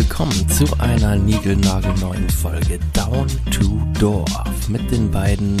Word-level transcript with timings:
willkommen 0.00 0.48
zu 0.48 0.64
einer 0.78 1.14
niegelnagelneuen 1.16 2.30
Folge 2.30 2.80
Down 2.94 3.28
to 3.50 3.82
Dorf 4.00 4.68
mit 4.70 4.90
den 4.90 5.10
beiden 5.10 5.58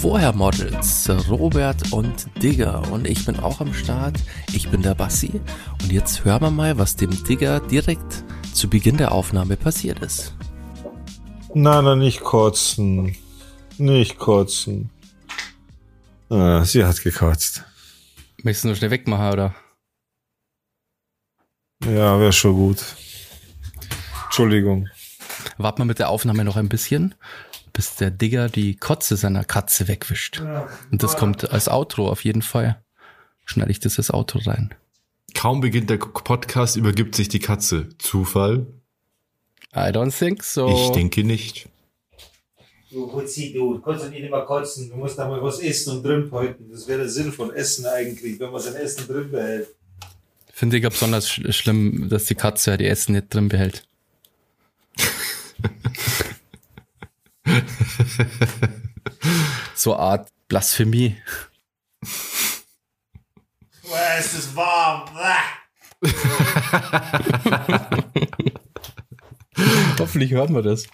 Vorher-Models 0.00 1.08
Robert 1.28 1.92
und 1.92 2.26
Digger 2.42 2.82
und 2.90 3.06
ich 3.06 3.24
bin 3.24 3.38
auch 3.38 3.60
am 3.60 3.72
Start. 3.72 4.18
Ich 4.52 4.68
bin 4.68 4.82
der 4.82 4.96
Bassi 4.96 5.40
und 5.80 5.92
jetzt 5.92 6.24
hören 6.24 6.42
wir 6.42 6.50
mal, 6.50 6.76
was 6.76 6.96
dem 6.96 7.10
Digger 7.22 7.60
direkt 7.60 8.24
zu 8.52 8.68
Beginn 8.68 8.96
der 8.96 9.12
Aufnahme 9.12 9.56
passiert 9.56 10.00
ist. 10.00 10.34
Nein, 11.54 11.84
nein, 11.84 12.00
nicht 12.00 12.20
kotzen. 12.20 13.14
Nicht 13.78 14.18
kotzen. 14.18 14.90
Ah, 16.30 16.64
sie 16.64 16.84
hat 16.84 17.00
gekotzt. 17.00 17.62
Möchtest 18.42 18.64
du 18.64 18.68
nur 18.68 18.76
schnell 18.76 18.90
wegmachen, 18.90 19.32
oder? 19.32 19.54
Ja, 21.84 22.18
wäre 22.18 22.32
schon 22.32 22.54
gut. 22.54 22.84
Entschuldigung. 24.32 24.88
Warten 25.58 25.82
wir 25.82 25.84
mit 25.84 25.98
der 25.98 26.08
Aufnahme 26.08 26.42
noch 26.42 26.56
ein 26.56 26.70
bisschen, 26.70 27.14
bis 27.74 27.96
der 27.96 28.10
Digger 28.10 28.48
die 28.48 28.76
Kotze 28.76 29.18
seiner 29.18 29.44
Katze 29.44 29.88
wegwischt. 29.88 30.40
Und 30.90 31.02
das 31.02 31.18
kommt 31.18 31.50
als 31.50 31.68
Outro 31.68 32.08
auf 32.08 32.24
jeden 32.24 32.40
Fall. 32.40 32.82
Schneide 33.44 33.70
ich 33.70 33.78
das 33.78 33.98
als 33.98 34.10
Outro 34.10 34.38
rein. 34.38 34.74
Kaum 35.34 35.60
beginnt 35.60 35.90
der 35.90 35.98
Podcast, 35.98 36.76
übergibt 36.76 37.14
sich 37.14 37.28
die 37.28 37.40
Katze. 37.40 37.90
Zufall? 37.98 38.68
I 39.76 39.90
don't 39.90 40.18
think 40.18 40.42
so. 40.42 40.66
Ich 40.66 40.92
denke 40.92 41.24
nicht. 41.24 41.68
Du 42.90 43.12
Hutzi, 43.12 43.52
du 43.52 43.80
kannst 43.80 44.06
doch 44.06 44.10
nicht 44.10 44.24
immer 44.24 44.46
kotzen. 44.46 44.88
Du 44.88 44.96
musst 44.96 45.18
da 45.18 45.28
mal 45.28 45.42
was 45.42 45.60
essen 45.60 45.98
und 45.98 46.02
drin 46.04 46.30
halten. 46.32 46.70
Das 46.70 46.88
wäre 46.88 47.00
der 47.00 47.10
Sinn 47.10 47.32
von 47.32 47.52
Essen 47.52 47.84
eigentlich, 47.84 48.40
wenn 48.40 48.50
man 48.50 48.62
sein 48.62 48.76
Essen 48.76 49.06
drin 49.06 49.30
behält. 49.30 49.68
Finde 50.50 50.78
ich 50.78 50.84
ja 50.84 50.88
besonders 50.88 51.28
sch 51.28 51.52
schlimm, 51.54 52.08
dass 52.08 52.24
die 52.24 52.34
Katze 52.34 52.70
ja 52.70 52.76
die 52.78 52.86
Essen 52.86 53.12
nicht 53.12 53.34
drin 53.34 53.50
behält. 53.50 53.86
so 59.74 59.96
Art 59.96 60.28
Blasphemie. 60.48 61.16
Boah, 63.82 64.18
ist 64.18 64.36
das 64.36 64.56
warm. 64.56 65.08
Hoffentlich 69.98 70.32
hören 70.32 70.54
wir 70.54 70.62
das. 70.62 70.86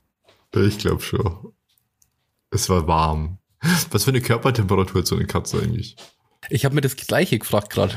Ich 0.54 0.78
glaube 0.78 1.02
schon. 1.02 1.52
Es 2.50 2.68
war 2.68 2.86
warm. 2.86 3.38
Was 3.90 4.04
für 4.04 4.10
eine 4.10 4.20
Körpertemperatur 4.20 5.00
hat 5.00 5.06
so 5.06 5.16
eine 5.16 5.26
Katze 5.26 5.60
eigentlich? 5.60 5.96
Ich 6.50 6.64
habe 6.64 6.74
mir 6.74 6.80
das 6.80 6.96
gleiche 6.96 7.38
gefragt 7.38 7.70
gerade. 7.70 7.94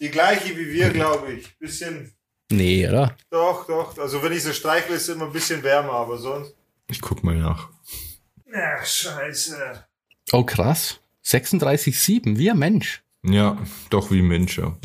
Die 0.00 0.10
gleiche 0.10 0.56
wie 0.56 0.72
wir, 0.72 0.90
glaube 0.90 1.32
ich. 1.32 1.58
Bisschen. 1.58 2.12
Nee, 2.52 2.86
oder? 2.86 3.16
Doch, 3.30 3.66
doch. 3.66 3.96
Also 3.98 4.22
wenn 4.22 4.32
ich 4.32 4.42
so 4.42 4.52
streichle, 4.52 4.96
ist 4.96 5.08
es 5.08 5.14
immer 5.14 5.26
ein 5.26 5.32
bisschen 5.32 5.62
wärmer, 5.62 5.92
aber 5.92 6.18
sonst. 6.18 6.54
Ich 6.88 7.00
guck 7.00 7.24
mal 7.24 7.34
nach. 7.34 7.70
Ach, 8.54 8.84
scheiße. 8.84 9.86
Oh, 10.32 10.44
krass. 10.44 11.00
36,7, 11.24 12.36
wie 12.36 12.50
ein 12.50 12.58
Mensch. 12.58 13.02
Ja, 13.22 13.56
doch 13.88 14.10
wie 14.10 14.18
ein 14.18 14.28
Mensch, 14.28 14.58
ja. 14.58 14.76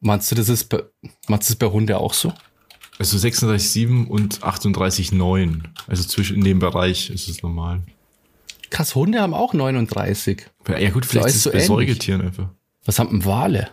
Meinst 0.00 0.30
du, 0.30 0.34
das 0.34 0.48
ist 0.48 0.64
bei, 0.64 0.82
meinst 1.28 1.48
du 1.48 1.54
das 1.54 1.58
bei 1.58 1.72
Hunde 1.72 1.98
auch 1.98 2.14
so? 2.14 2.32
Also 2.98 3.16
36,7 3.16 4.06
und 4.06 4.40
38,9. 4.40 5.62
Also 5.86 6.04
zwischen 6.04 6.36
in 6.36 6.44
dem 6.44 6.58
Bereich 6.58 7.10
ist 7.10 7.28
es 7.28 7.42
normal. 7.42 7.82
Krass, 8.70 8.94
Hunde 8.94 9.20
haben 9.20 9.34
auch 9.34 9.54
39. 9.54 10.46
Ja 10.68 10.90
gut, 10.90 11.06
vielleicht 11.06 11.28
ist 11.28 11.36
es 11.36 11.42
so 11.44 11.50
bei 11.50 11.58
ähnlich. 11.58 11.66
Säugetieren 11.68 12.22
einfach. 12.22 12.48
Was 12.84 12.98
haben 12.98 13.10
denn 13.10 13.24
Wale? 13.24 13.70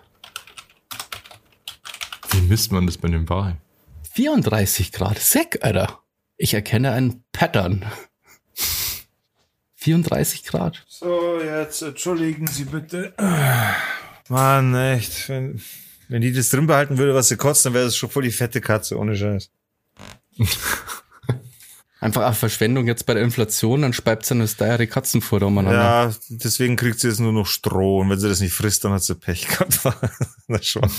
Wie 2.32 2.42
misst 2.42 2.72
man 2.72 2.86
das 2.86 2.98
bei 2.98 3.10
dem 3.10 3.28
Wal? 3.30 3.58
34 4.14 4.92
Grad. 4.92 5.20
Sack, 5.20 5.60
Alter. 5.62 6.00
Ich 6.38 6.54
erkenne 6.54 6.92
ein 6.92 7.24
Pattern. 7.32 7.86
34 9.76 10.44
Grad. 10.44 10.84
So, 10.88 11.42
jetzt 11.42 11.82
entschuldigen 11.82 12.48
Sie 12.48 12.66
bitte. 12.66 13.14
Mann, 14.30 14.76
echt. 14.76 15.28
Wenn, 15.30 15.62
wenn 16.08 16.22
die 16.22 16.32
das 16.32 16.50
drin 16.50 16.68
behalten 16.68 16.98
würde, 16.98 17.16
was 17.16 17.30
sie 17.30 17.38
kotzt, 17.38 17.66
dann 17.66 17.74
wäre 17.74 17.86
das 17.86 17.96
schon 17.96 18.10
voll 18.10 18.24
die 18.24 18.32
fette 18.32 18.62
Katze, 18.62 18.98
ohne 18.98 19.16
Scheiß. 19.16 19.50
Einfach 22.04 22.24
eine 22.24 22.34
Verschwendung 22.34 22.88
jetzt 22.88 23.06
bei 23.06 23.14
der 23.14 23.22
Inflation, 23.22 23.84
dann 23.84 23.94
speibt 23.94 24.26
sie 24.26 24.34
eine 24.34 24.48
steiere 24.48 24.88
Katzenfutter 24.88 25.46
umeinander. 25.46 25.80
Ja, 25.80 26.12
deswegen 26.30 26.76
kriegt 26.76 27.00
sie 27.00 27.10
jetzt 27.10 27.20
nur 27.20 27.32
noch 27.32 27.46
Stroh. 27.46 28.00
Und 28.00 28.10
wenn 28.10 28.20
sie 28.20 28.28
das 28.28 28.40
nicht 28.40 28.54
frisst, 28.54 28.84
dann 28.84 28.92
hat 28.92 29.04
sie 29.04 29.14
Pech 29.14 29.48
gehabt. 29.48 29.82
Na 30.48 30.60
schon. 30.64 30.82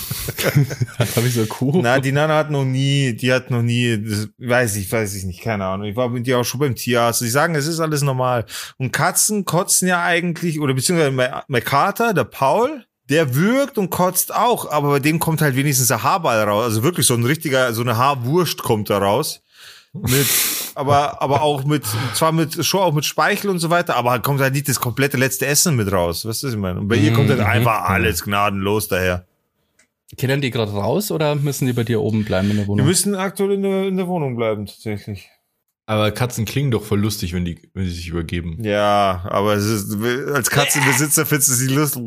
Habe 0.97 1.27
ich 1.27 1.33
so 1.33 1.41
eine 1.41 1.47
Kuh? 1.47 1.81
Na, 1.83 1.99
die 1.99 2.13
Nana 2.13 2.37
hat 2.37 2.51
noch 2.51 2.63
nie, 2.63 3.11
die 3.17 3.33
hat 3.33 3.51
noch 3.51 3.61
nie, 3.61 4.01
das, 4.01 4.29
weiß 4.37 4.77
ich, 4.77 4.89
weiß 4.89 5.13
ich 5.15 5.25
nicht, 5.25 5.41
keine 5.41 5.65
Ahnung. 5.65 5.87
Ich 5.87 5.97
war 5.97 6.07
mit 6.07 6.25
dir 6.25 6.39
auch 6.39 6.45
schon 6.45 6.61
beim 6.61 6.75
Tierarzt. 6.75 7.19
Sie 7.19 7.29
sagen, 7.29 7.53
es 7.55 7.67
ist 7.67 7.81
alles 7.81 8.01
normal. 8.01 8.45
Und 8.77 8.93
Katzen 8.93 9.43
kotzen 9.43 9.89
ja 9.89 10.01
eigentlich, 10.05 10.61
oder 10.61 10.73
beziehungsweise 10.73 11.11
mein, 11.11 11.31
mein 11.49 11.65
Kater, 11.65 12.13
der 12.13 12.23
Paul, 12.23 12.85
der 13.09 13.35
wirkt 13.35 13.77
und 13.77 13.89
kotzt 13.89 14.33
auch, 14.33 14.71
aber 14.71 14.91
bei 14.91 14.99
dem 14.99 15.19
kommt 15.19 15.41
halt 15.41 15.57
wenigstens 15.57 15.91
ein 15.91 16.01
Haarball 16.01 16.43
raus. 16.43 16.63
Also 16.63 16.83
wirklich 16.83 17.05
so 17.05 17.13
ein 17.13 17.25
richtiger, 17.25 17.73
so 17.73 17.81
eine 17.81 17.97
Haarwurst 17.97 18.63
kommt 18.63 18.89
da 18.89 18.99
raus. 18.99 19.41
Mit, 19.91 20.27
aber, 20.75 21.21
aber 21.21 21.41
auch 21.41 21.63
mit, 21.63 21.83
zwar 22.13 22.31
mit, 22.31 22.65
schon 22.65 22.81
auch 22.81 22.93
mit 22.93 23.05
Speichel 23.05 23.49
und 23.49 23.59
so 23.59 23.69
weiter, 23.69 23.95
aber 23.95 24.19
kommt 24.19 24.41
halt 24.41 24.53
nicht 24.53 24.67
das 24.67 24.79
komplette 24.79 25.17
letzte 25.17 25.45
Essen 25.45 25.75
mit 25.75 25.91
raus. 25.91 26.25
Weißt 26.25 26.43
du, 26.43 26.47
was 26.47 26.53
ich 26.53 26.59
meine? 26.59 26.79
Und 26.79 26.87
bei 26.87 26.95
ihr 26.95 27.13
kommt 27.13 27.29
halt 27.29 27.39
einfach 27.39 27.89
alles 27.89 28.23
gnadenlos 28.23 28.87
daher. 28.87 29.25
Kennen 30.17 30.41
die 30.41 30.51
gerade 30.51 30.71
raus 30.71 31.11
oder 31.11 31.35
müssen 31.35 31.65
die 31.65 31.73
bei 31.73 31.83
dir 31.83 32.01
oben 32.01 32.23
bleiben 32.23 32.51
in 32.51 32.57
der 32.57 32.67
Wohnung? 32.67 32.85
müssen 32.85 33.15
aktuell 33.15 33.53
in 33.53 33.63
der, 33.63 33.87
in 33.87 33.97
der 33.97 34.07
Wohnung 34.07 34.35
bleiben, 34.35 34.65
tatsächlich. 34.67 35.29
Aber 35.85 36.11
Katzen 36.11 36.45
klingen 36.45 36.71
doch 36.71 36.83
voll 36.83 36.99
lustig, 36.99 37.33
wenn 37.33 37.43
die, 37.43 37.59
wenn 37.73 37.85
sie 37.85 37.93
sich 37.93 38.07
übergeben. 38.07 38.57
Ja, 38.63 39.25
aber 39.25 39.55
es 39.55 39.65
ist, 39.65 40.01
als 40.33 40.49
Katzenbesitzer 40.49 41.25
findest 41.25 41.49
du 41.49 41.53
sie 41.53 41.67
lustig. 41.67 42.03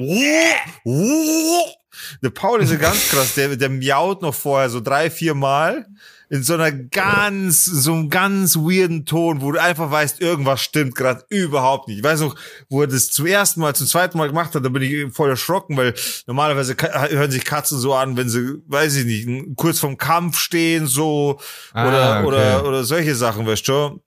Der 2.22 2.30
Paul 2.30 2.62
ist 2.62 2.70
ja 2.70 2.78
ganz 2.78 3.08
krass, 3.08 3.34
der, 3.34 3.56
der 3.56 3.68
miaut 3.68 4.22
noch 4.22 4.34
vorher 4.34 4.70
so 4.70 4.80
drei, 4.80 5.10
vier 5.10 5.34
Mal 5.34 5.86
in 6.28 6.42
so 6.42 6.54
einer 6.54 6.72
ganz, 6.72 7.64
so 7.64 7.92
einem 7.92 8.10
ganz 8.10 8.56
weirden 8.56 9.04
Ton, 9.06 9.40
wo 9.42 9.52
du 9.52 9.60
einfach 9.62 9.90
weißt, 9.90 10.20
irgendwas 10.20 10.60
stimmt 10.60 10.94
gerade 10.96 11.24
überhaupt 11.28 11.86
nicht. 11.88 11.98
Ich 11.98 12.04
weiß 12.04 12.20
noch, 12.20 12.34
wo 12.68 12.80
er 12.82 12.88
das 12.88 13.10
zum 13.10 13.26
ersten 13.26 13.60
Mal, 13.60 13.74
zum 13.76 13.86
zweiten 13.86 14.18
Mal 14.18 14.26
gemacht 14.28 14.54
hat, 14.54 14.64
da 14.64 14.68
bin 14.68 14.82
ich 14.82 15.12
voll 15.14 15.30
erschrocken, 15.30 15.76
weil 15.76 15.94
normalerweise 16.26 16.74
hören 16.76 17.30
sich 17.30 17.44
Katzen 17.44 17.78
so 17.78 17.94
an, 17.94 18.16
wenn 18.16 18.28
sie, 18.28 18.60
weiß 18.66 18.96
ich 18.96 19.04
nicht, 19.06 19.56
kurz 19.56 19.78
vorm 19.78 19.98
Kampf 19.98 20.38
stehen, 20.38 20.86
so, 20.88 21.38
Ah, 21.72 21.86
oder, 21.88 22.18
okay. 22.18 22.26
oder, 22.26 22.68
oder 22.68 22.84
solche 22.84 23.14
Sachen, 23.14 23.46
weißt 23.46 23.68
du? 23.68 24.02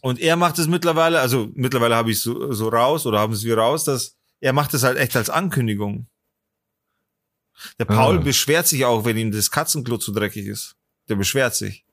Und 0.00 0.20
er 0.20 0.36
macht 0.36 0.58
es 0.58 0.68
mittlerweile, 0.68 1.18
also 1.20 1.48
mittlerweile 1.54 1.96
habe 1.96 2.10
ich 2.10 2.20
so, 2.20 2.52
so 2.52 2.68
raus 2.68 3.06
oder 3.06 3.18
haben 3.20 3.32
es 3.32 3.42
wir 3.44 3.56
raus, 3.58 3.84
dass 3.84 4.16
er 4.40 4.52
macht 4.52 4.74
es 4.74 4.82
halt 4.84 4.98
echt 4.98 5.16
als 5.16 5.30
Ankündigung. 5.30 6.06
Der 7.80 7.86
Paul 7.86 8.18
Ah. 8.18 8.20
beschwert 8.20 8.68
sich 8.68 8.84
auch, 8.84 9.04
wenn 9.04 9.16
ihm 9.16 9.32
das 9.32 9.50
Katzenklo 9.50 9.96
zu 9.98 10.12
dreckig 10.12 10.46
ist. 10.46 10.76
Der 11.08 11.16
beschwert 11.16 11.54
sich. 11.54 11.84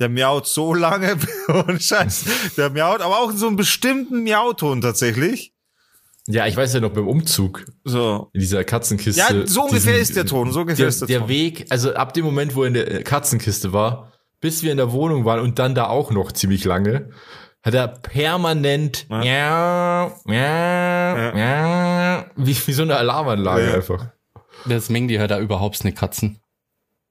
Der 0.00 0.08
miaut 0.08 0.46
so 0.46 0.74
lange, 0.74 1.16
ohne 1.48 1.78
Scheiß. 1.80 2.24
Der 2.56 2.70
miaut, 2.70 3.00
aber 3.00 3.20
auch 3.20 3.30
in 3.30 3.36
so 3.36 3.46
einem 3.46 3.56
bestimmten 3.56 4.22
Miauton 4.24 4.80
tatsächlich. 4.80 5.52
Ja, 6.26 6.46
ich 6.46 6.56
weiß 6.56 6.72
ja 6.74 6.80
noch 6.80 6.90
beim 6.90 7.06
Umzug 7.06 7.64
So. 7.84 8.30
in 8.32 8.40
dieser 8.40 8.64
Katzenkiste. 8.64 9.20
Ja, 9.20 9.46
so 9.46 9.64
ungefähr 9.64 9.92
diesen- 9.92 10.02
ist 10.02 10.16
der 10.16 10.24
Ton, 10.26 10.50
so 10.52 10.60
ungefähr 10.60 10.84
der, 10.84 10.88
ist 10.88 11.00
der, 11.02 11.08
der 11.08 11.18
Ton. 11.20 11.28
Weg, 11.28 11.66
also 11.70 11.94
ab 11.94 12.14
dem 12.14 12.24
Moment, 12.24 12.54
wo 12.56 12.62
er 12.62 12.68
in 12.68 12.74
der 12.74 13.02
Katzenkiste 13.04 13.72
war, 13.74 14.10
bis 14.40 14.62
wir 14.62 14.70
in 14.72 14.78
der 14.78 14.90
Wohnung 14.92 15.24
waren 15.26 15.40
und 15.40 15.58
dann 15.58 15.74
da 15.74 15.86
auch 15.88 16.10
noch 16.10 16.32
ziemlich 16.32 16.64
lange, 16.64 17.10
hat 17.62 17.74
er 17.74 17.88
permanent 17.88 19.06
miau, 19.10 20.12
miau, 20.24 21.32
miau, 21.34 22.24
wie, 22.36 22.56
wie 22.66 22.72
so 22.72 22.82
eine 22.82 22.96
Alarmanlage 22.96 23.66
Ja. 23.68 23.74
einfach. 23.74 24.06
Das 24.66 24.88
mengen 24.88 25.08
die 25.08 25.18
halt 25.20 25.30
da 25.30 25.38
überhaupt 25.38 25.84
nicht 25.84 25.96
Katzen. 25.96 26.40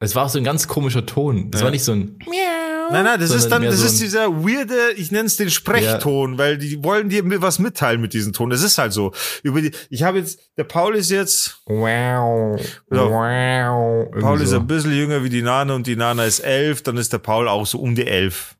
Es 0.03 0.15
war 0.15 0.25
auch 0.25 0.29
so 0.29 0.37
ein 0.37 0.43
ganz 0.43 0.67
komischer 0.67 1.05
Ton. 1.05 1.49
Es 1.53 1.59
Ja. 1.59 1.65
war 1.65 1.71
nicht 1.71 1.83
so 1.83 1.93
ein 1.93 2.17
Miau, 2.25 2.91
Nein, 2.91 3.05
nein, 3.05 3.19
das 3.19 3.31
ist 3.31 3.47
dann, 3.47 3.63
das 3.63 3.77
so 3.77 3.85
ist 3.85 4.01
dieser 4.01 4.29
weirde, 4.43 4.91
ich 4.97 5.09
nenne 5.11 5.25
es 5.25 5.37
den 5.37 5.49
Sprechton, 5.49 6.37
weil 6.37 6.57
die 6.57 6.83
wollen 6.83 7.07
dir 7.07 7.23
mir 7.23 7.41
was 7.41 7.57
mitteilen 7.57 8.01
mit 8.01 8.13
diesem 8.13 8.33
Ton. 8.33 8.49
Das 8.49 8.61
ist 8.61 8.77
halt 8.77 8.91
so. 8.91 9.13
Über 9.41 9.61
die, 9.61 9.71
ich 9.89 10.03
habe 10.03 10.17
jetzt, 10.19 10.39
der 10.57 10.65
Paul 10.65 10.95
ist 10.95 11.09
jetzt, 11.09 11.61
Wow, 11.65 12.59
Ja. 12.91 13.09
wow. 13.09 14.11
Paul 14.19 14.41
ist 14.41 14.49
so. 14.49 14.57
ein 14.57 14.67
bisschen 14.67 14.93
jünger 14.93 15.23
wie 15.23 15.29
die 15.29 15.41
Nana 15.41 15.73
und 15.73 15.87
die 15.87 15.95
Nana 15.95 16.25
ist 16.25 16.39
elf, 16.41 16.81
dann 16.83 16.97
ist 16.97 17.13
der 17.13 17.19
Paul 17.19 17.47
auch 17.47 17.65
so 17.65 17.79
um 17.79 17.95
die 17.95 18.05
elf. 18.05 18.55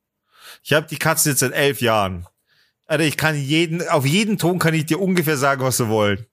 Ich 0.64 0.72
habe 0.74 0.88
die 0.90 0.98
Katze 0.98 1.30
jetzt 1.32 1.40
seit 1.40 1.52
elf 1.52 1.82
Jahren. 1.82 2.26
Alter, 2.86 3.04
ich 3.04 3.18
kann 3.18 3.36
jeden, 3.36 3.86
auf 3.90 4.06
jeden 4.06 4.38
Ton 4.38 4.58
kann 4.60 4.74
ich 4.74 4.86
dir 4.86 5.02
ungefähr 5.02 5.36
sagen, 5.38 5.62
was 5.64 5.78
sie 5.78 5.90
wollen. 5.90 6.26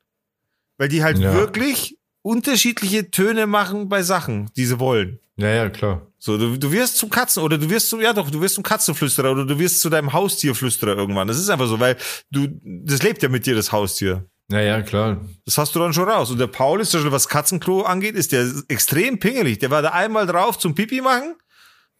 Weil 0.79 0.89
die 0.89 1.03
halt 1.03 1.19
Ja. 1.19 1.35
wirklich 1.35 1.99
unterschiedliche 2.23 3.11
Töne 3.11 3.47
machen 3.47 3.89
bei 3.89 4.03
Sachen, 4.03 4.51
die 4.57 4.67
sie 4.67 4.79
wollen. 4.79 5.19
Ja, 5.37 5.49
ja, 5.49 5.71
klar. 5.71 6.07
So, 6.19 6.37
du, 6.37 6.59
du 6.59 6.71
wirst 6.71 6.99
zum 6.99 7.09
Katzen 7.09 7.43
oder 7.43 7.57
du 7.57 7.71
wirst 7.71 7.89
zum, 7.89 8.01
ja 8.03 8.13
doch, 8.13 8.31
du 8.31 8.43
wirst 8.43 8.57
zum 8.57 8.65
Katzenflüsterer 8.65 9.33
oder 9.33 9.47
du 9.47 9.59
wirst 9.59 9.81
zu 9.81 9.89
deinem 9.89 10.13
Haustierflüsterer 10.13 10.95
irgendwann. 10.97 11.29
Das 11.29 11.39
ist 11.39 11.49
einfach 11.49 11.67
so, 11.67 11.81
weil 11.81 11.97
du, 12.31 12.47
das 12.63 13.03
lebt 13.03 13.23
ja 13.23 13.31
mit 13.31 13.47
dir, 13.47 13.55
das 13.55 13.73
Haustier. 13.73 14.27
Ja, 14.51 14.61
ja, 14.61 14.83
klar. 14.83 15.25
Das 15.47 15.57
hast 15.57 15.75
du 15.75 15.79
dann 15.79 15.95
schon 15.95 16.09
raus. 16.09 16.31
Und 16.31 16.39
der 16.39 16.49
Paul 16.49 16.81
ist 16.81 16.93
was 17.11 17.29
Katzenklo 17.29 17.83
angeht, 17.83 18.17
ist 18.17 18.33
der 18.33 18.53
extrem 18.69 19.19
pingelig. 19.19 19.61
Der 19.61 19.71
war 19.71 19.81
da 19.81 19.91
einmal 19.91 20.27
drauf 20.27 20.59
zum 20.59 20.75
Pipi 20.75 21.01
machen 21.01 21.37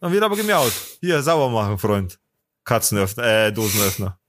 Dann 0.01 0.11
wird 0.11 0.21
aber 0.21 0.35
gemiaut. 0.35 0.73
Hier, 0.99 1.21
sauber 1.23 1.49
machen, 1.49 1.77
Freund. 1.79 2.19
Katzenöffner, 2.63 3.23
äh, 3.23 3.53
Dosenöffner. 3.53 4.19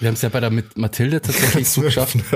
Wir 0.00 0.08
haben 0.08 0.14
es 0.14 0.22
ja 0.22 0.28
bei 0.28 0.40
der 0.40 0.50
mit 0.50 0.76
Mathilde 0.76 1.20
tatsächlich 1.22 1.68
so 1.68 1.80
geschafft. 1.80 2.16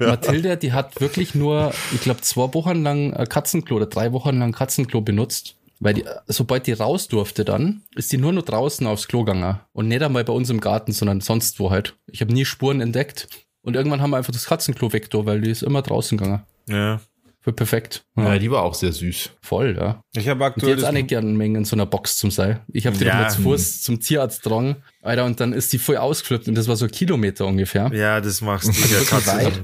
Mathilde, 0.00 0.56
die 0.56 0.72
hat 0.72 1.00
wirklich 1.00 1.34
nur, 1.34 1.72
ich 1.94 2.00
glaube, 2.00 2.20
zwei 2.22 2.52
Wochen 2.54 2.82
lang 2.82 3.12
äh, 3.12 3.26
Katzenklo 3.26 3.76
oder 3.76 3.86
drei 3.86 4.12
Wochen 4.12 4.38
lang 4.38 4.52
Katzenklo 4.52 5.00
benutzt. 5.00 5.56
Weil 5.82 5.94
die, 5.94 6.04
sobald 6.26 6.66
die 6.66 6.72
raus 6.72 7.08
durfte 7.08 7.44
dann, 7.44 7.82
ist 7.94 8.12
die 8.12 8.18
nur 8.18 8.32
noch 8.32 8.42
draußen 8.42 8.86
aufs 8.86 9.08
Klo 9.08 9.24
gegangen. 9.24 9.60
Und 9.72 9.88
nicht 9.88 10.02
einmal 10.02 10.24
bei 10.24 10.32
uns 10.32 10.50
im 10.50 10.60
Garten, 10.60 10.92
sondern 10.92 11.22
sonst 11.22 11.58
wo 11.58 11.70
halt. 11.70 11.96
Ich 12.06 12.20
habe 12.20 12.32
nie 12.32 12.44
Spuren 12.44 12.82
entdeckt. 12.82 13.28
Und 13.62 13.76
irgendwann 13.76 14.02
haben 14.02 14.10
wir 14.10 14.18
einfach 14.18 14.32
das 14.32 14.46
Katzenklo 14.46 14.92
weg, 14.92 15.10
da, 15.10 15.24
weil 15.24 15.40
die 15.40 15.50
ist 15.50 15.62
immer 15.62 15.82
draußen 15.82 16.18
gegangen. 16.18 16.42
ja. 16.68 17.00
Für 17.42 17.54
perfekt. 17.54 18.04
Ja, 18.16 18.38
die 18.38 18.50
war 18.50 18.62
auch 18.62 18.74
sehr 18.74 18.92
süß. 18.92 19.30
Voll, 19.40 19.74
ja. 19.78 20.02
Ich 20.14 20.28
habe 20.28 20.44
aktuell. 20.44 20.76
jetzt 20.76 20.84
auch 20.84 20.92
nicht 20.92 21.08
gerne 21.08 21.26
Mengen 21.32 21.56
in 21.56 21.64
so 21.64 21.74
einer 21.74 21.86
Box 21.86 22.18
zum 22.18 22.30
Seil. 22.30 22.60
Ich 22.68 22.86
habe 22.86 22.98
die 22.98 23.04
Ja. 23.04 23.12
doch 23.14 23.20
mal 23.22 23.30
zu 23.30 23.42
Fuß 23.42 23.80
zum 23.82 23.98
Tierarzt 24.00 24.44
dran, 24.44 24.76
Alter, 25.00 25.24
und 25.24 25.40
dann 25.40 25.54
ist 25.54 25.72
die 25.72 25.78
voll 25.78 25.96
ausgeflippt 25.96 26.48
und 26.48 26.54
das 26.54 26.68
war 26.68 26.76
so 26.76 26.84
ein 26.84 26.90
Kilometer 26.90 27.46
ungefähr. 27.46 27.90
ja, 27.94 28.20
das 28.20 28.42
machst 28.42 28.68
du. 28.68 28.72
Ja, 28.72 28.90
wirklich 28.90 29.08
Katze. 29.08 29.26
weit. 29.28 29.62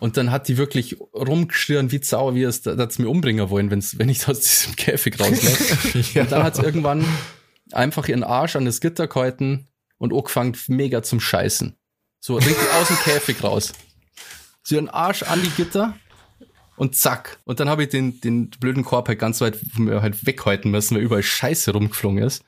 Und 0.00 0.16
dann 0.16 0.32
hat 0.32 0.48
die 0.48 0.56
wirklich 0.56 0.96
rumgeschrien 1.14 1.92
wie 1.92 2.00
Sau, 2.02 2.34
wie 2.34 2.42
es, 2.42 2.62
dass 2.62 2.98
mir 2.98 3.08
umbringen 3.08 3.48
wollen, 3.50 3.70
wenn's, 3.70 3.96
wenn 3.98 4.08
ich 4.08 4.26
aus 4.26 4.40
diesem 4.40 4.74
Käfig 4.74 5.20
rauslasse. 5.20 6.04
Und 6.20 6.32
dann 6.32 6.42
hat 6.42 6.56
sie 6.56 6.62
irgendwann 6.62 7.04
einfach 7.72 8.08
ihren 8.08 8.24
Arsch 8.24 8.56
an 8.56 8.64
das 8.64 8.80
Gitter 8.80 9.06
gehalten 9.08 9.68
und 9.98 10.12
angefangen 10.12 10.56
mega 10.68 11.02
zum 11.02 11.20
Scheißen. 11.20 11.74
So 12.20 12.36
richtig 12.36 12.56
aus 12.80 12.88
dem 12.88 12.96
Käfig 12.98 13.42
raus. 13.44 13.72
So 14.62 14.76
ihren 14.76 14.88
Arsch 14.88 15.22
an 15.24 15.40
die 15.42 15.50
Gitter 15.50 15.94
und 16.78 16.96
zack. 16.96 17.38
Und 17.44 17.60
dann 17.60 17.68
habe 17.68 17.82
ich 17.82 17.88
den, 17.90 18.20
den 18.20 18.50
blöden 18.50 18.84
Korb 18.84 19.08
halt 19.08 19.18
ganz 19.18 19.40
weit 19.40 19.58
halt 19.78 20.26
weghalten 20.26 20.70
müssen, 20.70 20.96
weil 20.96 21.02
überall 21.02 21.22
Scheiße 21.22 21.72
rumgeflogen 21.72 22.22
ist. 22.22 22.44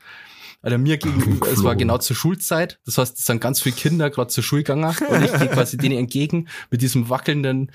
Alter, 0.62 0.76
mir 0.76 0.98
gegenüber, 0.98 1.48
es 1.48 1.64
war 1.64 1.74
genau 1.74 1.98
zur 1.98 2.16
Schulzeit. 2.16 2.78
Das 2.84 2.98
heißt, 2.98 3.18
es 3.18 3.24
sind 3.24 3.40
ganz 3.40 3.62
viele 3.62 3.74
Kinder 3.74 4.10
gerade 4.10 4.28
zur 4.28 4.44
Schule 4.44 4.62
gegangen 4.62 4.84
und 4.84 5.24
ich 5.24 5.32
gehe 5.32 5.48
quasi 5.48 5.78
denen 5.78 5.98
entgegen 5.98 6.48
mit 6.70 6.82
diesem 6.82 7.08
wackelnden, 7.08 7.72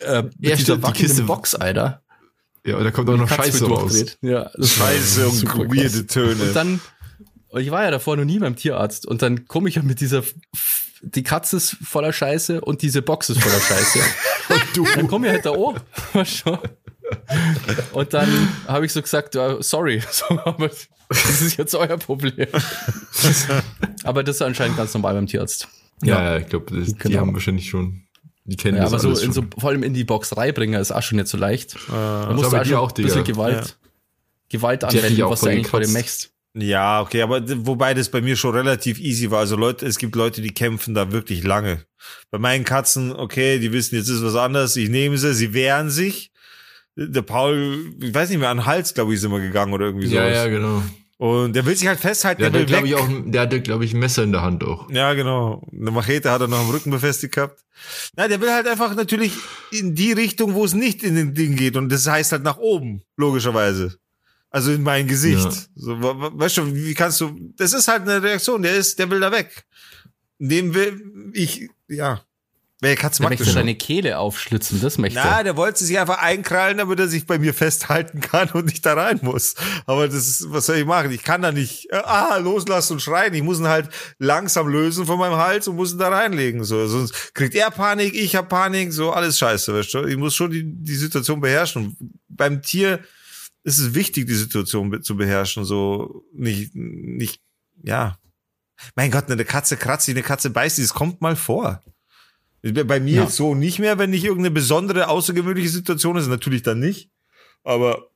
äh, 0.00 0.22
mit 0.22 0.34
Ja, 0.40 0.56
dieser 0.56 0.82
wackelnden 0.82 1.26
Box, 1.26 1.54
Alter. 1.54 2.02
Ja, 2.66 2.76
und 2.76 2.84
da 2.84 2.90
kommt 2.90 3.08
auch 3.10 3.16
noch 3.16 3.28
Scheiße 3.28 3.66
raus. 3.66 4.16
Ja, 4.20 4.50
Scheiße 4.58 5.28
und 5.28 5.44
weirde. 5.76 6.06
Töne. 6.06 6.42
Und 6.42 6.56
dann, 6.56 6.80
und 7.48 7.60
ich 7.60 7.70
war 7.70 7.84
ja 7.84 7.92
davor 7.92 8.16
noch 8.16 8.24
nie 8.24 8.40
beim 8.40 8.56
Tierarzt 8.56 9.06
und 9.06 9.22
dann 9.22 9.46
komme 9.46 9.68
ich 9.68 9.76
ja 9.76 9.82
mit 9.82 10.00
dieser, 10.00 10.24
die 11.04 11.22
Katze 11.22 11.56
ist 11.58 11.76
voller 11.82 12.12
Scheiße 12.12 12.60
und 12.60 12.82
diese 12.82 13.02
Box 13.02 13.30
ist 13.30 13.40
voller 13.42 13.60
Scheiße. 13.60 13.98
und 14.48 14.62
du. 14.74 14.86
Dann 14.94 15.06
komme 15.08 15.26
ich 15.26 15.32
halt 15.32 15.46
da 15.46 15.50
oben. 15.52 15.80
Und 17.92 18.14
dann 18.14 18.48
habe 18.66 18.86
ich 18.86 18.92
so 18.92 19.02
gesagt, 19.02 19.34
ja, 19.34 19.62
sorry, 19.62 20.02
so, 20.10 20.24
aber 20.44 20.70
das 21.08 21.40
ist 21.42 21.56
jetzt 21.56 21.74
euer 21.74 21.98
Problem. 21.98 22.48
aber 24.04 24.24
das 24.24 24.36
ist 24.36 24.42
anscheinend 24.42 24.76
ganz 24.76 24.94
normal 24.94 25.14
beim 25.14 25.26
Tierarzt. 25.26 25.68
Ja, 26.02 26.22
ja, 26.22 26.36
ich 26.38 26.48
glaube, 26.48 26.66
die 26.74 26.94
Genau. 26.94 27.20
haben 27.20 27.32
wahrscheinlich 27.34 27.68
schon, 27.68 28.02
die 28.44 28.56
kennen 28.56 28.76
Ja, 28.76 28.84
das 28.84 28.92
aber 28.92 29.00
so, 29.02 29.08
alles 29.08 29.22
in 29.22 29.32
so, 29.32 29.42
schon. 29.42 29.50
vor 29.58 29.70
allem 29.70 29.82
in 29.82 29.94
die 29.94 30.04
Box 30.04 30.36
reinbringen 30.36 30.80
ist 30.80 30.92
auch 30.92 31.02
schon 31.02 31.16
nicht 31.16 31.28
so 31.28 31.36
leicht. 31.38 31.76
Da 31.88 32.32
musst 32.32 32.52
du 32.52 32.56
auch 32.56 32.64
schon 32.64 32.74
auch, 32.76 32.92
ein 32.92 33.02
bisschen. 33.02 33.24
Gewalt, 33.24 33.76
Gewalt 34.48 34.84
anwenden, 34.84 35.22
was 35.28 35.40
du 35.40 35.46
eigentlich 35.48 35.68
vor 35.68 35.80
dem 35.80 35.92
gekratzt. 35.94 36.30
Ja, 36.56 37.00
okay, 37.00 37.22
aber 37.22 37.42
wobei 37.66 37.94
das 37.94 38.10
bei 38.10 38.20
mir 38.20 38.36
schon 38.36 38.54
relativ 38.54 39.00
easy 39.00 39.30
war. 39.30 39.40
Also 39.40 39.56
Leute, 39.56 39.86
es 39.86 39.98
gibt 39.98 40.14
Leute, 40.14 40.40
die 40.40 40.54
kämpfen 40.54 40.94
da 40.94 41.10
wirklich 41.10 41.42
lange. 41.42 41.84
Bei 42.30 42.38
meinen 42.38 42.64
Katzen, 42.64 43.12
okay, 43.12 43.58
die 43.58 43.72
wissen, 43.72 43.96
jetzt 43.96 44.08
ist 44.08 44.22
was 44.22 44.36
anderes, 44.36 44.76
ich 44.76 44.88
nehme 44.88 45.18
sie, 45.18 45.34
sie 45.34 45.52
wehren 45.52 45.90
sich. 45.90 46.30
Der 46.96 47.22
Paul, 47.22 47.92
ich 48.00 48.14
weiß 48.14 48.30
nicht 48.30 48.38
mehr, 48.38 48.50
an 48.50 48.58
den 48.58 48.66
Hals, 48.66 48.94
glaube 48.94 49.12
ich, 49.12 49.18
ist 49.18 49.24
immer 49.24 49.40
gegangen 49.40 49.72
oder 49.72 49.86
irgendwie 49.86 50.06
so. 50.06 50.14
Ja, 50.14 50.28
ja, 50.28 50.46
genau. 50.46 50.80
Und 51.16 51.56
der 51.56 51.66
will 51.66 51.76
sich 51.76 51.88
halt 51.88 51.98
festhalten, 51.98 52.42
Der 52.42 52.50
der, 52.50 52.60
hatte, 52.62 52.70
glaube 52.70 52.86
ich, 52.86 52.94
auch, 52.94 53.08
der 53.24 53.40
hatte, 53.40 53.60
glaube 53.60 53.84
ich, 53.84 53.94
ein 53.94 53.98
Messer 53.98 54.22
in 54.22 54.30
der 54.30 54.42
Hand 54.42 54.62
auch. 54.62 54.88
Ja, 54.90 55.14
genau. 55.14 55.66
Eine 55.72 55.90
Machete 55.90 56.30
hat 56.30 56.40
er 56.40 56.48
noch 56.48 56.58
am 56.58 56.70
Rücken 56.70 56.90
befestigt 56.90 57.34
gehabt. 57.34 57.64
Na, 58.16 58.28
der 58.28 58.40
will 58.40 58.52
halt 58.52 58.68
einfach 58.68 58.94
natürlich 58.94 59.32
in 59.72 59.94
die 59.94 60.12
Richtung, 60.12 60.54
wo 60.54 60.64
es 60.64 60.74
nicht 60.74 61.02
in 61.02 61.16
den 61.16 61.34
Ding 61.34 61.56
geht. 61.56 61.76
Und 61.76 61.90
das 61.90 62.06
heißt 62.06 62.30
halt 62.32 62.42
nach 62.44 62.58
oben, 62.58 63.02
logischerweise. 63.16 63.96
Also 64.54 64.70
in 64.70 64.84
mein 64.84 65.08
Gesicht. 65.08 65.44
Ja. 65.44 65.50
So, 65.74 66.00
weißt 66.00 66.58
du, 66.58 66.72
wie 66.72 66.94
kannst 66.94 67.20
du, 67.20 67.36
das 67.56 67.72
ist 67.72 67.88
halt 67.88 68.02
eine 68.02 68.22
Reaktion, 68.22 68.62
der 68.62 68.76
ist, 68.76 69.00
der 69.00 69.10
will 69.10 69.18
da 69.18 69.32
weg. 69.32 69.64
Dem 70.38 70.72
will 70.74 71.32
ich, 71.32 71.68
ja. 71.88 72.22
Wer 72.80 72.94
Katz 72.94 73.16
Der 73.18 73.28
möchte 73.28 73.44
schon. 73.46 73.56
deine 73.56 73.74
Kehle 73.74 74.16
aufschlitzen, 74.16 74.80
das 74.80 74.96
möchte 74.96 75.18
Na, 75.20 75.38
er. 75.38 75.44
der 75.44 75.56
wollte 75.56 75.82
sich 75.84 75.98
einfach 75.98 76.18
einkrallen, 76.22 76.78
damit 76.78 77.00
er 77.00 77.08
sich 77.08 77.26
bei 77.26 77.36
mir 77.40 77.52
festhalten 77.52 78.20
kann 78.20 78.48
und 78.50 78.66
nicht 78.66 78.86
da 78.86 78.94
rein 78.94 79.18
muss. 79.22 79.56
Aber 79.86 80.06
das 80.06 80.28
ist, 80.28 80.46
was 80.52 80.66
soll 80.66 80.76
ich 80.76 80.84
machen? 80.84 81.10
Ich 81.10 81.24
kann 81.24 81.42
da 81.42 81.50
nicht, 81.50 81.90
äh, 81.90 81.96
ah, 81.96 82.36
loslassen 82.36 82.92
und 82.92 83.00
schreien. 83.00 83.34
Ich 83.34 83.42
muss 83.42 83.58
ihn 83.58 83.66
halt 83.66 83.88
langsam 84.18 84.68
lösen 84.68 85.04
von 85.04 85.18
meinem 85.18 85.36
Hals 85.36 85.66
und 85.66 85.74
muss 85.74 85.94
ihn 85.94 85.98
da 85.98 86.10
reinlegen. 86.10 86.62
So, 86.62 86.86
sonst 86.86 87.34
kriegt 87.34 87.56
er 87.56 87.72
Panik, 87.72 88.14
ich 88.14 88.36
hab 88.36 88.48
Panik, 88.50 88.92
so 88.92 89.10
alles 89.10 89.36
scheiße, 89.36 89.74
weißt 89.74 89.94
du? 89.94 90.04
Ich 90.04 90.16
muss 90.16 90.36
schon 90.36 90.52
die, 90.52 90.62
die 90.64 90.94
Situation 90.94 91.40
beherrschen. 91.40 91.96
Beim 92.28 92.62
Tier 92.62 93.00
ist 93.64 93.78
es 93.78 93.94
wichtig, 93.94 94.26
die 94.26 94.34
Situation 94.34 95.02
zu 95.02 95.16
beherrschen, 95.16 95.64
so 95.64 96.24
nicht, 96.32 96.74
nicht, 96.74 97.40
ja. 97.82 98.18
Mein 98.94 99.10
Gott, 99.10 99.30
eine 99.30 99.44
Katze 99.44 99.76
kratzt 99.76 100.06
sich, 100.06 100.14
eine 100.14 100.22
Katze 100.22 100.50
beißt 100.50 100.76
sich, 100.76 100.84
das 100.86 100.94
kommt 100.94 101.20
mal 101.20 101.36
vor. 101.36 101.82
Bei 102.62 102.98
mir 103.00 103.14
Ja. 103.16 103.22
jetzt 103.24 103.36
so 103.36 103.54
nicht 103.54 103.78
mehr, 103.78 103.98
wenn 103.98 104.10
nicht 104.10 104.24
irgendeine 104.24 104.50
besondere, 104.50 105.08
außergewöhnliche 105.08 105.68
Situation 105.68 106.16
ist, 106.16 106.28
natürlich 106.28 106.62
dann 106.62 106.78
nicht. 106.80 107.10
Aber 107.62 108.10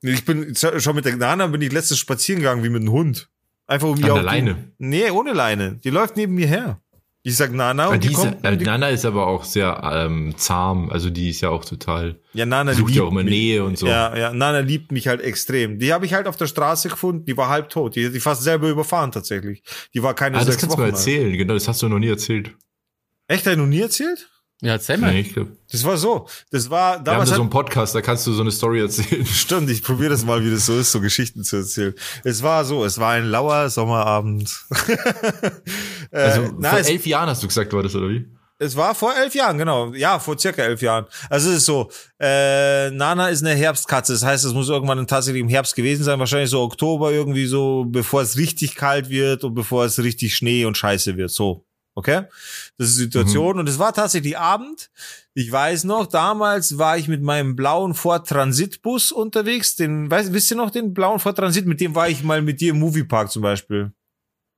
ich 0.00 0.24
bin 0.24 0.54
schon 0.54 0.94
mit 0.96 1.04
der 1.04 1.16
Nana 1.16 1.46
bin 1.46 1.62
ich 1.62 1.72
letztens 1.72 1.98
spazieren 2.00 2.40
gegangen 2.40 2.64
wie 2.64 2.68
mit 2.68 2.80
einem 2.82 2.90
Hund. 2.92 3.28
Einfach 3.66 3.86
um 3.88 3.94
An 3.94 4.00
die 4.00 4.02
der 4.02 4.22
Leine. 4.22 4.72
Nee, 4.78 5.10
ohne 5.10 5.32
Leine. 5.32 5.76
Die 5.84 5.90
läuft 5.90 6.16
neben 6.16 6.34
mir 6.34 6.46
her. 6.48 6.80
Ich 7.24 7.36
sag 7.36 7.52
Nana 7.52 7.84
Ja, 7.84 7.88
und 7.90 8.02
die, 8.02 8.08
die 8.08 8.14
ist, 8.14 8.20
kommt. 8.20 8.44
äh, 8.44 8.56
die, 8.56 8.64
Nana 8.64 8.88
ist 8.88 9.04
aber 9.04 9.28
auch 9.28 9.44
sehr 9.44 9.80
ähm, 9.94 10.34
zahm, 10.36 10.90
also 10.90 11.08
die 11.08 11.30
ist 11.30 11.40
ja 11.40 11.50
auch 11.50 11.64
total, 11.64 12.18
ja, 12.32 12.46
Nana 12.46 12.72
sucht 12.74 12.86
liebt 12.88 12.96
ja 12.96 13.02
auch 13.04 13.10
immer 13.12 13.22
mich. 13.22 13.30
Nähe 13.32 13.64
und 13.64 13.78
so. 13.78 13.86
Ja, 13.86 14.16
ja, 14.16 14.32
Nana 14.32 14.58
liebt 14.58 14.90
mich 14.90 15.06
halt 15.06 15.20
extrem. 15.20 15.78
Die 15.78 15.92
habe 15.92 16.04
ich 16.04 16.14
halt 16.14 16.26
auf 16.26 16.36
der 16.36 16.48
Straße 16.48 16.88
gefunden. 16.88 17.24
Die 17.24 17.36
war 17.36 17.48
halb 17.48 17.68
tot. 17.68 17.94
Die 17.94 18.06
hat 18.06 18.14
die 18.14 18.18
fast 18.18 18.42
selber 18.42 18.68
überfahren 18.68 19.12
tatsächlich. 19.12 19.62
Die 19.94 20.02
war 20.02 20.14
keine 20.14 20.34
Ah, 20.36 20.40
das 20.40 20.48
sechs 20.48 20.62
kannst 20.62 20.72
du 20.74 20.78
Wochen 20.78 20.80
mal 20.80 20.86
alt. 20.86 20.94
erzählen, 20.94 21.32
genau, 21.38 21.54
das 21.54 21.68
hast 21.68 21.80
du 21.82 21.88
noch 21.88 22.00
nie 22.00 22.08
erzählt. 22.08 22.50
Echt, 23.28 23.46
hast 23.46 23.54
du 23.54 23.60
noch 23.60 23.66
nie 23.66 23.80
erzählt? 23.80 24.28
Ja, 24.62 24.72
erzähl 24.74 24.96
mal. 24.96 25.12
Nee, 25.12 25.28
Das 25.72 25.84
war 25.84 25.96
so. 25.96 26.28
Das 26.52 26.70
war 26.70 26.92
wir 26.92 26.96
haben 26.98 27.04
damals. 27.04 27.30
da 27.30 27.36
so 27.36 27.42
einen 27.42 27.50
Podcast, 27.50 27.96
da 27.96 28.00
kannst 28.00 28.26
du 28.28 28.32
so 28.32 28.42
eine 28.42 28.52
Story 28.52 28.80
erzählen. 28.80 29.26
Stimmt, 29.26 29.68
ich 29.68 29.82
probiere 29.82 30.10
das 30.10 30.24
mal, 30.24 30.44
wie 30.44 30.52
das 30.52 30.66
so 30.66 30.78
ist, 30.78 30.92
so 30.92 31.00
Geschichten 31.00 31.42
zu 31.42 31.56
erzählen. 31.56 31.94
Es 32.22 32.44
war 32.44 32.64
so, 32.64 32.84
es 32.84 32.96
war 32.98 33.10
ein 33.10 33.26
lauer 33.26 33.68
Sommerabend. 33.70 34.54
äh, 36.12 36.16
Also 36.16 36.54
na, 36.58 36.70
vor 36.70 36.78
es, 36.78 36.88
elf 36.88 37.04
Jahren 37.06 37.28
hast 37.28 37.42
du 37.42 37.48
gesagt, 37.48 37.72
war 37.72 37.82
das, 37.82 37.94
oder 37.96 38.08
wie? 38.08 38.24
es 38.58 38.76
war 38.76 38.94
vor 38.94 39.12
elf 39.16 39.34
Jahren, 39.34 39.58
genau. 39.58 39.92
Ja, 39.94 40.20
vor 40.20 40.38
circa 40.38 40.62
elf 40.62 40.80
Jahren. 40.80 41.06
Also 41.28 41.50
es 41.50 41.56
ist 41.56 41.64
so, 41.66 41.90
äh, 42.20 42.90
Nana 42.90 43.30
ist 43.30 43.44
eine 43.44 43.56
Herbstkatze. 43.56 44.12
Das 44.12 44.22
heißt, 44.24 44.44
es 44.44 44.52
muss 44.52 44.68
irgendwann 44.68 45.04
tatsächlich 45.08 45.42
im 45.42 45.48
Herbst 45.48 45.74
gewesen 45.74 46.04
sein, 46.04 46.20
wahrscheinlich 46.20 46.50
so 46.50 46.60
Oktober 46.62 47.10
irgendwie 47.10 47.46
so, 47.46 47.84
bevor 47.88 48.22
es 48.22 48.36
richtig 48.36 48.76
kalt 48.76 49.10
wird 49.10 49.42
und 49.42 49.54
bevor 49.54 49.84
es 49.84 49.98
richtig 49.98 50.36
Schnee 50.36 50.64
und 50.64 50.76
Scheiße 50.78 51.16
wird. 51.16 51.32
So. 51.32 51.64
Okay? 51.94 52.22
Das 52.78 52.88
ist 52.88 52.96
die 52.98 53.02
Situation. 53.04 53.58
Und 53.58 53.68
es 53.68 53.78
war 53.78 53.92
tatsächlich 53.92 54.38
Abend. 54.38 54.90
Ich 55.34 55.50
weiß 55.52 55.84
noch, 55.84 56.06
damals 56.06 56.78
war 56.78 56.96
ich 56.96 57.08
mit 57.08 57.22
meinem 57.22 57.54
blauen 57.56 57.94
Ford 57.94 58.26
Transitbus 58.28 59.12
unterwegs. 59.12 59.76
Den, 59.76 60.10
weißt, 60.10 60.32
wisst 60.32 60.50
ihr 60.50 60.56
noch 60.56 60.70
den 60.70 60.94
blauen 60.94 61.18
Ford 61.18 61.36
Transit? 61.36 61.66
Mit 61.66 61.80
dem 61.80 61.94
war 61.94 62.08
ich 62.08 62.22
mal 62.22 62.40
mit 62.42 62.60
dir 62.60 62.70
im 62.70 62.78
Moviepark 62.78 63.30
zum 63.30 63.42
Beispiel. 63.42 63.92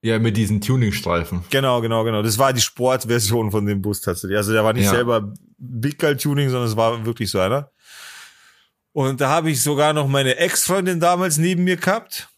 Ja, 0.02 0.18
mit 0.18 0.36
diesen 0.36 0.60
Tuningstreifen. 0.60 1.44
Genau, 1.50 1.80
genau, 1.80 2.04
genau. 2.04 2.22
Das 2.22 2.38
war 2.38 2.52
die 2.52 2.60
Sportversion 2.60 3.50
von 3.50 3.64
dem 3.64 3.80
Bus 3.80 4.00
tatsächlich. 4.00 4.36
Also 4.36 4.52
der 4.52 4.62
war 4.62 4.72
nicht 4.74 4.84
Ja. 4.84 4.90
selber 4.90 5.32
Big 5.56 5.98
Girl 5.98 6.16
Tuning, 6.16 6.50
sondern 6.50 6.68
es 6.68 6.76
war 6.76 7.04
wirklich 7.06 7.30
so 7.30 7.40
einer. 7.40 7.70
Und 8.92 9.20
da 9.20 9.28
habe 9.30 9.50
ich 9.50 9.62
sogar 9.62 9.92
noch 9.92 10.06
meine 10.06 10.36
Ex-Freundin 10.36 11.00
damals 11.00 11.38
neben 11.38 11.64
mir 11.64 11.76
gehabt. 11.76 12.28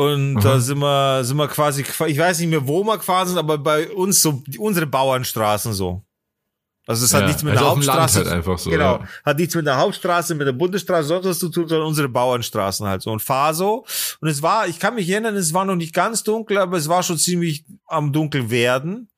Und 0.00 0.38
Aha. 0.38 0.42
da 0.44 0.60
sind 0.60 0.78
wir, 0.78 1.22
sind 1.24 1.36
wir 1.36 1.48
quasi, 1.48 1.82
ich 1.82 2.18
weiß 2.18 2.38
nicht 2.38 2.48
mehr, 2.48 2.66
wo 2.66 2.82
wir 2.84 2.96
gefahren 2.96 3.28
sind, 3.28 3.36
aber 3.36 3.58
bei 3.58 3.90
uns 3.90 4.22
so, 4.22 4.42
unsere 4.58 4.86
Bauernstraßen 4.86 5.74
so. 5.74 6.02
Also 6.86 7.04
es 7.04 7.12
hat 7.12 7.20
Ja, 7.22 7.26
nichts 7.28 7.42
mit 7.42 7.52
also 7.52 7.64
der 7.64 7.70
Hauptstraße. 7.70 8.18
halt 8.20 8.28
einfach 8.28 8.58
so, 8.58 8.70
Genau. 8.70 8.96
ja. 9.00 9.08
Hat 9.26 9.38
nichts 9.38 9.54
mit 9.54 9.66
der 9.66 9.76
Hauptstraße, 9.76 10.34
mit 10.34 10.46
der 10.46 10.52
Bundesstraße, 10.52 11.06
sonst 11.08 11.26
was 11.26 11.38
zu 11.38 11.50
tun, 11.50 11.68
sondern 11.68 11.86
unsere 11.86 12.08
Bauernstraßen 12.08 12.86
halt 12.86 13.02
so. 13.02 13.10
Und 13.12 13.20
fahr 13.20 13.52
so. 13.52 13.84
Und 14.20 14.28
es 14.28 14.40
war, 14.40 14.66
ich 14.66 14.78
kann 14.80 14.94
mich 14.94 15.06
erinnern, 15.08 15.36
es 15.36 15.52
war 15.52 15.66
noch 15.66 15.76
nicht 15.76 15.94
ganz 15.94 16.22
dunkel, 16.22 16.56
aber 16.56 16.78
es 16.78 16.88
war 16.88 17.02
schon 17.02 17.18
ziemlich 17.18 17.64
am 17.86 18.10
dunkel 18.12 18.48
werden. 18.50 19.10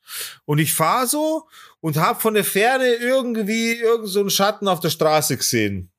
Und 0.44 0.58
ich 0.58 0.74
fahr 0.74 1.06
so 1.06 1.46
und 1.80 1.96
hab 1.96 2.20
von 2.20 2.34
der 2.34 2.44
Ferne 2.44 2.86
irgendwie 2.94 3.74
irgend 3.74 4.08
so 4.08 4.18
einen 4.18 4.30
Schatten 4.30 4.66
auf 4.66 4.80
der 4.80 4.90
Straße 4.90 5.36
gesehen. 5.36 5.92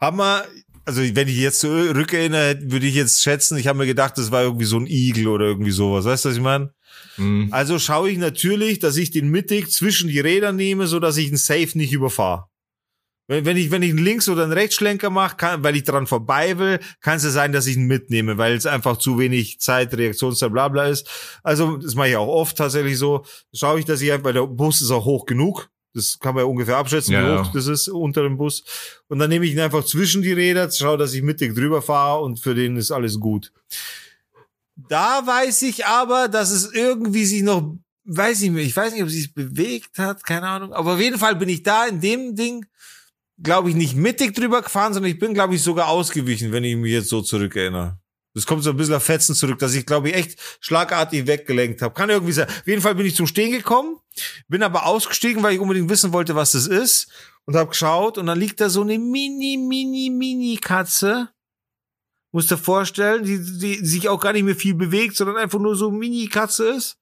Haben 0.00 0.16
wir, 0.16 0.44
also 0.84 1.02
wenn 1.02 1.28
ich 1.28 1.36
jetzt 1.36 1.60
so 1.60 1.70
rückerinnere, 1.72 2.58
würde 2.62 2.86
ich 2.86 2.94
jetzt 2.94 3.22
schätzen, 3.22 3.56
ich 3.56 3.66
habe 3.66 3.78
mir 3.78 3.86
gedacht, 3.86 4.18
das 4.18 4.30
war 4.30 4.42
irgendwie 4.42 4.64
so 4.64 4.78
ein 4.78 4.86
Igel 4.86 5.28
oder 5.28 5.46
irgendwie 5.46 5.70
sowas. 5.70 6.04
Weißt 6.04 6.24
du, 6.24 6.28
was 6.30 6.36
ich 6.36 6.42
meine? 6.42 6.72
Mhm. 7.16 7.48
Also 7.50 7.78
schaue 7.78 8.10
ich 8.10 8.18
natürlich, 8.18 8.78
dass 8.78 8.96
ich 8.96 9.10
den 9.10 9.28
mittig 9.28 9.70
zwischen 9.70 10.08
die 10.08 10.20
Räder 10.20 10.52
nehme, 10.52 10.86
so 10.86 11.00
dass 11.00 11.16
ich 11.16 11.28
einen 11.28 11.36
Safe 11.36 11.70
nicht 11.74 11.92
überfahre. 11.92 12.46
Wenn, 13.26 13.46
wenn 13.46 13.56
ich, 13.56 13.70
wenn 13.70 13.82
ich 13.82 13.90
einen 13.90 14.04
Links- 14.04 14.28
oder 14.28 14.42
einen 14.42 14.52
Rechtsschlenker 14.52 15.08
mache, 15.08 15.36
kann, 15.36 15.64
weil 15.64 15.76
ich 15.76 15.84
dran 15.84 16.06
vorbei 16.06 16.58
will, 16.58 16.78
kann 17.00 17.16
es 17.16 17.24
ja 17.24 17.30
sein, 17.30 17.52
dass 17.52 17.66
ich 17.66 17.76
ihn 17.76 17.86
mitnehme, 17.86 18.36
weil 18.36 18.54
es 18.54 18.66
einfach 18.66 18.98
zu 18.98 19.18
wenig 19.18 19.60
Zeit, 19.60 19.94
Reaktionszeit, 19.94 20.52
bla 20.52 20.68
bla 20.68 20.86
ist. 20.86 21.08
Also, 21.42 21.78
das 21.78 21.94
mache 21.94 22.10
ich 22.10 22.16
auch 22.16 22.28
oft 22.28 22.56
tatsächlich 22.58 22.98
so. 22.98 23.24
Schaue 23.54 23.78
ich, 23.78 23.86
dass 23.86 24.02
ich, 24.02 24.10
weil 24.22 24.34
der 24.34 24.46
Bus 24.46 24.82
ist 24.82 24.90
auch 24.90 25.06
hoch 25.06 25.24
genug. 25.24 25.70
Das 25.94 26.18
kann 26.18 26.34
man 26.34 26.42
ja 26.44 26.50
ungefähr 26.50 26.76
abschätzen, 26.76 27.14
Ja, 27.14 27.22
wie 27.22 27.38
hoch 27.38 27.52
das 27.52 27.68
ist 27.68 27.88
unter 27.88 28.22
dem 28.22 28.36
Bus. 28.36 28.64
Und 29.08 29.20
dann 29.20 29.30
nehme 29.30 29.46
ich 29.46 29.52
ihn 29.52 29.60
einfach 29.60 29.84
zwischen 29.84 30.22
die 30.22 30.32
Räder, 30.32 30.70
schaue, 30.70 30.98
dass 30.98 31.14
ich 31.14 31.22
mittig 31.22 31.54
drüber 31.54 31.82
fahre 31.82 32.22
und 32.22 32.40
für 32.40 32.54
den 32.54 32.76
ist 32.76 32.90
alles 32.90 33.20
gut. 33.20 33.52
Da 34.76 35.24
weiß 35.24 35.62
ich 35.62 35.86
aber, 35.86 36.28
dass 36.28 36.50
es 36.50 36.72
irgendwie 36.72 37.24
sich 37.24 37.42
noch, 37.42 37.76
weiß 38.04 38.42
ich 38.42 38.50
nicht, 38.50 38.66
ich 38.66 38.76
weiß 38.76 38.92
nicht, 38.92 39.02
ob 39.02 39.08
es 39.08 39.14
sich 39.14 39.32
bewegt 39.32 39.98
hat, 39.98 40.24
keine 40.24 40.48
Ahnung. 40.48 40.72
Aber 40.72 40.94
auf 40.94 41.00
jeden 41.00 41.18
Fall 41.18 41.36
bin 41.36 41.48
ich 41.48 41.62
da 41.62 41.86
in 41.86 42.00
dem 42.00 42.34
Ding, 42.34 42.66
glaube 43.40 43.70
ich, 43.70 43.76
nicht 43.76 43.94
mittig 43.94 44.34
drüber 44.34 44.62
gefahren, 44.62 44.94
sondern 44.94 45.12
ich 45.12 45.18
bin, 45.18 45.32
glaube 45.32 45.54
ich, 45.54 45.62
sogar 45.62 45.88
ausgewichen, 45.88 46.50
wenn 46.50 46.64
ich 46.64 46.76
mich 46.76 46.92
jetzt 46.92 47.08
so 47.08 47.22
zurückerinnere. 47.22 47.98
Das 48.34 48.46
kommt 48.46 48.64
so 48.64 48.70
ein 48.70 48.76
bisschen 48.76 48.94
auf 48.94 49.04
Fetzen 49.04 49.34
zurück, 49.34 49.60
dass 49.60 49.74
ich, 49.74 49.86
glaube 49.86 50.08
ich, 50.08 50.16
echt 50.16 50.40
schlagartig 50.60 51.26
weggelenkt 51.26 51.82
habe. 51.82 51.94
Kann 51.94 52.10
irgendwie 52.10 52.32
sein. 52.32 52.48
Auf 52.48 52.66
jeden 52.66 52.82
Fall 52.82 52.96
bin 52.96 53.06
ich 53.06 53.14
zum 53.14 53.28
Stehen 53.28 53.52
gekommen, 53.52 53.96
bin 54.48 54.62
aber 54.64 54.86
ausgestiegen, 54.86 55.42
weil 55.42 55.54
ich 55.54 55.60
unbedingt 55.60 55.88
wissen 55.88 56.12
wollte, 56.12 56.34
was 56.34 56.52
das 56.52 56.66
ist. 56.66 57.08
Und 57.46 57.56
habe 57.56 57.70
geschaut 57.70 58.18
und 58.18 58.26
dann 58.26 58.38
liegt 58.38 58.60
da 58.60 58.70
so 58.70 58.80
eine 58.82 58.98
mini, 58.98 59.58
mini, 59.58 60.10
mini 60.10 60.56
Katze. 60.56 61.28
Musst 62.32 62.50
dir 62.50 62.56
vorstellen, 62.56 63.22
die, 63.22 63.38
die 63.38 63.86
sich 63.86 64.08
auch 64.08 64.18
gar 64.18 64.32
nicht 64.32 64.44
mehr 64.44 64.56
viel 64.56 64.74
bewegt, 64.74 65.14
sondern 65.14 65.36
einfach 65.36 65.60
nur 65.60 65.76
so 65.76 65.90
mini 65.90 66.26
Katze 66.26 66.70
ist. 66.70 66.98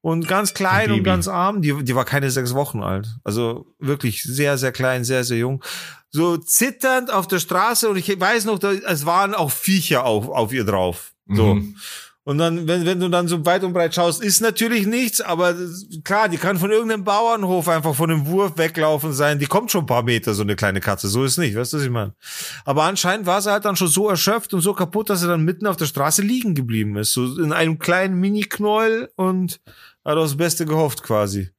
Und 0.00 0.28
ganz 0.28 0.54
klein 0.54 0.90
Ein 0.90 0.98
und 0.98 1.02
ganz 1.02 1.26
arm. 1.26 1.60
Die, 1.60 1.82
die 1.82 1.94
war 1.96 2.04
keine 2.04 2.30
sechs 2.30 2.54
Wochen 2.54 2.82
alt. 2.82 3.08
Also 3.24 3.74
wirklich 3.80 4.22
sehr, 4.22 4.56
sehr 4.56 4.70
klein, 4.70 5.04
sehr, 5.04 5.24
sehr 5.24 5.38
jung. 5.38 5.64
So 6.10 6.36
zitternd 6.36 7.12
auf 7.12 7.26
der 7.26 7.38
Straße 7.38 7.88
und 7.88 7.96
ich 7.96 8.08
weiß 8.18 8.46
noch, 8.46 8.58
da, 8.58 8.72
es 8.72 9.04
waren 9.04 9.34
auch 9.34 9.50
Viecher 9.50 10.04
auf, 10.04 10.28
auf 10.28 10.52
ihr 10.52 10.64
drauf. 10.64 11.12
So. 11.26 11.54
Mhm. 11.54 11.76
Und 12.28 12.36
dann, 12.36 12.68
wenn, 12.68 12.84
wenn 12.84 13.00
du 13.00 13.08
dann 13.08 13.26
so 13.26 13.46
weit 13.46 13.64
und 13.64 13.72
breit 13.72 13.94
schaust, 13.94 14.22
ist 14.22 14.42
natürlich 14.42 14.86
nichts, 14.86 15.22
aber 15.22 15.54
klar, 16.04 16.28
die 16.28 16.36
kann 16.36 16.58
von 16.58 16.70
irgendeinem 16.70 17.02
Bauernhof 17.02 17.68
einfach 17.68 17.94
von 17.94 18.10
einem 18.10 18.26
Wurf 18.26 18.58
weglaufen 18.58 19.14
sein. 19.14 19.38
Die 19.38 19.46
kommt 19.46 19.70
schon 19.70 19.84
ein 19.84 19.86
paar 19.86 20.02
Meter, 20.02 20.34
so 20.34 20.42
eine 20.42 20.54
kleine 20.54 20.80
Katze. 20.80 21.08
So 21.08 21.24
ist 21.24 21.38
nicht, 21.38 21.56
weißt 21.56 21.72
du, 21.72 21.78
was 21.78 21.84
ich 21.84 21.90
meine? 21.90 22.14
Aber 22.66 22.82
anscheinend 22.82 23.24
war 23.24 23.40
sie 23.40 23.50
halt 23.50 23.64
dann 23.64 23.76
schon 23.76 23.88
so 23.88 24.10
erschöpft 24.10 24.52
und 24.52 24.60
so 24.60 24.74
kaputt, 24.74 25.08
dass 25.08 25.20
sie 25.20 25.26
dann 25.26 25.42
mitten 25.42 25.66
auf 25.66 25.76
der 25.76 25.86
Straße 25.86 26.20
liegen 26.20 26.54
geblieben 26.54 26.98
ist. 26.98 27.14
So 27.14 27.38
in 27.38 27.54
einem 27.54 27.78
kleinen 27.78 28.20
Mini-Knäuel 28.20 29.10
und 29.16 29.58
hat 30.04 30.18
aufs 30.18 30.36
Beste 30.36 30.66
gehofft 30.66 31.02
quasi. 31.02 31.50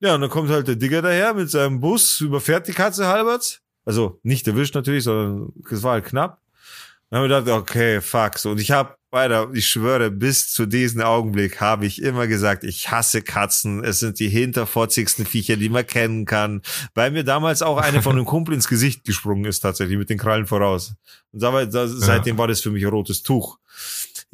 Ja, 0.00 0.16
und 0.16 0.20
dann 0.20 0.30
kommt 0.30 0.50
halt 0.50 0.66
der 0.66 0.74
Digger 0.74 1.00
daher 1.00 1.32
mit 1.32 1.48
seinem 1.48 1.78
Bus, 1.78 2.20
überfährt 2.20 2.66
die 2.66 2.72
Katze 2.72 3.06
halberts. 3.06 3.60
Also 3.84 4.18
nicht 4.22 4.46
erwischt 4.46 4.74
natürlich, 4.74 5.04
sondern 5.04 5.52
es 5.70 5.82
war 5.82 5.92
halt 5.92 6.04
knapp. 6.04 6.40
Dann 7.10 7.20
haben 7.20 7.28
wir 7.28 7.40
gedacht, 7.40 7.60
okay, 7.60 8.00
fuck. 8.00 8.38
So, 8.38 8.52
und 8.52 8.60
ich 8.60 8.70
habe, 8.70 8.94
weiter, 9.10 9.50
ich 9.52 9.66
schwöre, 9.66 10.10
bis 10.10 10.50
zu 10.50 10.64
diesem 10.64 11.02
Augenblick 11.02 11.60
habe 11.60 11.84
ich 11.84 12.00
immer 12.00 12.26
gesagt, 12.26 12.64
ich 12.64 12.90
hasse 12.90 13.20
Katzen. 13.20 13.84
Es 13.84 13.98
sind 13.98 14.18
die 14.18 14.30
hinterfotzigsten 14.30 15.26
Viecher, 15.26 15.56
die 15.58 15.68
man 15.68 15.86
kennen 15.86 16.24
kann. 16.24 16.62
Weil 16.94 17.10
mir 17.10 17.22
damals 17.22 17.60
auch 17.60 17.76
eine 17.76 18.00
von 18.00 18.12
einem 18.16 18.24
Kumpel 18.24 18.54
ins 18.54 18.66
Gesicht 18.68 19.04
gesprungen 19.04 19.44
ist, 19.44 19.60
tatsächlich, 19.60 19.98
mit 19.98 20.08
den 20.08 20.16
Krallen 20.16 20.46
voraus. 20.46 20.94
Und 21.32 21.42
da, 21.42 21.52
war- 21.52 21.66
da, 21.66 21.86
seitdem 21.86 22.38
war 22.38 22.48
das 22.48 22.62
für 22.62 22.70
mich 22.70 22.82
ein 22.84 22.90
rotes 22.90 23.22
Tuch. 23.22 23.58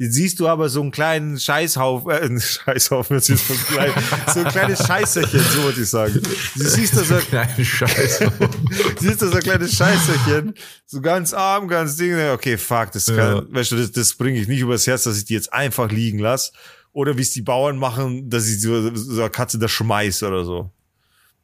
Siehst 0.01 0.39
du 0.39 0.47
aber 0.47 0.69
so 0.69 0.79
einen 0.81 0.91
kleinen 0.91 1.37
Scheißhaufen, 1.37 2.09
äh, 2.09 2.39
Scheißhaufen, 2.39 3.17
jetzt 3.17 3.29
ist 3.29 3.45
so 3.47 3.53
ein, 3.53 3.59
klein, 3.59 3.91
so 4.33 4.39
ein 4.39 4.47
kleines 4.47 4.87
Scheißerchen, 4.87 5.39
so 5.41 5.63
würde 5.63 5.81
ich 5.81 5.89
sagen. 5.89 6.13
Du 6.55 6.63
siehst 6.63 6.95
da 6.95 7.03
so, 7.03 7.15
Kleine 7.17 7.65
Scheiße. 7.65 8.31
siehst 8.97 9.21
du 9.21 9.27
so 9.27 9.35
ein 9.35 9.43
kleines 9.43 9.73
Scheißerchen, 9.73 10.53
so 10.85 11.01
ganz 11.01 11.33
arm, 11.33 11.67
ganz 11.67 11.97
ding, 11.97 12.15
okay, 12.33 12.57
fuck, 12.57 12.93
das 12.93 13.07
kann, 13.07 13.17
Ja. 13.17 13.43
weißt 13.49 13.71
du, 13.73 13.75
das, 13.75 13.91
das 13.91 14.13
bringe 14.13 14.39
ich 14.39 14.47
nicht 14.47 14.61
übers 14.61 14.87
Herz, 14.87 15.03
dass 15.03 15.17
ich 15.17 15.25
die 15.25 15.33
jetzt 15.33 15.51
einfach 15.51 15.91
liegen 15.91 16.19
lasse. 16.19 16.53
Oder 16.93 17.17
wie 17.17 17.21
es 17.21 17.31
die 17.31 17.41
Bauern 17.41 17.77
machen, 17.77 18.29
dass 18.29 18.47
ich 18.47 18.61
so, 18.61 18.95
so 18.95 19.21
eine 19.21 19.29
Katze 19.29 19.59
da 19.59 19.67
schmeiß 19.67 20.23
oder 20.23 20.45
so. 20.45 20.71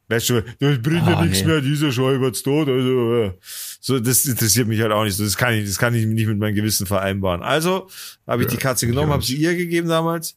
Weißt 0.08 0.30
du, 0.30 0.40
das 0.60 0.80
bringt 0.80 1.06
ja 1.06 1.18
Ah, 1.18 1.22
nichts 1.24 1.40
nee. 1.40 1.46
mehr, 1.46 1.60
dieser 1.60 1.92
Schäubert's 1.92 2.42
tot, 2.42 2.68
also, 2.68 3.16
ja. 3.16 3.34
So, 3.80 3.98
das 4.00 4.26
interessiert 4.26 4.68
mich 4.68 4.80
halt 4.80 4.92
auch 4.92 5.04
nicht. 5.04 5.16
So, 5.16 5.24
das 5.24 5.36
kann 5.36 5.54
ich, 5.54 5.66
das 5.66 5.78
kann 5.78 5.94
ich 5.94 6.06
nicht 6.06 6.26
mit 6.26 6.38
meinem 6.38 6.54
Gewissen 6.54 6.86
vereinbaren. 6.86 7.42
Also, 7.42 7.88
habe 8.26 8.42
ich 8.42 8.48
Ja, 8.48 8.56
die 8.56 8.62
Katze 8.62 8.86
genommen, 8.86 9.12
habe 9.12 9.22
sie 9.22 9.36
ihr 9.36 9.56
gegeben 9.56 9.88
damals. 9.88 10.36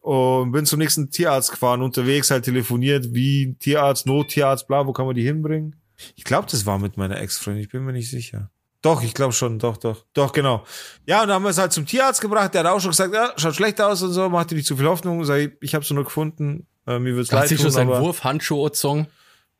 Und 0.00 0.52
bin 0.52 0.64
zum 0.64 0.78
nächsten 0.78 1.10
Tierarzt 1.10 1.50
gefahren, 1.50 1.82
unterwegs 1.82 2.30
halt 2.30 2.44
telefoniert, 2.44 3.12
wie 3.12 3.54
Tierarzt, 3.58 4.06
Nottierarzt, 4.06 4.66
bla, 4.66 4.86
wo 4.86 4.92
kann 4.94 5.04
man 5.04 5.14
die 5.14 5.22
hinbringen? 5.22 5.76
Ich 6.16 6.24
glaube, 6.24 6.48
das 6.50 6.64
war 6.64 6.78
mit 6.78 6.96
meiner 6.96 7.20
Ex-Freundin, 7.20 7.62
ich 7.62 7.68
bin 7.68 7.84
mir 7.84 7.92
nicht 7.92 8.08
sicher. 8.08 8.50
Doch, 8.82 9.02
ich 9.02 9.12
glaube 9.12 9.34
schon, 9.34 9.58
doch, 9.58 9.76
doch. 9.76 10.06
Doch, 10.14 10.32
genau. 10.32 10.64
Ja, 11.04 11.20
und 11.20 11.28
dann 11.28 11.34
haben 11.34 11.42
wir 11.42 11.50
es 11.50 11.58
halt 11.58 11.72
zum 11.72 11.84
Tierarzt 11.84 12.22
gebracht, 12.22 12.54
der 12.54 12.64
hat 12.64 12.70
auch 12.70 12.80
schon 12.80 12.92
gesagt, 12.92 13.12
ja, 13.12 13.32
schaut 13.36 13.54
schlecht 13.54 13.78
aus 13.80 14.02
und 14.02 14.12
so, 14.12 14.28
machte 14.30 14.54
nicht 14.54 14.66
zu 14.66 14.76
viel 14.76 14.86
Hoffnung. 14.86 15.22
Sag 15.26 15.38
ich, 15.38 15.50
ich 15.60 15.74
habe 15.74 15.84
sie 15.84 15.92
nur 15.92 16.04
gefunden, 16.04 16.66
äh, 16.86 16.98
mir 16.98 17.14
wird's 17.14 17.30
Hat 17.30 17.40
leid 17.40 17.48
sich 17.48 17.58
tun, 17.58 17.64
schon 17.64 17.72
sein 17.72 17.88
aber, 17.88 18.00
Wurfhandschuh 18.00 18.64
gezogen? 18.64 19.06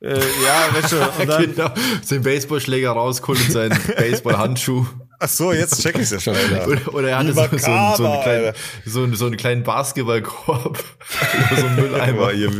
Äh, 0.02 0.18
ja, 0.18 0.68
weißt 0.74 0.92
du, 0.92 0.96
und 1.20 1.28
dann, 1.28 1.42
genau. 1.54 1.70
Den 2.10 2.22
Baseballschläger 2.22 2.90
rausgeholt 2.92 3.40
und 3.40 3.52
seinen 3.52 3.78
Baseballhandschuh. 3.96 4.86
ach 5.18 5.28
so, 5.28 5.52
jetzt 5.52 5.82
check 5.82 5.98
ich's 5.98 6.10
ja 6.10 6.20
schon, 6.20 6.34
Alter. 6.34 6.66
Oder, 6.68 6.94
oder 6.94 7.08
er 7.10 7.18
hatte 7.18 7.32
so, 7.34 7.42
so, 7.58 7.70
einen- 7.72 7.96
so, 7.96 8.04
einen 8.06 8.22
kleinen, 8.22 8.52
so, 8.86 9.02
einen, 9.02 9.14
so 9.16 9.26
einen 9.26 9.36
kleinen 9.36 9.62
Basketballkorb 9.62 10.78
oder 11.50 11.60
so 11.60 11.66
einen 11.66 11.76
Mülleimer. 11.76 12.32
Ihr 12.32 12.50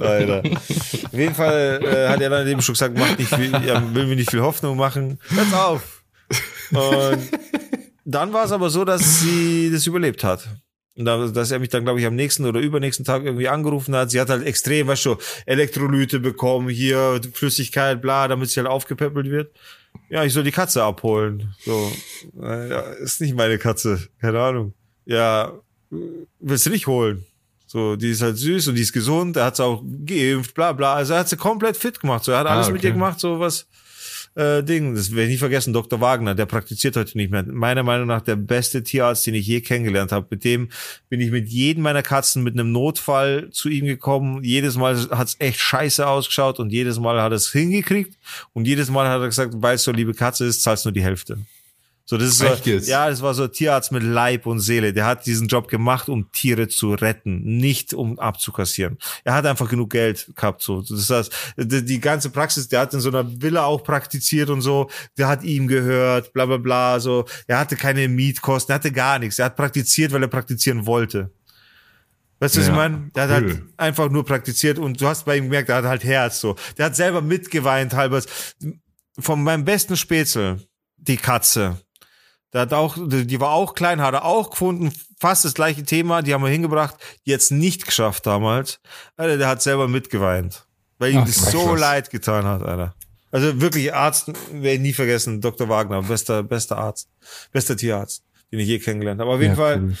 Alter. 0.00 0.42
Auf 0.44 1.12
jeden 1.12 1.34
Fall 1.34 1.80
äh, 1.82 2.08
hat 2.08 2.20
er 2.20 2.30
dann 2.30 2.46
eben 2.46 2.62
schon 2.62 2.74
gesagt, 2.74 2.96
macht 2.96 3.18
nicht 3.18 3.34
viel, 3.34 3.50
ja, 3.66 3.82
will 3.94 4.06
mir 4.06 4.16
nicht 4.16 4.30
viel 4.30 4.42
Hoffnung 4.42 4.76
machen. 4.76 5.18
Hört's 5.30 5.52
auf. 5.54 6.02
Und 6.70 7.28
dann 8.04 8.32
war 8.32 8.44
es 8.44 8.52
aber 8.52 8.70
so, 8.70 8.84
dass 8.84 9.20
sie 9.20 9.70
das 9.72 9.86
überlebt 9.86 10.22
hat. 10.24 10.46
Und 10.96 11.06
da, 11.06 11.26
dass 11.26 11.50
er 11.50 11.58
mich 11.58 11.70
dann, 11.70 11.84
glaube 11.84 11.98
ich, 12.00 12.06
am 12.06 12.14
nächsten 12.14 12.44
oder 12.46 12.60
übernächsten 12.60 13.04
Tag 13.04 13.24
irgendwie 13.24 13.48
angerufen 13.48 13.96
hat. 13.96 14.10
Sie 14.12 14.20
hat 14.20 14.30
halt 14.30 14.46
extrem, 14.46 14.86
weißt 14.86 15.04
du, 15.06 15.16
Elektrolyte 15.44 16.20
bekommen, 16.20 16.68
hier 16.68 17.20
Flüssigkeit, 17.32 18.00
bla, 18.00 18.28
damit 18.28 18.50
sie 18.50 18.60
halt 18.60 18.68
aufgepäppelt 18.68 19.28
wird. 19.28 19.52
Ja, 20.08 20.24
ich 20.24 20.32
soll 20.32 20.44
die 20.44 20.52
Katze 20.52 20.84
abholen. 20.84 21.54
So, 21.64 21.90
ja, 22.40 22.80
ist 22.80 23.20
nicht 23.20 23.34
meine 23.34 23.58
Katze, 23.58 24.08
keine 24.20 24.40
Ahnung. 24.40 24.72
Ja, 25.04 25.52
willst 26.38 26.66
du 26.66 26.70
nicht 26.70 26.86
holen? 26.86 27.24
So, 27.66 27.96
die 27.96 28.10
ist 28.10 28.22
halt 28.22 28.36
süß 28.38 28.68
und 28.68 28.76
die 28.76 28.82
ist 28.82 28.92
gesund, 28.92 29.36
er 29.36 29.46
hat 29.46 29.56
sie 29.56 29.64
auch 29.64 29.82
geimpft, 30.06 30.54
bla 30.54 30.72
bla. 30.72 30.94
Also 30.94 31.14
er 31.14 31.20
hat 31.20 31.28
sie 31.28 31.36
komplett 31.36 31.76
fit 31.76 31.98
gemacht. 31.98 32.22
So, 32.22 32.30
er 32.30 32.38
hat 32.38 32.46
Ah, 32.46 32.50
alles 32.54 32.68
mit 32.68 32.76
okay. 32.78 32.88
ihr 32.88 32.92
gemacht, 32.92 33.18
so 33.18 33.40
was 33.40 33.66
äh, 34.34 34.62
Ding. 34.62 34.94
Das 34.94 35.10
werde 35.10 35.24
ich 35.24 35.30
nie 35.30 35.38
vergessen, 35.38 35.72
Dr. 35.72 36.00
Wagner, 36.00 36.34
der 36.34 36.46
praktiziert 36.46 36.96
heute 36.96 37.16
nicht 37.16 37.30
mehr. 37.30 37.44
Meiner 37.44 37.82
Meinung 37.82 38.06
nach 38.06 38.22
der 38.22 38.36
beste 38.36 38.82
Tierarzt, 38.82 39.26
den 39.26 39.34
ich 39.34 39.46
je 39.46 39.60
kennengelernt 39.60 40.12
habe. 40.12 40.26
Mit 40.30 40.44
dem 40.44 40.70
bin 41.08 41.20
ich 41.20 41.30
mit 41.30 41.48
jedem 41.48 41.82
meiner 41.82 42.02
Katzen 42.02 42.42
mit 42.42 42.54
einem 42.54 42.72
Notfall 42.72 43.50
zu 43.50 43.68
ihm 43.68 43.86
gekommen. 43.86 44.42
Jedes 44.42 44.76
Mal 44.76 44.96
hat's 45.10 45.36
echt 45.38 45.60
scheiße 45.60 46.06
ausgeschaut 46.06 46.58
und 46.58 46.70
jedes 46.70 46.98
Mal 46.98 47.20
hat 47.20 47.32
er 47.32 47.36
es 47.36 47.50
hingekriegt. 47.50 48.16
Und 48.52 48.66
jedes 48.66 48.90
Mal 48.90 49.08
hat 49.08 49.20
er 49.20 49.26
gesagt, 49.26 49.54
es 49.62 49.84
so 49.84 49.92
liebe 49.92 50.14
Katze 50.14 50.46
ist, 50.46 50.62
zahlst 50.62 50.84
nur 50.84 50.92
die 50.92 51.02
Hälfte. 51.02 51.38
So, 52.06 52.18
das 52.18 52.28
ist 52.28 52.38
so, 52.38 52.70
jetzt? 52.70 52.86
ja, 52.86 53.08
das 53.08 53.22
war 53.22 53.32
so 53.32 53.44
ein 53.44 53.52
Tierarzt 53.52 53.90
mit 53.90 54.02
Leib 54.02 54.44
und 54.44 54.60
Seele. 54.60 54.92
Der 54.92 55.06
hat 55.06 55.24
diesen 55.24 55.48
Job 55.48 55.68
gemacht, 55.68 56.10
um 56.10 56.30
Tiere 56.32 56.68
zu 56.68 56.92
retten, 56.92 57.42
nicht 57.42 57.94
um 57.94 58.18
abzukassieren. 58.18 58.98
Er 59.24 59.32
hat 59.32 59.46
einfach 59.46 59.70
genug 59.70 59.88
Geld 59.90 60.30
gehabt, 60.36 60.60
so. 60.60 60.82
Das 60.82 61.08
heißt, 61.08 61.32
die, 61.56 62.00
ganze 62.00 62.28
Praxis, 62.28 62.68
der 62.68 62.80
hat 62.80 62.92
in 62.92 63.00
so 63.00 63.08
einer 63.08 63.24
Villa 63.40 63.64
auch 63.64 63.82
praktiziert 63.82 64.50
und 64.50 64.60
so. 64.60 64.90
Der 65.16 65.28
hat 65.28 65.44
ihm 65.44 65.66
gehört, 65.66 66.34
bla, 66.34 66.44
bla, 66.44 66.58
bla, 66.58 67.00
so. 67.00 67.24
Er 67.46 67.58
hatte 67.58 67.74
keine 67.74 68.06
Mietkosten, 68.06 68.72
er 68.72 68.74
hatte 68.74 68.92
gar 68.92 69.18
nichts. 69.18 69.38
Er 69.38 69.46
hat 69.46 69.56
praktiziert, 69.56 70.12
weil 70.12 70.20
er 70.22 70.28
praktizieren 70.28 70.84
wollte. 70.84 71.30
Weißt 72.38 72.56
du, 72.56 72.60
was 72.60 72.66
Ja, 72.66 72.72
ich 72.72 72.76
meine? 72.76 73.10
Der 73.14 73.22
hat 73.22 73.30
halt 73.30 73.62
einfach 73.78 74.10
nur 74.10 74.26
praktiziert 74.26 74.78
und 74.78 75.00
du 75.00 75.06
hast 75.06 75.24
bei 75.24 75.38
ihm 75.38 75.44
gemerkt, 75.44 75.70
der 75.70 75.76
hat 75.76 75.84
halt 75.84 76.04
Herz, 76.04 76.38
so. 76.38 76.54
Der 76.76 76.86
hat 76.86 76.96
selber 76.96 77.22
mitgeweint, 77.22 77.94
halber. 77.94 78.20
Von 79.18 79.42
meinem 79.42 79.64
besten 79.64 79.96
Spätzle, 79.96 80.60
die 80.98 81.16
Katze. 81.16 81.78
Der 82.54 82.62
hat 82.62 82.72
auch, 82.72 82.96
die 82.96 83.40
war 83.40 83.50
auch 83.50 83.74
klein, 83.74 84.00
hat 84.00 84.14
er 84.14 84.24
auch 84.24 84.50
gefunden, 84.50 84.92
fast 85.20 85.44
das 85.44 85.54
gleiche 85.54 85.82
Thema, 85.82 86.22
die 86.22 86.32
haben 86.32 86.42
wir 86.44 86.50
hingebracht, 86.50 86.94
die 87.26 87.30
jetzt 87.30 87.50
nicht 87.50 87.84
geschafft 87.84 88.26
damals. 88.26 88.78
Alter, 89.16 89.36
der 89.36 89.48
hat 89.48 89.60
selber 89.60 89.88
mitgeweint. 89.88 90.64
Weil 90.98 91.12
ihm 91.12 91.18
Ach, 91.22 91.26
das 91.26 91.50
so 91.50 91.74
leid 91.74 92.10
getan 92.10 92.44
hat, 92.44 92.62
Alter. 92.62 92.94
Also 93.32 93.60
wirklich 93.60 93.92
Arzt, 93.92 94.28
werde 94.52 94.70
ich 94.76 94.80
nie 94.80 94.92
vergessen, 94.92 95.40
Dr. 95.40 95.68
Wagner, 95.68 96.02
bester, 96.02 96.44
bester 96.44 96.78
Arzt, 96.78 97.08
bester 97.50 97.76
Tierarzt, 97.76 98.22
den 98.52 98.60
ich 98.60 98.68
je 98.68 98.78
kennengelernt 98.78 99.20
habe. 99.20 99.30
Auf 99.32 99.40
jeden 99.40 99.54
Ja, 99.54 99.56
Fall, 99.56 99.80
cool. 99.82 99.96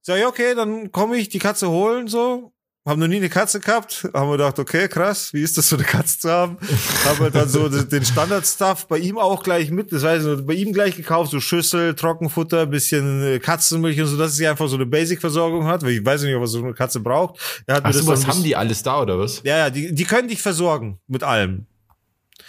sag 0.00 0.18
ich, 0.18 0.24
okay, 0.24 0.54
dann 0.54 0.90
komme 0.90 1.18
ich 1.18 1.28
die 1.28 1.38
Katze 1.38 1.68
holen, 1.68 2.08
so. 2.08 2.51
Haben 2.84 3.00
noch 3.00 3.06
nie 3.06 3.16
eine 3.16 3.28
Katze 3.28 3.60
gehabt. 3.60 4.08
Haben 4.12 4.28
wir 4.28 4.38
gedacht, 4.38 4.58
okay, 4.58 4.88
krass, 4.88 5.32
wie 5.32 5.42
ist 5.42 5.56
das, 5.56 5.68
so 5.68 5.76
eine 5.76 5.84
Katze 5.84 6.18
zu 6.18 6.30
haben? 6.30 6.58
haben 7.04 7.20
wir 7.20 7.30
dann 7.30 7.48
so 7.48 7.68
den 7.84 8.04
Standardstuff 8.04 8.88
bei 8.88 8.98
ihm 8.98 9.18
auch 9.18 9.44
gleich 9.44 9.70
mit, 9.70 9.92
das 9.92 10.02
heißt, 10.02 10.46
bei 10.46 10.54
ihm 10.54 10.72
gleich 10.72 10.96
gekauft, 10.96 11.30
so 11.30 11.38
Schüssel, 11.38 11.94
Trockenfutter, 11.94 12.66
bisschen 12.66 13.22
äh, 13.22 13.38
Katzenmilch 13.38 14.00
und 14.00 14.06
so, 14.06 14.16
dass 14.16 14.34
sie 14.34 14.48
einfach 14.48 14.66
so 14.66 14.74
eine 14.74 14.86
Basic-Versorgung 14.86 15.66
hat, 15.66 15.84
weil 15.84 15.92
ich 15.92 16.04
weiß 16.04 16.22
nicht, 16.22 16.40
was 16.40 16.50
so 16.50 16.58
eine 16.58 16.74
Katze 16.74 16.98
braucht. 16.98 17.38
Er 17.66 17.76
hat 17.76 17.84
Ach 17.84 17.92
so, 17.92 18.04
was 18.08 18.26
haben 18.26 18.42
die 18.42 18.56
alles 18.56 18.82
da, 18.82 19.00
oder 19.00 19.16
was? 19.16 19.42
ja, 19.44 19.58
ja, 19.58 19.70
die, 19.70 19.94
die 19.94 20.04
können 20.04 20.26
dich 20.26 20.42
versorgen 20.42 20.98
mit 21.06 21.22
allem. 21.22 21.66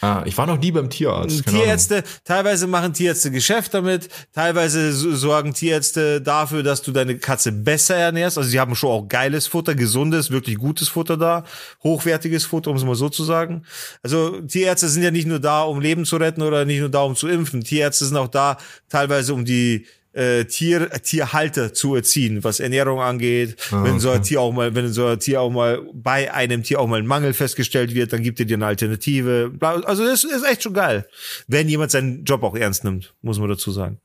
Ah, 0.03 0.22
ich 0.25 0.38
war 0.38 0.45
noch 0.45 0.57
nie 0.60 0.72
beim 0.74 0.89
Tierarzt. 0.89 1.45
keine 1.45 1.60
Tierärzte, 1.60 2.03
teilweise 2.25 2.67
machen 2.67 2.91
Tierärzte 2.93 3.31
Geschäft 3.31 3.74
damit, 3.74 4.10
teilweise 4.33 4.91
so- 4.91 5.15
sorgen 5.15 5.53
Tierärzte 5.53 6.19
dafür, 6.19 6.62
dass 6.62 6.81
du 6.81 6.91
deine 6.91 7.17
Katze 7.17 7.53
besser 7.53 7.95
ernährst. 7.95 8.38
Also 8.38 8.50
sie 8.50 8.60
haben 8.60 8.75
schon 8.75 8.89
auch 8.89 9.07
geiles 9.07 9.48
Futter, 9.48 9.75
gesundes, 9.75 10.29
wirklich 10.29 10.57
gutes 10.57 10.89
Futter 10.89 11.15
da, 11.15 11.45
hochwertiges 11.83 12.43
Futter, 12.43 12.72
um 12.72 12.75
es 12.75 12.83
mal 12.83 12.95
so 12.95 13.07
zu 13.07 13.24
sagen. 13.24 13.63
Also 14.01 14.41
Tierärzte 14.41 14.89
sind 14.89 15.03
ja 15.03 15.12
nicht 15.12 15.25
nur 15.27 15.39
da, 15.39 15.62
um 15.63 15.79
Leben 15.79 16.03
zu 16.03 16.17
retten 16.17 16.41
oder 16.41 16.65
nicht 16.65 16.81
nur 16.81 16.89
da, 16.89 17.03
um 17.03 17.15
zu 17.15 17.29
impfen. 17.29 17.63
Tierärzte 17.63 18.03
sind 18.05 18.17
auch 18.17 18.27
da, 18.27 18.57
teilweise 18.89 19.33
um 19.33 19.45
die 19.45 19.86
äh, 20.13 20.46
Tier, 20.46 20.89
Tierhalter 20.89 21.74
zu 21.74 21.96
erziehen, 21.96 22.43
was 22.43 22.60
Ernährung 22.60 23.01
angeht. 23.01 23.58
Ah, 23.72 23.84
wenn 23.84 24.00
so 24.00 24.10
ein 24.10 24.20
okay. 24.20 24.27
Tier 24.29 24.41
auch 24.41 24.51
mal, 24.51 24.75
wenn 24.75 24.91
so 24.91 25.08
ein 25.08 25.20
Tier 25.20 25.41
auch 25.41 25.50
mal 25.50 25.82
bei 25.93 26.34
einem 26.34 26.63
Tier 26.63 26.79
auch 26.79 26.88
mal 26.88 27.00
ein 27.00 27.08
Mangel 27.08 27.34
festgestellt 27.34 27.93
wird, 27.93 28.13
dann 28.13 28.24
gibt 28.24 28.39
er 28.39 28.46
dir 28.46 28.58
eine 28.58 28.67
Alternative. 28.67 29.51
Also 29.60 30.05
das 30.05 30.24
ist 30.24 30.46
echt 30.46 30.63
schon 30.63 30.74
geil, 30.74 31.08
wenn 31.48 31.67
jemand 31.67 31.91
seinen 31.91 32.24
Job 32.24 32.43
auch 32.43 32.55
ernst 32.55 32.84
nimmt, 32.84 33.13
muss 33.22 33.39
man 33.39 33.50
dazu 33.50 33.72
sagen. 33.72 34.00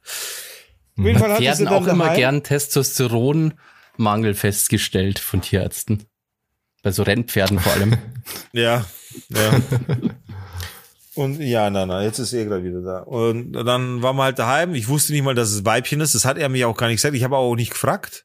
Auf 0.99 1.05
jeden 1.05 1.19
Fall 1.19 1.41
werden 1.41 1.65
dann 1.65 1.75
auch 1.75 1.87
immer 1.87 2.15
gern 2.15 2.43
Testosteronmangel 2.43 4.35
festgestellt 4.35 5.19
von 5.19 5.43
Tierärzten. 5.43 6.05
Bei 6.83 6.91
so 6.91 7.03
Rennpferden 7.03 7.59
vor 7.59 7.73
allem. 7.73 7.97
Ja, 8.53 8.85
ja. 9.31 9.61
Und 11.19 11.41
ja, 11.41 11.69
na, 11.69 11.85
na, 11.85 12.05
jetzt 12.05 12.21
ist 12.21 12.33
er 12.33 12.45
gerade 12.45 12.63
wieder 12.63 12.81
da. 12.81 13.01
Und 13.01 13.53
dann 13.53 14.03
waren 14.03 14.15
wir 14.15 14.23
halt 14.23 14.39
daheim. 14.39 14.77
Ich 14.77 14.87
wusste 14.87 15.13
nicht 15.13 15.25
mal, 15.25 15.35
dass 15.35 15.51
es 15.51 15.65
Weibchen 15.65 16.01
ist. 16.01 16.15
Das 16.15 16.25
hat 16.25 16.39
er 16.39 16.49
mir 16.49 16.69
auch 16.69 16.77
gar 16.77 16.87
nicht 16.87 16.99
gesagt. 16.99 17.17
Ich 17.17 17.25
habe 17.25 17.37
auch 17.37 17.57
nicht 17.57 17.73
gefragt. 17.73 18.25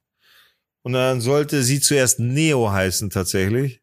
Und 0.83 0.93
dann 0.93 1.19
sollte 1.19 1.63
sie 1.63 1.79
zuerst 1.79 2.19
Neo 2.19 2.71
heißen 2.71 3.09
tatsächlich. 3.09 3.81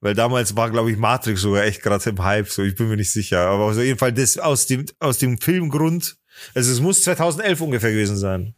Weil 0.00 0.12
damals 0.12 0.54
war, 0.54 0.70
glaube 0.70 0.90
ich, 0.90 0.98
Matrix 0.98 1.40
sogar 1.40 1.64
echt 1.64 1.80
gerade 1.80 2.10
im 2.10 2.22
Hype. 2.22 2.50
So, 2.50 2.62
ich 2.62 2.74
bin 2.74 2.90
mir 2.90 2.98
nicht 2.98 3.10
sicher. 3.10 3.40
Aber 3.40 3.70
auf 3.70 3.76
jeden 3.78 3.98
Fall 3.98 4.12
das 4.12 4.36
aus 4.36 4.66
dem, 4.66 4.84
aus 5.00 5.16
dem 5.16 5.38
Filmgrund. 5.38 6.18
Also 6.54 6.70
es 6.70 6.80
muss 6.80 7.00
2011 7.04 7.58
ungefähr 7.62 7.92
gewesen 7.92 8.18
sein. 8.18 8.54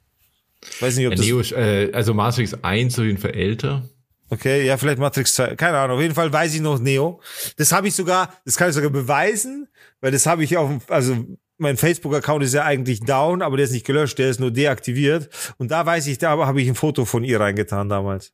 Weiß 0.80 0.96
nicht, 0.96 1.06
ob 1.06 1.14
das 1.14 1.24
Neo, 1.24 1.38
ist, 1.38 1.52
äh, 1.52 1.92
also 1.92 2.14
Matrix 2.14 2.52
1 2.64 2.98
auf 2.98 3.04
jeden 3.04 3.18
Fall 3.18 3.36
älter. 3.36 3.88
Okay, 4.30 4.66
ja, 4.66 4.76
vielleicht 4.76 4.98
Matrix 4.98 5.34
2, 5.34 5.56
keine 5.56 5.78
Ahnung. 5.78 5.96
Auf 5.96 6.02
jeden 6.02 6.14
Fall 6.14 6.32
weiß 6.32 6.54
ich 6.54 6.60
noch 6.60 6.78
Neo. 6.78 7.20
Das 7.56 7.72
habe 7.72 7.88
ich 7.88 7.94
sogar, 7.94 8.32
das 8.44 8.56
kann 8.56 8.68
ich 8.68 8.74
sogar 8.74 8.90
beweisen, 8.90 9.68
weil 10.00 10.12
das 10.12 10.26
habe 10.26 10.44
ich 10.44 10.56
auf, 10.56 10.70
also 10.90 11.16
mein 11.56 11.76
Facebook-Account 11.76 12.44
ist 12.44 12.54
ja 12.54 12.64
eigentlich 12.64 13.00
down, 13.00 13.42
aber 13.42 13.56
der 13.56 13.64
ist 13.64 13.72
nicht 13.72 13.86
gelöscht, 13.86 14.18
der 14.18 14.28
ist 14.30 14.38
nur 14.38 14.50
deaktiviert. 14.50 15.28
Und 15.56 15.70
da 15.70 15.84
weiß 15.84 16.06
ich, 16.06 16.18
da 16.18 16.36
habe 16.36 16.60
ich 16.62 16.68
ein 16.68 16.74
Foto 16.74 17.04
von 17.04 17.24
ihr 17.24 17.40
reingetan 17.40 17.88
damals. 17.88 18.32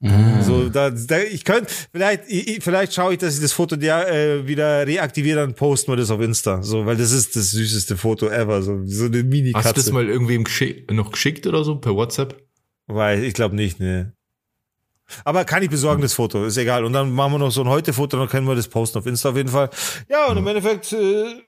Mhm. 0.00 0.42
So, 0.42 0.68
da, 0.68 0.90
da 0.90 1.18
ich 1.20 1.44
könnte, 1.44 1.72
vielleicht, 1.92 2.22
ich, 2.28 2.48
ich- 2.56 2.64
vielleicht 2.64 2.94
schaue 2.94 3.14
ich, 3.14 3.18
dass 3.18 3.34
ich 3.36 3.40
das 3.42 3.52
Foto 3.52 3.76
der, 3.76 4.08
äh, 4.12 4.46
wieder 4.46 4.86
reaktiviere, 4.86 5.40
dann 5.40 5.54
posten 5.54 5.92
wir 5.92 5.96
das 5.96 6.10
auf 6.10 6.20
Insta. 6.20 6.62
So, 6.62 6.84
weil 6.86 6.96
das 6.96 7.12
ist 7.12 7.36
das 7.36 7.50
süßeste 7.52 7.96
Foto 7.96 8.28
ever. 8.28 8.62
So, 8.62 8.80
so 8.84 9.06
eine 9.06 9.52
Hast 9.54 9.70
du 9.70 9.72
das 9.80 9.90
mal 9.92 10.06
irgendwem 10.08 10.44
geschick, 10.44 10.90
noch 10.90 11.10
geschickt 11.12 11.46
oder 11.46 11.64
so 11.64 11.76
per 11.76 11.94
WhatsApp? 11.94 12.42
Weil 12.86 13.24
ich 13.24 13.34
glaube 13.34 13.56
nicht, 13.56 13.78
ne. 13.80 14.13
Aber 15.24 15.44
kann 15.44 15.62
ich 15.62 15.70
besorgen, 15.70 16.02
das 16.02 16.14
Foto, 16.14 16.44
ist 16.46 16.56
egal. 16.56 16.84
Und 16.84 16.92
dann 16.92 17.12
machen 17.12 17.32
wir 17.32 17.38
noch 17.38 17.50
so 17.50 17.62
ein 17.62 17.68
Heute-Foto, 17.68 18.16
dann 18.18 18.28
können 18.28 18.46
wir 18.46 18.54
das 18.54 18.68
posten 18.68 18.98
auf 18.98 19.06
Insta 19.06 19.30
auf 19.30 19.36
jeden 19.36 19.50
Fall. 19.50 19.70
Ja, 20.08 20.26
und 20.26 20.36
im 20.38 20.46
Endeffekt 20.46 20.92
äh, 20.92 21.42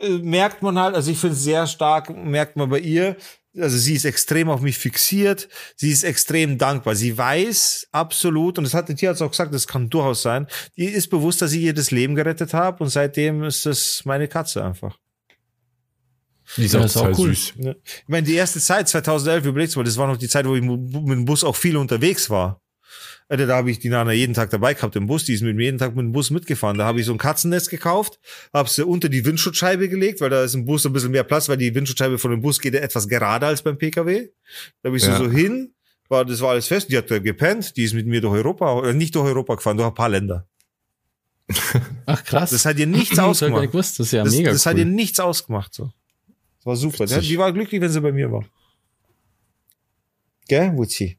äh, 0.00 0.18
merkt 0.18 0.62
man 0.62 0.78
halt, 0.78 0.94
also 0.94 1.10
ich 1.10 1.18
finde 1.18 1.36
es 1.36 1.42
sehr 1.42 1.66
stark, 1.66 2.10
merkt 2.10 2.56
man 2.56 2.70
bei 2.70 2.78
ihr, 2.78 3.16
also 3.58 3.76
sie 3.76 3.94
ist 3.94 4.04
extrem 4.04 4.48
auf 4.48 4.60
mich 4.62 4.78
fixiert, 4.78 5.48
sie 5.76 5.90
ist 5.90 6.04
extrem 6.04 6.56
dankbar. 6.58 6.94
Sie 6.94 7.16
weiß 7.18 7.88
absolut, 7.92 8.56
und 8.58 8.64
das 8.64 8.72
hat 8.74 8.88
der 8.88 8.96
Tierarzt 8.96 9.20
auch 9.20 9.30
gesagt, 9.30 9.52
das 9.52 9.66
kann 9.66 9.90
durchaus 9.90 10.22
sein, 10.22 10.46
die 10.76 10.86
ist 10.86 11.08
bewusst, 11.08 11.42
dass 11.42 11.52
ich 11.52 11.60
ihr 11.62 11.74
das 11.74 11.90
Leben 11.90 12.14
gerettet 12.14 12.54
habe 12.54 12.82
und 12.82 12.90
seitdem 12.90 13.44
ist 13.44 13.66
das 13.66 14.02
meine 14.04 14.28
Katze 14.28 14.64
einfach. 14.64 14.96
Die 16.56 16.64
ist 16.64 16.74
Ja, 16.74 16.80
auch 16.80 16.84
ist 16.84 16.96
auch 16.96 17.18
cool. 17.18 17.34
süß. 17.34 17.54
Ich 17.58 18.08
meine, 18.08 18.26
die 18.26 18.34
erste 18.34 18.60
Zeit, 18.60 18.88
2011, 18.88 19.44
überlegst 19.44 19.74
du 19.74 19.80
mal, 19.80 19.84
das 19.84 19.96
war 19.96 20.06
noch 20.06 20.16
die 20.16 20.28
Zeit, 20.28 20.46
wo 20.46 20.54
ich 20.56 20.62
mit 20.62 20.92
dem 20.94 21.24
Bus 21.24 21.44
auch 21.44 21.56
viel 21.56 21.76
unterwegs 21.76 22.30
war. 22.30 22.61
Alter, 23.32 23.46
da 23.46 23.56
habe 23.56 23.70
ich 23.70 23.78
die 23.78 23.88
Nana 23.88 24.12
jeden 24.12 24.34
Tag 24.34 24.50
dabei 24.50 24.74
gehabt 24.74 24.94
im 24.94 25.06
Bus, 25.06 25.24
die 25.24 25.32
ist 25.32 25.40
mit 25.40 25.56
mir 25.56 25.62
jeden 25.64 25.78
Tag 25.78 25.96
mit 25.96 26.04
dem 26.04 26.12
Bus 26.12 26.28
mitgefahren. 26.30 26.76
Da 26.76 26.84
habe 26.84 27.00
ich 27.00 27.06
so 27.06 27.12
ein 27.12 27.18
Katzennest 27.18 27.70
gekauft, 27.70 28.20
habe 28.52 28.68
sie 28.68 28.84
unter 28.84 29.08
die 29.08 29.24
Windschutzscheibe 29.24 29.88
gelegt, 29.88 30.20
weil 30.20 30.28
da 30.28 30.44
ist 30.44 30.52
im 30.54 30.66
Bus 30.66 30.84
ein 30.84 30.92
bisschen 30.92 31.12
mehr 31.12 31.24
Platz, 31.24 31.48
weil 31.48 31.56
die 31.56 31.74
Windschutzscheibe 31.74 32.18
von 32.18 32.30
dem 32.30 32.42
Bus 32.42 32.60
geht 32.60 32.74
ja 32.74 32.80
etwas 32.80 33.08
gerader 33.08 33.46
als 33.46 33.62
beim 33.62 33.78
PKW. 33.78 34.28
Da 34.82 34.88
habe 34.88 34.98
ich 34.98 35.02
Ja. 35.06 35.16
so 35.16 35.30
hin, 35.30 35.72
war, 36.10 36.26
das 36.26 36.42
war 36.42 36.50
alles 36.50 36.66
fest, 36.66 36.90
die 36.90 36.98
hat 36.98 37.10
da 37.10 37.18
gepennt, 37.20 37.74
die 37.78 37.84
ist 37.84 37.94
mit 37.94 38.06
mir 38.06 38.20
durch 38.20 38.34
Europa, 38.34 38.70
oder 38.74 38.92
nicht 38.92 39.14
durch 39.14 39.24
Europa 39.26 39.54
gefahren, 39.54 39.78
durch 39.78 39.88
ein 39.88 39.94
paar 39.94 40.10
Länder. 40.10 40.46
Ach 42.04 42.22
krass. 42.24 42.50
Das 42.50 42.66
hat 42.66 42.78
ihr 42.78 42.86
nichts 42.98 43.12
ich 43.12 43.20
ausgemacht. 43.20 43.62
nicht 43.62 43.72
gewusst. 43.72 43.98
Das 43.98 44.08
ist 44.08 44.12
ja 44.12 44.24
Das, 44.24 44.34
mega 44.36 44.52
das 44.52 44.66
hat 44.66 44.76
ihr 44.76 44.84
cool. 44.84 44.90
nichts 44.90 45.18
ausgemacht, 45.20 45.72
so. 45.72 45.90
Das 46.58 46.66
war 46.66 46.76
super. 46.76 46.98
Witzig. 47.04 47.28
Die 47.28 47.38
war 47.38 47.50
glücklich, 47.52 47.80
wenn 47.80 47.90
sie 47.90 48.00
bei 48.02 48.12
mir 48.12 48.30
war. 48.30 48.44
Gell, 50.48 50.76
Wuzi? 50.76 51.18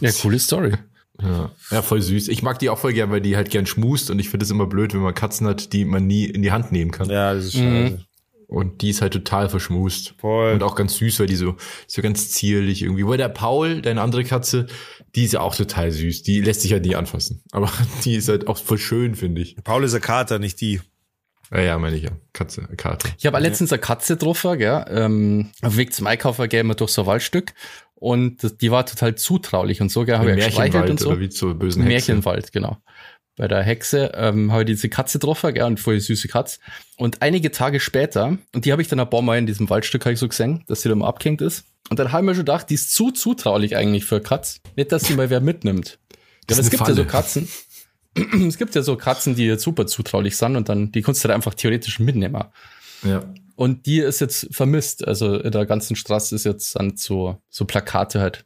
Ja, 0.00 0.10
coole 0.12 0.38
Story. 0.38 0.74
Ja. 1.22 1.52
ja, 1.70 1.82
voll 1.82 2.02
süß. 2.02 2.26
Ich 2.28 2.42
mag 2.42 2.58
die 2.58 2.68
auch 2.70 2.78
voll 2.78 2.92
gern, 2.92 3.10
weil 3.10 3.20
die 3.20 3.36
halt 3.36 3.48
gern 3.50 3.66
schmust 3.66 4.10
und 4.10 4.18
ich 4.18 4.28
finde 4.30 4.44
es 4.44 4.50
immer 4.50 4.66
blöd, 4.66 4.94
wenn 4.94 5.00
man 5.00 5.14
Katzen 5.14 5.46
hat, 5.46 5.72
die 5.72 5.84
man 5.84 6.06
nie 6.06 6.24
in 6.24 6.42
die 6.42 6.50
Hand 6.50 6.72
nehmen 6.72 6.90
kann. 6.90 7.08
Ja, 7.08 7.34
das 7.34 7.44
ist 7.46 7.56
Mhm. 7.56 7.60
scheiße. 7.88 8.04
Und 8.46 8.82
die 8.82 8.90
ist 8.90 9.00
halt 9.00 9.12
total 9.12 9.48
verschmust. 9.48 10.14
Voll. 10.18 10.52
Und 10.52 10.62
auch 10.62 10.74
ganz 10.76 10.96
süß, 10.96 11.18
weil 11.20 11.26
die 11.26 11.36
so, 11.36 11.56
so 11.86 12.02
ganz 12.02 12.30
zierlich 12.30 12.82
irgendwie. 12.82 13.06
Weil 13.06 13.16
der 13.16 13.28
Paul, 13.28 13.80
deine 13.80 14.00
andere 14.02 14.22
Katze, 14.24 14.66
die 15.14 15.24
ist 15.24 15.32
ja 15.32 15.40
auch 15.40 15.54
total 15.56 15.90
süß. 15.90 16.22
Die 16.24 16.40
lässt 16.40 16.60
sich 16.60 16.72
halt 16.72 16.84
nie 16.84 16.94
anfassen. 16.94 17.42
Aber 17.52 17.72
die 18.04 18.16
ist 18.16 18.28
halt 18.28 18.46
auch 18.46 18.58
voll 18.58 18.78
schön, 18.78 19.14
finde 19.14 19.40
ich. 19.40 19.56
Paul 19.64 19.82
ist 19.84 19.94
ein 19.94 20.00
Kater, 20.00 20.38
nicht 20.38 20.60
die. 20.60 20.80
Ja, 21.52 21.60
ja, 21.60 21.78
meine 21.78 21.96
ich 21.96 22.02
ja. 22.04 22.10
Katze, 22.32 22.62
Kater. 22.76 23.08
Ich 23.18 23.26
habe 23.26 23.38
letztens 23.38 23.72
eine 23.72 23.80
Katze 23.80 24.14
getroffen, 24.16 24.58
gell, 24.58 24.84
ähm, 24.88 25.50
auf 25.62 25.74
dem 25.74 25.78
Weg 25.78 25.92
zum 25.94 26.06
Einkaufen 26.06 26.48
gehen 26.48 26.66
wir 26.66 26.74
durch 26.74 26.90
so 26.90 27.02
ein 27.02 27.06
Waldstück 27.06 27.52
und 27.94 28.60
die 28.60 28.70
war 28.70 28.86
total 28.86 29.14
zutraulich 29.14 29.80
und 29.80 29.90
so, 29.90 30.04
gell, 30.04 30.18
habe 30.18 30.30
ich 30.30 30.36
Märchenwald 30.36 30.90
und 30.90 31.00
so. 31.00 31.10
oder 31.10 31.20
wie 31.20 31.28
zur 31.28 31.54
bösen 31.54 31.82
Hexe. 31.82 32.12
Märchenwald, 32.12 32.52
genau. 32.52 32.78
Bei 33.36 33.48
der 33.48 33.62
Hexe 33.62 34.12
ähm, 34.14 34.52
habe 34.52 34.62
ich 34.62 34.66
diese 34.66 34.88
Katze 34.88 35.18
getroffen, 35.18 35.54
gell, 35.54 35.64
und 35.64 35.80
voll 35.80 35.98
süße 35.98 36.28
Katze. 36.28 36.60
Und 36.96 37.22
einige 37.22 37.50
Tage 37.50 37.80
später, 37.80 38.38
und 38.54 38.64
die 38.64 38.70
habe 38.70 38.80
ich 38.80 38.88
dann 38.88 39.00
ein 39.00 39.10
paar 39.10 39.22
Mal 39.22 39.38
in 39.38 39.46
diesem 39.46 39.68
Waldstück 39.70 40.06
ich 40.06 40.18
so 40.18 40.28
gesehen, 40.28 40.62
dass 40.68 40.82
sie 40.82 40.88
da 40.88 40.94
mal 40.94 41.08
abgehängt 41.08 41.40
ist. 41.40 41.64
Und 41.90 41.98
dann 41.98 42.12
habe 42.12 42.22
ich 42.22 42.26
mir 42.26 42.34
schon 42.34 42.44
gedacht, 42.44 42.70
die 42.70 42.74
ist 42.74 42.94
zu 42.94 43.10
zutraulich 43.10 43.76
eigentlich 43.76 44.04
für 44.04 44.20
Katze. 44.20 44.60
Nicht, 44.76 44.92
dass 44.92 45.02
sie 45.02 45.14
mal 45.14 45.30
wer 45.30 45.40
mitnimmt. 45.40 45.98
Das 46.46 46.58
aber 46.58 46.64
es 46.64 46.70
gibt 46.70 46.82
ja 46.82 46.94
so 46.94 46.94
Falle. 46.94 47.06
Katzen. 47.06 47.48
es 48.48 48.58
gibt 48.58 48.74
ja 48.74 48.82
so 48.82 48.96
Katzen, 48.96 49.34
die 49.34 49.56
super 49.58 49.86
zutraulich 49.86 50.36
sind 50.36 50.56
und 50.56 50.68
dann, 50.68 50.92
die 50.92 51.02
kannst 51.02 51.24
du 51.24 51.28
da 51.28 51.34
einfach 51.34 51.54
theoretisch 51.54 51.98
mitnehmen. 51.98 52.44
Ja. 53.04 53.24
Und 53.56 53.86
die 53.86 53.98
ist 54.00 54.20
jetzt 54.20 54.48
vermisst. 54.50 55.06
Also 55.06 55.38
in 55.38 55.52
der 55.52 55.66
ganzen 55.66 55.94
Straße 55.96 56.34
ist 56.34 56.44
jetzt 56.44 56.74
dann 56.76 56.96
so, 56.96 57.38
so 57.48 57.64
Plakate 57.64 58.20
halt. 58.20 58.44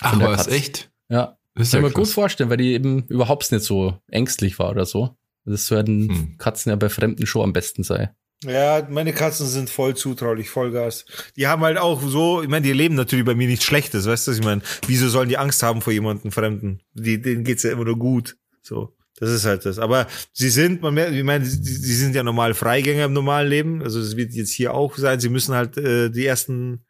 Ach, 0.00 0.18
was, 0.20 0.36
Katze. 0.44 0.50
echt? 0.50 0.90
Ja. 1.08 1.38
Das 1.54 1.70
Kann 1.72 1.80
ja 1.82 1.88
ich 1.88 1.94
mir 1.94 2.00
gut 2.02 2.08
vorstellen, 2.08 2.50
weil 2.50 2.58
die 2.58 2.72
eben 2.72 3.04
überhaupt 3.08 3.50
nicht 3.50 3.64
so 3.64 3.98
ängstlich 4.10 4.58
war 4.58 4.70
oder 4.70 4.86
so. 4.86 5.16
Das 5.44 5.70
werden 5.70 6.08
Hm. 6.08 6.38
Katzen 6.38 6.70
ja 6.70 6.76
bei 6.76 6.88
Fremden 6.90 7.26
schon 7.26 7.42
am 7.42 7.52
besten 7.52 7.82
sein. 7.82 8.10
Ja, 8.44 8.86
meine 8.88 9.12
Katzen 9.12 9.48
sind 9.48 9.68
voll 9.68 9.96
zutraulich, 9.96 10.48
Vollgas. 10.50 11.04
Die 11.36 11.48
haben 11.48 11.62
halt 11.62 11.76
auch 11.78 12.00
so, 12.02 12.40
ich 12.42 12.48
meine, 12.48 12.64
die 12.64 12.72
leben 12.72 12.94
natürlich 12.94 13.24
bei 13.24 13.34
mir 13.34 13.48
nichts 13.48 13.64
Schlechtes, 13.64 14.06
weißt 14.06 14.26
du, 14.28 14.30
was 14.30 14.38
ich 14.38 14.44
meine? 14.44 14.62
Wieso 14.86 15.08
sollen 15.08 15.28
die 15.28 15.38
Angst 15.38 15.62
haben 15.64 15.80
vor 15.80 15.92
jemandem 15.92 16.30
Fremden? 16.30 16.80
Die, 16.92 17.20
denen 17.20 17.42
geht's 17.42 17.64
ja 17.64 17.72
immer 17.72 17.84
nur 17.84 17.98
gut. 17.98 18.36
So. 18.62 18.94
Das 19.20 19.30
ist 19.30 19.44
halt 19.44 19.64
das. 19.66 19.78
Aber 19.78 20.06
sie 20.32 20.48
sind, 20.50 20.80
man 20.82 20.94
merkt, 20.94 21.12
ich 21.12 21.24
meine, 21.24 21.44
sie, 21.44 21.94
sind 21.94 22.14
ja 22.14 22.22
normal 22.22 22.54
Freigänger 22.54 23.06
im 23.06 23.12
normalen 23.12 23.48
Leben. 23.48 23.82
Also 23.82 24.00
das 24.00 24.16
wird 24.16 24.32
jetzt 24.32 24.52
hier 24.52 24.74
auch 24.74 24.96
sein. 24.96 25.20
Sie 25.20 25.28
müssen 25.28 25.54
halt 25.54 25.76
äh, 25.76 26.08
die 26.10 26.24
ersten, 26.26 26.84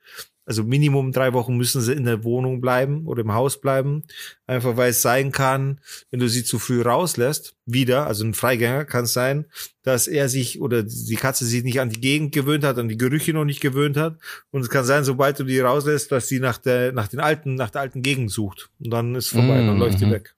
also 0.44 0.64
Minimum 0.64 1.12
drei 1.12 1.34
Wochen 1.34 1.56
müssen 1.56 1.82
sie 1.82 1.92
in 1.92 2.04
der 2.04 2.24
Wohnung 2.24 2.60
bleiben 2.62 3.06
oder 3.06 3.20
im 3.20 3.32
Haus 3.34 3.60
bleiben. 3.60 4.04
Einfach 4.46 4.76
weil 4.78 4.90
es 4.90 5.02
sein 5.02 5.30
kann, 5.32 5.80
wenn 6.10 6.20
du 6.20 6.28
sie 6.28 6.42
zu 6.44 6.58
früh 6.58 6.80
rauslässt, 6.80 7.54
wieder, 7.66 8.06
also 8.06 8.24
ein 8.24 8.32
Freigänger 8.32 8.86
kann 8.86 9.04
es 9.04 9.12
sein, 9.12 9.44
dass 9.82 10.06
er 10.06 10.28
sich 10.30 10.60
oder 10.60 10.82
die 10.82 11.16
Katze 11.16 11.44
sich 11.44 11.64
nicht 11.64 11.80
an 11.80 11.90
die 11.90 12.00
Gegend 12.00 12.32
gewöhnt 12.34 12.64
hat, 12.64 12.78
an 12.78 12.88
die 12.88 12.96
Gerüche 12.96 13.32
noch 13.34 13.44
nicht 13.44 13.60
gewöhnt 13.60 13.96
hat. 13.98 14.18
Und 14.50 14.62
es 14.62 14.70
kann 14.70 14.84
sein, 14.86 15.04
sobald 15.04 15.38
du 15.38 15.44
die 15.44 15.60
rauslässt, 15.60 16.10
dass 16.12 16.28
sie 16.28 16.40
nach 16.40 16.56
der, 16.58 16.92
nach 16.92 17.08
den 17.08 17.20
alten, 17.20 17.54
nach 17.54 17.70
der 17.70 17.82
alten 17.82 18.00
Gegend 18.02 18.30
sucht. 18.30 18.70
Und 18.80 18.90
dann 18.90 19.14
ist 19.14 19.28
vorbei, 19.28 19.56
dann 19.56 19.74
Mhm. 19.74 19.80
läuft 19.80 20.00
die 20.00 20.10
weg. 20.10 20.34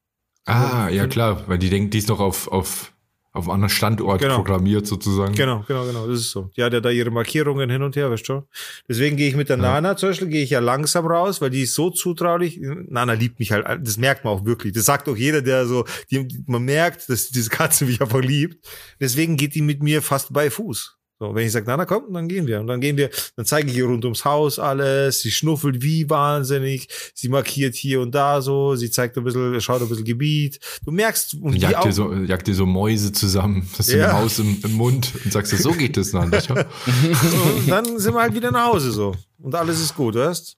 Ah, 0.51 0.89
ja 0.91 1.07
klar, 1.07 1.45
weil 1.47 1.59
die 1.59 1.71
denkt, 1.71 1.95
die 1.95 1.99
ist 1.99 2.09
noch 2.09 2.21
auf, 2.21 2.49
auf, 2.49 2.93
auf 3.33 3.45
einem 3.45 3.51
anderen 3.55 3.71
Standort 3.71 4.21
Genau. 4.21 4.37
programmiert 4.37 4.87
sozusagen. 4.87 5.35
Genau, 5.35 5.65
genau, 5.69 5.85
genau, 5.87 6.07
das 6.09 6.19
ist 6.21 6.31
so. 6.33 6.51
Die 6.57 6.63
hat 6.63 6.73
ja 6.73 6.81
da 6.81 6.91
ihre 6.91 7.11
Markierungen 7.11 7.71
hin 7.71 7.83
und 7.83 7.95
her, 7.97 8.11
weißt 8.11 8.29
du? 8.29 8.43
Deswegen 8.89 9.17
gehe 9.17 9.29
ich 9.29 9.37
mit 9.37 9.49
der 9.49 9.57
Ja. 9.57 9.63
Nana 9.63 9.97
zum 9.97 10.09
Beispiel, 10.11 10.29
gehe 10.29 10.43
ich 10.43 10.51
ja 10.51 10.59
langsam 10.61 11.07
raus, 11.07 11.41
weil 11.41 11.51
die 11.51 11.63
ist 11.63 11.75
so 11.75 11.91
zutraulich. 11.91 12.59
Nana 12.61 13.13
liebt 13.13 13.39
mich 13.39 13.53
halt, 13.53 13.67
das 13.87 13.97
merkt 13.99 14.25
man 14.25 14.35
auch 14.35 14.45
wirklich. 14.45 14.73
Das 14.73 14.85
sagt 14.85 15.09
auch 15.09 15.17
jeder, 15.17 15.43
der 15.43 15.67
so, 15.67 15.85
die, 16.11 16.27
man 16.47 16.65
merkt, 16.65 17.09
dass 17.09 17.29
diese 17.29 17.51
Katze 17.51 17.85
mich 17.85 18.01
einfach 18.01 18.21
liebt. 18.21 18.67
Deswegen 18.99 19.37
geht 19.37 19.55
die 19.55 19.63
mit 19.63 19.83
mir 19.83 20.03
fast 20.03 20.33
bei 20.33 20.51
Fuß. 20.51 20.97
So, 21.23 21.35
wenn 21.35 21.45
ich 21.47 21.53
sage, 21.53 21.67
na, 21.69 21.77
na 21.77 21.85
komm, 21.85 22.15
dann 22.15 22.29
gehen 22.29 22.47
wir. 22.47 22.61
Und 22.61 22.67
dann 22.67 22.81
gehen 22.81 22.97
wir, 22.97 23.11
dann 23.37 23.45
zeige 23.45 23.71
ich 23.71 23.77
ihr 23.77 23.85
rund 23.85 24.03
ums 24.07 24.25
Haus 24.25 24.59
alles. 24.59 25.21
Sie 25.21 25.31
schnuffelt 25.31 25.83
wie 25.83 26.09
wahnsinnig. 26.09 26.89
Sie 27.15 27.29
markiert 27.29 27.75
hier 27.75 28.01
und 28.01 28.15
da 28.15 28.41
so. 28.41 28.75
Sie 28.75 28.91
zeigt 28.91 29.19
ein 29.19 29.25
bisschen, 29.25 29.61
schaut 29.61 29.83
ein 29.83 29.89
bisschen 29.91 30.07
Gebiet. 30.07 30.59
Du 30.83 30.91
merkst, 30.93 31.35
und 31.35 31.53
die 31.53 31.59
Jagt 31.59 31.77
auch, 31.77 31.83
dir, 31.83 31.93
so, 31.93 32.15
jagt 32.15 32.47
dir 32.47 32.55
so 32.55 32.65
Mäuse 32.65 33.13
zusammen, 33.13 33.69
hast 33.77 33.93
du 33.93 33.99
Ja. 33.99 34.09
eine 34.09 34.13
Maus 34.23 34.39
im, 34.39 34.63
im 34.65 34.73
Mund 34.73 35.13
und 35.23 35.31
sagst, 35.31 35.55
so 35.59 35.73
geht 35.73 35.99
das 35.99 36.13
dann. 36.13 36.33
und 36.33 37.69
dann 37.69 37.99
sind 37.99 38.15
wir 38.15 38.23
halt 38.23 38.35
wieder 38.35 38.51
nach 38.51 38.73
Hause 38.73 38.91
so. 38.91 39.15
Und 39.37 39.55
alles 39.55 39.79
ist 39.79 39.95
gut, 39.95 40.15
weißt? 40.15 40.57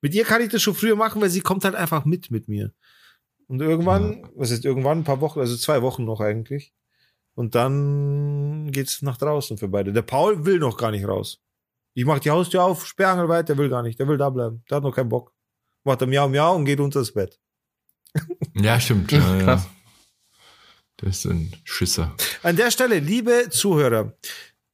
Mit 0.00 0.14
ihr 0.14 0.24
kann 0.24 0.40
ich 0.40 0.48
das 0.48 0.62
schon 0.62 0.74
früher 0.74 0.96
machen, 0.96 1.20
weil 1.20 1.28
sie 1.28 1.42
kommt 1.42 1.64
halt 1.64 1.74
einfach 1.74 2.06
mit 2.06 2.30
mit 2.30 2.48
mir. 2.48 2.72
Und 3.46 3.60
irgendwann, 3.60 4.26
was 4.34 4.50
ist 4.52 4.64
irgendwann, 4.64 5.00
ein 5.00 5.04
paar 5.04 5.20
Wochen, 5.20 5.40
also 5.40 5.54
zwei 5.56 5.82
Wochen 5.82 6.06
noch 6.06 6.20
eigentlich. 6.20 6.72
Und 7.38 7.54
dann 7.54 8.72
geht's 8.72 9.00
nach 9.00 9.16
draußen 9.16 9.58
für 9.58 9.68
beide. 9.68 9.92
Der 9.92 10.02
Paul 10.02 10.44
will 10.44 10.58
noch 10.58 10.76
gar 10.76 10.90
nicht 10.90 11.06
raus. 11.06 11.38
Ich 11.94 12.04
mach 12.04 12.18
die 12.18 12.30
Haustür 12.30 12.64
auf, 12.64 12.84
Sperrangel 12.84 13.28
weit, 13.28 13.48
der 13.48 13.56
will 13.56 13.68
gar 13.68 13.84
nicht, 13.84 14.00
der 14.00 14.08
will 14.08 14.18
da 14.18 14.28
bleiben. 14.28 14.64
Der 14.68 14.78
hat 14.78 14.82
noch 14.82 14.90
keinen 14.92 15.08
Bock. 15.08 15.32
Macht 15.84 16.00
er 16.00 16.08
Miau 16.08 16.28
Miau 16.28 16.56
und 16.56 16.64
geht 16.64 16.80
unter 16.80 16.98
das 16.98 17.12
Bett. 17.12 17.38
Ja, 18.54 18.80
stimmt. 18.80 19.12
Ja, 19.12 19.36
ja. 19.36 19.44
Krass. 19.44 19.68
Das 20.96 21.10
ist 21.10 21.26
ein 21.26 21.52
Schisser. 21.62 22.12
An 22.42 22.56
der 22.56 22.72
Stelle, 22.72 22.98
liebe 22.98 23.50
Zuhörer, 23.50 24.14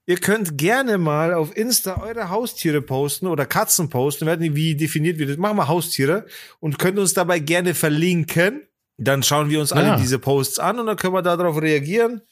ihr 0.07 0.17
könnt 0.17 0.57
gerne 0.57 0.97
mal 0.97 1.35
auf 1.35 1.55
Insta 1.55 2.01
eure 2.01 2.31
Haustiere 2.31 2.81
posten 2.81 3.27
oder 3.27 3.45
Katzen 3.45 3.91
posten. 3.91 4.23
Wir 4.25 4.29
werden 4.29 4.41
nicht, 4.41 4.55
wie 4.55 4.75
definiert 4.75 5.19
wird. 5.19 5.39
Machen 5.39 5.59
wir 5.59 5.69
Haustiere 5.69 6.25
und 6.61 6.79
könnt 6.79 6.99
uns 6.99 7.13
dabei 7.13 7.41
gerne 7.41 7.75
verlinken. 7.75 8.63
Dann 8.97 9.23
schauen 9.23 9.51
wir 9.51 9.61
uns 9.61 9.73
alle 9.73 9.89
Ja. 9.89 9.97
diese 9.99 10.19
Posts 10.19 10.61
an 10.61 10.79
und 10.79 10.87
dann 10.87 10.97
können 10.97 11.13
wir 11.13 11.21
darauf 11.21 11.61
reagieren 11.61 12.23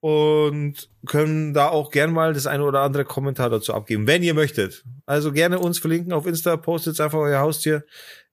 und 0.00 0.74
können 1.06 1.54
da 1.54 1.68
auch 1.68 1.90
gerne 1.90 2.12
mal 2.12 2.32
das 2.34 2.46
eine 2.46 2.62
oder 2.64 2.80
andere 2.82 3.04
Kommentar 3.04 3.50
dazu 3.50 3.74
abgeben, 3.74 4.06
wenn 4.06 4.22
ihr 4.22 4.34
möchtet. 4.34 4.84
Also 5.06 5.32
gerne 5.32 5.58
uns 5.58 5.78
verlinken 5.78 6.12
auf 6.12 6.26
Insta, 6.26 6.56
postet 6.56 7.00
einfach 7.00 7.18
euer 7.18 7.40
Haustier, 7.40 7.84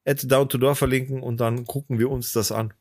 at 0.06 0.30
down 0.30 0.49
to 0.49 0.58
door 0.58 0.76
verlinken 0.76 1.21
und 1.23 1.38
dann 1.39 1.65
gucken 1.65 1.99
wir 1.99 2.10
uns 2.12 2.32
das 2.34 2.52
an. 2.52 2.73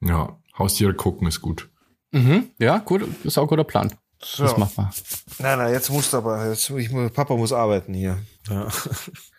Ja, 0.00 0.38
Haustiere 0.58 0.94
gucken 0.94 1.26
ist 1.28 1.40
gut. 1.40 1.68
Mhm. 2.12 2.50
Ja, 2.58 2.78
gut, 2.78 3.02
ist 3.24 3.38
auch 3.38 3.42
ein 3.42 3.48
guter 3.48 3.64
Plan. 3.64 3.92
So. 4.22 4.42
Das 4.42 4.56
machen 4.56 4.72
wir. 4.76 4.90
Nein, 5.38 5.58
nein, 5.58 5.72
jetzt 5.72 5.90
musst 5.90 6.12
du 6.12 6.16
aber, 6.16 6.48
jetzt, 6.48 6.68
ich, 6.70 6.90
muss- 6.90 7.12
Papa 7.12 7.36
muss 7.36 7.52
arbeiten 7.52 7.94
hier. 7.94 8.18
Ja. 8.48 8.68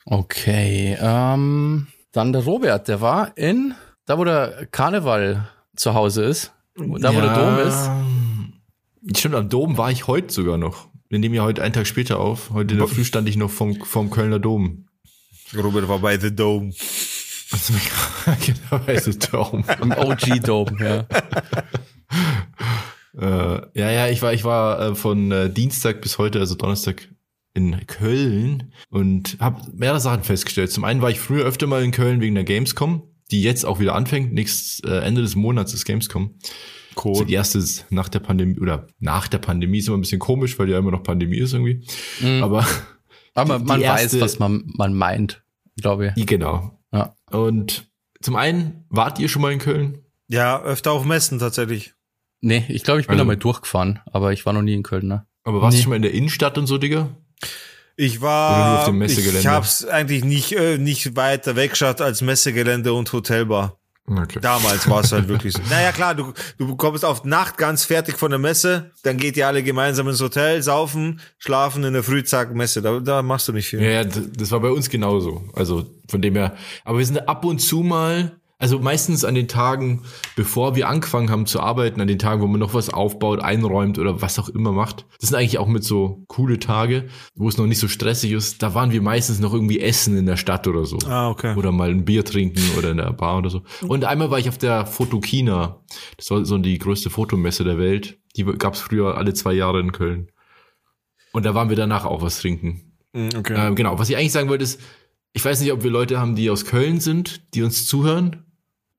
Okay, 0.06 0.98
ähm, 1.00 1.86
dann 2.14 2.34
der 2.34 2.44
Robert, 2.44 2.88
der 2.88 3.00
war 3.00 3.38
in, 3.38 3.76
da 4.08 4.18
wo 4.18 4.24
der 4.24 4.66
Karneval 4.72 5.48
zu 5.76 5.94
Hause 5.94 6.24
ist, 6.24 6.52
da 6.76 6.84
wo 7.14 7.22
der 7.22 7.34
Dom 7.36 7.60
ist. 7.68 7.90
Stimmt, 9.16 9.36
am 9.36 9.50
Dom 9.50 9.78
war 9.78 9.92
ich 9.92 10.08
heute 10.08 10.34
sogar 10.34 10.58
noch. 10.58 10.90
Wir 11.10 11.20
nehmen 11.20 11.36
ja 11.36 11.44
heute 11.44 11.64
einen 11.64 11.74
Tag 11.74 11.88
später 11.88 12.20
auf. 12.20 12.52
Heute 12.52 12.74
in 12.74 12.80
der 12.80 12.88
Früh 12.88 13.04
stand 13.04 13.28
ich 13.30 13.38
noch 13.38 13.50
vom, 13.50 13.76
vom 13.84 14.10
Kölner 14.10 14.40
Dom. 14.40 14.88
Robert 15.56 15.88
war 15.88 16.00
bei 16.00 16.20
The 16.20 16.36
Dome. 16.36 16.72
genau, 18.46 18.84
es 18.86 19.08
ist 19.08 19.34
Dom. 19.34 19.64
Im 19.82 19.92
OG-Dom, 19.92 20.78
ja. 20.80 21.06
Äh, 23.20 23.62
ja, 23.74 23.92
ja, 23.92 24.08
ich 24.08 24.22
war, 24.22 24.34
ich 24.34 24.46
war 24.46 24.80
äh, 24.80 24.96
von 24.96 25.32
äh, 25.32 25.50
Dienstag 25.50 26.00
bis 26.00 26.18
heute, 26.20 26.40
also 26.40 26.56
Donnerstag, 26.56 27.10
in 27.54 27.86
Köln 27.88 28.72
und 28.90 29.38
habe 29.40 29.62
mehrere 29.74 30.00
Sachen 30.00 30.24
festgestellt. 30.24 30.72
Zum 30.72 30.84
einen 30.86 31.02
war 31.02 31.10
ich 31.10 31.20
früher 31.20 31.44
öfter 31.44 31.68
mal 31.68 31.84
in 31.84 31.92
Köln 31.92 32.22
wegen 32.22 32.36
der 32.36 32.44
Gamescom, 32.46 33.04
die 33.32 33.42
jetzt 33.42 33.66
auch 33.66 33.80
wieder 33.80 33.96
anfängt. 33.96 34.32
Nächstes 34.32 34.80
äh, 34.90 35.00
Ende 35.00 35.22
des 35.22 35.36
Monats 35.36 35.74
ist 35.74 35.84
Gamescom. 35.84 36.36
Also 37.06 37.24
die 37.26 37.34
erste 37.34 37.58
ist 37.60 37.86
nach 37.92 38.10
der 38.10 38.20
Pandemie 38.20 38.60
oder 38.60 38.88
nach 39.00 39.28
der 39.28 39.38
Pandemie 39.40 39.78
ist 39.80 39.88
immer 39.88 39.98
ein 39.98 40.02
bisschen 40.02 40.20
komisch, 40.20 40.58
weil 40.60 40.70
ja 40.70 40.78
immer 40.78 40.92
noch 40.92 41.04
Pandemie 41.04 41.38
ist 41.38 41.54
irgendwie. 41.54 41.86
Mhm. 42.22 42.44
Aber 42.44 42.66
Aber 43.34 43.60
die- 43.60 43.66
man 43.66 43.80
die 43.80 43.86
weiß, 43.88 44.02
erste- 44.02 44.22
was 44.22 44.40
man, 44.40 44.64
man 44.76 44.94
meint, 44.94 45.44
glaube 45.82 46.14
ich. 46.16 46.26
genau. 46.26 46.80
Ja. 46.92 47.16
Und 47.32 47.90
zum 48.22 48.36
einen, 48.36 48.86
wart 48.90 49.20
ihr 49.20 49.30
schon 49.30 49.42
mal 49.42 49.52
in 49.54 49.60
Köln? 49.60 50.00
Ja, 50.28 50.62
öfter 50.62 50.92
auf 50.92 51.06
Messen 51.06 51.40
tatsächlich. 51.40 51.94
Nee, 52.42 52.66
ich 52.70 52.84
glaube, 52.84 53.00
ich 53.02 53.08
bin 53.08 53.14
Also- 53.14 53.24
da 53.24 53.28
mal 53.28 53.38
durchgefahren, 53.38 54.00
aber 54.12 54.32
ich 54.34 54.46
war 54.46 54.54
noch 54.54 54.62
nie 54.62 54.74
in 54.74 54.84
Köln, 54.84 55.08
ne? 55.08 55.26
Aber 55.44 55.62
warst 55.62 55.74
Nee. 55.76 55.80
du 55.80 55.84
schon 55.84 55.90
mal 55.92 55.96
in 55.96 56.02
der 56.02 56.14
Innenstadt 56.14 56.58
und 56.58 56.68
so, 56.68 56.78
Digga? 56.78 57.10
Ich 57.96 58.20
Oder 58.20 58.28
nur 58.28 58.30
war, 58.30 58.80
auf 58.80 58.86
dem 58.86 59.02
ich 59.02 59.48
hab's 59.48 59.86
eigentlich 59.86 60.24
nicht, 60.24 60.54
äh, 60.54 60.78
nicht 60.78 61.16
weiter 61.18 61.56
weggeschaut 61.56 62.00
als 62.02 62.22
Messegelände 62.22 62.94
und 62.94 63.12
Hotelbar. 63.12 63.79
Okay. 64.10 64.40
Damals 64.42 64.90
war 64.90 65.02
es 65.02 65.12
halt 65.12 65.28
wirklich 65.30 65.54
so. 65.54 65.62
Naja, 65.70 65.92
klar, 65.92 66.16
du, 66.16 66.34
du 66.58 66.76
kommst 66.76 67.06
auf 67.06 67.24
Nacht 67.24 67.58
ganz 67.58 67.86
fertig 67.86 68.18
von 68.18 68.32
der 68.32 68.40
Messe, 68.40 68.92
dann 69.04 69.18
geht 69.18 69.38
ihr 69.38 69.48
alle 69.48 69.62
gemeinsam 69.64 70.08
ins 70.08 70.22
Hotel, 70.22 70.62
saufen, 70.64 71.22
schlafen 71.38 71.84
in 71.84 71.94
der 71.94 72.04
Früh, 72.04 72.24
zack, 72.24 72.54
Messe. 72.54 72.82
Da, 72.82 73.00
da 73.00 73.22
machst 73.22 73.48
du 73.48 73.54
nicht 73.54 73.68
viel. 73.68 73.82
Ja, 73.82 73.90
ja, 73.90 74.04
das 74.04 74.52
war 74.52 74.60
bei 74.60 74.72
uns 74.72 74.90
genauso. 74.90 75.44
Also 75.54 75.86
von 76.08 76.22
dem 76.22 76.36
her. 76.36 76.56
Aber 76.84 76.98
wir 76.98 77.06
sind 77.06 77.30
ab 77.30 77.46
und 77.46 77.60
zu 77.60 77.82
mal, 77.82 78.39
also 78.60 78.78
meistens 78.80 79.24
an 79.24 79.36
den 79.36 79.48
Tagen, 79.48 80.02
bevor 80.36 80.76
wir 80.76 80.90
angefangen 80.90 81.32
haben 81.32 81.46
zu 81.46 81.62
arbeiten, 81.62 82.02
an 82.02 82.08
den 82.10 82.20
Tagen, 82.20 82.42
wo 82.42 82.48
man 82.48 82.60
noch 82.60 82.74
was 82.74 82.90
aufbaut, 82.90 83.40
einräumt 83.40 83.98
oder 83.98 84.22
was 84.22 84.38
auch 84.38 84.50
immer 84.50 84.74
macht. 84.74 85.06
Das 85.20 85.30
sind 85.30 85.38
eigentlich 85.40 85.58
auch 85.58 85.68
mit 85.68 85.86
so 85.86 86.26
coole 86.28 86.60
Tage, 86.60 87.08
wo 87.36 87.48
es 87.48 87.58
noch 87.58 87.66
nicht 87.68 87.80
so 87.80 87.88
stressig 87.88 88.34
ist. 88.34 88.62
Da 88.62 88.74
waren 88.76 88.92
wir 88.92 89.02
meistens 89.02 89.40
noch 89.40 89.54
irgendwie 89.54 89.80
essen 89.80 90.18
in 90.18 90.26
der 90.26 90.36
Stadt 90.36 90.68
oder 90.68 90.86
so. 90.86 90.98
Ah, 91.08 91.30
okay. 91.30 91.56
Oder 91.56 91.72
mal 91.72 91.90
ein 91.90 92.04
Bier 92.04 92.26
trinken 92.26 92.62
oder 92.78 92.92
in 92.92 92.98
der 92.98 93.14
Bar 93.14 93.38
oder 93.38 93.50
so. 93.50 93.62
Und 93.88 94.04
einmal 94.04 94.30
war 94.30 94.40
ich 94.40 94.50
auf 94.50 94.58
der 94.58 94.86
Fotokina. 94.86 95.80
Das 96.18 96.30
war 96.30 96.44
so 96.44 96.58
die 96.58 96.78
größte 96.78 97.10
Fotomesse 97.10 97.64
der 97.64 97.78
Welt. 97.78 98.20
Die 98.36 98.44
gab 98.44 98.74
es 98.74 98.82
früher 98.82 99.18
alle 99.18 99.34
zwei 99.34 99.54
Jahre 99.54 99.80
in 99.80 99.94
Köln. 99.94 100.32
Und 101.32 101.46
da 101.46 101.56
waren 101.56 101.70
wir 101.70 101.78
danach 101.78 102.04
auch 102.06 102.22
was 102.22 102.40
trinken. 102.42 102.94
Mm, 103.14 103.30
Okay. 103.38 103.56
Ähm, 103.58 103.76
genau, 103.76 103.98
was 103.98 104.10
ich 104.10 104.18
eigentlich 104.18 104.34
sagen 104.34 104.50
wollte 104.50 104.66
ist, 104.66 104.82
ich 105.32 105.46
weiß 105.46 105.62
nicht, 105.62 105.72
ob 105.72 105.84
wir 105.84 105.92
Leute 105.92 106.20
haben, 106.20 106.36
die 106.36 106.50
aus 106.50 106.66
Köln 106.66 107.00
sind, 107.00 107.54
die 107.54 107.62
uns 107.62 107.86
zuhören, 107.86 108.46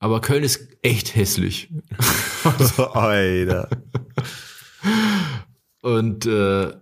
aber 0.01 0.21
Köln 0.21 0.43
ist 0.43 0.67
echt 0.83 1.15
hässlich. 1.15 1.71
Alter. 2.95 3.69
Und 5.83 6.27
äh, 6.27 6.73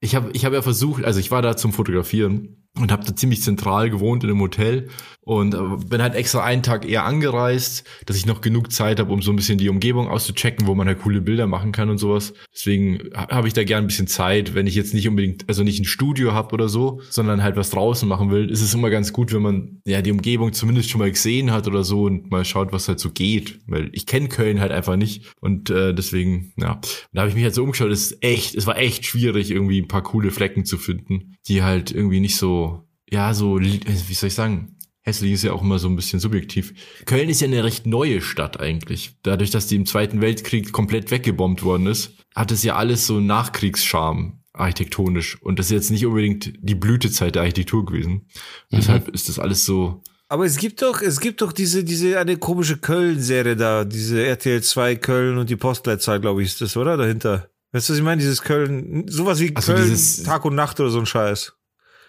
ich 0.00 0.14
habe 0.14 0.30
ich 0.32 0.44
hab 0.44 0.52
ja 0.52 0.62
versucht, 0.62 1.04
also 1.04 1.18
ich 1.18 1.30
war 1.30 1.42
da 1.42 1.56
zum 1.56 1.72
Fotografieren 1.72 2.68
und 2.76 2.92
habe 2.92 3.04
da 3.04 3.14
ziemlich 3.14 3.42
zentral 3.42 3.90
gewohnt 3.90 4.22
in 4.22 4.30
einem 4.30 4.40
Hotel 4.40 4.88
und 5.28 5.52
äh, 5.52 5.58
bin 5.90 6.00
halt 6.00 6.14
extra 6.14 6.42
einen 6.42 6.62
Tag 6.62 6.88
eher 6.88 7.04
angereist, 7.04 7.84
dass 8.06 8.16
ich 8.16 8.24
noch 8.24 8.40
genug 8.40 8.72
Zeit 8.72 8.98
habe, 8.98 9.12
um 9.12 9.20
so 9.20 9.30
ein 9.30 9.36
bisschen 9.36 9.58
die 9.58 9.68
Umgebung 9.68 10.08
auszuchecken, 10.08 10.66
wo 10.66 10.74
man 10.74 10.86
halt 10.88 11.00
coole 11.02 11.20
Bilder 11.20 11.46
machen 11.46 11.70
kann 11.70 11.90
und 11.90 11.98
sowas. 11.98 12.32
Deswegen 12.54 13.10
ha- 13.14 13.28
habe 13.28 13.46
ich 13.46 13.52
da 13.52 13.62
gern 13.62 13.84
ein 13.84 13.86
bisschen 13.88 14.06
Zeit, 14.06 14.54
wenn 14.54 14.66
ich 14.66 14.74
jetzt 14.74 14.94
nicht 14.94 15.06
unbedingt, 15.06 15.46
also 15.46 15.62
nicht 15.64 15.80
ein 15.80 15.84
Studio 15.84 16.32
habe 16.32 16.54
oder 16.54 16.70
so, 16.70 17.02
sondern 17.10 17.42
halt 17.42 17.56
was 17.56 17.68
draußen 17.68 18.08
machen 18.08 18.30
will, 18.30 18.48
ist 18.50 18.62
es 18.62 18.72
immer 18.72 18.88
ganz 18.88 19.12
gut, 19.12 19.34
wenn 19.34 19.42
man 19.42 19.82
ja 19.84 20.00
die 20.00 20.12
Umgebung 20.12 20.54
zumindest 20.54 20.88
schon 20.88 21.00
mal 21.00 21.10
gesehen 21.10 21.50
hat 21.52 21.66
oder 21.68 21.84
so 21.84 22.04
und 22.04 22.30
mal 22.30 22.46
schaut, 22.46 22.72
was 22.72 22.88
halt 22.88 22.98
so 22.98 23.10
geht. 23.10 23.60
Weil 23.66 23.90
ich 23.92 24.06
kenne 24.06 24.28
Köln 24.28 24.60
halt 24.60 24.72
einfach 24.72 24.96
nicht 24.96 25.26
und 25.42 25.68
äh, 25.68 25.92
deswegen, 25.92 26.54
ja, 26.56 26.80
da 27.12 27.20
habe 27.20 27.28
ich 27.28 27.34
mich 27.34 27.44
halt 27.44 27.54
so 27.54 27.64
umgeschaut, 27.64 27.90
es 27.90 28.12
ist 28.12 28.22
echt, 28.24 28.54
es 28.54 28.66
war 28.66 28.78
echt 28.78 29.04
schwierig, 29.04 29.50
irgendwie 29.50 29.78
ein 29.82 29.88
paar 29.88 30.02
coole 30.02 30.30
Flecken 30.30 30.64
zu 30.64 30.78
finden, 30.78 31.36
die 31.48 31.62
halt 31.62 31.90
irgendwie 31.90 32.20
nicht 32.20 32.36
so, 32.36 32.84
ja, 33.10 33.34
so, 33.34 33.60
wie 33.60 34.14
soll 34.14 34.28
ich 34.28 34.34
sagen, 34.34 34.74
hässlich 35.08 35.32
ist 35.32 35.42
ja 35.42 35.52
auch 35.52 35.62
immer 35.62 35.78
so 35.78 35.88
ein 35.88 35.96
bisschen 35.96 36.20
subjektiv. 36.20 36.72
Köln 37.04 37.28
ist 37.28 37.40
ja 37.40 37.48
eine 37.48 37.64
recht 37.64 37.86
neue 37.86 38.20
Stadt 38.20 38.60
eigentlich. 38.60 39.16
Dadurch, 39.22 39.50
dass 39.50 39.66
die 39.66 39.76
im 39.76 39.86
Zweiten 39.86 40.20
Weltkrieg 40.20 40.72
komplett 40.72 41.10
weggebombt 41.10 41.64
worden 41.64 41.86
ist, 41.86 42.12
hat 42.34 42.52
es 42.52 42.62
ja 42.62 42.76
alles 42.76 43.06
so 43.06 43.18
Nachkriegscharme 43.18 44.38
architektonisch. 44.52 45.40
Und 45.42 45.58
das 45.58 45.66
ist 45.66 45.72
jetzt 45.72 45.90
nicht 45.90 46.06
unbedingt 46.06 46.52
die 46.60 46.74
Blütezeit 46.74 47.34
der 47.34 47.42
Architektur 47.42 47.84
gewesen. 47.86 48.26
Deshalb 48.72 49.08
ist 49.08 49.28
das 49.28 49.38
alles 49.38 49.64
so, 49.64 50.02
Aber 50.28 50.44
es 50.44 50.56
gibt 50.56 50.82
doch, 50.82 51.00
es 51.00 51.20
gibt 51.20 51.40
doch 51.40 51.52
diese, 51.52 51.84
diese 51.84 52.18
eine 52.18 52.36
komische 52.36 52.76
Köln-Serie 52.76 53.56
da, 53.56 53.84
diese 53.84 54.24
RTL 54.26 54.62
2 54.62 54.96
Köln 54.96 55.38
und 55.38 55.48
die 55.48 55.56
Postleitzahl, 55.56 56.20
glaube 56.20 56.42
ich, 56.42 56.48
ist 56.48 56.60
das, 56.60 56.76
oder? 56.76 56.96
Dahinter. 56.96 57.48
Weißt 57.72 57.88
du, 57.88 57.92
was 57.92 57.98
ich 57.98 58.04
meine? 58.04 58.20
Dieses 58.20 58.42
Köln, 58.42 59.06
sowas 59.08 59.40
wie 59.40 59.52
Ach 59.54 59.62
so, 59.62 59.74
Köln, 59.74 59.96
Tag 60.24 60.44
und 60.44 60.54
Nacht 60.54 60.80
oder 60.80 60.90
so 60.90 60.98
ein 60.98 61.06
Scheiß. 61.06 61.54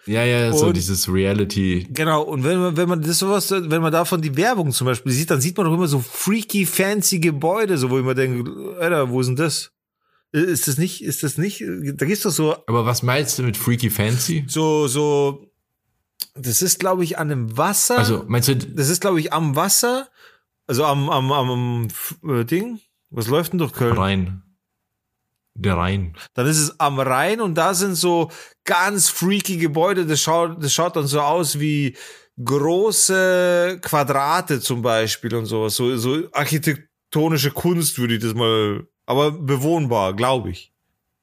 Ja, 0.06 0.24
ja, 0.24 0.52
so 0.52 0.66
Und- 0.66 0.76
dieses 0.76 1.12
Reality. 1.12 1.86
Genau, 1.92 2.22
und 2.22 2.44
wenn 2.44 2.58
man, 2.58 2.76
wenn 2.76 2.88
man 2.88 3.02
das 3.02 3.18
sowas, 3.18 3.50
wenn 3.50 3.82
man 3.82 3.92
davon 3.92 4.20
die 4.22 4.36
Werbung 4.36 4.72
zum 4.72 4.86
Beispiel 4.86 5.12
sieht, 5.12 5.30
dann 5.30 5.40
sieht 5.40 5.56
man 5.56 5.66
doch 5.66 5.74
immer 5.74 5.88
so 5.88 6.00
freaky, 6.00 6.66
fancy 6.66 7.18
Gebäude, 7.20 7.76
so 7.78 7.90
wo 7.90 7.98
ich 7.98 8.04
mir 8.04 8.14
denke, 8.14 8.76
Alter, 8.80 9.10
wo 9.10 9.20
ist 9.20 9.26
denn 9.28 9.36
das? 9.36 9.72
Ist 10.32 10.68
das 10.68 10.78
nicht, 10.78 11.02
ist 11.02 11.22
das 11.24 11.38
nicht, 11.38 11.60
da 11.60 12.06
gibt's 12.06 12.22
doch 12.22 12.30
so, 12.30 12.56
Aber 12.68 12.86
was 12.86 13.02
meinst 13.02 13.38
du 13.38 13.42
mit 13.42 13.56
Freaky 13.56 13.90
Fancy? 13.90 14.44
so, 14.46 14.86
so, 14.86 15.46
das 16.34 16.62
ist, 16.62 16.78
glaube 16.78 17.02
ich, 17.02 17.18
an 17.18 17.30
einem 17.30 17.56
Wasser. 17.56 17.98
Also, 17.98 18.24
meinst 18.28 18.48
du, 18.48 18.54
Das 18.56 18.88
ist, 18.88 19.00
glaube 19.00 19.18
ich, 19.20 19.32
am 19.32 19.56
Wasser, 19.56 20.08
also 20.68 20.84
am, 20.84 21.10
am, 21.10 21.32
am, 21.32 21.50
am 21.50 21.88
äh, 22.40 22.44
Ding. 22.44 22.78
Was 23.10 23.26
läuft 23.26 23.52
denn 23.52 23.58
durch 23.58 23.72
Köln? 23.72 23.98
Rhein? 23.98 24.42
Der 25.54 25.76
Rhein. 25.76 26.16
Dann 26.34 26.46
ist 26.46 26.58
es 26.58 26.80
am 26.80 26.98
Rhein 27.00 27.40
und 27.40 27.54
da 27.56 27.74
sind 27.74 27.94
so 27.94 28.30
ganz 28.64 29.08
freaky 29.08 29.56
Gebäude. 29.56 30.06
Das 30.06 30.20
schaut, 30.20 30.62
das 30.62 30.72
schaut 30.72 30.96
dann 30.96 31.06
so 31.06 31.20
aus 31.20 31.58
wie 31.58 31.96
große 32.42 33.78
Quadrate 33.82 34.60
zum 34.60 34.82
Beispiel 34.82 35.34
und 35.34 35.46
sowas. 35.46 35.74
So, 35.76 35.96
so 35.96 36.22
architektonische 36.32 37.50
Kunst 37.50 37.98
würde 37.98 38.14
ich 38.14 38.22
das 38.22 38.34
mal, 38.34 38.86
aber 39.06 39.32
bewohnbar, 39.32 40.14
glaube 40.14 40.50
ich. 40.50 40.72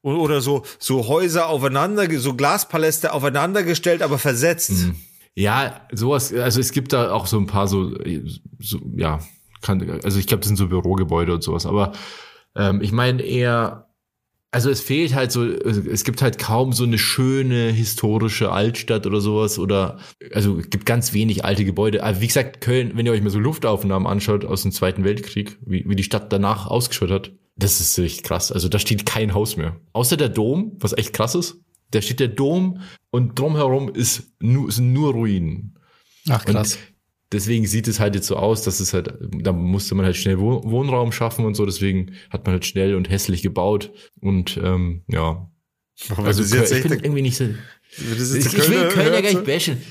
Oder 0.04 0.42
so, 0.42 0.64
so 0.80 1.08
Häuser 1.08 1.48
aufeinander, 1.48 2.08
so 2.20 2.36
Glaspaläste 2.36 3.14
aufeinandergestellt, 3.14 4.02
aber 4.02 4.20
versetzt. 4.20 4.72
Mhm. 4.72 4.96
Ja, 5.36 5.82
sowas, 5.92 6.34
also 6.34 6.60
es 6.60 6.72
gibt 6.72 6.94
da 6.94 7.12
auch 7.12 7.28
so 7.28 7.38
ein 7.38 7.48
paar 7.48 7.68
so, 7.68 7.92
so 8.60 8.80
ja, 8.96 9.20
kann, 9.62 10.00
also 10.04 10.18
ich 10.18 10.28
glaube, 10.28 10.42
das 10.42 10.48
sind 10.48 10.58
so 10.58 10.68
Bürogebäude 10.68 11.34
und 11.34 11.44
sowas, 11.44 11.66
aber 11.66 11.92
ähm, 12.56 12.82
ich 12.82 12.92
meine 12.92 13.22
eher, 13.22 13.87
also 14.52 14.70
es 14.70 14.82
fehlt 14.82 15.14
halt 15.14 15.32
so, 15.32 15.46
es 15.46 16.04
gibt 16.04 16.22
halt 16.22 16.38
kaum 16.38 16.72
so 16.72 16.86
eine 16.86 16.98
schöne 16.98 17.72
historische 17.72 18.52
Altstadt 18.52 19.06
oder 19.06 19.20
sowas 19.20 19.60
oder, 19.60 20.00
also 20.34 20.58
es 20.60 20.70
gibt 20.70 20.86
ganz 20.86 21.14
wenig 21.14 21.44
alte 21.44 21.66
Gebäude. 21.66 22.04
Aber 22.04 22.22
wie 22.22 22.28
gesagt, 22.28 22.62
Köln, 22.62 22.94
wenn 22.96 23.06
ihr 23.06 23.12
euch 23.12 23.22
mal 23.22 23.30
so 23.30 23.40
Luftaufnahmen 23.40 24.08
anschaut 24.08 24.46
aus 24.46 24.62
dem 24.62 24.72
Zweiten 24.72 25.04
Weltkrieg, 25.04 25.58
wie, 25.66 25.84
wie 25.88 25.96
die 25.96 26.04
Stadt 26.04 26.32
danach 26.32 26.68
ausgeschaut 26.68 27.12
hat, 27.12 27.32
das 27.58 27.82
ist 27.82 27.98
echt 27.98 28.24
krass. 28.24 28.52
Also 28.52 28.70
da 28.70 28.80
steht 28.80 29.06
kein 29.06 29.34
Haus 29.34 29.58
mehr. 29.58 29.82
Außer 29.94 30.16
der 30.16 30.30
Dom, 30.30 30.78
was 30.80 30.94
echt 30.94 31.14
krass 31.14 31.36
ist. 31.36 31.60
Da 31.92 32.02
steht 32.02 32.20
der 32.20 32.28
Dom 32.28 32.82
und 33.12 33.38
drumherum 33.40 33.90
ist 33.90 34.34
nur, 34.40 34.72
sind 34.72 34.94
nur 34.94 35.14
Ruinen. 35.14 35.78
Ach 36.30 36.46
krass. 36.46 36.76
Und 36.76 36.97
deswegen 37.32 37.66
sieht 37.66 37.88
es 37.88 38.00
halt 38.00 38.16
jetzt 38.16 38.28
so 38.28 38.36
aus, 38.36 38.64
dass 38.64 38.80
es 38.80 38.94
halt, 38.94 39.14
da 39.22 39.52
musste 39.52 39.96
man 39.96 40.06
halt 40.06 40.16
schnell 40.16 40.40
Wohnraum 40.40 41.12
schaffen 41.12 41.46
und 41.46 41.56
so, 41.56 41.66
deswegen 41.66 42.14
hat 42.30 42.46
man 42.46 42.54
halt 42.54 42.66
schnell 42.66 42.96
und 42.96 43.10
hässlich 43.10 43.42
gebaut 43.42 43.92
und 44.20 44.58
ähm, 44.64 45.04
ja. 45.08 45.50
Aber 46.10 46.26
Also 46.26 46.44
ich 46.44 46.84
bin 46.84 46.92
irgendwie 46.92 47.22
nicht 47.22 47.38
so. 47.38 47.46
das 47.98 48.34
Ich, 48.34 48.46
ich 48.46 48.70
will 48.70 48.88
Köln 48.90 49.14
ja 49.14 49.22
gar 49.22 49.30
nicht 49.30 49.46
bashen. 49.46 49.82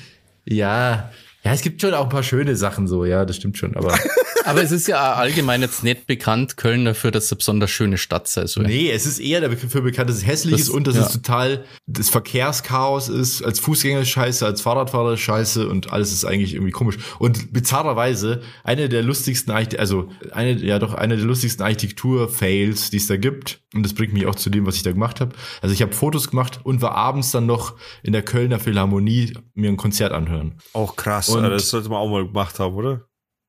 Ja, 0.44 1.10
ja, 1.44 1.52
es 1.52 1.60
gibt 1.62 1.80
schon 1.80 1.94
auch 1.94 2.04
ein 2.04 2.08
paar 2.08 2.22
schöne 2.22 2.56
Sachen 2.56 2.86
so, 2.88 3.04
ja, 3.04 3.24
das 3.24 3.36
stimmt 3.36 3.56
schon, 3.58 3.76
aber 3.76 3.94
Aber 4.44 4.62
es 4.62 4.70
ist 4.70 4.86
ja 4.86 5.14
allgemein 5.14 5.60
jetzt 5.60 5.82
nicht 5.82 6.06
bekannt, 6.06 6.56
Köln 6.56 6.84
dafür, 6.84 7.10
dass 7.10 7.24
es 7.24 7.32
eine 7.32 7.38
besonders 7.38 7.68
schöne 7.68 7.98
Stadt 7.98 8.28
sei. 8.28 8.46
So. 8.46 8.60
nee, 8.62 8.88
es 8.92 9.04
ist 9.04 9.18
eher 9.18 9.40
dafür 9.40 9.80
bekannt, 9.82 10.08
dass 10.08 10.18
es 10.18 10.26
hässlich 10.26 10.52
Das- 10.52 10.60
ist 10.62 10.68
und 10.68 10.86
dass 10.86 10.94
ja. 10.94 11.02
es 11.02 11.12
total 11.14 11.64
das 11.88 12.10
Verkehrschaos 12.10 13.08
ist, 13.08 13.42
als 13.42 13.58
Fußgänger 13.58 14.02
ist 14.02 14.08
scheiße, 14.10 14.46
als 14.46 14.60
Fahrradfahrer 14.60 15.14
ist 15.14 15.20
scheiße 15.20 15.68
und 15.68 15.92
alles 15.92 16.12
ist 16.12 16.24
eigentlich 16.24 16.54
irgendwie 16.54 16.70
komisch. 16.70 16.96
Und 17.18 17.52
bizarrerweise, 17.52 18.40
eine 18.62 18.88
der 18.88 19.02
lustigsten, 19.02 19.52
Archite- 19.52 19.80
also 19.80 20.10
eine, 20.30 20.52
ja 20.62 20.78
doch, 20.78 20.94
eine 20.94 21.16
der 21.16 21.26
lustigsten 21.26 21.64
Architektur-Fails, 21.64 22.90
die 22.90 22.96
es 22.98 23.06
da 23.08 23.16
gibt, 23.16 23.60
und 23.74 23.82
das 23.82 23.94
bringt 23.94 24.12
mich 24.12 24.26
auch 24.26 24.34
zu 24.36 24.48
dem, 24.48 24.64
was 24.64 24.76
ich 24.76 24.82
da 24.84 24.92
gemacht 24.92 25.20
habe. 25.20 25.34
Also 25.60 25.72
ich 25.74 25.82
habe 25.82 25.92
Fotos 25.92 26.30
gemacht 26.30 26.60
und 26.62 26.80
war 26.82 26.92
abends 26.94 27.30
dann 27.30 27.46
noch 27.46 27.74
in 28.02 28.12
der 28.12 28.22
Kölner 28.22 28.58
Philharmonie 28.58 29.34
mir 29.54 29.68
ein 29.70 29.76
Konzert 29.76 30.12
anhören. 30.12 30.54
Auch 30.72 30.96
krass, 30.96 31.28
Und- 31.28 31.35
Alter, 31.44 31.54
das 31.54 31.70
sollte 31.70 31.88
man 31.88 31.98
auch 31.98 32.10
mal 32.10 32.26
gemacht 32.26 32.58
haben, 32.58 32.74
oder? 32.74 33.06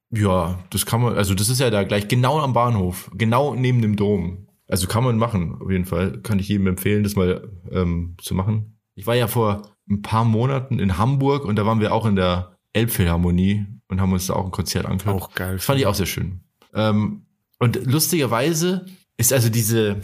Ja, 0.10 0.60
das 0.70 0.86
kann 0.86 1.02
man, 1.02 1.18
also 1.18 1.34
das 1.34 1.50
ist 1.50 1.60
ja 1.60 1.70
da 1.70 1.84
gleich 1.84 2.08
genau 2.08 2.40
am 2.40 2.54
Bahnhof, 2.54 3.12
genau 3.14 3.56
neben 3.56 3.82
dem 3.82 3.96
Dom. 3.96 4.48
Also 4.68 4.88
kann 4.88 5.04
man 5.04 5.18
machen, 5.18 5.58
auf 5.62 5.70
jeden 5.70 5.86
Fall. 5.86 6.22
Kann 6.22 6.40
ich 6.40 6.50
jedem 6.50 6.68
empfehlen, 6.68 7.04
das 7.04 7.16
mal 7.16 7.50
ähm, 7.72 8.16
zu 8.22 8.36
machen. 8.36 8.80
Ich 8.96 9.08
war 9.08 9.16
ja 9.16 9.28
vor 9.28 9.62
ein 9.90 10.02
paar 10.02 10.26
Monaten 10.26 10.80
in 10.80 10.98
Hamburg 10.98 11.46
und 11.46 11.56
da 11.56 11.66
waren 11.66 11.80
wir 11.80 11.94
auch 11.94 12.06
in 12.06 12.16
der 12.16 12.58
Elbphilharmonie 12.74 13.66
und 13.88 14.02
haben 14.02 14.12
uns 14.12 14.28
da 14.28 14.34
auch 14.34 14.46
ein 14.46 14.52
Konzert 14.52 14.86
angehört. 14.86 15.22
Auch 15.22 15.34
geil. 15.34 15.56
Das 15.56 15.66
fand 15.66 15.80
ich 15.80 15.86
auch 15.86 15.96
sehr 15.96 16.06
schön. 16.06 16.42
Ähm, 16.74 17.26
und 17.60 17.86
lustigerweise 17.86 18.86
ist 19.18 19.34
also 19.34 19.50
diese, 19.50 20.02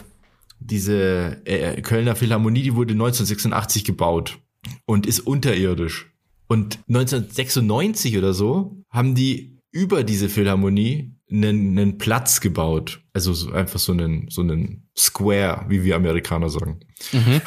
diese 0.58 1.46
äh, 1.46 1.80
Kölner 1.82 2.16
Philharmonie, 2.16 2.62
die 2.62 2.74
wurde 2.74 2.92
1986 2.92 3.84
gebaut 3.84 4.38
und 4.86 5.06
ist 5.06 5.20
unterirdisch. 5.20 6.13
Und 6.46 6.78
1996 6.88 8.18
oder 8.18 8.34
so 8.34 8.82
haben 8.90 9.14
die 9.14 9.58
über 9.70 10.04
diese 10.04 10.28
Philharmonie 10.28 11.14
einen, 11.30 11.78
einen 11.78 11.98
Platz 11.98 12.40
gebaut. 12.40 13.02
Also 13.12 13.32
so, 13.32 13.52
einfach 13.52 13.78
so 13.78 13.92
einen, 13.92 14.28
so 14.28 14.42
einen 14.42 14.88
Square, 14.96 15.66
wie 15.68 15.82
wir 15.84 15.96
Amerikaner 15.96 16.48
sagen. 16.48 16.80
Mhm. 17.12 17.40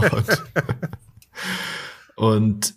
und, 0.00 0.44
und 2.16 2.74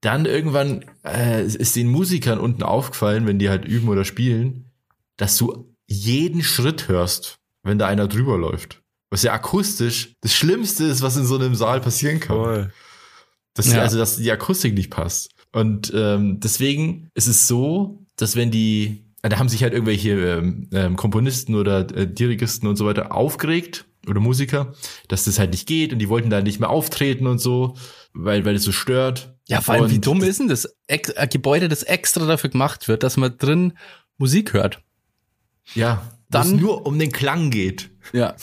dann 0.00 0.26
irgendwann 0.26 0.84
äh, 1.04 1.44
ist 1.44 1.74
den 1.74 1.88
Musikern 1.88 2.38
unten 2.38 2.62
aufgefallen, 2.62 3.26
wenn 3.26 3.38
die 3.38 3.48
halt 3.48 3.64
üben 3.64 3.88
oder 3.88 4.04
spielen, 4.04 4.70
dass 5.16 5.36
du 5.36 5.74
jeden 5.86 6.42
Schritt 6.42 6.88
hörst, 6.88 7.38
wenn 7.62 7.78
da 7.78 7.88
einer 7.88 8.06
drüber 8.06 8.38
läuft. 8.38 8.82
Was 9.10 9.22
ja 9.22 9.32
akustisch 9.32 10.14
das 10.20 10.34
Schlimmste 10.34 10.84
ist, 10.84 11.02
was 11.02 11.16
in 11.16 11.26
so 11.26 11.36
einem 11.36 11.54
Saal 11.54 11.80
passieren 11.80 12.20
kann. 12.20 12.36
Voll. 12.36 12.72
Dass 13.56 13.72
Ja. 13.72 13.82
also 13.82 13.98
dass 13.98 14.16
die 14.18 14.30
Akustik 14.30 14.74
nicht 14.74 14.90
passt. 14.90 15.30
Und 15.52 15.92
ähm, 15.94 16.38
deswegen 16.40 17.08
ist 17.14 17.26
es 17.26 17.48
so, 17.48 17.98
dass 18.16 18.36
wenn 18.36 18.50
die, 18.50 19.04
äh, 19.22 19.28
da 19.28 19.38
haben 19.38 19.48
sich 19.48 19.62
halt 19.62 19.72
irgendwelche 19.72 20.10
ähm, 20.10 20.68
ähm, 20.72 20.96
Komponisten 20.96 21.54
oder 21.54 21.80
äh, 21.96 22.06
Dirigisten 22.06 22.68
und 22.68 22.76
so 22.76 22.86
weiter 22.86 23.14
aufgeregt 23.14 23.86
oder 24.06 24.20
Musiker, 24.20 24.74
dass 25.08 25.24
das 25.24 25.38
halt 25.38 25.50
nicht 25.50 25.66
geht 25.66 25.92
und 25.92 25.98
die 25.98 26.08
wollten 26.08 26.30
da 26.30 26.42
nicht 26.42 26.60
mehr 26.60 26.70
auftreten 26.70 27.26
und 27.26 27.38
so, 27.38 27.76
weil 28.12 28.44
weil 28.44 28.54
es 28.54 28.62
so 28.62 28.72
stört. 28.72 29.34
Ja, 29.48 29.60
vor 29.60 29.74
allem, 29.74 29.84
und 29.84 29.90
wie 29.92 29.98
dumm 30.00 30.22
ist 30.22 30.40
denn 30.40 30.48
das? 30.48 30.68
Ex 30.86 31.10
ein 31.12 31.28
Gebäude, 31.28 31.68
das 31.68 31.82
extra 31.82 32.26
dafür 32.26 32.50
gemacht 32.50 32.88
wird, 32.88 33.02
dass 33.02 33.16
man 33.16 33.36
drin 33.38 33.72
Musik 34.18 34.52
hört. 34.52 34.80
Ja, 35.74 36.02
dann 36.30 36.56
nur 36.56 36.86
um 36.86 36.98
den 36.98 37.12
Klang 37.12 37.50
geht. 37.50 37.90
Ja. 38.12 38.34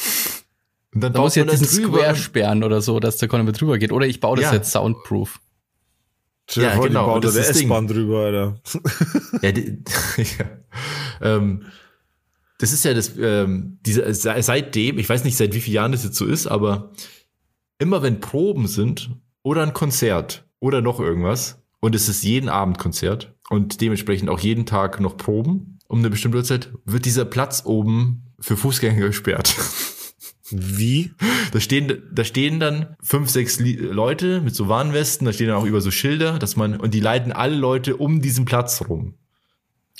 Und 0.93 1.01
dann 1.01 1.13
Da 1.13 1.21
muss 1.21 1.36
ich 1.36 1.43
man 1.45 1.53
jetzt 1.56 1.62
diesen 1.71 1.84
drüber 1.86 1.99
Square 1.99 2.15
sperren 2.15 2.63
oder 2.63 2.82
so, 2.82 2.99
dass 2.99 3.17
der 3.17 3.27
keiner 3.29 3.43
mehr 3.43 3.53
drüber 3.53 3.77
geht. 3.77 3.91
Oder 3.91 4.06
ich 4.06 4.19
baue 4.19 4.38
das 4.38 4.45
Ja. 4.45 4.53
jetzt 4.53 4.71
soundproof. 4.71 5.39
Dir 6.53 6.63
Ja, 6.63 6.77
genau, 6.77 7.19
da 7.19 7.27
das 7.27 7.36
das. 7.36 7.62
S-Bahn 7.62 7.88
drüber, 7.88 8.19
Alter. 8.25 8.62
Ja, 9.41 9.51
die, 9.51 9.82
ja. 10.17 10.45
Ähm, 11.21 11.63
das 12.60 12.73
ist 12.73 12.84
ja 12.86 12.93
das, 12.93 13.13
ähm, 13.17 13.79
diese, 13.86 14.13
se- 14.13 14.36
seitdem, 14.41 14.99
ich 14.99 15.08
weiß 15.10 15.23
nicht, 15.23 15.38
seit 15.38 15.53
wie 15.53 15.62
vielen 15.62 15.75
Jahren 15.75 15.91
das 15.93 16.03
jetzt 16.03 16.17
so 16.17 16.25
ist, 16.25 16.47
aber 16.47 16.91
immer 17.79 18.01
wenn 18.03 18.19
Proben 18.19 18.67
sind 18.67 19.12
oder 19.41 19.63
ein 19.63 19.73
Konzert 19.73 20.45
oder 20.60 20.82
noch 20.82 20.99
irgendwas 20.99 21.62
und 21.79 21.95
es 21.95 22.08
ist 22.10 22.23
jeden 22.23 22.49
Abend 22.49 22.77
Konzert 22.77 23.34
und 23.49 23.82
dementsprechend 23.82 24.29
auch 24.29 24.39
jeden 24.39 24.65
Tag 24.65 24.99
noch 24.99 25.17
Proben 25.17 25.79
um 25.88 25.99
eine 25.99 26.10
bestimmte 26.10 26.38
Uhrzeit, 26.39 26.71
wird 26.86 27.06
dieser 27.06 27.25
Platz 27.25 27.63
oben 27.65 28.34
für 28.39 28.58
Fußgänger 28.58 29.08
gesperrt. 29.08 29.56
Wie? 30.54 31.12
Da 31.52 31.60
stehen, 31.60 32.04
da 32.12 32.24
stehen 32.24 32.60
dann 32.60 32.96
fünf, 33.02 33.30
sechs 33.30 33.60
Leute 33.60 34.42
mit 34.42 34.56
so 34.56 34.68
Warnwesten, 34.70 35.26
da 35.26 35.34
stehen 35.34 35.48
dann 35.48 35.58
auch 35.58 35.66
über 35.66 35.82
so 35.82 35.92
Schilder, 35.92 36.39
dass 36.39 36.56
man, 36.56 36.80
und 36.80 36.94
die 36.94 37.00
leiten 37.00 37.32
alle 37.32 37.56
Leute 37.56 37.98
um 37.98 38.22
diesen 38.22 38.46
Platz 38.46 38.82
rum. 38.88 39.16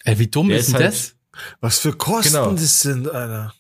Ey, 0.04 0.20
wie 0.20 0.28
dumm 0.28 0.50
Der 0.50 0.58
ist 0.58 0.68
ist 0.68 0.74
denn 0.78 0.84
halt- 0.84 0.94
das? 0.94 1.16
Was 1.62 1.80
für 1.80 1.94
Kosten 1.94 2.34
Genau. 2.34 2.52
das 2.52 2.82
sind, 2.82 3.10
Alter. 3.10 3.54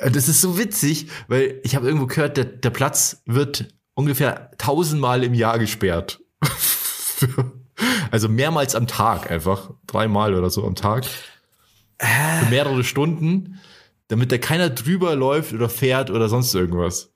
Äh, 0.00 0.10
Das 0.10 0.28
ist 0.28 0.40
so 0.40 0.58
witzig, 0.58 1.06
weil 1.28 1.60
ich 1.62 1.76
habe 1.76 1.86
irgendwo 1.86 2.06
gehört, 2.06 2.36
der, 2.36 2.44
der 2.46 2.70
Platz 2.70 3.22
wird 3.26 3.68
ungefähr 3.94 4.50
tausendmal 4.58 5.22
im 5.22 5.32
Jahr 5.34 5.60
gesperrt. 5.60 6.20
also 8.10 8.28
mehrmals 8.28 8.74
am 8.74 8.86
Tag 8.86 9.30
einfach. 9.30 9.70
Dreimal 9.86 10.34
oder 10.34 10.50
so 10.50 10.64
am 10.66 10.74
Tag. 10.74 11.04
Für 11.98 12.46
mehrere 12.50 12.82
Stunden, 12.82 13.60
damit 14.12 14.30
da 14.30 14.36
keiner 14.36 14.68
drüber 14.68 15.16
läuft 15.16 15.54
oder 15.54 15.70
fährt 15.70 16.10
oder 16.10 16.28
sonst 16.28 16.54
irgendwas. 16.54 17.14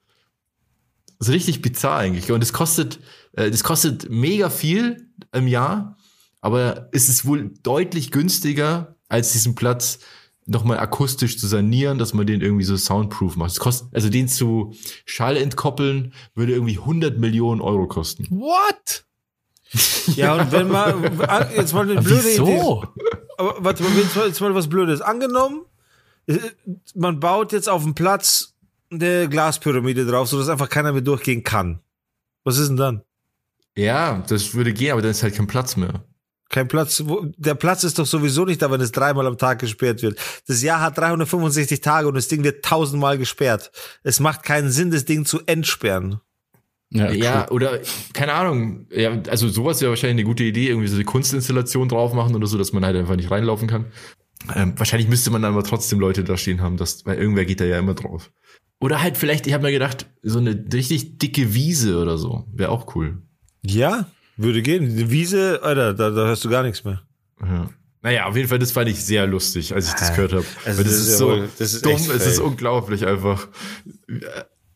Das 1.19 1.29
ist 1.29 1.35
richtig 1.35 1.61
bizarr 1.61 1.99
eigentlich. 1.99 2.33
Und 2.33 2.43
es 2.43 2.55
kostet, 2.55 3.01
äh, 3.33 3.51
das 3.51 3.63
kostet 3.63 4.09
mega 4.09 4.49
viel 4.49 5.11
im 5.31 5.47
Jahr, 5.47 5.99
aber 6.41 6.89
es 6.93 7.11
ist 7.11 7.27
wohl 7.27 7.53
deutlich 7.63 8.13
günstiger, 8.13 8.97
als 9.11 9.33
diesen 9.33 9.55
Platz 9.55 9.99
nochmal 10.47 10.79
akustisch 10.79 11.37
zu 11.39 11.47
sanieren, 11.47 11.99
dass 11.99 12.15
man 12.15 12.27
den 12.27 12.41
irgendwie 12.41 12.65
so 12.65 12.79
soundproof 12.79 13.37
macht. 13.37 13.51
Es 13.51 13.61
kostet, 13.61 13.95
also 13.95 14.09
den 14.09 14.27
zu 14.27 14.73
Schall 15.05 15.37
entkoppeln, 15.37 16.15
würde 16.35 16.55
irgendwie 16.55 16.79
100 16.79 17.19
Millionen 17.19 17.61
Euro 17.61 17.89
kosten. 17.89 18.27
What? 18.31 19.05
Ja, 20.15 20.35
und 20.41 20.51
wenn 20.51 20.69
man, 20.69 21.03
jetzt 21.55 21.75
mal 21.75 21.83
eine 21.91 22.01
blöde 22.01 22.21
Idee. 22.21 22.41
Wieso? 22.41 22.85
Aber 23.37 23.57
warte 23.59 23.83
mal, 23.83 23.93
jetzt 24.27 24.41
mal, 24.41 24.55
was 24.55 24.69
Blödes. 24.69 25.03
Angenommen, 25.03 25.67
äh, 25.67 25.76
man 26.95 27.21
baut 27.21 27.53
jetzt 27.53 27.69
auf 27.69 27.83
dem 27.83 27.95
Platz 27.95 28.55
eine 28.91 29.29
Glaspyramide 29.29 30.07
drauf, 30.07 30.29
sodass 30.29 30.49
einfach 30.49 30.69
keiner 30.69 30.93
mehr 30.93 31.03
durchgehen 31.03 31.43
kann. 31.45 31.81
Was 32.45 32.59
ist 32.59 32.69
denn 32.69 32.77
dann? 32.77 33.03
Ja, 33.77 34.23
das 34.29 34.55
würde 34.55 34.73
gehen, 34.73 34.93
aber 34.93 35.03
dann 35.03 35.11
ist 35.11 35.23
halt 35.23 35.35
kein 35.35 35.47
Platz 35.47 35.77
mehr. 35.77 36.05
Kein 36.49 36.69
Platz. 36.69 37.03
Wo, 37.05 37.27
der 37.37 37.55
Platz 37.57 37.83
ist 37.85 37.99
doch 37.99 38.07
sowieso 38.07 38.45
nicht 38.45 38.63
da, 38.63 38.71
wenn 38.71 38.81
es 38.81 38.93
dreimal 38.93 39.27
am 39.27 39.37
Tag 39.37 39.59
gesperrt 39.59 40.03
wird. 40.03 40.19
Das 40.47 40.63
Jahr 40.63 40.81
hat 40.81 40.97
365 40.97 41.81
Tage 41.81 42.07
und 42.09 42.15
das 42.15 42.29
Ding 42.29 42.45
wird 42.45 42.65
tausendmal 42.65 43.19
gesperrt. 43.19 43.73
Es 44.05 44.21
macht 44.21 44.45
keinen 44.45 44.71
Sinn, 44.71 44.91
das 44.93 45.05
Ding 45.05 45.25
zu 45.25 45.41
entsperren. 45.47 46.21
Ja, 46.91 47.11
Ja, 47.11 47.47
cool. 47.51 47.57
oder 47.57 47.81
keine 48.13 48.33
Ahnung. 48.35 48.87
Ja, 48.93 49.21
also 49.29 49.49
sowas 49.49 49.81
wäre 49.81 49.91
wahrscheinlich 49.91 50.23
eine 50.23 50.25
gute 50.25 50.45
Idee, 50.45 50.69
irgendwie 50.69 50.87
so 50.87 50.95
eine 50.95 51.05
Kunstinstallation 51.05 51.89
drauf 51.89 52.15
machen 52.15 52.37
oder 52.37 52.47
so, 52.47 52.57
dass 52.57 52.73
man 52.73 52.85
halt 52.85 52.97
einfach 52.97 53.17
nicht 53.17 53.31
reinlaufen 53.31 53.67
kann. 53.67 53.87
Ähm, 54.55 54.75
wahrscheinlich 54.77 55.09
müsste 55.09 55.31
man 55.31 55.43
dann 55.43 55.53
aber 55.53 55.65
trotzdem 55.65 55.99
Leute 55.99 56.23
da 56.25 56.37
stehen 56.37 56.61
haben, 56.61 56.77
dass, 56.77 57.05
weil 57.07 57.19
irgendwer 57.19 57.45
geht 57.45 57.61
da 57.61 57.65
ja 57.65 57.79
immer 57.79 57.95
drauf. 57.95 58.31
Oder 58.81 59.03
halt 59.03 59.17
vielleicht, 59.17 59.47
ich 59.47 59.55
habe 59.55 59.65
mir 59.65 59.73
gedacht, 59.73 60.07
so 60.23 60.39
eine 60.39 60.65
richtig 60.73 61.19
dicke 61.19 61.55
Wiese 61.55 61.99
oder 61.99 62.19
so, 62.19 62.47
wäre 62.53 62.71
auch 62.71 62.95
cool. 62.95 63.23
Ja, 63.65 64.07
würde 64.37 64.63
gehen. 64.63 64.97
Die 64.97 65.11
Wiese, 65.11 65.61
Alter, 65.63 65.95
da, 65.95 66.11
da 66.11 66.27
hörst 66.27 66.45
du 66.45 66.51
gar 66.51 66.63
nichts 66.63 66.85
mehr. 66.85 67.03
Ja. 67.41 67.71
Naja, 68.03 68.27
auf 68.27 68.37
jeden 68.37 68.49
Fall, 68.49 68.59
das 68.59 68.71
fand 68.71 68.89
ich 68.89 69.03
sehr 69.05 69.27
lustig, 69.27 69.75
als 69.75 69.89
ich 69.89 69.95
das 69.95 70.15
gehört 70.15 70.33
habe. 70.33 70.45
Also 70.65 70.79
Weil 70.79 70.85
das, 70.85 70.93
das 70.93 71.03
ist 71.03 71.09
ist 71.09 71.19
so 71.19 71.29
wohl- 71.29 71.49
das 71.59 71.73
ist 71.73 71.85
dumm, 71.85 71.95
es 71.95 72.27
ist 72.27 72.39
unglaublich 72.39 73.07
einfach. 73.07 73.49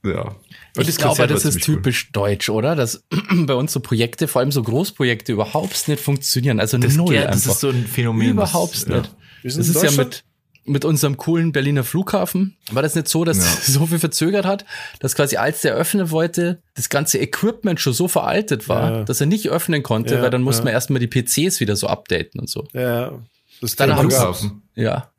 Ja. 0.04 0.34
Und 0.76 0.88
ich 0.88 0.96
glaube, 0.96 1.26
das 1.26 1.44
ist 1.44 1.62
typisch 1.62 2.06
cool. 2.06 2.10
deutsch, 2.12 2.48
oder? 2.48 2.74
Dass 2.74 3.04
bei 3.46 3.54
uns 3.54 3.72
so 3.72 3.80
Projekte, 3.80 4.26
vor 4.28 4.40
allem 4.40 4.50
so 4.50 4.62
Großprojekte, 4.62 5.32
überhaupt 5.32 5.88
nicht 5.88 6.02
funktionieren. 6.02 6.58
Also 6.58 6.78
das, 6.78 6.96
null 6.96 7.14
ja, 7.14 7.26
das 7.26 7.46
ist 7.46 7.60
so 7.60 7.68
ein 7.68 7.86
Phänomen. 7.86 8.30
Überhaupt 8.30 8.74
das, 8.74 8.86
nicht. 8.86 9.06
Ja. 9.06 9.12
Das 9.42 9.56
ist 9.56 9.82
ja 9.82 9.90
mit, 9.92 10.24
mit 10.64 10.84
unserem 10.84 11.16
coolen 11.16 11.52
Berliner 11.52 11.84
Flughafen. 11.84 12.56
War 12.70 12.82
das 12.82 12.94
nicht 12.94 13.08
so, 13.08 13.24
dass 13.24 13.38
ja. 13.38 13.44
so 13.72 13.86
viel 13.86 13.98
verzögert 13.98 14.46
hat, 14.46 14.64
dass 15.00 15.14
quasi 15.14 15.36
als 15.36 15.62
der 15.62 15.74
öffnen 15.74 16.10
wollte, 16.10 16.62
das 16.74 16.88
ganze 16.88 17.18
Equipment 17.18 17.80
schon 17.80 17.92
so 17.92 18.08
veraltet 18.08 18.68
war, 18.68 18.92
ja. 18.92 19.04
dass 19.04 19.20
er 19.20 19.26
nicht 19.26 19.48
öffnen 19.48 19.82
konnte, 19.82 20.20
weil 20.22 20.30
dann 20.30 20.42
musste 20.42 20.64
man 20.64 20.72
erstmal 20.72 21.00
die 21.00 21.08
PCs 21.08 21.60
wieder 21.60 21.76
so 21.76 21.86
updaten 21.86 22.40
und 22.40 22.48
so. 22.48 22.66
Ja. 22.72 23.12
Das 23.60 23.76
dann 23.76 23.96
Flughafen. 23.98 24.62
Ja. 24.74 25.10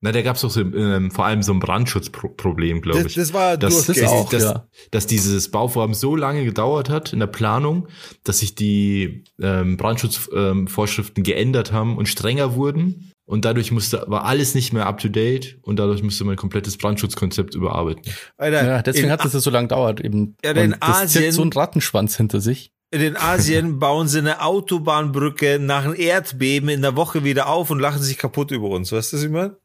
Na, 0.00 0.12
da 0.12 0.22
gab 0.22 0.36
es 0.36 0.42
doch 0.42 0.50
so, 0.50 0.60
ähm, 0.60 1.10
vor 1.10 1.26
allem 1.26 1.42
so 1.42 1.52
ein 1.52 1.58
Brandschutzproblem, 1.58 2.82
glaube 2.82 3.08
ich. 3.08 3.14
Das 3.14 3.32
war 3.32 3.56
dass, 3.56 3.86
das 3.86 4.00
auch, 4.04 4.28
dass, 4.30 4.44
ja. 4.44 4.64
dass 4.92 5.08
dieses 5.08 5.50
Bauvorhaben 5.50 5.94
so 5.94 6.14
lange 6.14 6.44
gedauert 6.44 6.88
hat 6.88 7.12
in 7.12 7.18
der 7.18 7.26
Planung, 7.26 7.88
dass 8.22 8.38
sich 8.38 8.54
die 8.54 9.24
ähm, 9.40 9.76
Brandschutzvorschriften 9.76 11.22
ähm, 11.22 11.24
geändert 11.24 11.72
haben 11.72 11.98
und 11.98 12.08
strenger 12.08 12.54
wurden. 12.54 13.10
Und 13.28 13.44
dadurch 13.44 13.70
musste, 13.72 14.04
war 14.06 14.24
alles 14.24 14.54
nicht 14.54 14.72
mehr 14.72 14.86
up 14.86 15.00
to 15.00 15.08
date 15.08 15.58
und 15.60 15.78
dadurch 15.78 16.02
musste 16.02 16.24
man 16.24 16.32
ein 16.32 16.38
komplettes 16.38 16.78
Brandschutzkonzept 16.78 17.54
überarbeiten. 17.54 18.00
Alter, 18.38 18.66
ja, 18.66 18.82
deswegen 18.82 19.10
hat 19.10 19.22
es 19.22 19.32
so 19.32 19.50
lange 19.50 19.68
gedauert 19.68 20.00
eben. 20.00 20.34
Ja, 20.42 20.52
in 20.52 20.70
das 20.70 20.80
Asien, 20.80 21.30
so 21.32 21.42
ein 21.42 21.52
Rattenschwanz 21.52 22.16
hinter 22.16 22.40
sich. 22.40 22.72
In 22.90 23.00
den 23.00 23.18
Asien 23.18 23.78
bauen 23.80 24.08
sie 24.08 24.20
eine 24.20 24.40
Autobahnbrücke 24.40 25.58
nach 25.60 25.84
einem 25.84 25.94
Erdbeben 25.94 26.70
in 26.70 26.80
der 26.80 26.96
Woche 26.96 27.22
wieder 27.22 27.50
auf 27.50 27.68
und 27.70 27.80
lachen 27.80 28.00
sich 28.00 28.16
kaputt 28.16 28.50
über 28.50 28.70
uns. 28.70 28.92
Weißt 28.92 29.12
du, 29.12 29.18
was 29.18 29.22
ich 29.22 29.30
meine? 29.30 29.58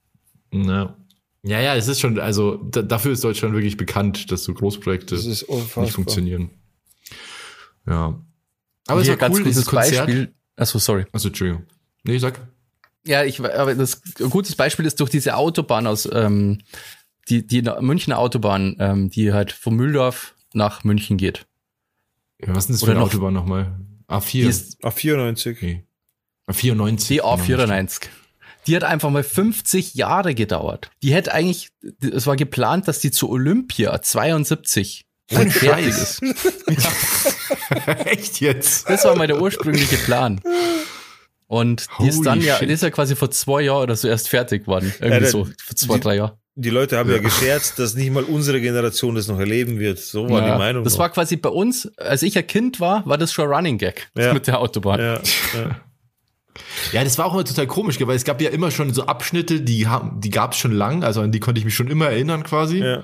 Ja. 0.52 0.98
Ja, 1.44 1.62
ja, 1.62 1.74
es 1.76 1.88
ist 1.88 2.02
schon, 2.02 2.20
also 2.20 2.58
da, 2.70 2.82
dafür 2.82 3.14
ist 3.14 3.24
Deutschland 3.24 3.56
wirklich 3.56 3.78
bekannt, 3.78 4.30
dass 4.30 4.44
so 4.44 4.54
Großprojekte 4.54 5.16
nicht 5.16 5.94
funktionieren. 5.94 6.50
Ja. 7.88 8.22
Aber 8.88 9.00
es 9.00 9.08
war 9.08 9.16
ganz 9.16 9.38
cool, 9.38 9.46
dieses 9.46 9.66
Konzert. 9.66 10.08
Beispiel. 10.08 10.34
Achso, 10.58 10.80
sorry. 10.80 11.06
Achso, 11.14 11.30
Entschuldigung. 11.30 11.64
Nee, 12.04 12.18
sag. 12.18 12.42
Ja, 13.06 13.24
ich, 13.24 13.40
aber 13.40 13.76
das 13.76 14.02
ein 14.20 14.30
gutes 14.30 14.56
Beispiel 14.56 14.86
ist 14.86 15.00
durch 15.00 15.10
diese 15.10 15.36
Autobahn 15.36 15.88
aus, 15.88 16.08
ähm, 16.12 16.60
die, 17.30 17.46
die 17.46 17.62
Münchner 17.80 18.18
Autobahn, 18.18 18.76
ähm, 18.80 19.10
die 19.10 19.34
halt 19.34 19.52
von 19.52 19.76
Mühldorf 19.76 20.36
nach 20.54 20.84
München 20.84 21.18
geht. 21.18 21.46
Ja, 22.42 22.56
was 22.56 22.66
ist 22.66 22.68
denn 22.68 22.74
das 22.76 22.84
für 22.84 22.92
eine 22.92 23.00
noch, 23.00 23.08
Autobahn 23.08 23.34
nochmal? 23.34 23.78
A4. 24.08 24.78
A94. 24.82 25.52
Okay. 25.52 25.84
A94. 26.48 27.08
Die 27.08 27.24
A94. 27.24 28.02
Die 28.68 28.76
hat 28.76 28.84
einfach 28.84 29.10
mal 29.10 29.24
50 29.24 29.94
Jahre 29.96 30.36
gedauert. 30.36 30.90
Die 31.02 31.14
hätte 31.14 31.34
eigentlich, 31.34 31.70
es 32.00 32.28
war 32.28 32.38
geplant, 32.38 32.88
dass 32.88 33.00
die 33.00 33.12
zu 33.12 33.30
Olympia 33.30 34.02
72 34.02 35.06
Ohne 35.32 35.52
fertig 35.52 35.88
ist. 35.88 36.22
ja. 36.22 37.94
Echt 38.06 38.40
jetzt? 38.40 38.90
Das 38.90 39.04
war 39.04 39.16
mal 39.16 39.28
der 39.28 39.42
ursprüngliche 39.42 39.98
Plan. 39.98 40.42
Und 41.54 41.86
die 42.00 42.08
ist 42.08 42.26
dann 42.26 42.42
ja, 42.42 42.58
die 42.58 42.66
ist 42.66 42.82
ja 42.82 42.90
quasi 42.90 43.16
vor 43.16 43.30
zwei 43.30 43.62
Jahren 43.62 43.84
oder 43.84 43.96
so 43.96 44.08
erst 44.08 44.28
fertig 44.28 44.64
geworden. 44.64 44.92
Irgendwie 45.00 45.24
ja, 45.24 45.30
so, 45.30 45.46
vor 45.46 45.76
zwei, 45.76 45.96
die, 45.96 46.00
drei 46.00 46.16
Jahren. 46.16 46.32
Die 46.56 46.72
Leute 46.72 46.98
haben 46.98 47.10
ja. 47.12 47.18
ja 47.18 47.22
gescherzt, 47.22 47.78
dass 47.78 47.94
nicht 47.94 48.12
mal 48.12 48.24
unsere 48.24 48.60
Generation 48.60 49.14
das 49.14 49.28
noch 49.28 49.38
erleben 49.38 49.80
wird. 49.80 50.00
So 50.00 50.28
war 50.32 50.42
ja, 50.42 50.54
die 50.54 50.58
Meinung. 50.58 50.84
Das 50.84 50.94
noch. 50.94 51.02
war 51.02 51.10
quasi 51.12 51.36
bei 51.36 51.50
uns, 51.50 51.92
als 51.98 52.24
ich 52.24 52.36
ein 52.40 52.48
Kind 52.48 52.80
war, 52.80 53.06
war 53.06 53.20
das 53.20 53.32
schon 53.32 53.48
Running 53.48 53.78
Gag 53.78 54.10
mit 54.16 54.48
der 54.48 54.60
Autobahn. 54.60 55.00
Ja, 55.00 55.14
ja. 55.14 55.80
Ja, 56.92 57.04
das 57.04 57.20
war 57.20 57.26
auch 57.26 57.34
immer 57.34 57.46
total 57.46 57.68
komisch, 57.68 58.00
weil 58.00 58.16
es 58.16 58.24
gab 58.24 58.42
ja 58.42 58.50
immer 58.50 58.72
schon 58.72 58.92
so 58.94 59.06
Abschnitte, 59.06 59.62
die 59.62 59.88
haben, 59.88 60.22
die 60.22 60.30
gab 60.32 60.54
es 60.54 60.58
schon 60.60 60.72
lang, 60.72 61.04
also 61.04 61.22
an 61.22 61.32
die 61.32 61.40
konnte 61.40 61.60
ich 61.60 61.66
mich 61.66 61.76
schon 61.76 61.88
immer 61.88 62.08
erinnern 62.08 62.44
quasi. 62.44 62.80
Ja. 62.80 63.04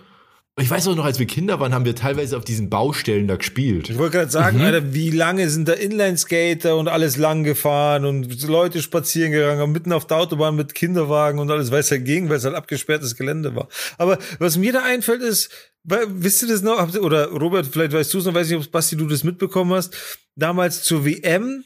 Ich 0.61 0.69
weiß 0.69 0.87
auch 0.87 0.95
noch, 0.95 1.05
als 1.05 1.19
wir 1.19 1.25
Kinder 1.25 1.59
waren, 1.59 1.73
haben 1.73 1.85
wir 1.85 1.95
teilweise 1.95 2.37
auf 2.37 2.43
diesen 2.43 2.69
Baustellen 2.69 3.27
da 3.27 3.35
gespielt. 3.35 3.89
Ich 3.89 3.97
wollte 3.97 4.17
gerade 4.17 4.31
sagen, 4.31 4.57
mhm. 4.57 4.63
Alter, 4.63 4.93
wie 4.93 5.09
lange 5.09 5.49
sind 5.49 5.67
da 5.67 5.73
Inlineskater 5.73 6.75
und 6.75 6.87
alles 6.87 7.17
lang 7.17 7.43
gefahren 7.43 8.05
und 8.05 8.41
Leute 8.43 8.81
spazieren 8.81 9.31
gegangen, 9.31 9.71
mitten 9.71 9.93
auf 9.93 10.05
der 10.07 10.17
Autobahn 10.17 10.55
mit 10.55 10.75
Kinderwagen 10.75 11.39
und 11.39 11.49
alles, 11.49 11.71
weil 11.71 11.79
es 11.79 11.91
halt 11.91 12.05
ging, 12.05 12.29
weil 12.29 12.37
es 12.37 12.45
halt 12.45 12.55
abgesperrtes 12.55 13.15
Gelände 13.15 13.55
war. 13.55 13.67
Aber 13.97 14.17
was 14.39 14.57
mir 14.57 14.73
da 14.73 14.83
einfällt 14.83 15.21
ist, 15.21 15.49
wisst 15.83 16.41
ihr 16.41 16.47
das 16.49 16.61
noch? 16.61 16.93
Oder 16.95 17.27
Robert, 17.29 17.65
vielleicht 17.65 17.93
weißt 17.93 18.13
du 18.13 18.17
es 18.19 18.25
noch, 18.25 18.33
weiß 18.33 18.49
nicht, 18.49 18.65
ob 18.65 18.71
Basti 18.71 18.97
du 18.97 19.07
das 19.07 19.23
mitbekommen 19.23 19.73
hast. 19.73 19.95
Damals 20.35 20.83
zur 20.83 21.05
WM 21.05 21.63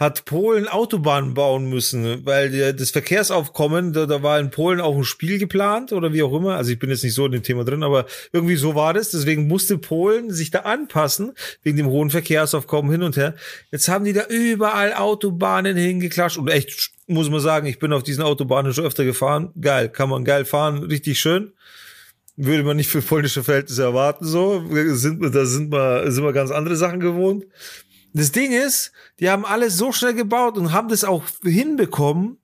hat 0.00 0.24
Polen 0.24 0.66
Autobahnen 0.66 1.34
bauen 1.34 1.68
müssen, 1.68 2.24
weil 2.24 2.72
das 2.72 2.90
Verkehrsaufkommen, 2.90 3.92
da, 3.92 4.06
da 4.06 4.22
war 4.22 4.40
in 4.40 4.50
Polen 4.50 4.80
auch 4.80 4.96
ein 4.96 5.04
Spiel 5.04 5.38
geplant 5.38 5.92
oder 5.92 6.14
wie 6.14 6.22
auch 6.22 6.32
immer. 6.32 6.56
Also 6.56 6.72
ich 6.72 6.78
bin 6.78 6.88
jetzt 6.88 7.04
nicht 7.04 7.12
so 7.12 7.26
in 7.26 7.32
dem 7.32 7.42
Thema 7.42 7.64
drin, 7.64 7.82
aber 7.82 8.06
irgendwie 8.32 8.56
so 8.56 8.74
war 8.74 8.94
das. 8.94 9.10
Deswegen 9.10 9.46
musste 9.46 9.76
Polen 9.76 10.30
sich 10.30 10.50
da 10.50 10.60
anpassen, 10.60 11.32
wegen 11.62 11.76
dem 11.76 11.88
hohen 11.88 12.08
Verkehrsaufkommen 12.08 12.90
hin 12.90 13.02
und 13.02 13.18
her. 13.18 13.34
Jetzt 13.70 13.90
haben 13.90 14.06
die 14.06 14.14
da 14.14 14.24
überall 14.24 14.94
Autobahnen 14.94 15.76
hingeklatscht 15.76 16.38
und 16.38 16.48
echt, 16.48 16.92
muss 17.06 17.28
man 17.28 17.40
sagen, 17.40 17.66
ich 17.66 17.78
bin 17.78 17.92
auf 17.92 18.02
diesen 18.02 18.24
Autobahnen 18.24 18.72
schon 18.72 18.86
öfter 18.86 19.04
gefahren. 19.04 19.52
Geil, 19.60 19.90
kann 19.90 20.08
man 20.08 20.24
geil 20.24 20.46
fahren, 20.46 20.82
richtig 20.82 21.20
schön 21.20 21.52
würde 22.42 22.62
man 22.62 22.78
nicht 22.78 22.88
für 22.88 23.02
polnische 23.02 23.42
Verhältnisse 23.42 23.82
erwarten, 23.82 24.24
so. 24.24 24.64
Sind, 24.94 25.22
da 25.34 25.44
sind 25.44 25.70
wir, 25.70 26.10
sind 26.10 26.24
wir 26.24 26.32
ganz 26.32 26.50
andere 26.50 26.74
Sachen 26.74 27.00
gewohnt. 27.00 27.44
Das 28.12 28.32
Ding 28.32 28.52
ist, 28.52 28.92
die 29.20 29.30
haben 29.30 29.44
alles 29.44 29.76
so 29.76 29.92
schnell 29.92 30.14
gebaut 30.14 30.58
und 30.58 30.72
haben 30.72 30.88
das 30.88 31.04
auch 31.04 31.24
hinbekommen. 31.42 32.38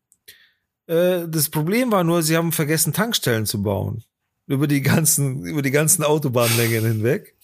Äh, 0.87 1.26
das 1.29 1.48
Problem 1.48 1.90
war 1.90 2.05
nur, 2.05 2.22
sie 2.22 2.37
haben 2.37 2.52
vergessen, 2.52 2.92
Tankstellen 2.92 3.46
zu 3.46 3.62
bauen. 3.62 4.05
Über 4.46 4.68
die 4.68 4.83
ganzen, 4.83 5.44
über 5.44 5.62
die 5.62 5.72
ganzen 5.72 6.05
Autobahnlängen 6.05 6.85
hinweg. 6.85 7.35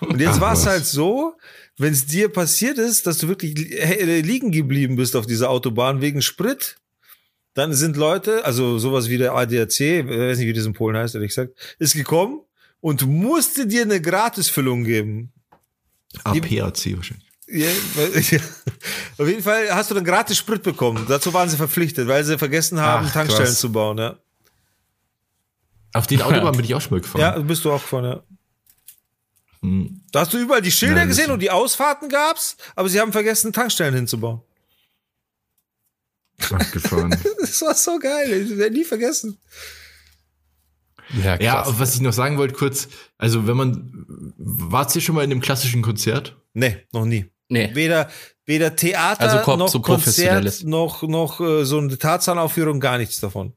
Und 0.00 0.18
jetzt 0.20 0.40
war 0.40 0.54
es 0.54 0.66
halt 0.66 0.86
so, 0.86 1.34
wenn 1.76 1.92
es 1.92 2.06
dir 2.06 2.30
passiert 2.30 2.78
ist, 2.78 3.06
dass 3.06 3.18
du 3.18 3.28
wirklich 3.28 3.54
liegen 3.54 4.50
geblieben 4.50 4.96
bist 4.96 5.14
auf 5.14 5.26
dieser 5.26 5.50
Autobahn 5.50 6.00
wegen 6.00 6.22
Sprit, 6.22 6.76
dann 7.54 7.74
sind 7.74 7.96
Leute, 7.96 8.44
also 8.44 8.78
sowas 8.78 9.08
wie 9.08 9.18
der 9.18 9.34
ADAC, 9.34 9.80
ich 9.80 10.06
weiß 10.06 10.38
nicht, 10.38 10.46
wie 10.46 10.52
das 10.52 10.64
in 10.64 10.72
Polen 10.72 10.96
heißt, 10.96 11.14
ehrlich 11.14 11.30
gesagt, 11.30 11.54
ist 11.78 11.94
gekommen 11.94 12.40
und 12.80 13.06
musste 13.06 13.66
dir 13.66 13.82
eine 13.82 14.00
Gratisfüllung 14.00 14.84
geben. 14.84 15.32
APAC 16.24 16.96
wahrscheinlich. 16.96 17.27
Ja, 17.50 17.68
ja. 17.68 18.38
Auf 19.18 19.26
jeden 19.26 19.42
Fall 19.42 19.74
hast 19.74 19.90
du 19.90 19.94
dann 19.94 20.04
gratis 20.04 20.36
Sprit 20.36 20.62
bekommen. 20.62 21.06
Dazu 21.08 21.32
waren 21.32 21.48
sie 21.48 21.56
verpflichtet, 21.56 22.06
weil 22.06 22.22
sie 22.24 22.36
vergessen 22.36 22.78
haben, 22.78 23.06
Ach, 23.08 23.12
Tankstellen 23.12 23.46
krass. 23.46 23.58
zu 23.58 23.72
bauen. 23.72 23.98
Ja. 23.98 24.18
Auf 25.94 26.06
den 26.06 26.20
Autobahn 26.20 26.54
bin 26.54 26.64
ich 26.64 26.74
auch 26.74 26.80
schon 26.80 26.92
mal 26.92 27.00
gefahren. 27.00 27.20
Ja, 27.20 27.38
bist 27.38 27.64
du 27.64 27.72
auch 27.72 27.80
gefahren, 27.80 28.04
ja. 28.04 28.22
Hm. 29.62 30.02
Da 30.12 30.20
hast 30.20 30.32
du 30.32 30.38
überall 30.38 30.62
die 30.62 30.70
Schilder 30.70 30.96
Nein, 30.96 31.08
gesehen 31.08 31.30
und 31.30 31.40
die 31.40 31.50
Ausfahrten 31.50 32.08
gab's, 32.08 32.56
aber 32.76 32.88
sie 32.88 33.00
haben 33.00 33.12
vergessen, 33.12 33.52
Tankstellen 33.52 33.94
hinzubauen. 33.94 34.42
Abgefahren. 36.50 37.10
das 37.40 37.60
war 37.62 37.74
so 37.74 37.98
geil, 37.98 38.30
ich 38.32 38.56
werde 38.56 38.76
nie 38.76 38.84
vergessen. 38.84 39.38
Ja, 41.24 41.36
krass. 41.36 41.44
ja, 41.44 41.64
was 41.66 41.94
ich 41.94 42.02
noch 42.02 42.12
sagen 42.12 42.36
wollte 42.36 42.54
kurz, 42.54 42.88
also 43.16 43.46
wenn 43.46 43.56
man, 43.56 44.34
wart 44.36 44.94
ihr 44.94 45.00
schon 45.00 45.14
mal 45.14 45.24
in 45.24 45.32
einem 45.32 45.40
klassischen 45.40 45.82
Konzert? 45.82 46.36
Nee, 46.52 46.86
noch 46.92 47.06
nie. 47.06 47.26
Nee. 47.48 47.70
Weder, 47.74 48.08
weder 48.44 48.76
Theater 48.76 49.20
also 49.20 49.56
noch 49.56 49.68
so 49.68 49.80
Konzert 49.80 50.64
noch, 50.64 51.02
noch 51.02 51.40
äh, 51.40 51.64
so 51.64 51.78
eine 51.78 51.96
Tarzan-Aufführung, 51.96 52.80
gar 52.80 52.98
nichts 52.98 53.20
davon. 53.20 53.54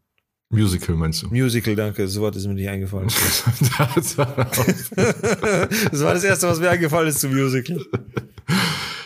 Musical 0.49 0.95
meinst 0.95 1.23
du? 1.23 1.27
Musical, 1.27 1.75
danke. 1.75 2.07
So 2.07 2.21
Wort 2.21 2.35
ist 2.35 2.45
mir 2.45 2.53
nicht 2.53 2.67
eingefallen. 2.67 3.07
das, 3.95 4.17
war 4.17 4.27
das 4.35 6.03
war 6.03 6.13
das 6.13 6.23
erste, 6.23 6.47
was 6.47 6.59
mir 6.59 6.69
eingefallen 6.69 7.07
ist 7.07 7.21
zum 7.21 7.33
Musical. 7.33 7.79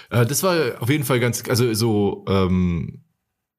Äh, 0.09 0.25
das 0.25 0.41
war 0.43 0.81
auf 0.81 0.89
jeden 0.89 1.03
Fall 1.03 1.19
ganz, 1.19 1.43
also 1.47 1.71
so, 1.73 2.25
ähm, 2.27 3.03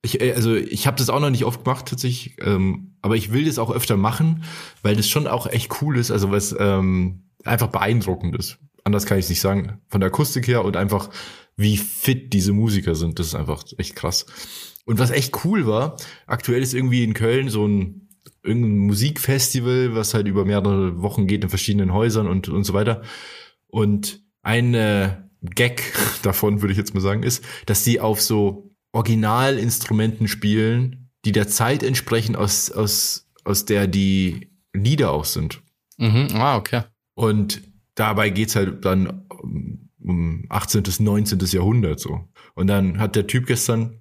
ich, 0.03 0.21
äh, 0.21 0.33
also 0.33 0.55
ich 0.55 0.87
habe 0.87 0.97
das 0.97 1.11
auch 1.11 1.21
noch 1.21 1.31
nicht 1.31 1.45
oft 1.45 1.65
gemacht 1.65 1.87
tatsächlich, 1.87 2.37
ähm, 2.41 2.97
aber 3.03 3.17
ich 3.17 3.33
will 3.33 3.45
das 3.45 3.59
auch 3.59 3.71
öfter 3.71 3.97
machen, 3.97 4.43
weil 4.83 4.97
das 4.97 5.09
schon 5.09 5.27
auch 5.29 5.47
echt 5.47 5.81
cool 5.81 5.97
ist, 5.97 6.11
also 6.11 6.31
was 6.33 6.55
ähm, 6.59 7.23
einfach 7.45 7.69
beeindruckend 7.69 8.35
ist. 8.37 8.59
Anders 8.87 9.05
kann 9.05 9.19
ich 9.19 9.29
nicht 9.29 9.41
sagen. 9.41 9.81
Von 9.89 10.01
der 10.01 10.11
Akustik 10.11 10.47
her 10.47 10.65
und 10.65 10.77
einfach, 10.77 11.11
wie 11.57 11.77
fit 11.77 12.33
diese 12.33 12.53
Musiker 12.53 12.95
sind. 12.95 13.19
Das 13.19 13.27
ist 13.27 13.35
einfach 13.35 13.65
echt 13.79 13.97
krass. 13.97 14.27
Und 14.85 15.01
was 15.01 15.11
echt 15.11 15.45
cool 15.45 15.67
war, 15.67 15.97
aktuell 16.29 16.63
ist 16.63 16.73
irgendwie 16.73 17.03
in 17.03 17.13
Köln 17.13 17.49
so 17.49 17.67
ein 17.67 18.09
irgendein 18.45 18.79
Musikfestival, 18.79 19.97
was 19.97 20.15
halt 20.15 20.29
über 20.29 20.45
mehrere 20.45 21.03
Wochen 21.03 21.27
geht 21.27 21.43
in 21.43 21.49
verschiedenen 21.51 21.93
Häusern 21.93 22.29
und, 22.29 22.49
und 22.49 22.63
so 22.63 22.75
weiter. 22.75 23.03
Und 23.67 24.23
ein 24.43 24.73
Gag 25.43 25.83
davon, 26.23 26.63
würde 26.63 26.71
ich 26.71 26.79
jetzt 26.79 26.95
mal 26.95 27.01
sagen, 27.01 27.25
ist, 27.25 27.45
dass 27.67 27.83
die 27.83 27.99
auf 27.99 28.21
so 28.21 28.71
Originalinstrumenten 28.93 30.29
spielen, 30.29 31.11
die 31.25 31.33
der 31.33 31.49
Zeit 31.49 31.83
entsprechen, 31.83 32.37
aus, 32.37 32.71
aus, 32.71 33.29
aus 33.43 33.65
der 33.65 33.89
die 33.89 34.53
Lieder 34.73 35.11
auch 35.11 35.25
sind. 35.25 35.61
Mhm. 35.99 36.29
Ah, 36.35 36.57
okay. 36.57 36.85
Und 37.17 37.63
dabei 37.97 38.31
geht's 38.31 38.55
halt 38.55 38.85
dann 38.85 39.25
um 39.99 40.45
18. 40.49 40.85
bis 40.85 41.01
19. 41.01 41.41
Jahrhundert 41.41 41.99
so. 41.99 42.29
Und 42.55 42.69
dann 42.69 42.99
hat 42.99 43.17
der 43.17 43.27
Typ 43.27 43.47
gestern 43.47 43.99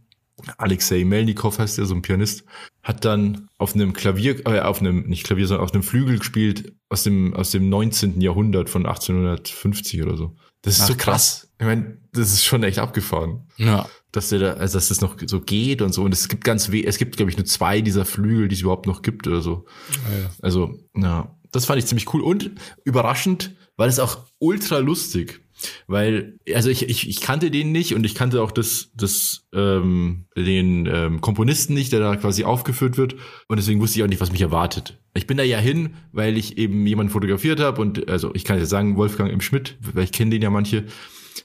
Alexei 0.57 1.03
Melnikov 1.03 1.59
heißt 1.59 1.77
der, 1.77 1.85
so 1.85 1.95
ein 1.95 2.01
Pianist, 2.01 2.43
hat 2.83 3.05
dann 3.05 3.47
auf 3.57 3.73
einem 3.73 3.93
Klavier, 3.93 4.45
äh, 4.45 4.59
auf 4.59 4.81
einem, 4.81 5.07
nicht 5.07 5.23
Klavier, 5.23 5.47
sondern 5.47 5.63
auf 5.63 5.73
einem 5.73 5.83
Flügel 5.83 6.19
gespielt 6.19 6.73
aus 6.89 7.03
dem, 7.03 7.33
aus 7.33 7.51
dem 7.51 7.69
19. 7.69 8.21
Jahrhundert 8.21 8.69
von 8.69 8.85
1850 8.85 10.03
oder 10.03 10.17
so. 10.17 10.35
Das 10.61 10.77
ist 10.77 10.83
Ach, 10.83 10.87
so 10.87 10.95
krass. 10.95 11.47
Ich 11.59 11.65
meine, 11.65 11.97
das 12.11 12.33
ist 12.33 12.43
schon 12.43 12.63
echt 12.63 12.79
abgefahren. 12.79 13.47
Ja. 13.57 13.87
Dass 14.11 14.29
der 14.29 14.39
da, 14.39 14.53
also 14.53 14.77
dass 14.77 14.89
das 14.89 15.01
noch 15.01 15.15
so 15.25 15.39
geht 15.39 15.81
und 15.81 15.93
so. 15.93 16.03
Und 16.03 16.13
es 16.13 16.27
gibt 16.27 16.43
ganz 16.43 16.71
weh, 16.71 16.83
es 16.83 16.97
gibt, 16.97 17.17
glaube 17.17 17.31
ich, 17.31 17.37
nur 17.37 17.45
zwei 17.45 17.81
dieser 17.81 18.05
Flügel, 18.05 18.47
die 18.47 18.55
es 18.55 18.61
überhaupt 18.61 18.87
noch 18.87 19.01
gibt 19.01 19.27
oder 19.27 19.41
so. 19.41 19.65
ja. 19.89 20.29
Also, 20.41 20.79
ja, 20.95 21.35
das 21.51 21.65
fand 21.65 21.79
ich 21.79 21.85
ziemlich 21.85 22.13
cool 22.13 22.21
und 22.21 22.51
überraschend, 22.83 23.55
weil 23.77 23.89
es 23.89 23.99
auch 23.99 24.25
ultra 24.39 24.79
lustig. 24.79 25.41
Weil, 25.87 26.37
also 26.53 26.69
ich, 26.69 26.89
ich, 26.89 27.07
ich 27.07 27.21
kannte 27.21 27.49
den 27.49 27.71
nicht 27.71 27.95
und 27.95 28.03
ich 28.03 28.13
kannte 28.13 28.41
auch 28.41 28.51
das, 28.51 28.91
das, 28.93 29.47
ähm, 29.53 30.25
den 30.35 30.85
ähm, 30.85 31.21
Komponisten 31.21 31.73
nicht, 31.73 31.93
der 31.93 32.01
da 32.01 32.15
quasi 32.17 32.43
aufgeführt 32.43 32.97
wird. 32.97 33.15
Und 33.47 33.57
deswegen 33.57 33.79
wusste 33.79 33.99
ich 33.99 34.03
auch 34.03 34.09
nicht, 34.09 34.19
was 34.19 34.33
mich 34.33 34.41
erwartet. 34.41 34.99
Ich 35.13 35.27
bin 35.27 35.37
da 35.37 35.43
ja 35.43 35.57
hin, 35.57 35.95
weil 36.11 36.37
ich 36.37 36.57
eben 36.57 36.85
jemanden 36.85 37.11
fotografiert 37.11 37.61
habe 37.61 37.81
und 37.81 38.09
also 38.09 38.35
ich 38.35 38.43
kann 38.43 38.59
jetzt 38.59 38.69
sagen, 38.69 38.97
Wolfgang 38.97 39.31
im 39.31 39.39
Schmidt, 39.39 39.77
weil 39.93 40.03
ich 40.03 40.11
kenne 40.11 40.31
den 40.31 40.41
ja 40.41 40.49
manche, 40.49 40.85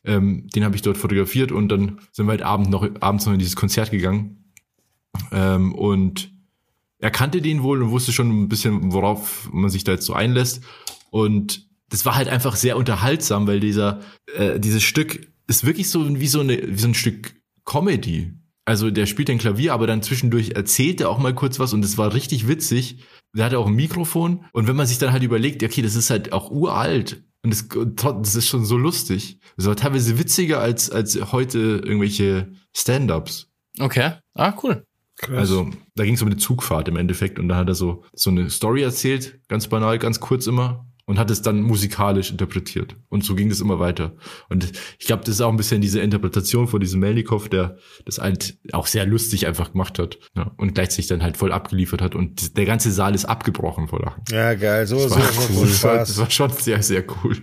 ähm, 0.04 0.48
den 0.54 0.64
habe 0.64 0.74
ich 0.74 0.82
dort 0.82 0.98
fotografiert 0.98 1.52
und 1.52 1.68
dann 1.68 2.00
sind 2.10 2.26
wir 2.26 2.32
halt 2.32 2.42
abend 2.42 2.68
noch, 2.68 2.88
abends 3.00 3.26
noch 3.26 3.32
in 3.32 3.38
dieses 3.38 3.56
Konzert 3.56 3.92
gegangen. 3.92 4.52
Ähm, 5.30 5.72
und 5.72 6.32
er 6.98 7.10
kannte 7.10 7.40
den 7.40 7.62
wohl 7.62 7.82
und 7.82 7.90
wusste 7.90 8.12
schon 8.12 8.28
ein 8.28 8.48
bisschen, 8.48 8.92
worauf 8.92 9.48
man 9.52 9.70
sich 9.70 9.84
da 9.84 9.92
jetzt 9.92 10.04
so 10.04 10.14
einlässt. 10.14 10.62
Und 11.10 11.69
das 11.90 12.06
war 12.06 12.14
halt 12.14 12.28
einfach 12.28 12.56
sehr 12.56 12.76
unterhaltsam, 12.76 13.46
weil 13.46 13.60
dieser, 13.60 14.00
äh, 14.36 14.58
dieses 14.58 14.82
Stück 14.82 15.28
ist 15.46 15.66
wirklich 15.66 15.90
so 15.90 16.18
wie 16.20 16.26
so, 16.26 16.40
eine, 16.40 16.56
wie 16.66 16.78
so 16.78 16.88
ein 16.88 16.94
Stück 16.94 17.34
Comedy. 17.64 18.32
Also 18.64 18.90
der 18.90 19.06
spielt 19.06 19.28
ein 19.30 19.38
Klavier, 19.38 19.74
aber 19.74 19.86
dann 19.86 20.02
zwischendurch 20.02 20.50
erzählt 20.50 21.00
er 21.00 21.10
auch 21.10 21.18
mal 21.18 21.34
kurz 21.34 21.58
was 21.58 21.72
und 21.72 21.84
es 21.84 21.98
war 21.98 22.14
richtig 22.14 22.46
witzig. 22.46 23.04
Der 23.36 23.44
hatte 23.44 23.58
auch 23.58 23.66
ein 23.66 23.74
Mikrofon 23.74 24.44
und 24.52 24.68
wenn 24.68 24.76
man 24.76 24.86
sich 24.86 24.98
dann 24.98 25.12
halt 25.12 25.24
überlegt, 25.24 25.62
okay, 25.62 25.82
das 25.82 25.96
ist 25.96 26.10
halt 26.10 26.32
auch 26.32 26.50
uralt 26.50 27.24
und 27.42 27.50
das, 27.50 27.68
das 28.22 28.34
ist 28.36 28.48
schon 28.48 28.64
so 28.64 28.76
lustig. 28.76 29.40
Das 29.56 29.66
war 29.66 29.76
teilweise 29.76 30.18
witziger 30.18 30.60
als, 30.60 30.90
als 30.90 31.18
heute 31.32 31.58
irgendwelche 31.58 32.52
Stand-ups. 32.76 33.50
Okay. 33.78 34.12
Ah, 34.34 34.54
cool. 34.62 34.84
Krass. 35.16 35.36
Also 35.36 35.70
da 35.96 36.04
ging 36.04 36.14
es 36.14 36.22
um 36.22 36.28
eine 36.28 36.36
Zugfahrt 36.36 36.88
im 36.88 36.96
Endeffekt 36.96 37.38
und 37.38 37.48
da 37.48 37.56
hat 37.56 37.68
er 37.68 37.74
so, 37.74 38.04
so 38.12 38.30
eine 38.30 38.50
Story 38.50 38.82
erzählt, 38.82 39.40
ganz 39.48 39.68
banal, 39.68 39.98
ganz 39.98 40.20
kurz 40.20 40.46
immer 40.46 40.89
und 41.10 41.18
hat 41.18 41.28
es 41.28 41.42
dann 41.42 41.60
musikalisch 41.60 42.30
interpretiert. 42.30 42.94
Und 43.08 43.24
so 43.24 43.34
ging 43.34 43.48
das 43.48 43.58
immer 43.60 43.80
weiter. 43.80 44.14
Und 44.48 44.70
ich 44.96 45.06
glaube, 45.06 45.24
das 45.24 45.34
ist 45.34 45.40
auch 45.40 45.50
ein 45.50 45.56
bisschen 45.56 45.80
diese 45.80 45.98
Interpretation 45.98 46.68
von 46.68 46.78
diesem 46.78 47.00
Melnikov, 47.00 47.48
der 47.48 47.78
das 48.04 48.18
halt 48.18 48.56
auch 48.70 48.86
sehr 48.86 49.06
lustig 49.06 49.48
einfach 49.48 49.72
gemacht 49.72 49.98
hat 49.98 50.20
ja, 50.36 50.52
und 50.56 50.74
gleichzeitig 50.74 51.08
dann 51.08 51.24
halt 51.24 51.36
voll 51.36 51.50
abgeliefert 51.50 52.00
hat. 52.00 52.14
Und 52.14 52.56
der 52.56 52.64
ganze 52.64 52.92
Saal 52.92 53.16
ist 53.16 53.24
abgebrochen 53.24 53.88
vor 53.88 53.98
Lachen. 53.98 54.22
ja, 54.30 54.54
geil. 54.54 54.86
So, 54.86 54.98
Das 54.98 55.10
so, 55.10 55.16
war, 55.18 55.32
so, 55.32 55.40
cool. 55.40 55.54
so 55.56 55.64
das, 55.64 55.82
war, 55.82 55.94
Spaß. 55.96 56.08
das 56.08 56.18
war 56.18 56.30
schon 56.30 56.50
sehr, 56.50 56.82
sehr 56.84 57.04
cool. 57.24 57.36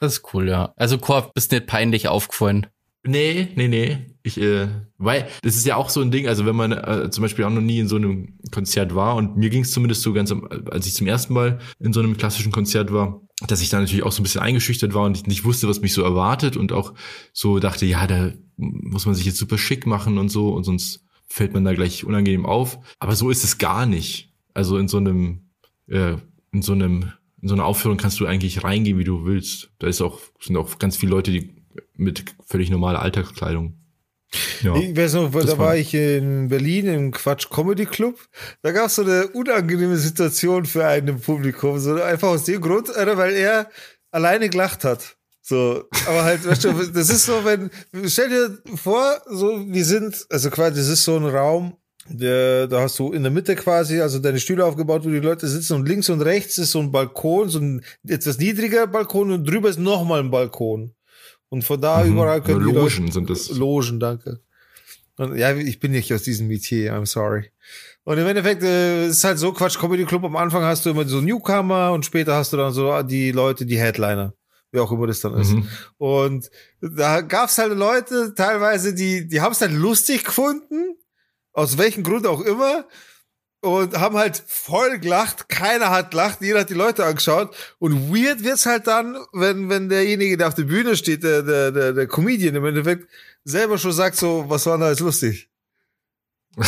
Das 0.00 0.18
ist 0.18 0.34
cool, 0.34 0.46
ja. 0.50 0.74
Also 0.76 0.98
Korb, 0.98 1.32
bist 1.32 1.50
nicht 1.52 1.66
peinlich 1.66 2.08
aufgefallen. 2.08 2.66
Nee, 3.04 3.48
nee, 3.54 3.68
nee. 3.68 4.06
Ich, 4.22 4.40
äh, 4.40 4.68
weil 4.98 5.28
das 5.42 5.56
ist 5.56 5.64
ja 5.64 5.76
auch 5.76 5.88
so 5.88 6.00
ein 6.00 6.10
Ding, 6.10 6.26
also 6.26 6.44
wenn 6.44 6.56
man 6.56 6.72
äh, 6.72 7.10
zum 7.10 7.22
Beispiel 7.22 7.44
auch 7.44 7.50
noch 7.50 7.62
nie 7.62 7.78
in 7.78 7.88
so 7.88 7.96
einem 7.96 8.38
Konzert 8.50 8.94
war 8.94 9.16
und 9.16 9.36
mir 9.36 9.48
ging 9.48 9.62
es 9.62 9.70
zumindest 9.70 10.02
so 10.02 10.12
ganz, 10.12 10.34
als 10.70 10.86
ich 10.86 10.94
zum 10.94 11.06
ersten 11.06 11.32
Mal 11.32 11.60
in 11.78 11.92
so 11.92 12.00
einem 12.00 12.16
klassischen 12.16 12.52
Konzert 12.52 12.92
war, 12.92 13.22
dass 13.46 13.62
ich 13.62 13.70
da 13.70 13.78
natürlich 13.80 14.02
auch 14.02 14.12
so 14.12 14.20
ein 14.20 14.24
bisschen 14.24 14.42
eingeschüchtert 14.42 14.92
war 14.94 15.04
und 15.04 15.16
ich 15.16 15.26
nicht 15.26 15.44
wusste, 15.44 15.68
was 15.68 15.80
mich 15.80 15.94
so 15.94 16.02
erwartet 16.02 16.56
und 16.56 16.72
auch 16.72 16.94
so 17.32 17.58
dachte, 17.60 17.86
ja, 17.86 18.06
da 18.06 18.32
muss 18.56 19.06
man 19.06 19.14
sich 19.14 19.24
jetzt 19.24 19.38
super 19.38 19.56
schick 19.56 19.86
machen 19.86 20.18
und 20.18 20.28
so 20.28 20.52
und 20.52 20.64
sonst 20.64 21.04
fällt 21.28 21.54
man 21.54 21.64
da 21.64 21.72
gleich 21.74 22.04
unangenehm 22.04 22.46
auf. 22.46 22.78
Aber 22.98 23.14
so 23.14 23.30
ist 23.30 23.44
es 23.44 23.58
gar 23.58 23.86
nicht. 23.86 24.32
Also 24.54 24.76
in 24.78 24.88
so 24.88 24.96
einem, 24.96 25.50
äh, 25.86 26.16
in 26.52 26.62
so 26.62 26.72
einem, 26.72 27.12
in 27.40 27.48
so 27.48 27.54
einer 27.54 27.64
Aufführung 27.64 27.98
kannst 27.98 28.18
du 28.18 28.26
eigentlich 28.26 28.64
reingehen, 28.64 28.98
wie 28.98 29.04
du 29.04 29.24
willst. 29.24 29.70
Da 29.78 29.86
ist 29.86 30.02
auch, 30.02 30.18
sind 30.40 30.56
auch 30.56 30.78
ganz 30.78 30.96
viele 30.96 31.12
Leute, 31.12 31.30
die 31.30 31.57
mit 31.96 32.24
völlig 32.46 32.70
normaler 32.70 33.00
Alltagskleidung. 33.02 33.74
Ja. 34.62 34.76
Ich 34.76 34.94
weiß 34.96 35.14
noch, 35.14 35.30
da 35.30 35.48
war- 35.48 35.58
war 35.58 35.76
ich 35.76 35.94
in 35.94 36.48
Berlin 36.48 36.86
im 36.86 37.10
Quatsch 37.12 37.48
Comedy 37.48 37.86
Club. 37.86 38.18
Da 38.62 38.72
gab 38.72 38.86
es 38.86 38.96
so 38.96 39.02
eine 39.02 39.28
unangenehme 39.28 39.96
Situation 39.96 40.66
für 40.66 40.86
einen 40.86 41.08
im 41.08 41.20
Publikum. 41.20 41.78
So 41.78 41.94
einfach 42.02 42.28
aus 42.28 42.44
dem 42.44 42.60
Grund, 42.60 42.94
Alter, 42.94 43.16
weil 43.16 43.34
er 43.34 43.70
alleine 44.10 44.48
gelacht 44.50 44.84
hat. 44.84 45.16
So, 45.40 45.84
aber 46.06 46.24
halt, 46.24 46.46
weißt 46.46 46.64
du, 46.64 46.72
das 46.92 47.08
ist 47.08 47.24
so, 47.24 47.42
wenn, 47.44 47.70
stell 48.06 48.28
dir 48.28 48.58
vor, 48.76 49.18
so, 49.30 49.64
wir 49.66 49.84
sind, 49.86 50.26
also 50.28 50.50
quasi, 50.50 50.76
das 50.76 50.88
ist 50.88 51.04
so 51.04 51.16
ein 51.16 51.24
Raum, 51.24 51.74
der, 52.10 52.66
da 52.66 52.82
hast 52.82 52.98
du 52.98 53.12
in 53.12 53.22
der 53.22 53.32
Mitte 53.32 53.56
quasi, 53.56 53.98
also 54.02 54.18
deine 54.18 54.40
Stühle 54.40 54.64
aufgebaut, 54.66 55.06
wo 55.06 55.08
die 55.08 55.20
Leute 55.20 55.48
sitzen 55.48 55.72
und 55.74 55.88
links 55.88 56.10
und 56.10 56.20
rechts 56.20 56.58
ist 56.58 56.72
so 56.72 56.80
ein 56.80 56.92
Balkon, 56.92 57.48
so 57.48 57.60
ein 57.60 57.82
etwas 58.06 58.38
niedriger 58.38 58.86
Balkon 58.86 59.30
und 59.32 59.44
drüber 59.48 59.70
ist 59.70 59.78
nochmal 59.78 60.20
ein 60.20 60.30
Balkon. 60.30 60.92
Und 61.50 61.62
von 61.62 61.80
da 61.80 62.04
Mhm. 62.04 62.12
überall 62.12 62.42
können 62.42 62.66
die 62.66 62.72
Logen 62.72 63.10
sind 63.10 63.30
das. 63.30 63.50
Logen, 63.50 63.98
danke. 64.00 64.40
Und, 65.16 65.36
ja, 65.36 65.54
ich 65.54 65.80
bin 65.80 65.92
nicht 65.92 66.12
aus 66.12 66.22
diesem 66.22 66.46
Metier, 66.46 66.94
I'm 66.94 67.06
sorry. 67.06 67.50
Und 68.04 68.18
im 68.18 68.26
Endeffekt 68.26 68.62
äh, 68.62 69.08
ist 69.08 69.24
halt 69.24 69.38
so, 69.38 69.52
Quatsch 69.52 69.78
Comedy 69.78 70.04
Club, 70.04 70.24
am 70.24 70.36
Anfang 70.36 70.62
hast 70.62 70.86
du 70.86 70.90
immer 70.90 71.06
so 71.06 71.20
Newcomer 71.20 71.92
und 71.92 72.04
später 72.06 72.34
hast 72.36 72.52
du 72.52 72.56
dann 72.56 72.72
so 72.72 73.02
die 73.02 73.32
Leute, 73.32 73.66
die 73.66 73.78
Headliner. 73.78 74.34
Wie 74.70 74.80
auch 74.80 74.92
immer 74.92 75.06
das 75.06 75.20
dann 75.20 75.34
ist. 75.34 75.52
Mhm. 75.52 75.66
Und 75.96 76.50
da 76.80 77.22
gab's 77.22 77.56
halt 77.58 77.72
Leute, 77.72 78.34
teilweise, 78.36 78.94
die, 78.94 79.26
die 79.26 79.40
haben 79.40 79.52
es 79.52 79.60
halt 79.62 79.72
lustig 79.72 80.24
gefunden, 80.24 80.94
aus 81.54 81.78
welchem 81.78 82.02
Grund 82.04 82.26
auch 82.26 82.42
immer, 82.42 82.86
und 83.60 83.98
haben 83.98 84.16
halt 84.16 84.42
voll 84.46 84.98
gelacht. 84.98 85.48
Keiner 85.48 85.90
hat 85.90 86.10
gelacht, 86.12 86.40
jeder 86.40 86.60
hat 86.60 86.70
die 86.70 86.74
Leute 86.74 87.04
angeschaut. 87.04 87.54
Und 87.78 88.12
weird 88.12 88.44
wird's 88.44 88.66
halt 88.66 88.86
dann, 88.86 89.16
wenn, 89.32 89.68
wenn 89.68 89.88
derjenige, 89.88 90.36
der 90.36 90.48
auf 90.48 90.54
der 90.54 90.64
Bühne 90.64 90.96
steht, 90.96 91.22
der, 91.22 91.42
der, 91.42 91.72
der, 91.72 91.92
der 91.92 92.06
Comedian 92.06 92.54
im 92.54 92.64
Endeffekt, 92.64 93.08
selber 93.44 93.78
schon 93.78 93.92
sagt 93.92 94.16
so, 94.16 94.44
was 94.48 94.66
war 94.66 94.74
denn 94.74 94.82
da 94.82 94.90
jetzt 94.90 95.00
lustig? 95.00 95.48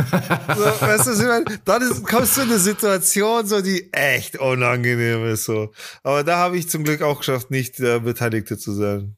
So, 0.00 0.64
weißt 0.64 1.06
du, 1.06 1.10
was 1.10 1.20
ich 1.20 1.26
meine? 1.26 1.44
dann 1.64 1.82
ist, 1.82 2.04
kommst 2.06 2.36
du 2.36 2.40
in 2.40 2.48
eine 2.48 2.58
Situation, 2.58 3.46
so 3.46 3.60
die 3.60 3.92
echt 3.92 4.38
unangenehm 4.38 5.26
ist. 5.26 5.44
So. 5.44 5.72
Aber 6.02 6.24
da 6.24 6.38
habe 6.38 6.56
ich 6.56 6.70
zum 6.70 6.84
Glück 6.84 7.02
auch 7.02 7.18
geschafft, 7.18 7.50
nicht 7.50 7.78
der 7.78 8.00
Beteiligte 8.00 8.56
zu 8.56 8.72
sein. 8.72 9.16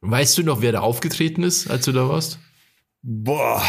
Weißt 0.00 0.36
du 0.38 0.42
noch, 0.42 0.60
wer 0.60 0.72
da 0.72 0.80
aufgetreten 0.80 1.44
ist, 1.44 1.70
als 1.70 1.84
du 1.84 1.92
da 1.92 2.08
warst? 2.08 2.38
Boah. 3.02 3.62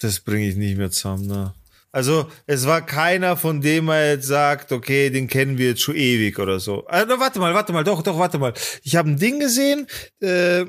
Das 0.00 0.20
bringe 0.20 0.48
ich 0.48 0.56
nicht 0.56 0.76
mehr 0.76 0.90
zusammen, 0.90 1.26
ne? 1.26 1.54
Also, 1.92 2.30
es 2.46 2.66
war 2.66 2.84
keiner, 2.84 3.38
von 3.38 3.62
dem 3.62 3.88
er 3.88 4.10
jetzt 4.10 4.26
sagt, 4.26 4.70
okay, 4.70 5.08
den 5.08 5.28
kennen 5.28 5.56
wir 5.56 5.68
jetzt 5.68 5.80
schon 5.80 5.96
ewig 5.96 6.38
oder 6.38 6.60
so. 6.60 6.84
Also, 6.86 7.18
warte 7.18 7.38
mal, 7.38 7.54
warte 7.54 7.72
mal, 7.72 7.84
doch, 7.84 8.02
doch, 8.02 8.18
warte 8.18 8.38
mal. 8.38 8.52
Ich 8.82 8.96
habe 8.96 9.08
ein 9.08 9.18
Ding 9.18 9.40
gesehen, 9.40 9.86
äh, 10.20 10.66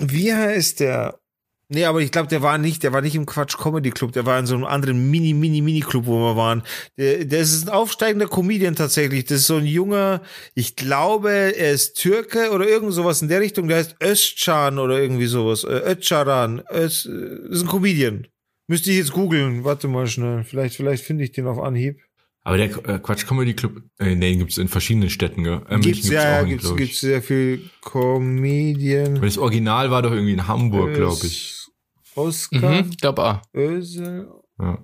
wie 0.00 0.32
heißt 0.32 0.80
der? 0.80 1.20
Nee, 1.68 1.86
aber 1.86 2.00
ich 2.00 2.10
glaube, 2.12 2.28
der 2.28 2.42
war 2.42 2.58
nicht, 2.58 2.82
der 2.82 2.92
war 2.92 3.00
nicht 3.00 3.14
im 3.14 3.26
Quatsch 3.26 3.56
Comedy 3.56 3.90
Club, 3.90 4.12
der 4.12 4.26
war 4.26 4.38
in 4.38 4.46
so 4.46 4.54
einem 4.54 4.64
anderen 4.64 5.10
Mini, 5.10 5.32
Mini, 5.32 5.62
Mini 5.62 5.80
Club, 5.80 6.06
wo 6.06 6.18
wir 6.18 6.36
waren. 6.36 6.62
Der, 6.98 7.24
der 7.24 7.40
ist 7.40 7.66
ein 7.66 7.72
aufsteigender 7.72 8.28
Comedian 8.28 8.76
tatsächlich. 8.76 9.24
Das 9.24 9.40
ist 9.40 9.46
so 9.46 9.56
ein 9.56 9.66
junger, 9.66 10.22
ich 10.54 10.76
glaube, 10.76 11.30
er 11.30 11.72
ist 11.72 11.94
Türke 11.94 12.50
oder 12.50 12.68
irgend 12.68 12.92
sowas 12.92 13.22
in 13.22 13.28
der 13.28 13.40
Richtung. 13.40 13.68
Der 13.68 13.78
heißt 13.78 13.96
Özcan 14.02 14.78
oder 14.78 15.00
irgendwie 15.00 15.26
sowas. 15.26 15.64
Özcaran. 15.64 16.62
Öz, 16.70 17.06
äh, 17.06 17.52
ist 17.52 17.62
ein 17.62 17.68
Comedian. 17.68 18.26
Müsste 18.66 18.90
ich 18.90 18.96
jetzt 18.98 19.12
googeln. 19.12 19.64
Warte 19.64 19.88
mal 19.88 20.06
schnell. 20.06 20.44
Vielleicht, 20.44 20.76
vielleicht 20.76 21.04
finde 21.04 21.24
ich 21.24 21.32
den 21.32 21.46
auf 21.46 21.58
Anhieb. 21.58 22.00
Aber 22.46 22.56
der 22.58 22.66
äh, 22.86 22.98
Quatsch 22.98 23.26
Comedy 23.26 23.54
Club, 23.54 23.80
äh, 23.98 24.14
nee, 24.14 24.30
den 24.30 24.40
gibt's 24.40 24.58
in 24.58 24.68
verschiedenen 24.68 25.08
Städten, 25.08 25.44
gell? 25.44 25.62
Äh, 25.68 25.78
Gibt's, 25.80 26.02
München 26.04 26.12
ja, 26.12 26.22
ja, 26.30 26.38
einen, 26.40 26.48
gibt's, 26.50 26.76
gibt's 26.76 27.00
sehr 27.00 27.22
viel 27.22 27.70
Comedian. 27.80 29.14
Weil 29.16 29.28
das 29.28 29.38
Original 29.38 29.90
war 29.90 30.02
doch 30.02 30.12
irgendwie 30.12 30.32
in 30.34 30.46
Hamburg, 30.46 30.94
glaube 30.94 31.26
ich. 31.26 31.66
Oscar, 32.14 32.82
Mhm, 32.82 32.90
glaub 33.00 33.18
auch. 33.18 33.40
Ösel. 33.54 34.28
Ja. 34.60 34.78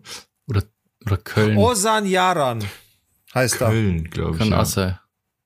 Oder, 0.48 0.62
oder 1.06 1.16
Köln. 1.18 1.56
Osan 1.58 2.06
Yaran 2.06 2.64
heißt 3.34 3.60
er. 3.60 3.68
Köln, 3.68 4.04
glaube 4.10 4.32
ich. 4.32 4.38
Kann 4.38 4.48
Ja. 4.50 4.62
auch 4.62 4.66
sein. 4.66 4.98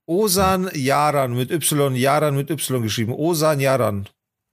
Osan 0.06 0.70
Yaran 0.74 1.34
mit 1.34 1.50
Y, 1.50 1.94
Yaran 1.96 2.36
mit 2.36 2.48
Y 2.50 2.82
geschrieben. 2.82 3.12
Osan 3.12 3.60
Yaran. 3.60 4.08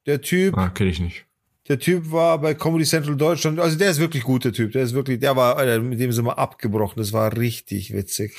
Der 0.06 0.20
Typ, 0.20 0.56
Ah, 0.58 0.68
kenne 0.70 0.90
ich 0.90 1.00
nicht. 1.00 1.26
Der 1.68 1.78
Typ 1.78 2.10
war 2.10 2.38
bei 2.40 2.54
Comedy 2.54 2.84
Central 2.84 3.16
Deutschland, 3.16 3.60
also 3.60 3.76
der 3.76 3.90
ist 3.90 3.98
wirklich 3.98 4.24
gut, 4.24 4.44
der 4.44 4.52
Typ. 4.52 4.72
Der 4.72 4.82
ist 4.82 4.94
wirklich, 4.94 5.20
der 5.20 5.36
war, 5.36 5.56
Alter, 5.56 5.80
mit 5.80 6.00
dem 6.00 6.12
sind 6.12 6.24
wir 6.24 6.38
abgebrochen. 6.38 6.94
Das 6.96 7.12
war 7.12 7.36
richtig 7.36 7.92
witzig. 7.92 8.34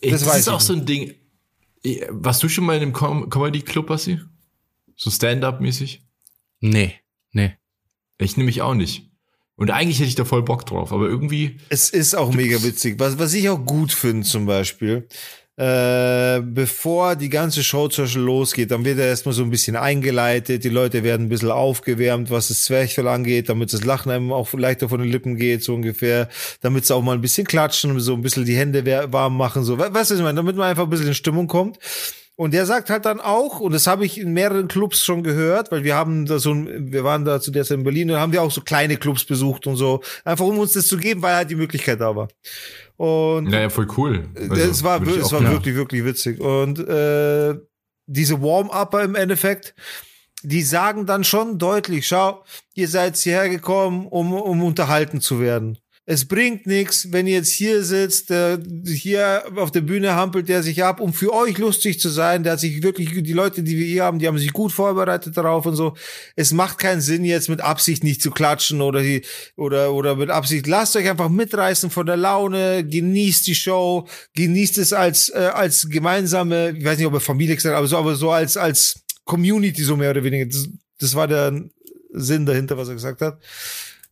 Ey, 0.00 0.10
Das 0.10 0.20
das, 0.20 0.28
weiß 0.30 0.38
ist 0.40 0.46
ich 0.46 0.52
auch 0.52 0.60
so 0.60 0.74
ein 0.74 0.86
Ding. 0.86 1.14
Warst 2.10 2.42
du 2.42 2.48
schon 2.48 2.64
mal 2.64 2.76
in 2.76 2.82
einem 2.82 2.92
Com 2.92 3.30
Comedy 3.30 3.62
Club, 3.62 3.86
Basti? 3.88 4.20
So 4.96 5.10
Stand-up-mäßig? 5.10 6.02
Nee, 6.60 6.94
nee. 7.32 7.54
Ich 8.18 8.36
nehme 8.36 8.46
mich 8.46 8.62
auch 8.62 8.74
nicht. 8.74 9.08
Und 9.54 9.70
eigentlich 9.70 9.98
hätte 9.98 10.08
ich 10.08 10.14
da 10.14 10.24
voll 10.24 10.42
Bock 10.42 10.66
drauf, 10.66 10.92
aber 10.92 11.08
irgendwie. 11.08 11.56
Es 11.68 11.90
ist 11.90 12.14
auch 12.14 12.32
mega 12.32 12.62
witzig. 12.62 12.98
Was, 12.98 13.18
was 13.18 13.34
ich 13.34 13.48
auch 13.48 13.64
gut 13.64 13.92
finde 13.92 14.24
zum 14.26 14.46
Beispiel, 14.46 15.08
äh, 15.58 16.40
bevor 16.40 17.16
die 17.16 17.30
ganze 17.30 17.64
Show 17.64 17.88
zum 17.88 18.04
Beispiel 18.04 18.22
losgeht, 18.22 18.70
dann 18.70 18.84
wird 18.84 19.00
er 19.00 19.06
erstmal 19.06 19.32
so 19.32 19.42
ein 19.42 19.50
bisschen 19.50 19.74
eingeleitet, 19.74 20.62
die 20.62 20.68
Leute 20.68 21.02
werden 21.02 21.26
ein 21.26 21.28
bisschen 21.28 21.50
aufgewärmt, 21.50 22.30
was 22.30 22.46
das 22.46 22.62
Zwerchfell 22.62 23.08
angeht, 23.08 23.48
damit 23.48 23.72
das 23.72 23.84
Lachen 23.84 24.12
einem 24.12 24.32
auch 24.32 24.52
leichter 24.52 24.88
von 24.88 25.00
den 25.00 25.10
Lippen 25.10 25.34
geht, 25.34 25.64
so 25.64 25.74
ungefähr, 25.74 26.28
damit 26.60 26.86
sie 26.86 26.94
auch 26.94 27.02
mal 27.02 27.14
ein 27.14 27.20
bisschen 27.20 27.44
klatschen, 27.44 27.98
so 27.98 28.14
ein 28.14 28.22
bisschen 28.22 28.44
die 28.44 28.56
Hände 28.56 28.86
warm 29.12 29.36
machen, 29.36 29.64
so, 29.64 29.76
weißt 29.76 29.90
du, 29.90 29.94
was 29.94 30.10
ich 30.12 30.20
meine, 30.20 30.36
damit 30.36 30.54
man 30.54 30.68
einfach 30.70 30.84
ein 30.84 30.90
bisschen 30.90 31.08
in 31.08 31.14
Stimmung 31.14 31.48
kommt. 31.48 31.78
Und 32.36 32.54
der 32.54 32.64
sagt 32.66 32.88
halt 32.88 33.04
dann 33.04 33.18
auch, 33.18 33.58
und 33.58 33.74
das 33.74 33.88
habe 33.88 34.06
ich 34.06 34.16
in 34.16 34.32
mehreren 34.32 34.68
Clubs 34.68 35.02
schon 35.04 35.24
gehört, 35.24 35.72
weil 35.72 35.82
wir 35.82 35.96
haben 35.96 36.24
da 36.24 36.38
so, 36.38 36.54
wir 36.54 37.02
waren 37.02 37.24
da 37.24 37.40
zu 37.40 37.50
der 37.50 37.64
Zeit 37.64 37.78
in 37.78 37.82
Berlin 37.82 38.12
und 38.12 38.18
haben 38.18 38.30
wir 38.32 38.42
auch 38.42 38.52
so 38.52 38.60
kleine 38.60 38.96
Clubs 38.96 39.24
besucht 39.24 39.66
und 39.66 39.74
so, 39.74 40.02
einfach 40.24 40.44
um 40.44 40.56
uns 40.60 40.74
das 40.74 40.86
zu 40.86 40.98
geben, 40.98 41.20
weil 41.20 41.34
halt 41.34 41.50
die 41.50 41.56
Möglichkeit 41.56 42.00
da 42.00 42.14
war. 42.14 42.28
Und 42.98 43.44
naja, 43.44 43.70
voll 43.70 43.86
cool. 43.96 44.28
Also, 44.34 44.54
es 44.54 44.82
war, 44.82 45.00
es 45.06 45.30
war 45.30 45.42
wirklich, 45.42 45.76
wirklich 45.76 46.04
witzig. 46.04 46.40
Und 46.40 46.80
äh, 46.80 47.54
diese 48.06 48.42
Warm-Upper 48.42 49.04
im 49.04 49.14
Endeffekt, 49.14 49.76
die 50.42 50.62
sagen 50.62 51.06
dann 51.06 51.22
schon 51.22 51.58
deutlich, 51.58 52.08
schau, 52.08 52.44
ihr 52.74 52.88
seid 52.88 53.16
hierher 53.16 53.48
gekommen, 53.48 54.08
um, 54.08 54.32
um 54.32 54.64
unterhalten 54.64 55.20
zu 55.20 55.40
werden. 55.40 55.78
Es 56.10 56.24
bringt 56.24 56.66
nichts, 56.66 57.12
wenn 57.12 57.26
ihr 57.26 57.34
jetzt 57.34 57.52
hier 57.52 57.84
sitzt, 57.84 58.30
der, 58.30 58.58
hier 58.86 59.42
auf 59.56 59.70
der 59.70 59.82
Bühne 59.82 60.14
hampelt 60.14 60.48
der 60.48 60.62
sich 60.62 60.82
ab, 60.82 61.00
um 61.00 61.12
für 61.12 61.34
euch 61.34 61.58
lustig 61.58 62.00
zu 62.00 62.08
sein. 62.08 62.42
Der 62.42 62.52
hat 62.52 62.60
sich 62.60 62.82
wirklich, 62.82 63.10
die 63.22 63.34
Leute, 63.34 63.62
die 63.62 63.76
wir 63.76 63.84
hier 63.84 64.04
haben, 64.04 64.18
die 64.18 64.26
haben 64.26 64.38
sich 64.38 64.54
gut 64.54 64.72
vorbereitet 64.72 65.36
darauf 65.36 65.66
und 65.66 65.76
so. 65.76 65.98
Es 66.34 66.50
macht 66.50 66.78
keinen 66.78 67.02
Sinn, 67.02 67.26
jetzt 67.26 67.50
mit 67.50 67.60
Absicht 67.60 68.04
nicht 68.04 68.22
zu 68.22 68.30
klatschen 68.30 68.80
oder, 68.80 69.02
die, 69.02 69.20
oder, 69.54 69.92
oder 69.92 70.16
mit 70.16 70.30
Absicht. 70.30 70.66
Lasst 70.66 70.96
euch 70.96 71.10
einfach 71.10 71.28
mitreißen 71.28 71.90
von 71.90 72.06
der 72.06 72.16
Laune, 72.16 72.86
genießt 72.86 73.46
die 73.46 73.54
Show, 73.54 74.08
genießt 74.34 74.78
es 74.78 74.94
als, 74.94 75.28
äh, 75.28 75.50
als 75.52 75.90
gemeinsame, 75.90 76.70
ich 76.70 76.86
weiß 76.86 76.96
nicht, 76.96 77.06
ob 77.06 77.12
er 77.12 77.20
Familie 77.20 77.54
gesagt 77.54 77.76
aber 77.76 77.86
so, 77.86 77.98
aber 77.98 78.14
so 78.14 78.30
als, 78.30 78.56
als 78.56 79.02
Community, 79.26 79.82
so 79.82 79.94
mehr 79.94 80.12
oder 80.12 80.24
weniger. 80.24 80.46
Das, 80.46 80.70
das 81.00 81.14
war 81.14 81.28
der 81.28 81.64
Sinn 82.14 82.46
dahinter, 82.46 82.78
was 82.78 82.88
er 82.88 82.94
gesagt 82.94 83.20
hat 83.20 83.38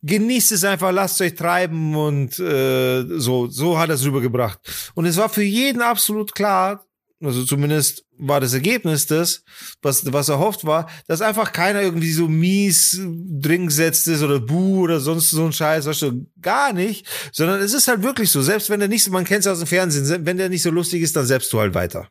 genießt 0.03 0.51
es 0.51 0.63
einfach, 0.63 0.91
lasst 0.91 1.21
euch 1.21 1.35
treiben 1.35 1.95
und 1.95 2.39
äh, 2.39 3.03
so, 3.19 3.47
so 3.47 3.77
hat 3.77 3.89
er 3.89 3.95
es 3.95 4.05
rübergebracht. 4.05 4.59
Und 4.95 5.05
es 5.05 5.17
war 5.17 5.29
für 5.29 5.43
jeden 5.43 5.81
absolut 5.81 6.33
klar, 6.33 6.85
also 7.23 7.43
zumindest 7.43 8.05
war 8.19 8.39
das 8.39 8.53
Ergebnis 8.53 9.07
das, 9.07 9.43
was, 9.81 10.11
was 10.11 10.29
erhofft 10.29 10.65
war, 10.65 10.89
dass 11.07 11.21
einfach 11.21 11.51
keiner 11.51 11.81
irgendwie 11.81 12.11
so 12.11 12.27
mies 12.27 12.99
drin 13.01 13.67
gesetzt 13.67 14.07
ist 14.07 14.21
oder 14.21 14.39
buh 14.39 14.81
oder 14.81 14.99
sonst 14.99 15.31
so 15.31 15.45
ein 15.45 15.53
Scheiß, 15.53 15.85
weißt 15.85 16.01
du, 16.03 16.27
gar 16.41 16.73
nicht, 16.73 17.07
sondern 17.31 17.59
es 17.59 17.73
ist 17.73 17.87
halt 17.87 18.03
wirklich 18.03 18.29
so, 18.29 18.41
selbst 18.41 18.69
wenn 18.69 18.79
der 18.79 18.89
nicht 18.89 19.03
so, 19.03 19.11
man 19.11 19.25
kennt 19.25 19.41
es 19.41 19.47
aus 19.47 19.59
dem 19.59 19.67
Fernsehen, 19.67 20.25
wenn 20.25 20.37
der 20.37 20.49
nicht 20.49 20.61
so 20.61 20.69
lustig 20.69 21.01
ist, 21.01 21.15
dann 21.15 21.25
selbst 21.25 21.51
du 21.53 21.59
halt 21.59 21.73
weiter. 21.73 22.07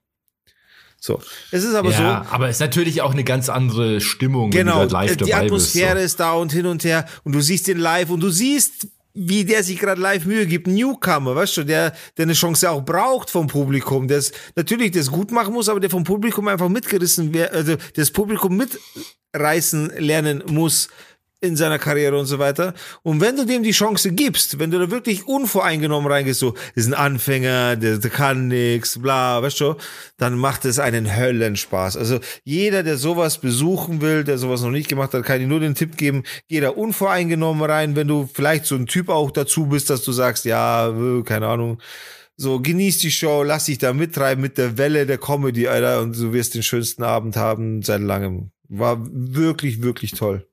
So. 0.98 1.20
Es 1.50 1.62
ist 1.62 1.74
aber 1.74 1.90
ja, 1.90 2.24
so. 2.24 2.34
Aber 2.34 2.48
es 2.48 2.56
ist 2.56 2.60
natürlich 2.60 3.02
auch 3.02 3.12
eine 3.12 3.24
ganz 3.24 3.48
andere 3.48 4.00
Stimmung, 4.00 4.50
genau, 4.50 4.80
wenn 4.80 4.88
du 4.88 4.96
halt 4.96 5.10
live 5.10 5.16
die 5.18 5.34
Atmosphäre 5.34 5.94
bist, 5.94 6.00
so. 6.00 6.04
ist 6.04 6.20
da 6.20 6.32
und 6.32 6.52
hin 6.52 6.66
und 6.66 6.84
her 6.84 7.06
und 7.24 7.34
du 7.34 7.40
siehst 7.40 7.68
den 7.68 7.78
live 7.78 8.10
und 8.10 8.20
du 8.20 8.30
siehst, 8.30 8.88
wie 9.16 9.44
der 9.44 9.62
sich 9.62 9.78
gerade 9.78 10.00
live 10.00 10.26
Mühe 10.26 10.46
gibt, 10.46 10.66
Newcomer, 10.66 11.34
weißt 11.34 11.58
du, 11.58 11.64
der, 11.64 11.94
der 12.16 12.24
eine 12.24 12.34
Chance 12.34 12.70
auch 12.70 12.84
braucht 12.84 13.30
vom 13.30 13.46
Publikum, 13.46 14.08
der 14.08 14.22
natürlich 14.56 14.90
das 14.90 15.10
gut 15.10 15.32
machen 15.32 15.54
muss, 15.54 15.68
aber 15.68 15.80
der 15.80 15.90
vom 15.90 16.04
Publikum 16.04 16.48
einfach 16.48 16.68
mitgerissen 16.68 17.32
wird, 17.32 17.52
also 17.52 17.76
das 17.94 18.10
Publikum 18.10 18.60
mitreißen 19.32 19.92
lernen 19.98 20.42
muss, 20.48 20.88
in 21.40 21.56
seiner 21.56 21.78
Karriere 21.78 22.18
und 22.18 22.26
so 22.26 22.38
weiter. 22.38 22.72
Und 23.02 23.20
wenn 23.20 23.36
du 23.36 23.44
dem 23.44 23.62
die 23.62 23.72
Chance 23.72 24.12
gibst, 24.12 24.58
wenn 24.58 24.70
du 24.70 24.78
da 24.78 24.90
wirklich 24.90 25.26
unvoreingenommen 25.26 26.10
reingehst, 26.10 26.40
so, 26.40 26.54
ist 26.74 26.86
ein 26.86 26.94
Anfänger, 26.94 27.76
der, 27.76 27.98
der 27.98 28.10
kann 28.10 28.48
nix, 28.48 28.98
bla, 29.00 29.42
weißt 29.42 29.60
du, 29.60 29.74
dann 30.16 30.38
macht 30.38 30.64
es 30.64 30.78
einen 30.78 31.14
Höllenspaß. 31.14 31.96
Also 31.96 32.20
jeder, 32.44 32.82
der 32.82 32.96
sowas 32.96 33.38
besuchen 33.38 34.00
will, 34.00 34.24
der 34.24 34.38
sowas 34.38 34.62
noch 34.62 34.70
nicht 34.70 34.88
gemacht 34.88 35.12
hat, 35.12 35.24
kann 35.24 35.40
ich 35.40 35.46
nur 35.46 35.60
den 35.60 35.74
Tipp 35.74 35.96
geben, 35.96 36.22
geh 36.48 36.60
da 36.60 36.70
unvoreingenommen 36.70 37.68
rein, 37.68 37.96
wenn 37.96 38.08
du 38.08 38.28
vielleicht 38.32 38.64
so 38.64 38.74
ein 38.74 38.86
Typ 38.86 39.10
auch 39.10 39.30
dazu 39.30 39.66
bist, 39.66 39.90
dass 39.90 40.02
du 40.04 40.12
sagst, 40.12 40.46
ja, 40.46 40.88
äh, 40.88 41.22
keine 41.22 41.48
Ahnung, 41.48 41.78
so, 42.38 42.60
genieß 42.60 42.98
die 42.98 43.10
Show, 43.10 43.42
lass 43.42 43.64
dich 43.64 43.78
da 43.78 43.94
mittreiben 43.94 44.42
mit 44.42 44.58
der 44.58 44.76
Welle 44.76 45.06
der 45.06 45.16
Comedy, 45.16 45.68
Alter, 45.68 46.02
und 46.02 46.16
du 46.16 46.34
wirst 46.34 46.54
den 46.54 46.62
schönsten 46.62 47.02
Abend 47.02 47.36
haben 47.36 47.82
seit 47.82 48.02
langem. 48.02 48.50
War 48.68 48.98
wirklich, 49.10 49.82
wirklich 49.82 50.12
toll. 50.12 50.46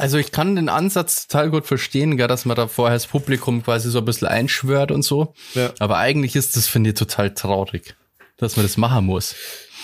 Also 0.00 0.16
ich 0.16 0.32
kann 0.32 0.56
den 0.56 0.70
Ansatz 0.70 1.26
total 1.26 1.50
gut 1.50 1.66
verstehen, 1.66 2.16
gell, 2.16 2.26
dass 2.26 2.46
man 2.46 2.56
da 2.56 2.68
vorher 2.68 2.96
das 2.96 3.06
Publikum 3.06 3.62
quasi 3.62 3.90
so 3.90 3.98
ein 3.98 4.04
bisschen 4.06 4.28
einschwört 4.28 4.90
und 4.90 5.02
so. 5.02 5.34
Ja. 5.54 5.72
Aber 5.78 5.98
eigentlich 5.98 6.36
ist 6.36 6.56
das, 6.56 6.68
finde 6.68 6.90
ich, 6.90 6.96
total 6.96 7.34
traurig, 7.34 7.94
dass 8.38 8.56
man 8.56 8.64
das 8.64 8.78
machen 8.78 9.04
muss. 9.04 9.34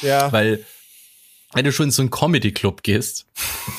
Ja. 0.01 0.33
Weil, 0.33 0.64
wenn 1.53 1.67
du 1.67 1.73
schon 1.73 1.87
in 1.87 1.91
so 1.91 2.01
einen 2.01 2.11
Comedy-Club 2.11 2.83
gehst, 2.83 3.27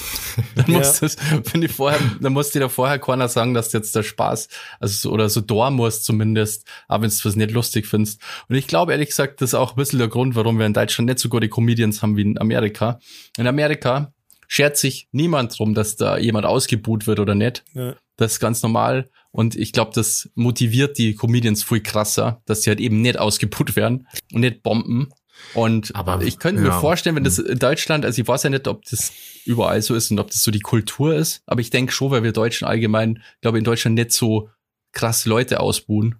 dann 0.55 0.69
muss 0.69 1.01
ja. 1.01 1.07
das, 1.07 1.17
finde 1.49 1.65
ich 1.65 1.73
vorher, 1.73 1.99
dann 2.21 2.33
muss 2.33 2.51
dir 2.51 2.59
da 2.59 2.69
vorher 2.69 2.99
keiner 2.99 3.29
sagen, 3.29 3.55
dass 3.55 3.73
jetzt 3.73 3.95
der 3.95 4.03
Spaß, 4.03 4.47
also 4.79 4.93
so, 4.93 5.11
oder 5.11 5.29
so 5.29 5.41
da 5.41 5.71
muss 5.71 6.03
zumindest, 6.03 6.67
aber 6.87 7.01
wenn 7.03 7.09
du 7.09 7.15
was 7.23 7.35
nicht 7.35 7.51
lustig 7.51 7.87
findest. 7.87 8.21
Und 8.47 8.55
ich 8.55 8.67
glaube 8.67 8.91
ehrlich 8.91 9.09
gesagt, 9.09 9.41
das 9.41 9.49
ist 9.49 9.55
auch 9.55 9.71
ein 9.71 9.77
bisschen 9.77 9.97
der 9.97 10.07
Grund, 10.07 10.35
warum 10.35 10.59
wir 10.59 10.67
in 10.67 10.73
Deutschland 10.73 11.09
nicht 11.09 11.17
so 11.17 11.29
gute 11.29 11.49
Comedians 11.49 12.03
haben 12.03 12.15
wie 12.15 12.21
in 12.21 12.37
Amerika. 12.37 12.99
In 13.37 13.47
Amerika 13.47 14.13
schert 14.47 14.77
sich 14.77 15.07
niemand 15.11 15.57
drum, 15.57 15.73
dass 15.73 15.95
da 15.95 16.17
jemand 16.17 16.45
ausgebuht 16.45 17.07
wird 17.07 17.19
oder 17.19 17.35
nicht. 17.35 17.63
Ja. 17.73 17.95
Das 18.15 18.33
ist 18.33 18.39
ganz 18.39 18.63
normal. 18.63 19.09
Und 19.31 19.55
ich 19.55 19.71
glaube, 19.71 19.91
das 19.93 20.29
motiviert 20.33 20.97
die 20.97 21.15
Comedians 21.15 21.63
viel 21.63 21.81
krasser, 21.81 22.41
dass 22.45 22.63
sie 22.63 22.69
halt 22.69 22.79
eben 22.79 23.01
nicht 23.01 23.19
ausgebuht 23.19 23.75
werden 23.75 24.07
und 24.33 24.41
nicht 24.41 24.63
bomben. 24.63 25.11
Und 25.53 25.95
aber 25.95 26.23
ich 26.23 26.39
könnte 26.39 26.63
ja. 26.63 26.69
mir 26.69 26.79
vorstellen, 26.79 27.15
wenn 27.15 27.23
das 27.23 27.37
in 27.37 27.59
Deutschland, 27.59 28.05
also 28.05 28.19
ich 28.19 28.27
weiß 28.27 28.43
ja 28.43 28.49
nicht, 28.49 28.67
ob 28.67 28.83
das 28.85 29.11
überall 29.45 29.81
so 29.83 29.93
ist 29.93 30.09
und 30.09 30.19
ob 30.19 30.31
das 30.31 30.41
so 30.41 30.49
die 30.49 30.61
Kultur 30.61 31.13
ist, 31.13 31.43
aber 31.45 31.61
ich 31.61 31.69
denke 31.69 31.91
schon, 31.91 32.09
weil 32.09 32.23
wir 32.23 32.31
Deutschen 32.31 32.67
allgemein, 32.67 33.21
glaube 33.41 33.59
in 33.59 33.63
Deutschland 33.63 33.95
nicht 33.95 34.11
so 34.11 34.49
krass 34.93 35.25
Leute 35.25 35.59
ausbuhen. 35.59 36.15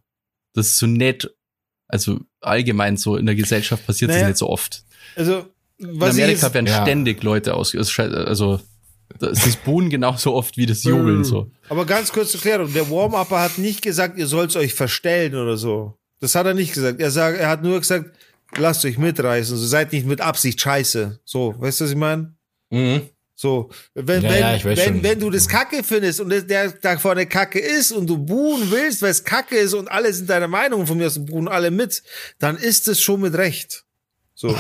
Das 0.53 0.67
ist 0.67 0.78
so 0.78 0.86
nett, 0.86 1.34
also 1.88 2.19
allgemein 2.41 2.97
so 2.97 3.15
in 3.15 3.25
der 3.25 3.36
Gesellschaft 3.36 3.88
passiert 3.88 4.09
naja, 4.09 4.21
das 4.21 4.30
nicht 4.30 4.38
so 4.38 4.49
oft. 4.49 4.84
Also 5.15 5.47
was 5.80 6.17
in 6.17 6.23
Amerika 6.23 6.53
werden 6.53 6.65
ja. 6.65 6.82
ständig 6.82 7.23
Leute 7.23 7.53
aus, 7.53 7.75
also 7.75 8.59
das 9.19 9.45
ist 9.45 9.63
Buhnen 9.63 9.89
genauso 9.91 10.34
oft 10.34 10.57
wie 10.57 10.65
das 10.65 10.84
Jubeln 10.84 11.23
so. 11.23 11.51
Aber 11.69 11.86
ganz 11.86 12.11
kurz 12.11 12.32
zur 12.32 12.41
Klärung, 12.41 12.73
der 12.73 12.89
Warm-Upper 12.89 13.39
hat 13.39 13.57
nicht 13.57 13.82
gesagt, 13.82 14.17
ihr 14.17 14.28
sollt 14.28 14.55
euch 14.55 14.73
verstellen 14.73 15.36
oder 15.36 15.57
so. 15.57 15.97
Das 16.19 16.36
hat 16.36 16.45
er 16.45 16.53
nicht 16.53 16.73
gesagt. 16.73 16.99
Er 16.99 17.11
sagt, 17.11 17.39
er 17.39 17.47
hat 17.47 17.63
nur 17.63 17.80
gesagt, 17.80 18.11
lasst 18.55 18.84
euch 18.86 18.97
mitreißen, 18.97 19.55
so 19.55 19.65
seid 19.65 19.93
nicht 19.93 20.05
mit 20.05 20.21
Absicht 20.21 20.59
scheiße. 20.59 21.19
So, 21.23 21.55
weißt 21.57 21.80
du, 21.80 21.84
was 21.86 21.91
ich 21.91 21.97
meine? 21.97 22.36
Mhm. 22.69 23.01
So, 23.39 23.69
wenn, 23.93 24.23
ja, 24.23 24.30
wenn, 24.32 24.39
ja, 24.39 24.63
wenn, 24.63 25.03
wenn 25.03 25.19
du 25.19 25.30
das 25.30 25.47
Kacke 25.47 25.84
findest 25.84 26.19
und 26.21 26.32
der 26.49 26.71
da 26.71 26.97
vorne 26.97 27.28
Kacke 27.28 27.59
ist 27.59 27.91
und 27.91 28.07
du 28.07 28.17
buhen 28.17 28.71
willst, 28.71 29.03
weil 29.03 29.11
es 29.11 29.23
Kacke 29.23 29.55
ist 29.55 29.75
und 29.75 29.91
alle 29.91 30.11
sind 30.11 30.28
deiner 30.28 30.47
Meinung 30.47 30.88
von 30.88 30.97
mir 30.97 31.05
aus 31.05 31.23
buhen 31.23 31.47
alle 31.47 31.69
mit, 31.69 32.01
dann 32.39 32.57
ist 32.57 32.88
es 32.88 32.99
schon 32.99 33.21
mit 33.21 33.36
Recht. 33.36 33.86
So. 34.34 34.57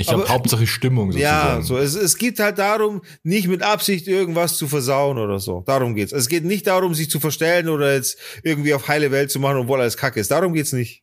Ich 0.00 0.10
habe 0.10 0.26
Hauptsache 0.28 0.66
Stimmung 0.66 1.12
sozusagen. 1.12 1.60
Ja, 1.60 1.62
so 1.62 1.76
es, 1.76 1.94
es 1.94 2.16
geht 2.16 2.38
halt 2.40 2.58
darum, 2.58 3.02
nicht 3.22 3.48
mit 3.48 3.62
Absicht 3.62 4.08
irgendwas 4.08 4.56
zu 4.56 4.66
versauen 4.66 5.18
oder 5.18 5.38
so. 5.38 5.62
Darum 5.66 5.94
geht's. 5.94 6.12
Es 6.12 6.28
geht 6.28 6.44
nicht 6.44 6.66
darum, 6.66 6.94
sich 6.94 7.10
zu 7.10 7.20
verstellen 7.20 7.68
oder 7.68 7.94
jetzt 7.94 8.18
irgendwie 8.42 8.72
auf 8.72 8.88
heile 8.88 9.10
Welt 9.10 9.30
zu 9.30 9.38
machen, 9.40 9.58
obwohl 9.58 9.80
alles 9.80 9.96
Kacke 9.96 10.18
ist. 10.18 10.30
Darum 10.30 10.54
geht's 10.54 10.72
nicht. 10.72 11.02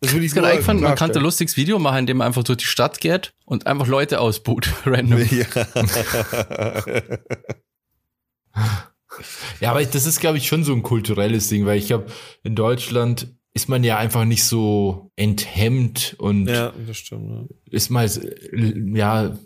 Das 0.00 0.12
will 0.14 0.22
ich 0.22 0.32
gerade 0.32 0.48
eingefallen, 0.48 0.80
man 0.80 0.94
kann 0.94 1.10
ein 1.10 1.22
lustiges 1.22 1.56
Video 1.56 1.78
machen, 1.80 1.98
indem 2.00 2.18
man 2.18 2.28
einfach 2.28 2.44
durch 2.44 2.58
die 2.58 2.66
Stadt 2.66 3.00
geht 3.00 3.32
und 3.44 3.66
einfach 3.66 3.88
Leute 3.88 4.20
ausboot, 4.20 4.72
random. 4.84 5.26
Ja. 5.30 5.46
ja, 9.60 9.70
aber 9.70 9.84
das 9.84 10.06
ist, 10.06 10.20
glaube 10.20 10.38
ich, 10.38 10.46
schon 10.46 10.62
so 10.62 10.72
ein 10.72 10.84
kulturelles 10.84 11.48
Ding, 11.48 11.66
weil 11.66 11.78
ich 11.78 11.90
habe 11.90 12.06
in 12.44 12.54
Deutschland 12.54 13.34
ist 13.58 13.68
man 13.68 13.82
ja 13.82 13.98
einfach 13.98 14.24
nicht 14.24 14.44
so 14.44 15.10
enthemmt 15.16 16.14
und 16.20 16.46
ja, 16.46 16.72
das 16.86 16.96
stimmt, 16.96 17.28
ja. 17.28 17.44
ist 17.72 17.90
mal, 17.90 18.08
ja, 18.94 19.36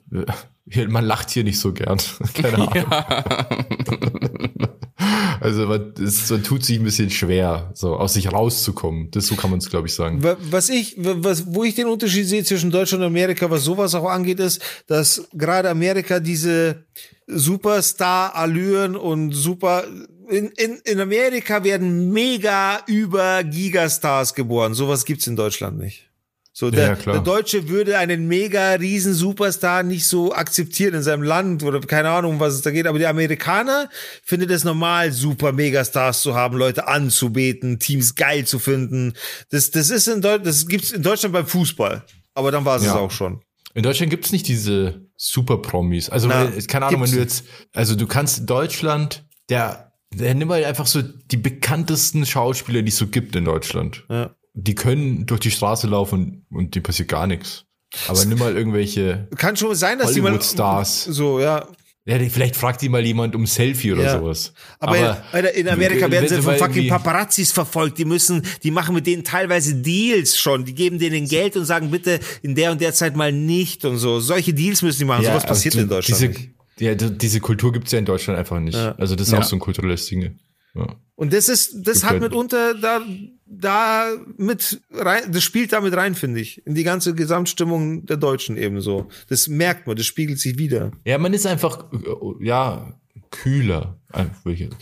man 0.88 1.04
lacht 1.06 1.30
hier 1.30 1.44
nicht 1.44 1.58
so 1.58 1.72
gern. 1.72 1.96
Keine 2.34 2.58
Ahnung. 2.58 2.74
Ja. 2.74 3.16
also 5.40 5.66
man, 5.66 5.94
es, 5.98 6.28
man 6.28 6.42
tut 6.42 6.62
sich 6.62 6.78
ein 6.78 6.84
bisschen 6.84 7.08
schwer, 7.08 7.70
so 7.72 7.96
aus 7.96 8.12
sich 8.12 8.30
rauszukommen. 8.30 9.10
Das 9.12 9.28
so 9.28 9.34
kann 9.34 9.48
man 9.48 9.60
es, 9.60 9.70
glaube 9.70 9.88
ich, 9.88 9.94
sagen. 9.94 10.22
Was 10.22 10.68
ich, 10.68 10.94
was, 10.98 11.46
wo 11.46 11.64
ich 11.64 11.74
den 11.74 11.86
Unterschied 11.86 12.26
sehe 12.26 12.44
zwischen 12.44 12.70
Deutschland 12.70 13.00
und 13.00 13.06
Amerika, 13.06 13.50
was 13.50 13.64
sowas 13.64 13.94
auch 13.94 14.10
angeht, 14.10 14.40
ist, 14.40 14.60
dass 14.88 15.26
gerade 15.32 15.70
Amerika 15.70 16.20
diese 16.20 16.84
Superstar-Allüren 17.28 18.94
und 18.94 19.32
super 19.32 19.84
in, 20.33 20.49
in, 20.57 20.80
in 20.85 21.01
Amerika 21.01 21.62
werden 21.64 22.11
mega 22.12 22.80
über 22.87 23.45
Gigastars 23.45 24.35
geboren. 24.35 24.74
Sowas 24.74 25.05
gibt's 25.05 25.26
in 25.26 25.37
Deutschland 25.37 25.78
nicht. 25.78 26.09
So, 26.55 26.70
der, 26.70 26.99
Ja, 27.07 27.12
der 27.12 27.20
Deutsche 27.20 27.68
würde 27.70 27.97
einen 27.97 28.28
mega 28.28 28.72
riesen 28.72 29.14
Superstar 29.14 29.83
nicht 29.83 30.07
so 30.07 30.35
akzeptieren 30.35 30.95
in 30.95 31.03
seinem 31.03 31.22
Land 31.22 31.62
oder 31.62 31.80
keine 31.80 32.11
Ahnung, 32.11 32.33
um 32.35 32.41
was 32.41 32.55
es 32.55 32.61
da 32.61 32.70
geht. 32.70 32.87
Aber 32.87 32.99
die 32.99 33.07
Amerikaner 33.07 33.89
finden 34.22 34.51
es 34.51 34.62
normal, 34.64 35.12
super 35.12 35.53
Megastars 35.53 36.20
zu 36.20 36.35
haben, 36.35 36.59
Leute 36.59 36.89
anzubeten, 36.89 37.78
Teams 37.78 38.14
geil 38.16 38.47
zu 38.47 38.59
finden. 38.59 39.14
Das, 39.51 39.70
das 39.70 39.89
ist 39.89 40.09
in 40.09 40.20
Deutschland, 40.20 40.47
das 40.47 40.66
gibt's 40.66 40.91
in 40.91 41.03
Deutschland 41.03 41.33
beim 41.33 41.47
Fußball. 41.47 42.05
Aber 42.35 42.51
dann 42.51 42.64
war 42.66 42.76
es 42.76 42.85
Ja. 42.85 42.97
auch 42.97 43.11
schon. 43.11 43.41
In 43.74 43.83
Deutschland 43.83 44.11
gibt's 44.11 44.33
nicht 44.33 44.47
diese 44.47 45.07
Super-Promis. 45.16 46.11
Also, 46.11 46.28
Na, 46.28 46.51
keine 46.68 46.85
Ahnung, 46.87 47.03
wenn 47.03 47.11
du 47.11 47.16
jetzt, 47.18 47.45
also 47.72 47.95
du 47.95 48.07
kannst 48.07 48.49
Deutschland, 48.51 49.24
der, 49.49 49.91
der 50.14 50.34
nimm 50.34 50.48
mal 50.48 50.64
einfach 50.64 50.86
so 50.86 51.02
die 51.02 51.36
bekanntesten 51.36 52.26
Schauspieler, 52.26 52.82
die 52.82 52.88
es 52.90 52.96
so 52.98 53.06
gibt 53.06 53.34
in 53.36 53.44
Deutschland. 53.44 54.04
Ja. 54.10 54.34
Die 54.54 54.74
können 54.74 55.24
durch 55.26 55.40
die 55.40 55.50
Straße 55.50 55.86
laufen 55.86 56.44
und, 56.50 56.56
und 56.56 56.74
die 56.74 56.80
passiert 56.80 57.08
gar 57.08 57.26
nichts. 57.26 57.64
Aber 58.08 58.24
nimm 58.24 58.38
mal 58.38 58.56
irgendwelche, 58.56 59.28
Kann 59.36 59.56
schon 59.56 59.74
sein, 59.74 59.98
dass 59.98 60.12
die 60.12 60.20
mal 60.20 60.28
Hollywood-Stars. 60.32 61.04
so, 61.04 61.40
ja. 61.40 61.66
ja, 62.06 62.18
vielleicht 62.30 62.56
fragt 62.56 62.80
die 62.82 62.88
mal 62.88 63.04
jemand 63.04 63.34
um 63.34 63.46
Selfie 63.46 63.92
oder 63.92 64.04
Ja. 64.04 64.18
sowas. 64.18 64.52
Aber, 64.78 65.22
Alter, 65.32 65.54
in 65.54 65.68
Amerika 65.68 66.10
werden 66.10 66.28
sie 66.28 66.40
von 66.42 66.56
fucking 66.56 66.88
Paparazzis 66.88 67.52
verfolgt. 67.52 67.98
Die 67.98 68.04
müssen, 68.06 68.42
die 68.62 68.70
machen 68.70 68.94
mit 68.94 69.06
denen 69.06 69.24
teilweise 69.24 69.74
Deals 69.74 70.38
schon. 70.38 70.64
Die 70.64 70.74
geben 70.74 70.98
denen 70.98 71.28
Geld 71.28 71.56
und 71.56 71.64
sagen 71.66 71.90
bitte 71.90 72.18
in 72.42 72.54
der 72.54 72.72
und 72.72 72.80
der 72.80 72.92
Zeit 72.94 73.14
mal 73.14 73.30
nicht 73.32 73.84
und 73.84 73.98
so. 73.98 74.20
Solche 74.20 74.54
Deals 74.54 74.80
müssen 74.82 75.00
die 75.00 75.04
machen. 75.04 75.24
Sowas 75.24 75.44
aber 75.44 75.48
passiert 75.48 75.74
du- 75.74 75.80
in 75.80 75.88
Deutschland 75.88 76.20
Diese, 76.20 76.32
nicht. 76.32 76.50
Ja, 76.79 76.95
diese 76.95 77.41
Kultur 77.41 77.73
gibt's 77.73 77.93
ja 77.93 77.99
in 77.99 78.05
Deutschland 78.05 78.39
einfach 78.39 78.59
nicht. 78.61 78.77
Also 78.77 79.14
das 79.16 79.29
ist 79.29 79.33
Ja. 79.33 79.39
auch 79.41 79.45
so 79.45 79.57
ein 79.57 79.61
kulturelles 79.61 80.07
Ding. 80.07 80.39
Ja. 80.75 80.87
Und 81.16 81.33
das 81.33 81.49
ist, 81.49 81.75
das 81.87 81.95
Gibt 82.01 82.05
hat 82.05 82.11
halt- 82.12 82.23
mitunter 82.23 82.75
da, 82.75 83.03
da 83.47 84.07
mit 84.39 84.81
rein, 84.91 85.31
das 85.31 85.43
spielt 85.45 85.73
damit 85.75 85.95
rein, 85.95 86.14
finde 86.14 86.41
ich. 86.41 86.66
In 86.66 86.75
die 86.75 86.83
ganze 86.83 87.14
Gesamtstimmung 87.14 88.07
der 88.07 88.16
Deutschen 88.16 88.57
ebenso. 88.57 89.09
Das 89.29 89.49
merkt 89.49 89.87
man, 89.87 89.97
das 89.97 90.07
spiegelt 90.07 90.39
sich 90.41 90.57
wieder. 90.59 90.91
ja, 91.05 91.18
man 91.18 91.35
ist 91.35 91.47
einfach, 91.47 91.85
ja, 92.41 92.95
kühler. 93.31 93.99
Äh, 94.12 94.25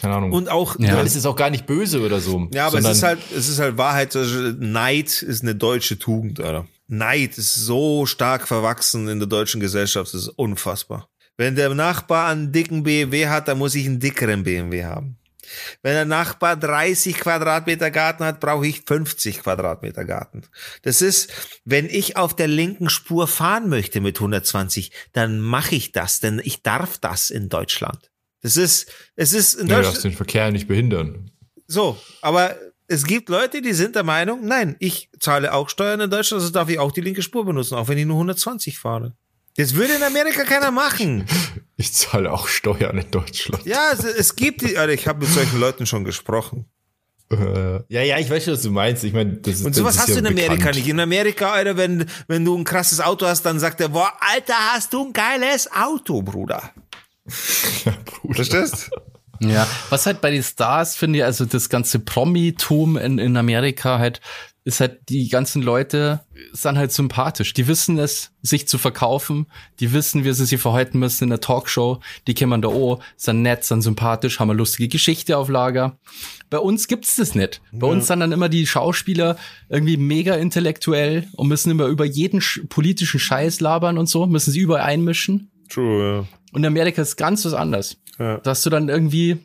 Keine 0.01 0.14
Ahnung. 0.14 0.32
Und 0.32 0.49
auch, 0.49 0.78
Ja. 0.78 0.95
Man 0.97 1.07
ist 1.07 1.14
jetzt 1.14 1.26
auch 1.26 1.36
gar 1.36 1.51
nicht 1.51 1.66
böse 1.66 2.01
oder 2.01 2.20
so. 2.20 2.49
Ja, 2.53 2.66
aber 2.68 2.78
es 2.78 2.86
ist 2.88 3.03
halt, 3.03 3.18
es 3.36 3.49
ist 3.49 3.59
halt 3.59 3.76
Wahrheit. 3.76 4.14
also 4.16 4.53
Neid 4.59 5.22
ist 5.22 5.43
eine 5.43 5.55
deutsche 5.55 5.99
Tugend, 5.99 6.41
Alter. 6.41 6.66
Neid 6.88 7.38
ist 7.38 7.55
so 7.55 8.07
stark 8.07 8.49
verwachsen 8.49 9.07
in 9.09 9.18
der 9.20 9.28
deutschen 9.28 9.61
Gesellschaft, 9.61 10.12
das 10.14 10.22
ist 10.22 10.28
unfassbar. 10.30 11.09
Wenn 11.41 11.57
der 11.57 11.74
Nachbar 11.74 12.28
einen 12.28 12.53
dicken 12.53 12.82
BMW 12.82 13.28
hat, 13.28 13.49
dann 13.49 13.57
muss 13.57 13.74
ich 13.74 13.86
einen 13.86 13.99
dickeren 13.99 14.43
BMW 14.43 14.84
haben. 14.84 15.16
Wenn 15.80 15.95
der 15.95 16.05
Nachbar 16.05 16.55
30 16.55 17.14
Quadratmeter 17.14 17.91
Garten 17.91 18.24
hat, 18.24 18.41
brauche 18.41 18.66
ich 18.66 18.82
50 18.86 19.41
Quadratmeter 19.41 20.05
Garten. 20.05 20.43
Das 20.82 21.01
ist, 21.01 21.32
wenn 21.64 21.86
ich 21.86 22.18
auf 22.18 22.36
der 22.36 22.47
linken 22.47 22.91
Spur 22.91 23.26
fahren 23.26 23.70
möchte 23.70 24.03
mit 24.03 24.18
120, 24.18 24.93
dann 25.14 25.41
mache 25.41 25.76
ich 25.76 25.93
das, 25.93 26.20
denn 26.20 26.43
ich 26.45 26.62
darf 26.62 26.99
das 26.99 27.30
in 27.30 27.49
Deutschland. 27.49 28.11
Das 28.43 28.59
ist, 28.59 28.93
es 29.16 29.32
ist 29.32 29.55
in 29.55 29.68
Ja, 29.68 29.78
du 29.78 29.84
darfst 29.84 30.05
den 30.05 30.12
Verkehr 30.12 30.51
nicht 30.51 30.68
behindern. 30.68 31.30
So, 31.66 31.99
aber 32.20 32.55
es 32.86 33.07
gibt 33.07 33.30
Leute, 33.30 33.62
die 33.62 33.72
sind 33.72 33.97
der 33.97 34.05
Meinung, 34.05 34.45
nein, 34.45 34.76
ich 34.78 35.09
zahle 35.18 35.55
auch 35.55 35.70
Steuern 35.70 36.01
in 36.01 36.11
Deutschland, 36.11 36.43
also 36.43 36.53
darf 36.53 36.68
ich 36.68 36.78
auch 36.78 36.93
die 36.93 37.01
linke 37.01 37.22
Spur 37.22 37.47
benutzen, 37.47 37.76
auch 37.76 37.88
wenn 37.88 37.97
ich 37.97 38.05
nur 38.05 38.16
120 38.16 38.78
fahre. 38.78 39.14
Das 39.57 39.74
würde 39.74 39.94
in 39.94 40.03
Amerika 40.03 40.44
keiner 40.44 40.70
machen. 40.70 41.26
Ich 41.76 41.94
zahle 41.94 42.30
auch 42.30 42.46
Steuern 42.46 42.98
in 42.98 43.11
Deutschland. 43.11 43.64
Ja, 43.64 43.92
es, 43.94 44.05
es 44.05 44.36
gibt 44.36 44.61
die, 44.61 44.76
Alter, 44.76 44.92
ich 44.92 45.09
habe 45.09 45.20
mit 45.20 45.30
solchen 45.30 45.59
Leuten 45.59 45.86
schon 45.86 46.05
gesprochen. 46.05 46.66
Äh, 47.32 47.76
ja, 47.88 48.03
ja, 48.03 48.18
ich 48.18 48.28
weiß 48.28 48.44
schon, 48.44 48.53
was 48.53 48.61
du 48.61 48.70
meinst. 48.70 49.03
Ich 49.03 49.14
meine, 49.14 49.32
das 49.36 49.61
ist 49.61 49.64
Und 49.64 49.74
sowas 49.74 49.94
das 49.96 50.05
ist 50.05 50.11
hast 50.11 50.16
ja 50.16 50.20
du 50.20 50.28
in 50.28 50.34
Amerika 50.38 50.55
bekannt. 50.57 50.74
nicht. 50.74 50.88
In 50.88 51.01
Amerika, 51.01 51.53
Alter, 51.53 51.78
wenn, 51.78 52.05
wenn 52.28 52.44
du 52.44 52.55
ein 52.55 52.64
krasses 52.64 53.01
Auto 53.01 53.24
hast, 53.24 53.46
dann 53.46 53.59
sagt 53.59 53.80
er, 53.80 53.88
boah, 53.88 54.12
Alter, 54.20 54.53
hast 54.74 54.92
du 54.92 55.07
ein 55.07 55.14
geiles 55.14 55.72
Auto, 55.72 56.20
Bruder. 56.20 56.70
Ja, 57.86 57.94
Bruder. 58.05 58.34
Verstehst? 58.34 58.90
Ja, 59.40 59.66
was 59.88 60.05
halt 60.05 60.20
bei 60.20 60.30
den 60.30 60.42
Stars 60.42 60.96
finde 60.96 61.20
ich, 61.20 61.24
also 61.24 61.46
das 61.46 61.70
ganze 61.70 61.98
Promitum 61.98 62.98
in, 62.98 63.18
in 63.18 63.38
Amerika 63.38 63.98
halt, 63.98 64.20
ist 64.70 64.80
halt, 64.80 65.08
die 65.08 65.28
ganzen 65.28 65.62
Leute 65.62 66.20
sind 66.52 66.78
halt 66.78 66.92
sympathisch. 66.92 67.52
Die 67.52 67.66
wissen 67.66 67.98
es, 67.98 68.32
sich 68.42 68.66
zu 68.66 68.78
verkaufen. 68.78 69.46
Die 69.80 69.92
wissen, 69.92 70.24
wie 70.24 70.32
sie 70.32 70.46
sich 70.46 70.60
verhalten 70.60 70.98
müssen 70.98 71.24
in 71.24 71.30
der 71.30 71.40
Talkshow. 71.40 72.00
Die 72.26 72.34
kommen 72.34 72.62
da, 72.62 72.68
oh, 72.68 73.00
sind 73.16 73.42
nett, 73.42 73.64
sind 73.64 73.82
sympathisch, 73.82 74.40
haben 74.40 74.50
eine 74.50 74.58
lustige 74.58 74.88
Geschichte 74.88 75.36
auf 75.36 75.48
Lager. 75.48 75.98
Bei 76.48 76.58
uns 76.58 76.88
gibt's 76.88 77.16
das 77.16 77.34
nicht. 77.34 77.60
Bei 77.72 77.86
uns 77.86 78.06
sind 78.06 78.20
dann 78.20 78.32
immer 78.32 78.48
die 78.48 78.66
Schauspieler 78.66 79.36
irgendwie 79.68 79.96
mega 79.96 80.34
intellektuell 80.34 81.28
und 81.32 81.48
müssen 81.48 81.70
immer 81.70 81.86
über 81.86 82.04
jeden 82.04 82.40
sch 82.40 82.60
politischen 82.68 83.20
Scheiß 83.20 83.60
labern 83.60 83.98
und 83.98 84.08
so, 84.08 84.26
müssen 84.26 84.52
sie 84.52 84.60
überall 84.60 84.82
einmischen. 84.82 85.50
True, 85.68 86.26
Und 86.52 86.62
in 86.62 86.66
Amerika 86.66 87.02
ist 87.02 87.16
ganz 87.16 87.44
was 87.44 87.54
anderes. 87.54 87.98
ja. 88.18 88.38
Da 88.38 88.50
hast 88.50 88.66
du 88.66 88.70
dann 88.70 88.88
irgendwie 88.88 89.38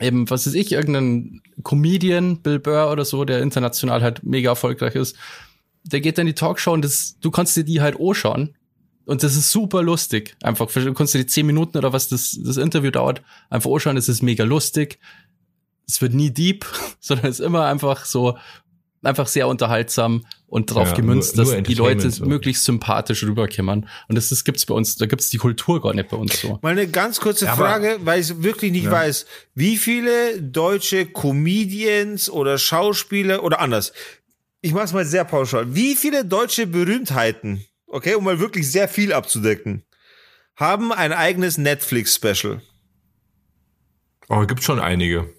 eben, 0.00 0.28
was 0.30 0.46
weiß 0.46 0.54
ich, 0.54 0.72
irgendeinen 0.72 1.42
Comedian, 1.62 2.42
Bill 2.42 2.58
Burr 2.58 2.90
oder 2.90 3.04
so, 3.04 3.24
der 3.24 3.40
international 3.40 4.02
halt 4.02 4.22
mega 4.22 4.50
erfolgreich 4.50 4.94
ist, 4.94 5.16
der 5.84 6.00
geht 6.00 6.18
dann 6.18 6.26
in 6.26 6.34
die 6.34 6.34
Talkshow 6.34 6.72
und 6.72 6.84
das, 6.84 7.16
du 7.20 7.30
kannst 7.30 7.56
dir 7.56 7.64
die 7.64 7.80
halt 7.80 7.98
anschauen. 8.00 8.56
Und 9.04 9.22
das 9.22 9.36
ist 9.36 9.52
super 9.52 9.82
lustig. 9.84 10.36
Einfach, 10.42 10.70
du 10.70 10.92
kannst 10.92 11.14
dir 11.14 11.20
die 11.20 11.26
zehn 11.26 11.46
Minuten 11.46 11.78
oder 11.78 11.92
was 11.92 12.08
das, 12.08 12.38
das 12.42 12.56
Interview 12.56 12.90
dauert, 12.90 13.22
einfach 13.50 13.70
anschauen, 13.70 13.96
es 13.96 14.08
ist 14.08 14.22
mega 14.22 14.42
lustig. 14.42 14.98
Es 15.86 16.02
wird 16.02 16.12
nie 16.12 16.30
deep, 16.30 16.66
sondern 17.00 17.26
es 17.26 17.38
ist 17.38 17.46
immer 17.46 17.66
einfach 17.66 18.04
so, 18.04 18.36
einfach 19.02 19.28
sehr 19.28 19.46
unterhaltsam 19.46 20.26
und 20.48 20.70
drauf 20.72 20.90
Ja, 20.90 20.94
gemünzt, 20.94 21.36
nur- 21.36 21.44
dass 21.44 21.54
nur 21.54 21.62
die 21.62 21.74
Leute 21.74 22.10
so. 22.10 22.24
möglichst 22.24 22.64
sympathisch 22.64 23.22
rüberkämmern. 23.24 23.88
Und 24.08 24.14
das, 24.14 24.28
das 24.28 24.44
gibt's 24.44 24.64
bei 24.64 24.74
uns, 24.74 24.96
da 24.96 25.06
gibt's 25.06 25.28
die 25.30 25.38
Kultur 25.38 25.82
gar 25.82 25.92
nicht 25.94 26.08
bei 26.08 26.16
uns 26.16 26.40
so. 26.40 26.58
Mal 26.62 26.72
eine 26.72 26.86
ganz 26.88 27.20
kurze 27.20 27.48
aber- 27.50 27.64
Frage, 27.64 27.98
weil 28.02 28.20
ich 28.20 28.42
wirklich 28.42 28.70
nicht 28.72 28.90
weiß. 28.90 29.26
Wie 29.54 29.76
viele 29.76 30.40
deutsche 30.40 31.06
Comedians 31.06 32.30
oder 32.30 32.58
Schauspieler 32.58 33.42
oder 33.42 33.60
anders? 33.60 33.92
Ich 34.62 34.72
mach's 34.72 34.92
mal 34.92 35.04
sehr 35.04 35.24
pauschal. 35.24 35.74
Wie 35.74 35.94
viele 35.96 36.24
deutsche 36.24 36.66
Berühmtheiten, 36.66 37.64
okay, 37.86 38.14
um 38.14 38.24
mal 38.24 38.38
wirklich 38.40 38.70
sehr 38.70 38.88
viel 38.88 39.12
abzudecken, 39.12 39.82
haben 40.56 40.92
ein 40.92 41.12
eigenes 41.12 41.58
Netflix-Special? 41.58 42.62
Oh, 44.28 44.44
gibt 44.46 44.62
schon 44.64 44.80
einige. 44.80 45.32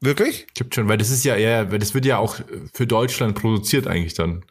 Wirklich? 0.00 0.46
Gibt 0.54 0.74
schon, 0.74 0.88
weil 0.88 0.98
das 0.98 1.10
ist 1.10 1.24
ja, 1.24 1.36
ja, 1.36 1.70
weil 1.70 1.78
das 1.78 1.94
wird 1.94 2.04
ja 2.04 2.18
auch 2.18 2.36
für 2.72 2.86
Deutschland 2.86 3.34
produziert 3.34 3.86
eigentlich 3.86 4.14
dann. 4.14 4.44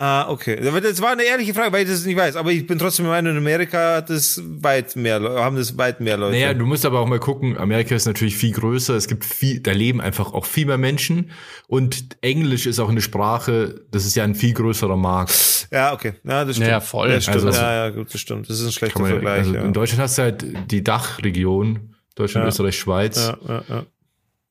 Ah, 0.00 0.30
okay. 0.30 0.56
Das 0.80 1.02
war 1.02 1.10
eine 1.10 1.24
ehrliche 1.24 1.52
Frage, 1.54 1.72
weil 1.72 1.82
ich 1.82 1.88
das 1.90 2.04
nicht 2.06 2.16
weiß. 2.16 2.36
Aber 2.36 2.52
ich 2.52 2.68
bin 2.68 2.78
trotzdem 2.78 3.04
der 3.06 3.14
Meinung, 3.14 3.32
in 3.32 3.38
Amerika 3.38 3.96
hat 3.96 4.10
das 4.10 4.40
weit 4.44 4.94
mehr, 4.94 5.20
haben 5.20 5.56
das 5.56 5.76
weit 5.76 6.00
mehr 6.00 6.16
Leute. 6.16 6.34
Naja, 6.36 6.54
du 6.54 6.64
musst 6.66 6.86
aber 6.86 7.00
auch 7.00 7.08
mal 7.08 7.18
gucken, 7.18 7.58
Amerika 7.58 7.96
ist 7.96 8.06
natürlich 8.06 8.36
viel 8.36 8.52
größer, 8.52 8.94
es 8.94 9.08
gibt 9.08 9.24
viel, 9.24 9.58
da 9.58 9.72
leben 9.72 10.00
einfach 10.00 10.32
auch 10.34 10.46
viel 10.46 10.66
mehr 10.66 10.78
Menschen 10.78 11.32
und 11.66 12.16
Englisch 12.20 12.66
ist 12.66 12.78
auch 12.78 12.90
eine 12.90 13.00
Sprache, 13.00 13.84
das 13.90 14.06
ist 14.06 14.14
ja 14.14 14.22
ein 14.22 14.36
viel 14.36 14.52
größerer 14.54 14.96
Markt. 14.96 15.66
Ja, 15.72 15.92
okay. 15.92 16.12
Ja, 16.22 16.44
das 16.44 16.54
stimmt. 16.56 16.70
Ja, 16.70 16.80
voll. 16.80 17.08
Das 17.08 17.24
stimmt. 17.24 17.44
Also- 17.44 17.60
ja, 17.60 17.86
ja, 17.86 17.90
gut, 17.90 18.14
das 18.14 18.20
stimmt. 18.20 18.48
Das 18.48 18.60
ist 18.60 18.66
ein 18.66 18.72
schlechter 18.72 19.00
man, 19.00 19.10
Vergleich. 19.10 19.38
also 19.40 19.54
ja. 19.54 19.62
In 19.62 19.72
Deutschland 19.72 20.00
hast 20.00 20.16
du 20.16 20.22
halt 20.22 20.44
die 20.70 20.84
Dachregion, 20.84 21.96
Deutschland, 22.14 22.44
Ja. 22.44 22.48
Österreich, 22.50 22.78
Schweiz 22.78 23.16
ja, 23.16 23.36
ja, 23.48 23.62
ja. 23.68 23.86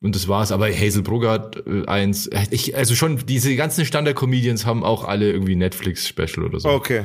Und 0.00 0.14
das 0.14 0.28
war's. 0.28 0.52
Aber 0.52 0.68
Hazelbrugger 0.68 1.30
hat 1.30 1.62
äh, 1.66 1.86
eins, 1.86 2.28
ich, 2.50 2.76
also 2.76 2.94
schon, 2.94 3.24
diese 3.26 3.54
ganzen 3.56 3.84
Standard-Comedians 3.84 4.64
haben 4.66 4.84
auch 4.84 5.04
alle 5.04 5.30
irgendwie 5.30 5.56
Netflix-Special 5.56 6.44
oder 6.44 6.60
so. 6.60 6.68
Okay. 6.68 7.04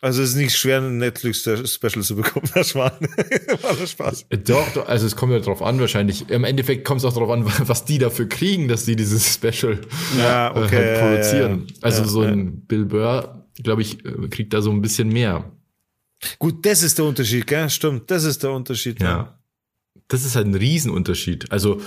Also 0.00 0.20
es 0.22 0.30
ist 0.30 0.36
nicht 0.36 0.54
schwer, 0.54 0.82
ein 0.82 0.98
Netflix-Special 0.98 2.02
zu 2.02 2.16
bekommen, 2.16 2.46
das 2.54 2.74
war, 2.74 2.92
war 3.62 3.86
Spaß. 3.86 4.26
Äh, 4.28 4.36
Doch, 4.36 4.68
doch, 4.74 4.86
also 4.86 5.06
es 5.06 5.16
kommt 5.16 5.32
ja 5.32 5.38
drauf 5.38 5.62
an 5.62 5.80
wahrscheinlich. 5.80 6.28
Im 6.28 6.44
Endeffekt 6.44 6.84
kommt 6.84 6.98
es 7.00 7.06
auch 7.06 7.14
drauf 7.14 7.30
an, 7.30 7.46
was 7.68 7.86
die 7.86 7.96
dafür 7.96 8.28
kriegen, 8.28 8.68
dass 8.68 8.84
die 8.84 8.96
dieses 8.96 9.32
Special 9.32 9.80
Ja, 10.18 10.48
äh, 10.54 10.58
okay, 10.62 10.76
halt 10.76 10.96
ja, 10.96 11.00
produzieren. 11.08 11.60
ja, 11.68 11.74
ja. 11.74 11.78
Also 11.80 12.02
Ja, 12.02 12.08
so 12.08 12.22
ja. 12.24 12.28
ein 12.32 12.66
Bill 12.66 12.84
Burr, 12.84 13.46
glaube 13.62 13.80
ich, 13.80 14.04
äh, 14.04 14.28
kriegt 14.28 14.52
da 14.52 14.60
so 14.60 14.70
ein 14.70 14.82
bisschen 14.82 15.08
mehr. 15.08 15.50
Gut, 16.38 16.66
das 16.66 16.82
ist 16.82 16.98
der 16.98 17.06
Unterschied, 17.06 17.46
gell? 17.46 17.70
Stimmt, 17.70 18.10
das 18.10 18.24
ist 18.24 18.42
der 18.42 18.50
Unterschied. 18.52 19.00
Ja. 19.00 19.38
Das 20.08 20.26
ist 20.26 20.36
halt 20.36 20.46
ein 20.46 20.54
Riesenunterschied. 20.54 21.50
Also, 21.50 21.76
äh, 21.76 21.78
äh, 21.78 21.84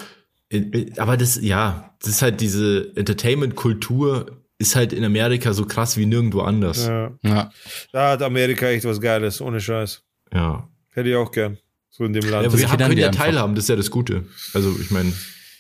aber 0.98 1.18
das, 1.18 1.40
ja, 1.42 1.94
das 2.00 2.10
ist 2.10 2.22
halt 2.22 2.42
diese 2.42 2.92
Entertainment-Kultur 2.96 4.38
ist 4.60 4.76
halt 4.76 4.94
in 4.94 5.04
Amerika 5.04 5.54
so 5.54 5.66
krass 5.66 5.98
wie 5.98 6.06
nirgendwo 6.06 6.42
anders. 6.42 6.88
Ja. 6.88 7.12
Ja. 7.22 7.52
Da 7.92 8.12
hat 8.12 8.22
Amerika 8.24 8.68
echt 8.68 8.86
was 8.86 9.00
Geiles, 9.00 9.42
ohne 9.42 9.62
Scheiß. 9.62 10.02
Ja. 10.34 10.68
Hätte 10.92 11.10
ich 11.10 11.16
auch 11.16 11.32
gern. 11.32 11.58
So 11.90 12.06
in 12.06 12.14
dem 12.14 12.24
ja 12.24 12.30
Land. 12.32 12.48
aber 12.48 12.58
wir 12.58 12.72
haben, 12.72 12.78
können 12.78 12.98
ja 12.98 13.08
einfach. 13.08 13.26
teilhaben, 13.26 13.56
das 13.56 13.66
ist 13.66 13.70
ja 13.70 13.76
das 13.76 13.92
Gute. 13.92 14.26
Also, 14.54 14.76
ich 14.80 14.90
meine, 14.90 15.14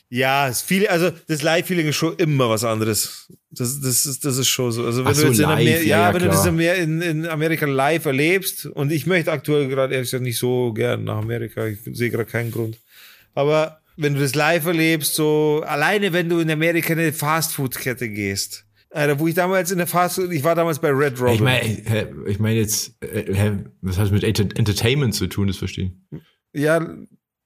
Ja, 0.09 0.47
es 0.47 0.61
viele, 0.61 0.89
also 0.89 1.11
das 1.27 1.41
Live-Feeling 1.41 1.87
ist 1.87 1.95
schon 1.95 2.15
immer 2.15 2.49
was 2.49 2.63
anderes. 2.63 3.27
Das, 3.51 3.81
das, 3.81 4.05
ist, 4.05 4.23
das 4.23 4.37
ist 4.37 4.47
schon 4.47 4.71
so. 4.71 4.85
Also 4.85 5.03
wenn 5.03 5.11
Ach 5.11 5.15
du 5.15 5.21
so, 5.21 5.27
jetzt 5.27 5.39
in, 5.39 5.43
live, 5.43 5.59
Amer 5.59 5.61
ja, 5.61 5.79
ja, 5.79 6.07
ja, 6.07 6.13
wenn 6.13 6.21
du 6.21 6.27
das 6.27 6.45
in, 6.45 6.59
in, 6.59 7.01
in 7.01 7.25
Amerika 7.27 7.65
live 7.65 8.05
erlebst, 8.05 8.65
und 8.67 8.91
ich 8.91 9.05
möchte 9.05 9.31
aktuell 9.31 9.67
gerade 9.67 9.93
ehrlich 9.93 10.07
gesagt 10.07 10.23
nicht 10.23 10.39
so 10.39 10.73
gern 10.73 11.03
nach 11.03 11.17
Amerika, 11.17 11.65
ich 11.65 11.79
sehe 11.91 12.09
gerade 12.09 12.25
keinen 12.25 12.51
Grund. 12.51 12.77
Aber 13.33 13.81
wenn 13.97 14.13
du 14.13 14.19
das 14.19 14.35
live 14.35 14.65
erlebst, 14.65 15.15
so 15.15 15.63
alleine 15.65 16.13
wenn 16.13 16.29
du 16.29 16.39
in 16.39 16.49
Amerika 16.49 16.93
in 16.93 16.99
eine 16.99 17.13
Fastfood-Kette 17.13 18.09
gehst, 18.09 18.65
Alter, 18.89 19.19
wo 19.19 19.27
ich 19.27 19.35
damals 19.35 19.69
in 19.71 19.79
der 19.79 19.87
Phase, 19.87 20.33
ich 20.33 20.43
war 20.43 20.55
damals 20.55 20.79
bei 20.79 20.89
Red 20.89 21.19
Robin. 21.19 21.33
Ich 21.33 21.41
meine, 21.41 22.25
ich 22.25 22.39
meine 22.39 22.55
jetzt, 22.57 22.95
äh, 23.03 23.57
was 23.81 23.97
hat 23.97 24.05
es 24.05 24.11
mit 24.11 24.23
Entertainment 24.23 25.13
zu 25.13 25.27
tun, 25.27 25.47
das 25.47 25.57
verstehen? 25.57 26.07
Ja, 26.53 26.79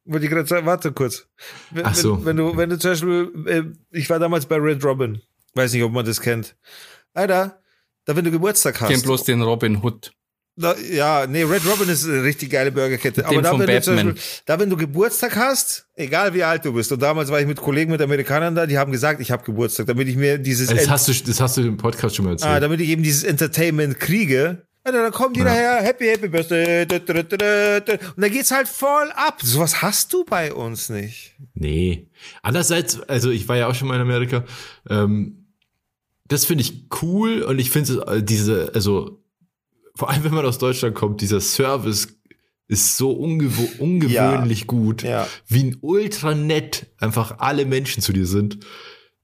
wollte 0.06 0.26
ich 0.26 0.32
gerade 0.32 0.48
sagen, 0.48 0.66
warte 0.66 0.92
kurz. 0.92 1.28
Wenn, 1.72 1.86
Ach 1.86 1.96
so. 1.96 2.18
Wenn, 2.18 2.26
wenn 2.26 2.38
du, 2.38 2.58
wenn 2.58 2.70
du 2.70 2.78
zum 2.78 2.92
Beispiel, 2.92 3.32
äh, 3.48 3.64
ich 3.98 4.10
war 4.10 4.20
damals 4.20 4.46
bei 4.46 4.58
Red 4.58 4.84
Robin. 4.84 5.22
Weiß 5.56 5.74
nicht, 5.74 5.84
ob 5.84 5.92
man 5.92 6.06
das 6.06 6.22
kennt. 6.22 6.56
Alter, 7.14 7.62
da 8.06 8.16
wenn 8.16 8.24
du 8.24 8.32
Geburtstag 8.32 8.80
hast. 8.80 8.90
Ich 8.90 8.96
kenn 8.96 9.04
bloß 9.04 9.24
den 9.24 9.42
Robin 9.42 9.84
Hood. 9.84 10.14
Ja, 10.58 11.26
nee, 11.28 11.44
Red 11.44 11.66
Robin 11.66 11.88
ist 11.90 12.06
eine 12.06 12.24
richtig 12.24 12.52
geile 12.52 12.72
Burgerkette. 12.72 13.26
Aber 13.26 13.42
da 13.42 13.58
wenn. 13.58 13.66
Beispiel, 13.66 14.16
da, 14.46 14.60
wenn 14.60 14.70
du 14.70 14.76
Geburtstag 14.78 15.36
hast, 15.36 15.86
egal 15.96 16.34
wie 16.34 16.44
alt 16.44 16.66
du 16.66 16.74
bist, 16.74 16.92
und 16.92 17.02
damals 17.02 17.30
war 17.32 17.40
ich 17.40 17.48
mit 17.48 17.58
Kollegen, 17.58 17.92
mit 17.92 18.02
Amerikanern 18.02 18.54
da, 18.54 18.66
die 18.66 18.78
haben 18.78 18.92
gesagt, 18.92 19.22
ich 19.22 19.32
habe 19.32 19.44
Geburtstag, 19.44 19.88
damit 19.88 20.08
ich 20.08 20.18
mir 20.18 20.38
dieses, 20.38 20.68
Das 20.70 20.80
Ent- 20.80 20.90
hast 20.90 21.08
du, 21.08 21.14
das 21.14 21.40
hast 21.40 21.58
du 21.58 21.62
im 21.62 21.78
Podcast 21.78 22.16
schon 22.16 22.26
mal 22.26 22.32
erzählt. 22.32 22.52
ah, 22.52 22.60
damit 22.60 22.82
ich 22.82 22.90
eben 22.90 23.02
dieses 23.02 23.24
Entertainment 23.24 24.00
kriege. 24.00 24.66
Alter, 24.84 25.04
dann 25.04 25.12
kommen 25.12 25.34
die 25.34 25.42
daher, 25.42 25.82
happy, 25.84 26.06
happy 26.06 26.28
birthday, 26.28 26.86
da, 26.88 26.98
da, 27.00 27.14
da, 27.22 27.38
da, 27.38 27.80
da. 27.80 27.94
und 27.94 28.18
dann 28.18 28.32
geht's 28.32 28.50
halt 28.52 28.68
voll 28.68 29.12
ab. 29.16 29.40
Sowas 29.44 29.82
hast 29.84 30.12
du 30.12 30.26
bei 30.26 30.52
uns 30.54 30.90
nicht. 30.90 31.36
Nee. 31.54 32.10
Andererseits, 32.42 33.00
also 33.02 33.30
ich 33.30 33.48
war 33.48 33.58
ja 33.58 33.68
auch 33.68 33.76
schon 33.76 33.88
mal 33.88 33.96
in 33.96 34.02
Amerika. 34.02 34.44
Ähm, 34.90 35.46
das 36.28 36.46
finde 36.46 36.64
ich 36.64 36.88
cool 37.04 37.44
und 37.44 37.60
ich 37.60 37.70
finde 37.70 38.04
äh, 38.08 38.24
diese, 38.24 38.72
also 38.74 39.21
vor 39.96 40.10
allem 40.10 40.24
wenn 40.24 40.34
man 40.34 40.46
aus 40.46 40.58
Deutschland 40.58 40.96
kommt, 40.96 41.22
dieser 41.22 41.42
Service 41.42 42.10
ist 42.68 42.96
so 42.98 43.12
ungewo 43.12 43.68
ungewöhnlich 43.80 44.66
gut, 44.68 45.04
Ja. 45.04 45.28
wie 45.48 45.64
ein 45.64 45.78
ultra 45.82 46.34
nett 46.34 46.88
einfach 46.98 47.40
alle 47.40 47.66
Menschen 47.66 48.02
zu 48.02 48.14
dir 48.14 48.26
sind 48.26 48.60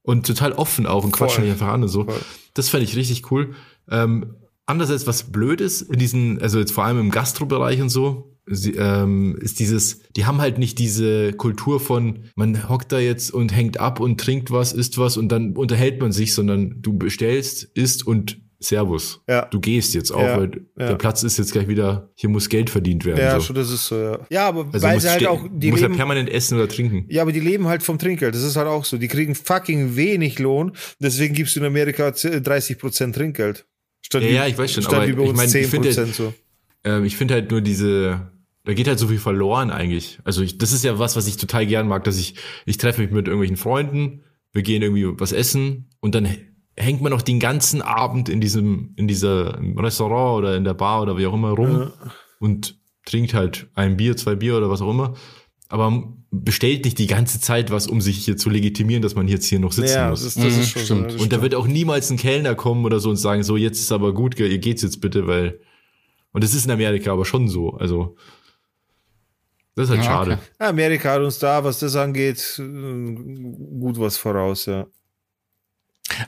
und 0.02 0.26
total 0.26 0.52
offen 0.52 0.86
auch 0.86 1.04
und 1.04 1.12
quatschen 1.12 1.36
Voll. 1.36 1.44
dich 1.44 1.52
einfach 1.52 1.68
an 1.72 1.82
und 1.82 1.88
so. 1.88 2.04
Voll. 2.04 2.20
Das 2.54 2.68
fände 2.68 2.84
ich 2.84 2.96
richtig 2.96 3.30
cool. 3.30 3.54
Ähm, 3.90 4.34
andererseits, 4.66 5.06
was 5.06 5.30
blöd 5.32 5.60
ist, 5.62 5.82
in 5.82 5.98
diesen, 5.98 6.42
also 6.42 6.58
jetzt 6.58 6.72
vor 6.72 6.84
allem 6.84 6.98
im 7.00 7.10
Gastrobereich 7.10 7.80
und 7.80 7.88
so, 7.88 8.36
sie, 8.46 8.72
ähm, 8.72 9.36
ist 9.40 9.60
dieses, 9.60 10.00
die 10.16 10.26
haben 10.26 10.40
halt 10.42 10.58
nicht 10.58 10.78
diese 10.78 11.32
Kultur 11.32 11.80
von, 11.80 12.24
man 12.34 12.68
hockt 12.68 12.92
da 12.92 12.98
jetzt 12.98 13.30
und 13.30 13.54
hängt 13.54 13.80
ab 13.80 14.00
und 14.00 14.20
trinkt 14.20 14.50
was, 14.50 14.72
isst 14.74 14.98
was 14.98 15.16
und 15.16 15.30
dann 15.30 15.56
unterhält 15.56 16.00
man 16.02 16.12
sich, 16.12 16.34
sondern 16.34 16.82
du 16.82 16.92
bestellst, 16.98 17.64
isst 17.74 18.06
und 18.06 18.40
Servus. 18.60 19.20
Ja. 19.28 19.44
Du 19.46 19.60
gehst 19.60 19.94
jetzt 19.94 20.10
auch, 20.10 20.20
Ja, 20.20 20.38
weil 20.40 20.50
ja. 20.78 20.88
der 20.88 20.94
Platz 20.96 21.22
ist 21.22 21.38
jetzt 21.38 21.52
gleich 21.52 21.68
wieder, 21.68 22.10
hier 22.16 22.28
muss 22.28 22.48
Geld 22.48 22.70
verdient 22.70 23.04
werden. 23.04 23.18
Ja, 23.20 23.34
so. 23.38 23.46
schon, 23.46 23.56
das 23.56 23.70
ist 23.70 23.86
so, 23.86 23.96
ja. 23.96 24.18
Ja, 24.30 24.48
aber 24.48 24.66
Also 24.72 24.86
weil 24.86 25.00
sie 25.00 25.08
halt 25.10 25.26
auch, 25.28 25.46
die 25.52 25.70
muss 25.70 25.80
ja 25.80 25.86
leben, 25.86 25.96
permanent 25.96 26.28
essen 26.28 26.56
oder 26.58 26.68
trinken. 26.68 27.04
ja, 27.08 27.22
aber 27.22 27.30
die 27.32 27.38
leben 27.40 27.68
halt 27.68 27.82
vom 27.84 27.98
Trinkgeld. 27.98 28.34
Das 28.34 28.42
ist 28.42 28.56
halt 28.56 28.66
auch 28.66 28.84
so. 28.84 28.98
Die 28.98 29.06
kriegen 29.08 29.34
fucking 29.36 29.94
wenig 29.94 30.38
Lohn. 30.40 30.72
Deswegen 31.00 31.34
gibst 31.34 31.54
du 31.54 31.60
in 31.60 31.66
Amerika 31.66 32.10
30 32.10 32.78
Prozent 32.78 33.14
Trinkgeld. 33.14 33.64
Statt 34.00 34.22
Ja, 34.22 34.28
wie- 34.28 34.34
ja, 34.34 34.46
ich 34.48 34.58
weiß 34.58 34.72
schon, 34.72 34.82
Statt 34.82 34.94
aber 34.94 35.06
wie 35.08 35.12
bei 35.12 35.22
ich 35.24 35.28
uns 35.30 35.42
ich 35.44 35.50
10 35.50 35.64
finde- 35.68 35.88
Prozent 35.88 36.14
so. 36.14 36.34
Ähm, 36.84 37.04
ich 37.04 37.16
finde 37.16 37.34
halt 37.34 37.50
nur 37.50 37.60
diese, 37.60 38.30
da 38.64 38.72
geht 38.74 38.88
halt 38.88 38.98
so 38.98 39.06
viel 39.08 39.18
verloren 39.18 39.70
eigentlich. 39.70 40.18
Also 40.24 40.42
ich, 40.42 40.58
das 40.58 40.72
ist 40.72 40.82
ja 40.84 40.98
was, 40.98 41.14
was 41.16 41.26
ich 41.28 41.36
total 41.36 41.64
gern 41.66 41.86
mag, 41.86 42.04
dass 42.04 42.18
ich, 42.18 42.34
ich 42.66 42.76
treffe 42.76 43.00
mich 43.02 43.10
mit 43.12 43.26
irgendwelchen 43.26 43.56
Freunden, 43.56 44.22
wir 44.52 44.62
gehen 44.62 44.82
irgendwie 44.82 45.06
was 45.20 45.32
essen 45.32 45.90
und 46.00 46.14
dann 46.14 46.28
hängt 46.78 47.00
man 47.02 47.10
noch 47.12 47.22
den 47.22 47.40
ganzen 47.40 47.82
Abend 47.82 48.28
in 48.28 48.40
diesem, 48.40 48.92
in 48.96 49.08
dieser 49.08 49.58
im 49.58 49.78
Restaurant 49.78 50.38
oder 50.38 50.56
in 50.56 50.64
der 50.64 50.74
Bar 50.74 51.02
oder 51.02 51.18
wie 51.18 51.26
auch 51.26 51.34
immer 51.34 51.50
rum 51.50 51.90
und 52.38 52.78
trinkt 53.04 53.34
halt 53.34 53.68
ein 53.74 53.96
Bier, 53.96 54.16
zwei 54.16 54.34
Bier 54.34 54.56
oder 54.56 54.70
was 54.70 54.80
auch 54.82 54.90
immer. 54.90 55.14
Aber 55.68 56.02
bestellt 56.30 56.84
nicht 56.84 56.98
die 56.98 57.06
ganze 57.06 57.40
Zeit 57.40 57.70
was, 57.70 57.86
um 57.86 58.00
sich 58.00 58.24
hier 58.24 58.36
zu 58.36 58.48
legitimieren, 58.50 59.02
dass 59.02 59.14
man 59.14 59.28
jetzt 59.28 59.46
hier 59.46 59.58
noch 59.60 59.72
sitzen 59.72 59.94
Ja, 59.96 60.10
muss. 60.10 60.22
das 60.22 60.36
ist, 60.36 60.44
das 60.44 60.54
Mhm, 60.54 60.60
ist 60.60 60.70
schon 60.70 60.82
stimmt. 60.82 61.12
so. 61.12 61.22
Und 61.22 61.32
da 61.32 61.42
wird 61.42 61.54
auch 61.54 61.66
niemals 61.66 62.10
ein 62.10 62.16
Kellner 62.18 62.54
kommen 62.54 62.84
oder 62.84 63.00
so 63.00 63.10
und 63.10 63.16
sagen, 63.16 63.42
so, 63.42 63.56
jetzt 63.56 63.80
ist 63.80 63.92
aber 63.92 64.12
gut, 64.14 64.38
ihr 64.38 64.58
geht's 64.58 64.82
jetzt 64.82 65.00
bitte, 65.00 65.26
weil. 65.26 65.60
Und 66.32 66.44
das 66.44 66.54
ist 66.54 66.66
in 66.66 66.70
Amerika 66.70 67.12
aber 67.12 67.24
schon 67.24 67.48
so. 67.48 67.70
Also. 67.72 68.16
Das 69.74 69.84
ist 69.84 69.90
halt 69.90 70.00
Ja, 70.04 70.10
schade. 70.10 70.32
okay. 70.32 70.42
Ja, 70.60 70.68
Amerika 70.68 71.12
hat 71.12 71.22
uns 71.22 71.38
da, 71.38 71.62
was 71.64 71.78
das 71.78 71.96
angeht, 71.96 72.58
äh, 72.58 73.12
gut 73.80 73.98
was 73.98 74.16
voraus, 74.16 74.66
ja. 74.66 74.86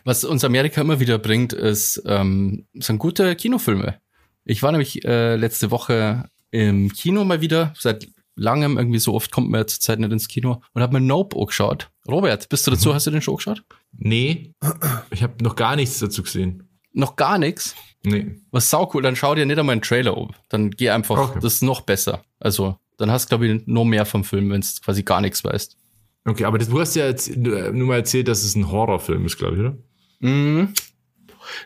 Was 0.05 0.25
uns 0.25 0.45
Amerika 0.45 0.81
immer 0.81 1.01
wieder 1.01 1.19
bringt, 1.19 1.53
ist, 1.53 2.03
ähm, 2.07 2.67
sind 2.75 2.99
gute 2.99 3.35
Kinofilme. 3.37 4.01
Ich 4.45 4.63
war 4.63 4.73
nämlich 4.73 5.05
äh, 5.05 5.37
letzte 5.37 5.71
Woche 5.71 6.29
im 6.51 6.93
Kino 6.93 7.25
mal 7.25 7.41
wieder, 7.41 7.73
seit 7.79 8.09
langem, 8.37 8.79
irgendwie 8.79 8.99
so 8.99 9.15
oft 9.15 9.31
kommt 9.31 9.51
man 9.51 9.61
ja 9.61 9.67
zur 9.67 9.81
Zeit 9.81 9.99
nicht 9.99 10.13
ins 10.13 10.29
Kino 10.29 10.63
und 10.73 10.83
habe 10.83 10.95
mir 10.99 11.07
Nope 11.07 11.37
auch 11.37 11.47
geschaut. 11.47 11.91
Robert, 12.09 12.49
bist 12.49 12.67
du 12.67 12.71
dazu, 12.71 12.95
hast 12.95 13.07
du 13.07 13.11
den 13.11 13.23
schon 13.23 13.37
geschaut? 13.37 13.63
Nee, 13.93 14.55
ich 15.11 15.23
habe 15.23 15.43
noch 15.43 15.57
gar 15.57 15.77
nichts 15.77 15.99
dazu 15.99 16.23
gesehen. 16.23 16.69
Noch 16.93 17.17
gar 17.17 17.39
nichts. 17.39 17.77
Nee. 18.03 18.41
Was 18.51 18.71
sau 18.71 18.91
cool, 18.95 19.03
dann 19.03 19.15
schau 19.15 19.35
dir 19.35 19.47
nicht 19.47 19.59
einmal 19.59 19.75
einen 19.75 19.83
Trailer 19.83 20.17
um. 20.17 20.31
Dann 20.49 20.71
geh 20.71 20.91
einfach, 20.91 21.19
Okay. 21.19 21.39
das 21.43 21.55
ist 21.55 21.63
noch 21.63 21.83
besser. 21.83 22.25
Also, 22.41 22.77
dann 22.97 23.11
hast 23.11 23.27
du, 23.27 23.29
glaube 23.37 23.47
ich, 23.47 23.67
noch 23.67 23.85
mehr 23.85 24.07
vom 24.07 24.25
Film, 24.25 24.51
wenn 24.51 24.61
du 24.63 24.67
quasi 24.83 25.03
gar 25.03 25.21
nichts 25.21 25.45
weißt. 25.45 25.77
Okay, 26.25 26.45
aber 26.45 26.59
du 26.59 26.81
hast 26.81 26.97
ja 26.97 27.07
jetzt 27.07 27.29
äh, 27.29 27.73
nur 27.73 27.87
mal 27.89 27.97
erzählt, 27.97 28.29
dass 28.29 28.45
es 28.45 28.55
ein 28.55 28.71
Horrorfilm 28.71 29.25
ist, 29.27 29.39
glaube 29.39 29.55
ich, 29.55 29.61
oder? 29.61 29.77
Mhm. 30.21 30.75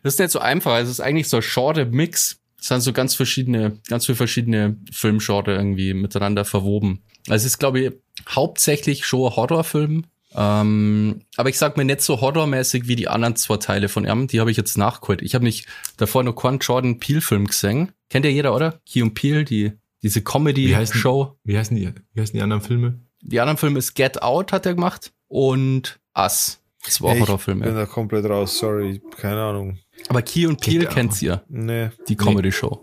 Das 0.02 0.14
ist 0.14 0.20
nicht 0.20 0.30
so 0.30 0.38
einfach. 0.38 0.78
Es 0.78 0.88
ist 0.88 1.00
eigentlich 1.00 1.28
so 1.28 1.38
ein 1.38 1.42
Genre-Mix. 1.42 2.38
Es 2.61 2.68
sind 2.68 2.80
so 2.80 2.92
ganz 2.92 3.14
verschiedene, 3.14 3.78
ganz 3.88 4.07
viele 4.07 4.16
verschiedene 4.16 4.76
Filmgenre 4.90 5.55
irgendwie 5.55 5.92
miteinander 5.92 6.44
verwoben. 6.44 7.02
Also 7.28 7.42
es 7.46 7.52
ist, 7.52 7.59
glaube 7.59 7.80
ich, 7.80 7.92
hauptsächlich 8.28 9.05
schon 9.07 9.26
ein 9.30 9.36
Horrorfilm. 9.36 10.05
Ähm, 10.36 11.20
aber 11.36 11.48
ich 11.48 11.59
sag 11.59 11.76
mir 11.76 11.84
nicht 11.84 12.00
so 12.00 12.20
horrormäßig 12.20 12.88
wie 12.88 12.96
die 12.96 13.09
anderen 13.09 13.36
zwei 13.36 13.57
Teile 13.59 13.88
von 13.88 14.05
ihm. 14.07 14.26
Die 14.28 14.40
habe 14.40 14.50
ich 14.50 14.57
jetzt 14.57 14.78
nachgeholt. 14.78 15.22
Ich 15.22 15.34
habe 15.34 15.44
nicht 15.44 15.66
davor 15.96 16.22
noch 16.22 16.34
keinen 16.34 16.59
Jordan 16.59 16.98
Peele-Film 16.98 17.46
gesehen. 17.46 17.92
Kennt 18.09 18.24
ja 18.24 18.30
jeder, 18.30 18.55
oder? 18.55 18.80
Key 18.86 19.02
und 19.02 19.14
Peele, 19.14 19.44
die, 19.44 19.72
diese 20.02 20.20
Wie 20.20 20.24
heißen- 20.24 20.32
Comedy-Show. 20.32 21.36
Wie 21.44 21.59
heißen 21.59 21.76
die, 21.76 21.92
wie 22.14 22.20
heißen 22.20 22.36
die 22.36 22.42
anderen 22.42 22.62
Filme? 22.62 23.00
Die 23.27 23.41
anderen 23.41 23.57
Filme 23.57 23.79
ist 23.79 23.95
Get 23.95 24.22
Out, 24.22 24.53
hat 24.53 24.66
er 24.66 24.75
gemacht. 24.75 25.12
Und 25.29 25.99
Us. 26.16 26.61
Das 26.85 27.01
war 27.01 27.09
auch 27.11 27.12
Ich 27.14 27.18
bin 27.20 27.27
Horrorfilme. 27.29 27.72
da 27.72 27.87
komplett 27.87 28.27
raus, 28.27 28.59
sorry, 28.59 29.01
keine 29.16 29.43
Ahnung. 29.43 29.79
Aber 30.09 30.20
Key 30.22 30.47
und 30.47 30.61
Out. 30.66 30.91
kennt's 30.91 31.22
ihr. 31.22 31.43
Nee. 31.49 31.89
Die 32.09 32.16
Comedy-Show. 32.16 32.81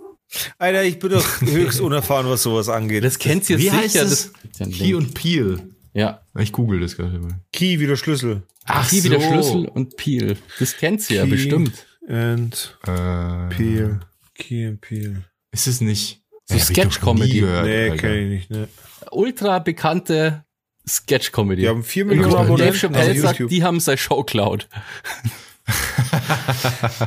Alter, 0.57 0.83
ich 0.83 0.97
bin 0.97 1.11
doch 1.11 1.41
höchst 1.41 1.79
unerfahren, 1.81 2.27
was 2.27 2.41
sowas 2.43 2.67
angeht. 2.69 3.03
Das 3.03 3.19
kennt 3.19 3.47
ihr 3.49 3.57
Wie 3.59 3.63
sicher. 3.63 3.77
heißt 3.77 3.95
es? 3.97 4.33
Das, 4.57 4.69
Key 4.69 4.95
und 4.95 5.13
Peel. 5.13 5.59
ja. 5.93 6.21
Ich 6.39 6.51
google 6.51 6.79
das 6.79 6.95
gerade 6.97 7.19
mal. 7.19 7.39
Key 7.53 7.79
wie 7.79 7.85
der 7.87 7.95
Schlüssel. 7.97 8.43
Ach 8.65 8.89
Key 8.89 9.03
wie 9.03 9.09
der 9.09 9.19
Schlüssel 9.21 9.67
und 9.67 9.97
Peel. 9.97 10.37
Das 10.59 10.75
kennt 10.77 11.07
ihr 11.11 11.17
ja 11.17 11.25
bestimmt. 11.25 11.85
And 12.07 12.79
Äh, 12.87 13.49
Peel. 13.55 13.99
Key 14.35 14.65
and 14.65 14.81
Peel. 14.81 15.23
Ist 15.51 15.67
es 15.67 15.81
nicht? 15.81 16.23
So 16.45 16.55
doch 16.57 16.63
Sketch-Comedy. 16.63 17.41
Nee, 17.41 17.89
Alter. 17.91 17.97
kenn 17.97 18.13
ich 18.23 18.29
nicht, 18.29 18.49
ne. 18.49 18.67
Ultra 19.11 19.59
bekannte 19.59 20.43
Sketch-Comedy. 20.87 21.61
Die 21.63 21.67
haben 21.69 21.83
vier 21.83 22.05
Millionen 22.05 22.31
Dave 22.31 22.41
Abonnenten 22.43 22.75
Chappelle 22.75 23.11
auf 23.11 23.17
sagt, 23.17 23.39
YouTube. 23.39 23.49
die 23.49 23.63
haben 23.63 23.79
seine 23.79 23.97
Show 23.97 24.23
klaut. 24.23 24.67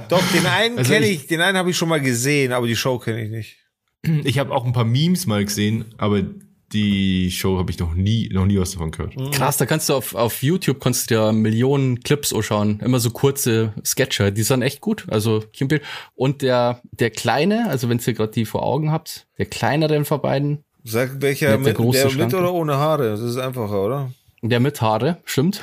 Doch, 0.08 0.22
den 0.32 0.46
einen 0.46 0.78
Also 0.78 0.92
kenne 0.92 1.06
ich- 1.06 1.22
ich, 1.22 1.26
den 1.26 1.40
einen 1.40 1.56
habe 1.58 1.70
ich 1.70 1.76
schon 1.76 1.88
mal 1.88 2.00
gesehen, 2.00 2.52
aber 2.52 2.66
die 2.66 2.76
Show 2.76 2.98
kenne 2.98 3.22
ich 3.24 3.30
nicht. 3.30 3.56
Ich 4.24 4.38
habe 4.38 4.54
auch 4.54 4.64
ein 4.64 4.72
paar 4.72 4.84
Memes 4.84 5.26
mal 5.26 5.44
gesehen, 5.44 5.86
aber 5.96 6.22
die 6.72 7.30
Show 7.30 7.56
habe 7.58 7.70
ich 7.70 7.78
noch 7.78 7.94
nie, 7.94 8.28
noch 8.32 8.44
nie 8.46 8.58
was 8.58 8.72
davon 8.72 8.90
gehört. 8.90 9.14
Krass, 9.32 9.56
da 9.56 9.64
kannst 9.66 9.88
du 9.88 9.94
auf, 9.94 10.14
auf 10.14 10.42
YouTube 10.42 10.80
kannst 10.80 11.10
du 11.10 11.14
dir 11.14 11.32
Millionen 11.32 12.00
Clips 12.00 12.32
anschauen. 12.32 12.80
Immer 12.80 13.00
so 13.00 13.10
kurze 13.10 13.72
Sketche. 13.84 14.32
Die 14.32 14.42
sind 14.42 14.62
echt 14.62 14.80
gut. 14.80 15.06
Also. 15.08 15.44
Und 16.14 16.42
der, 16.42 16.80
der 16.92 17.10
Kleine, 17.10 17.68
also 17.70 17.88
wenn 17.88 17.98
ihr 18.04 18.12
gerade 18.14 18.32
die 18.32 18.44
vor 18.44 18.62
Augen 18.64 18.90
habt, 18.90 19.26
der 19.38 19.46
kleinere 19.46 20.04
von 20.04 20.20
beiden, 20.20 20.64
Sag 20.84 21.22
welcher 21.22 21.48
Der 21.48 21.58
mit, 21.58 21.78
der 21.78 22.12
mit 22.12 22.34
oder 22.34 22.52
ohne 22.52 22.76
Haare? 22.76 23.08
Das 23.08 23.20
ist 23.20 23.38
einfacher, 23.38 23.82
oder? 23.82 24.10
Der 24.42 24.60
mit 24.60 24.82
Haare, 24.82 25.16
stimmt. 25.24 25.62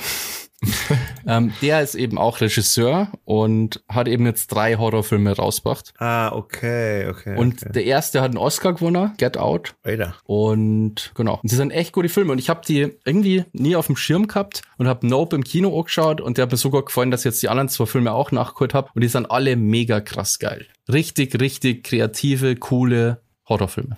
ähm, 1.28 1.54
der 1.62 1.82
ist 1.82 1.94
eben 1.94 2.18
auch 2.18 2.42
Regisseur 2.42 3.12
und 3.26 3.84
hat 3.88 4.08
eben 4.08 4.26
jetzt 4.26 4.48
drei 4.48 4.76
Horrorfilme 4.76 5.36
rausgebracht. 5.36 5.94
Ah, 5.98 6.32
okay, 6.32 7.08
okay. 7.08 7.38
Und 7.38 7.62
okay. 7.62 7.72
der 7.72 7.86
erste 7.86 8.22
hat 8.22 8.30
einen 8.30 8.38
Oscar 8.38 8.74
gewonnen, 8.74 9.14
Get 9.18 9.38
Out. 9.38 9.76
Alter. 9.84 10.16
Und 10.24 11.12
genau, 11.16 11.40
und 11.42 11.50
sie 11.50 11.56
sind 11.56 11.70
echt 11.70 11.94
gute 11.94 12.10
Filme. 12.10 12.32
Und 12.32 12.40
ich 12.40 12.50
habe 12.50 12.62
die 12.68 12.98
irgendwie 13.06 13.46
nie 13.54 13.76
auf 13.76 13.88
dem 13.88 13.96
Schirm 13.96 14.28
gehabt 14.28 14.64
und 14.78 14.88
habe 14.88 15.06
Nope 15.06 15.36
im 15.36 15.44
Kino 15.44 15.78
angeschaut 15.78 16.20
und 16.20 16.38
der 16.38 16.44
hat 16.44 16.52
mir 16.52 16.58
sogar 16.58 16.84
gefallen, 16.84 17.12
dass 17.12 17.22
ich 17.22 17.26
jetzt 17.26 17.44
die 17.44 17.50
anderen 17.50 17.70
zwei 17.70 17.86
Filme 17.86 18.12
auch 18.12 18.32
nachgeholt 18.32 18.74
habe. 18.74 18.90
Und 18.94 19.02
die 19.02 19.08
sind 19.08 19.30
alle 19.30 19.56
mega 19.56 20.00
krass 20.00 20.40
geil. 20.40 20.66
Richtig, 20.92 21.40
richtig 21.40 21.84
kreative, 21.84 22.56
coole 22.56 23.22
Horrorfilme. 23.48 23.98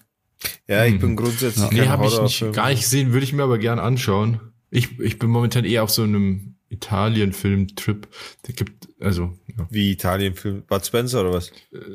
Ja, 0.68 0.86
ich 0.86 0.96
Mhm. 0.96 1.00
bin 1.00 1.16
grundsätzlich 1.16 1.72
Nee, 1.72 1.88
habe 1.88 2.06
ich 2.08 2.20
nicht, 2.22 2.54
gar 2.54 2.70
nicht 2.70 2.82
gesehen, 2.82 3.14
würde 3.14 3.24
ich 3.26 3.34
mir 3.34 3.44
aber 3.44 3.58
gern 3.58 3.80
anschauen. 3.80 4.40
Ich, 4.70 5.00
ich 5.00 5.20
bin 5.20 5.30
momentan 5.30 5.66
eher 5.66 5.84
auf 5.84 5.90
so 5.92 6.04
einem 6.04 6.56
Italien-Film-Trip. 6.70 8.08
Der 8.48 8.56
gibt, 8.56 8.88
also, 9.00 9.34
ja, 9.48 9.68
Wie 9.70 9.92
Italienfilm. 9.92 10.64
Bud 10.68 10.86
Spencer 10.86 11.22
oder 11.22 11.34
was? 11.34 11.52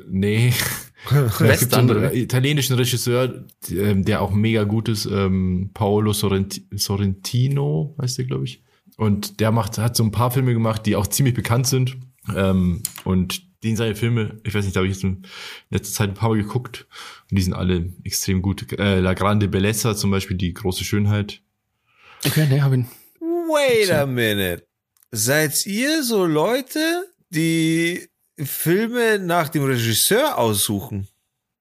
nee. 0.08 0.52
es 1.40 1.60
gibt 1.60 1.72
so 1.72 1.78
einen 1.78 2.12
italienischen 2.14 2.76
Regisseur, 2.76 3.44
ähm, 3.70 4.04
der 4.04 4.22
auch 4.22 4.30
mega 4.32 4.64
gut 4.64 4.88
ist, 4.88 5.06
ähm, 5.06 5.70
Paolo 5.74 6.12
Sorrenti 6.12 6.64
Sorrentino, 6.74 7.96
heißt 8.00 8.18
der, 8.18 8.24
glaube 8.26 8.44
ich. 8.44 8.62
Und 8.96 9.40
der 9.40 9.52
macht, 9.52 9.78
hat 9.78 9.96
so 9.96 10.02
ein 10.04 10.10
paar 10.10 10.30
Filme 10.30 10.52
gemacht, 10.52 10.86
die 10.86 10.96
auch 10.96 11.06
ziemlich 11.06 11.34
bekannt 11.34 11.66
sind. 11.66 11.96
Ähm, 12.36 12.82
und 13.04 13.42
den 13.62 13.76
seine 13.76 13.94
Filme, 13.94 14.40
ich 14.44 14.54
weiß 14.54 14.64
nicht, 14.64 14.76
da 14.76 14.80
habe 14.80 14.88
ich 14.88 14.94
jetzt 14.94 15.04
in 15.04 15.22
letzter 15.70 15.92
Zeit 15.92 16.10
ein 16.10 16.14
paar 16.14 16.30
Mal 16.30 16.38
geguckt 16.38 16.86
und 17.30 17.38
die 17.38 17.42
sind 17.42 17.54
alle 17.54 17.92
extrem 18.04 18.42
gut. 18.42 18.72
Äh, 18.78 19.00
La 19.00 19.14
Grande 19.14 19.48
Bellezza 19.48 19.96
zum 19.96 20.10
Beispiel, 20.10 20.36
die 20.36 20.54
große 20.54 20.84
Schönheit. 20.84 21.42
Okay, 22.24 22.46
nee, 22.48 22.60
hab 22.60 22.72
ihn. 22.72 22.86
Wait 23.20 23.90
a 23.90 24.06
minute. 24.06 24.66
Seid 25.10 25.66
ihr 25.66 26.02
so 26.02 26.26
Leute, 26.26 27.06
die 27.30 28.08
Filme 28.38 29.18
nach 29.18 29.48
dem 29.48 29.64
Regisseur 29.64 30.36
aussuchen? 30.36 31.08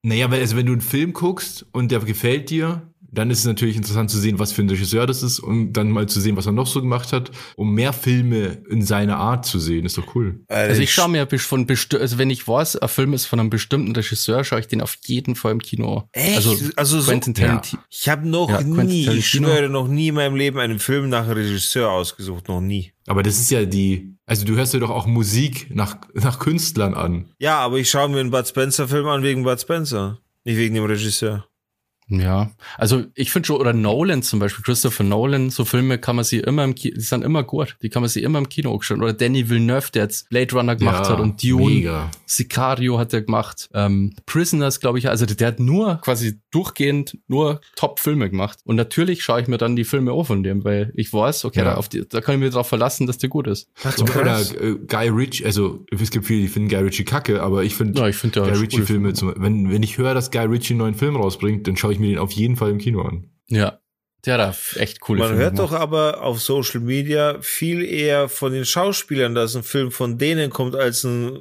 Naja, 0.02 0.30
weil 0.30 0.40
also 0.40 0.56
wenn 0.56 0.66
du 0.66 0.72
einen 0.72 0.80
Film 0.80 1.12
guckst 1.12 1.66
und 1.72 1.90
der 1.90 2.00
gefällt 2.00 2.50
dir, 2.50 2.92
dann 3.10 3.30
ist 3.30 3.40
es 3.40 3.44
natürlich 3.46 3.76
interessant 3.76 4.10
zu 4.10 4.18
sehen, 4.18 4.38
was 4.38 4.52
für 4.52 4.62
ein 4.62 4.68
Regisseur 4.68 5.06
das 5.06 5.22
ist 5.22 5.40
und 5.40 5.72
dann 5.72 5.90
mal 5.90 6.06
zu 6.08 6.20
sehen, 6.20 6.36
was 6.36 6.46
er 6.46 6.52
noch 6.52 6.66
so 6.66 6.80
gemacht 6.80 7.12
hat, 7.12 7.30
um 7.56 7.72
mehr 7.72 7.92
Filme 7.92 8.62
in 8.68 8.82
seiner 8.82 9.16
Art 9.16 9.46
zu 9.46 9.58
sehen. 9.58 9.86
Ist 9.86 9.96
doch 9.96 10.14
cool. 10.14 10.40
Also 10.48 10.82
ich 10.82 10.92
schaue 10.92 11.08
mir 11.08 11.26
von 11.38 11.66
also 11.68 12.18
wenn 12.18 12.30
ich 12.30 12.46
weiß, 12.46 12.76
ein 12.76 12.88
Film 12.88 13.14
ist 13.14 13.26
von 13.26 13.40
einem 13.40 13.50
bestimmten 13.50 13.92
Regisseur, 13.92 14.44
schaue 14.44 14.60
ich 14.60 14.68
den 14.68 14.80
auf 14.82 14.96
jeden 15.06 15.34
Fall 15.36 15.52
im 15.52 15.60
Kino. 15.60 16.08
Echt? 16.12 16.36
Also, 16.36 16.56
Also 16.76 17.00
so- 17.00 17.10
Quentin 17.10 17.34
Tarantino. 17.34 17.82
Ich 17.90 18.08
habe 18.08 18.28
noch 18.28 18.50
Ja, 18.50 18.62
nie, 18.62 19.08
ich 19.08 19.28
schwöre, 19.28 19.68
noch 19.68 19.88
nie 19.88 20.08
in 20.08 20.14
meinem 20.14 20.36
Leben 20.36 20.58
einen 20.58 20.78
Film 20.78 21.08
nach 21.08 21.24
einem 21.24 21.32
Regisseur 21.32 21.90
ausgesucht. 21.90 22.48
Noch 22.48 22.60
nie. 22.60 22.92
Aber 23.06 23.22
das 23.22 23.38
ist 23.38 23.50
ja 23.50 23.64
die, 23.64 24.14
also 24.26 24.44
du 24.44 24.54
hörst 24.56 24.74
dir 24.74 24.80
doch 24.80 24.90
auch 24.90 25.06
Musik 25.06 25.68
nach, 25.74 25.96
nach 26.12 26.38
Künstlern 26.38 26.92
an. 26.94 27.30
Ja, 27.38 27.58
aber 27.60 27.78
ich 27.78 27.88
schaue 27.88 28.08
mir 28.10 28.20
einen 28.20 28.30
Bud 28.30 28.46
Spencer-Film 28.46 29.06
an 29.06 29.22
wegen 29.22 29.44
Bud 29.44 29.60
Spencer. 29.60 30.20
Nicht 30.44 30.56
wegen 30.58 30.74
dem 30.74 30.84
Regisseur. 30.84 31.46
Ja, 32.10 32.50
also 32.78 33.04
ich 33.14 33.30
finde 33.30 33.46
schon, 33.46 33.56
oder 33.60 33.72
Nolan 33.74 34.22
zum 34.22 34.38
Beispiel, 34.38 34.64
Christopher 34.64 35.04
Nolan, 35.04 35.50
so 35.50 35.64
Filme 35.66 35.98
kann 35.98 36.16
man 36.16 36.24
sie 36.24 36.38
immer 36.38 36.64
im 36.64 36.74
Kino, 36.74 36.94
die 36.96 37.02
sind 37.02 37.22
immer 37.22 37.42
gut, 37.42 37.76
die 37.82 37.90
kann 37.90 38.00
man 38.02 38.08
sie 38.08 38.22
immer 38.22 38.38
im 38.38 38.48
Kino 38.48 38.72
anschauen. 38.74 39.02
Oder 39.02 39.12
Danny 39.12 39.48
Villeneuve, 39.50 39.90
der 39.92 40.04
jetzt 40.04 40.28
Blade 40.30 40.54
Runner 40.54 40.74
gemacht 40.76 41.04
Ja, 41.04 41.10
hat 41.12 41.20
und 41.20 41.42
Dune, 41.42 41.66
Mega. 41.74 42.10
Sicario 42.26 42.98
hat 42.98 43.12
er 43.12 43.22
gemacht, 43.22 43.68
ähm, 43.74 44.14
Prisoners, 44.26 44.80
glaube 44.80 44.98
ich, 44.98 45.08
also 45.08 45.26
der, 45.26 45.36
der 45.36 45.48
hat 45.48 45.60
nur 45.60 45.96
quasi 46.02 46.40
durchgehend 46.50 47.18
nur 47.28 47.60
Top-Filme 47.76 48.30
gemacht. 48.30 48.58
Und 48.64 48.76
natürlich 48.76 49.22
schaue 49.22 49.40
ich 49.42 49.48
mir 49.48 49.58
dann 49.58 49.76
die 49.76 49.84
Filme 49.84 50.12
auch 50.12 50.24
von 50.28 50.42
dem, 50.42 50.64
weil 50.64 50.92
ich 50.94 51.12
weiß, 51.12 51.44
okay, 51.44 51.58
Ja. 51.60 51.64
da, 51.66 51.74
auf 51.74 51.88
die, 51.88 52.08
da 52.08 52.20
kann 52.20 52.36
ich 52.36 52.40
mir 52.40 52.50
darauf 52.50 52.68
verlassen, 52.68 53.06
dass 53.06 53.18
der 53.18 53.28
gut 53.28 53.46
ist. 53.46 53.68
Ach, 53.84 53.98
Oder 53.98 54.08
krass. 54.08 54.52
äh, 54.54 54.76
Guy 54.86 55.08
Ritchie, 55.08 55.44
also 55.44 55.84
es 55.90 56.10
gibt 56.10 56.26
viele, 56.26 56.40
die 56.42 56.48
finden 56.48 56.68
Guy 56.68 56.78
Ritchie 56.82 57.04
kacke, 57.04 57.42
aber 57.42 57.64
ich 57.64 57.74
finde 57.74 58.00
Ja, 58.00 58.08
ich 58.08 58.16
finde 58.16 58.40
Guy 58.40 58.50
der 58.50 58.60
Ritchie 58.60 58.82
Filme, 58.82 59.12
zum, 59.12 59.34
wenn, 59.36 59.70
wenn 59.70 59.82
ich 59.82 59.98
höre, 59.98 60.14
dass 60.14 60.30
Guy 60.30 60.46
Ritchie 60.46 60.72
einen 60.74 60.78
neuen 60.78 60.94
Film 60.94 61.16
rausbringt, 61.16 61.66
dann 61.66 61.76
schaue 61.76 61.92
ich 61.92 61.97
mir 61.98 62.08
den 62.08 62.18
auf 62.18 62.32
jeden 62.32 62.56
Fall 62.56 62.70
im 62.70 62.78
Kino 62.78 63.02
an. 63.02 63.30
Ja, 63.48 63.78
der 64.24 64.36
da 64.36 64.54
echt 64.76 65.00
coole 65.00 65.20
Man 65.20 65.28
Filme 65.28 65.44
hört 65.44 65.58
doch 65.58 65.72
aber 65.72 66.22
auf 66.22 66.40
Social 66.40 66.80
Media 66.80 67.38
viel 67.40 67.84
eher 67.84 68.28
von 68.28 68.52
den 68.52 68.64
Schauspielern, 68.64 69.34
dass 69.34 69.54
ein 69.54 69.62
Film 69.62 69.92
von 69.92 70.18
denen 70.18 70.50
kommt, 70.50 70.74
als 70.74 71.04
ein 71.04 71.38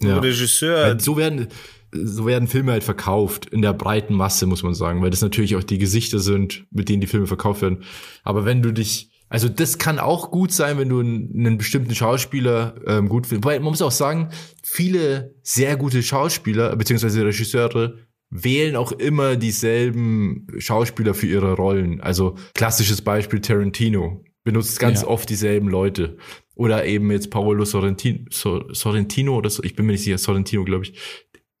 Ja. 0.00 0.20
Regisseur. 0.20 0.82
Weil 0.82 1.00
so 1.00 1.16
werden, 1.16 1.48
so 1.92 2.26
werden 2.26 2.46
Filme 2.46 2.72
halt 2.72 2.84
verkauft, 2.84 3.46
in 3.46 3.62
der 3.62 3.72
breiten 3.72 4.14
Masse, 4.14 4.46
muss 4.46 4.62
man 4.62 4.74
sagen, 4.74 5.02
weil 5.02 5.10
das 5.10 5.22
natürlich 5.22 5.56
auch 5.56 5.64
die 5.64 5.78
Gesichter 5.78 6.20
sind, 6.20 6.66
mit 6.70 6.88
denen 6.88 7.00
die 7.00 7.08
Filme 7.08 7.26
verkauft 7.26 7.62
werden. 7.62 7.82
Aber 8.22 8.44
wenn 8.44 8.62
du 8.62 8.70
dich, 8.72 9.10
also 9.28 9.48
das 9.48 9.78
kann 9.78 9.98
auch 9.98 10.30
gut 10.30 10.52
sein, 10.52 10.78
wenn 10.78 10.88
du 10.88 11.00
einen, 11.00 11.34
einen 11.34 11.58
bestimmten 11.58 11.94
Schauspieler 11.96 12.76
ähm, 12.86 13.08
gut 13.08 13.26
findest. 13.26 13.44
Weil 13.44 13.58
man 13.58 13.70
muss 13.70 13.82
auch 13.82 13.90
sagen, 13.90 14.30
viele 14.62 15.34
sehr 15.42 15.76
gute 15.76 16.02
Schauspieler, 16.02 16.76
beziehungsweise 16.76 17.24
Regisseure, 17.24 17.98
wählen 18.30 18.76
auch 18.76 18.92
immer 18.92 19.36
dieselben 19.36 20.46
Schauspieler 20.58 21.14
für 21.14 21.26
ihre 21.26 21.54
Rollen. 21.54 22.00
Also 22.00 22.36
klassisches 22.54 23.02
Beispiel 23.02 23.40
Tarantino 23.40 24.24
benutzt 24.44 24.78
ganz 24.78 25.02
Ja. 25.02 25.08
oft 25.08 25.28
dieselben 25.28 25.68
Leute. 25.68 26.16
Oder 26.54 26.84
eben 26.86 27.10
jetzt 27.10 27.30
Paolo 27.30 27.64
Sorrentino, 27.64 28.26
Sor- 28.30 28.66
Sorrentino 28.74 29.36
oder 29.36 29.50
so, 29.50 29.62
ich 29.62 29.74
bin 29.74 29.86
mir 29.86 29.92
nicht 29.92 30.04
sicher, 30.04 30.18
Sorrentino, 30.18 30.64
glaube 30.64 30.84
ich, 30.84 30.94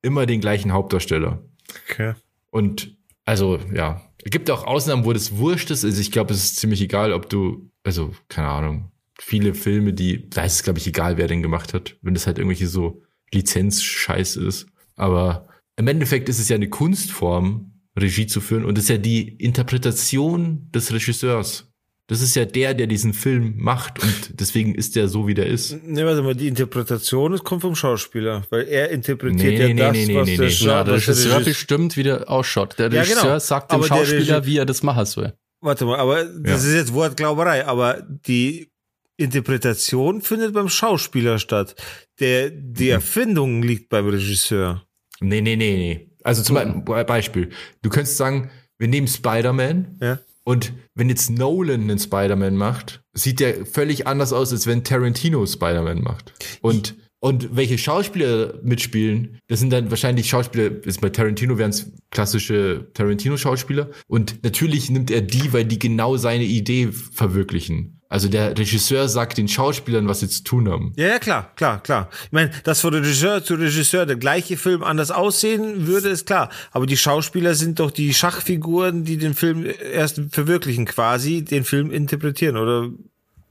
immer 0.02 0.26
den 0.26 0.40
gleichen 0.40 0.72
Hauptdarsteller. 0.72 1.42
Okay. 1.90 2.14
Und 2.50 2.96
also, 3.24 3.58
ja, 3.74 4.02
es 4.22 4.30
gibt 4.30 4.50
auch 4.50 4.64
Ausnahmen, 4.64 5.04
wo 5.04 5.12
das 5.12 5.36
wurscht 5.36 5.70
ist. 5.70 5.84
Also 5.84 6.00
ich 6.00 6.10
glaube, 6.12 6.34
es 6.34 6.44
ist 6.44 6.56
ziemlich 6.56 6.80
egal, 6.82 7.12
ob 7.12 7.28
du, 7.30 7.70
also, 7.84 8.12
keine 8.28 8.48
Ahnung, 8.48 8.90
viele 9.18 9.54
Filme, 9.54 9.92
die, 9.92 10.28
da 10.30 10.44
ist 10.44 10.54
es, 10.54 10.62
glaube 10.62 10.78
ich, 10.78 10.86
egal, 10.86 11.16
wer 11.16 11.26
den 11.28 11.42
gemacht 11.42 11.74
hat, 11.74 11.96
wenn 12.02 12.14
das 12.14 12.26
halt 12.26 12.38
irgendwelche 12.38 12.66
so 12.66 13.02
Lizenzscheiß 13.32 14.36
ist. 14.36 14.66
Aber 14.96 15.48
im 15.76 15.86
Endeffekt 15.88 16.28
ist 16.28 16.38
es 16.38 16.48
ja 16.48 16.56
eine 16.56 16.68
Kunstform, 16.68 17.72
Regie 17.98 18.26
zu 18.26 18.40
führen 18.40 18.64
und 18.64 18.76
das 18.78 18.84
ist 18.84 18.90
ja 18.90 18.98
die 18.98 19.28
Interpretation 19.36 20.68
des 20.74 20.92
Regisseurs. 20.92 21.66
Das 22.06 22.20
ist 22.22 22.34
ja 22.34 22.44
der, 22.44 22.74
der 22.74 22.88
diesen 22.88 23.14
Film 23.14 23.54
macht 23.56 24.02
und 24.02 24.40
deswegen 24.40 24.74
ist 24.74 24.96
der 24.96 25.06
so, 25.08 25.28
wie 25.28 25.34
der 25.34 25.46
ist. 25.46 25.80
Ne, 25.84 26.04
warte 26.04 26.22
mal, 26.22 26.34
die 26.34 26.48
Interpretation, 26.48 27.30
das 27.30 27.44
kommt 27.44 27.62
vom 27.62 27.76
Schauspieler, 27.76 28.42
weil 28.50 28.66
er 28.66 28.90
interpretiert 28.90 29.38
Nee, 29.52 29.60
ja 29.60 29.68
nee, 29.68 29.74
das, 29.74 29.92
nee, 29.92 30.06
nee, 30.06 30.14
was 30.16 30.26
nee, 30.26 30.36
der, 30.36 30.46
nee. 30.46 30.52
Schau- 30.52 30.66
Ja, 30.66 30.84
der 30.84 30.94
was 30.94 31.04
der 31.04 31.14
Regisseur 31.14 31.32
Regisseur 31.36 31.44
bestimmt, 31.44 31.96
wie 31.96 32.02
der 32.02 32.28
ausschaut. 32.28 32.78
Der 32.80 32.86
Ja, 32.86 33.02
genau. 33.04 33.10
Regisseur 33.14 33.40
sagt 33.40 33.70
dem 33.70 33.76
Aber 33.76 33.88
der 33.88 33.94
Schauspieler, 33.94 34.44
wie 34.46 34.56
er 34.56 34.66
das 34.66 34.82
machen 34.82 35.06
soll. 35.06 35.34
Warte 35.60 35.84
mal, 35.84 35.98
aber 36.00 36.24
das 36.24 36.64
ist 36.64 36.74
jetzt 36.74 36.92
Wortglauberei, 36.94 37.66
aber 37.66 38.02
die 38.26 38.70
Interpretation 39.16 40.20
findet 40.22 40.52
beim 40.54 40.68
Schauspieler 40.68 41.38
statt. 41.38 41.74
Der, 42.18 42.50
die 42.50 42.86
Mhm. 42.86 42.90
Erfindung 42.90 43.62
liegt 43.62 43.88
beim 43.88 44.08
Regisseur. 44.08 44.82
Nee, 45.20 45.40
nee, 45.40 45.56
nee, 45.56 45.76
nee. 45.76 46.10
Also 46.24 46.42
zum 46.42 46.84
Be- 46.84 47.04
Beispiel, 47.04 47.50
du 47.82 47.90
könntest 47.90 48.16
sagen, 48.16 48.50
wir 48.78 48.88
nehmen 48.88 49.06
Spider-Man 49.08 49.98
Ja. 50.00 50.18
und 50.44 50.72
wenn 50.94 51.08
jetzt 51.08 51.30
Nolan 51.30 51.82
einen 51.82 51.98
Spider-Man 51.98 52.56
macht, 52.56 53.02
sieht 53.14 53.40
der 53.40 53.66
völlig 53.66 54.06
anders 54.06 54.32
aus, 54.32 54.52
als 54.52 54.66
wenn 54.66 54.84
Tarantino 54.84 55.44
Spider-Man 55.46 56.02
macht. 56.02 56.32
Und, 56.62 56.96
und 57.20 57.54
welche 57.56 57.76
Schauspieler 57.78 58.58
mitspielen, 58.62 59.38
das 59.48 59.60
sind 59.60 59.70
dann 59.70 59.90
wahrscheinlich 59.90 60.28
Schauspieler, 60.28 60.70
jetzt 60.84 61.00
bei 61.00 61.10
Tarantino 61.10 61.58
wären 61.58 61.70
es 61.70 61.92
klassische 62.10 62.90
Tarantino-Schauspieler. 62.94 63.90
Und 64.06 64.42
natürlich 64.42 64.90
nimmt 64.90 65.10
er 65.10 65.20
die, 65.22 65.52
weil 65.52 65.64
die 65.66 65.78
genau 65.78 66.16
seine 66.16 66.44
Idee 66.44 66.90
verwirklichen. 66.92 67.99
Also 68.10 68.28
der 68.28 68.58
Regisseur 68.58 69.08
sagt 69.08 69.38
den 69.38 69.46
Schauspielern, 69.46 70.08
was 70.08 70.18
sie 70.18 70.28
zu 70.28 70.42
tun 70.42 70.68
haben. 70.68 70.92
Ja, 70.96 71.06
ja, 71.06 71.18
klar, 71.20 71.52
klar, 71.54 71.80
klar. 71.80 72.10
Ich 72.24 72.32
meine, 72.32 72.50
dass 72.64 72.80
von 72.80 72.92
Regisseur 72.92 73.44
zu 73.44 73.54
Regisseur 73.54 74.04
der 74.04 74.16
gleiche 74.16 74.56
Film 74.56 74.82
anders 74.82 75.12
aussehen 75.12 75.86
würde, 75.86 76.08
ist 76.08 76.26
klar. 76.26 76.50
Aber 76.72 76.86
die 76.86 76.96
Schauspieler 76.96 77.54
sind 77.54 77.78
doch 77.78 77.92
die 77.92 78.12
Schachfiguren, 78.12 79.04
die 79.04 79.16
den 79.16 79.34
Film 79.34 79.64
erst 79.92 80.20
verwirklichen, 80.32 80.86
quasi 80.86 81.44
den 81.44 81.62
Film 81.62 81.92
interpretieren, 81.92 82.56
oder? 82.56 82.90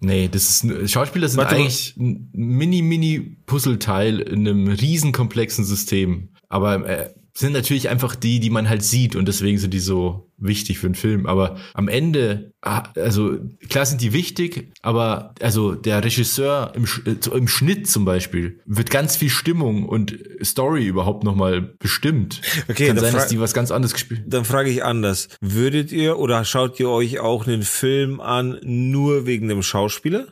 Nee, 0.02 0.28
das 0.30 0.64
ist 0.64 0.92
Schauspieler 0.92 1.30
sind 1.30 1.38
Warte 1.38 1.56
eigentlich 1.56 1.96
ein 1.98 2.30
mini 2.34 2.82
mini 2.82 3.38
Puzzleteil 3.46 4.20
in 4.20 4.46
einem 4.46 4.68
riesen 4.68 5.14
komplexen 5.14 5.64
System, 5.64 6.30
aber 6.50 6.86
äh, 6.86 7.10
sind 7.40 7.54
natürlich 7.54 7.88
einfach 7.88 8.16
die, 8.16 8.42
die 8.42 8.50
man 8.50 8.68
halt 8.68 8.84
sieht 8.84 9.16
und 9.16 9.26
deswegen 9.26 9.58
sind 9.58 9.74
die 9.74 9.80
so 9.80 10.30
wichtig 10.38 10.80
für 10.80 10.88
einen 10.88 10.96
Film, 10.96 11.26
aber 11.26 11.56
am 11.74 11.88
Ende 11.88 12.52
ah, 12.62 12.84
also 12.98 13.40
klar 13.70 13.86
sind 13.86 14.02
die 14.02 14.12
wichtig, 14.12 14.74
aber 14.82 15.34
also 15.42 15.74
der 15.74 16.04
Regisseur 16.04 16.74
im, 16.76 16.84
äh, 17.06 17.38
im 17.38 17.48
Schnitt 17.48 17.88
zum 17.88 18.04
Beispiel 18.04 18.60
wird 18.66 18.90
ganz 18.90 19.16
viel 19.16 19.30
Stimmung 19.30 19.88
und 19.88 20.18
Story 20.44 20.86
überhaupt 20.86 21.24
noch 21.24 21.36
mal 21.36 21.62
bestimmt. 21.62 22.42
Okay, 22.68 22.88
Kann 22.88 22.98
dann 22.98 23.06
sein, 23.06 23.14
dass 23.14 23.30
die 23.30 23.40
was 23.40 23.54
ganz 23.54 23.72
anderes 23.72 23.94
gespielt. 23.94 24.24
Dann 24.28 24.44
frage 24.44 24.70
ich 24.70 24.84
anders. 24.84 25.30
Würdet 25.40 25.94
ihr 25.94 26.20
oder 26.20 26.44
schaut 26.44 26.78
ihr 26.80 26.90
euch 26.90 27.20
auch 27.20 27.48
einen 27.48 27.64
Film 27.64 28.20
an, 28.20 28.60
nur 28.64 29.26
wegen 29.26 29.48
dem 29.48 29.64
Schauspieler? 29.64 30.28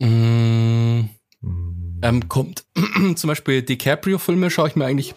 Mm, 0.00 1.10
ähm, 2.02 2.28
kommt 2.28 2.64
zum 3.14 3.28
Beispiel 3.28 3.62
DiCaprio-Filme 3.62 4.50
schaue 4.50 4.68
ich 4.68 4.76
mir 4.76 4.84
eigentlich 4.84 5.14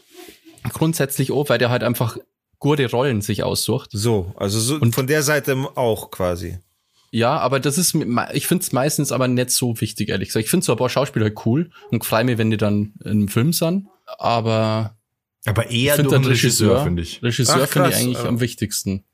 grundsätzlich 0.74 1.32
an, 1.32 1.44
weil 1.50 1.58
der 1.58 1.70
halt 1.70 1.84
einfach 1.84 2.18
gute 2.60 2.90
Rollen 2.90 3.22
sich 3.22 3.44
aussucht. 3.44 3.90
So, 3.94 4.34
also 4.38 4.60
so 4.60 4.76
Und- 4.76 4.94
von 4.96 5.08
der 5.08 5.24
Seite 5.24 5.56
auch 5.76 6.12
quasi. 6.12 6.58
Ja, 7.12 7.38
aber 7.38 7.60
das 7.62 7.78
ist, 7.78 7.96
ich 8.34 8.48
finde 8.48 8.64
es 8.64 8.74
meistens 8.74 9.12
aber 9.14 9.30
nicht 9.30 9.52
so 9.52 9.80
wichtig, 9.80 10.10
ehrlich 10.10 10.28
gesagt. 10.30 10.44
Ich 10.44 10.50
finde 10.50 10.66
so 10.66 10.74
ein 10.74 10.78
paar 10.78 10.90
Schauspieler 10.90 11.26
halt 11.26 11.46
cool 11.46 11.70
und 11.90 12.04
freue 12.04 12.26
mich, 12.26 12.38
wenn 12.38 12.52
die 12.52 12.58
dann 12.58 12.94
im 13.06 13.30
Film 13.30 13.54
sind. 13.54 13.88
Aber 14.18 14.98
Aber 15.46 15.70
eher 15.70 15.96
den 15.96 16.08
Regisseur, 16.08 16.30
Regisseur, 16.32 16.84
finde 16.84 17.02
ich. 17.04 17.24
Regisseur 17.24 17.62
Ach, 17.64 17.68
finde 17.68 17.90
ich 17.90 17.96
eigentlich 17.96 18.18
ja. 18.18 18.26
am 18.26 18.42
wichtigsten. 18.42 19.06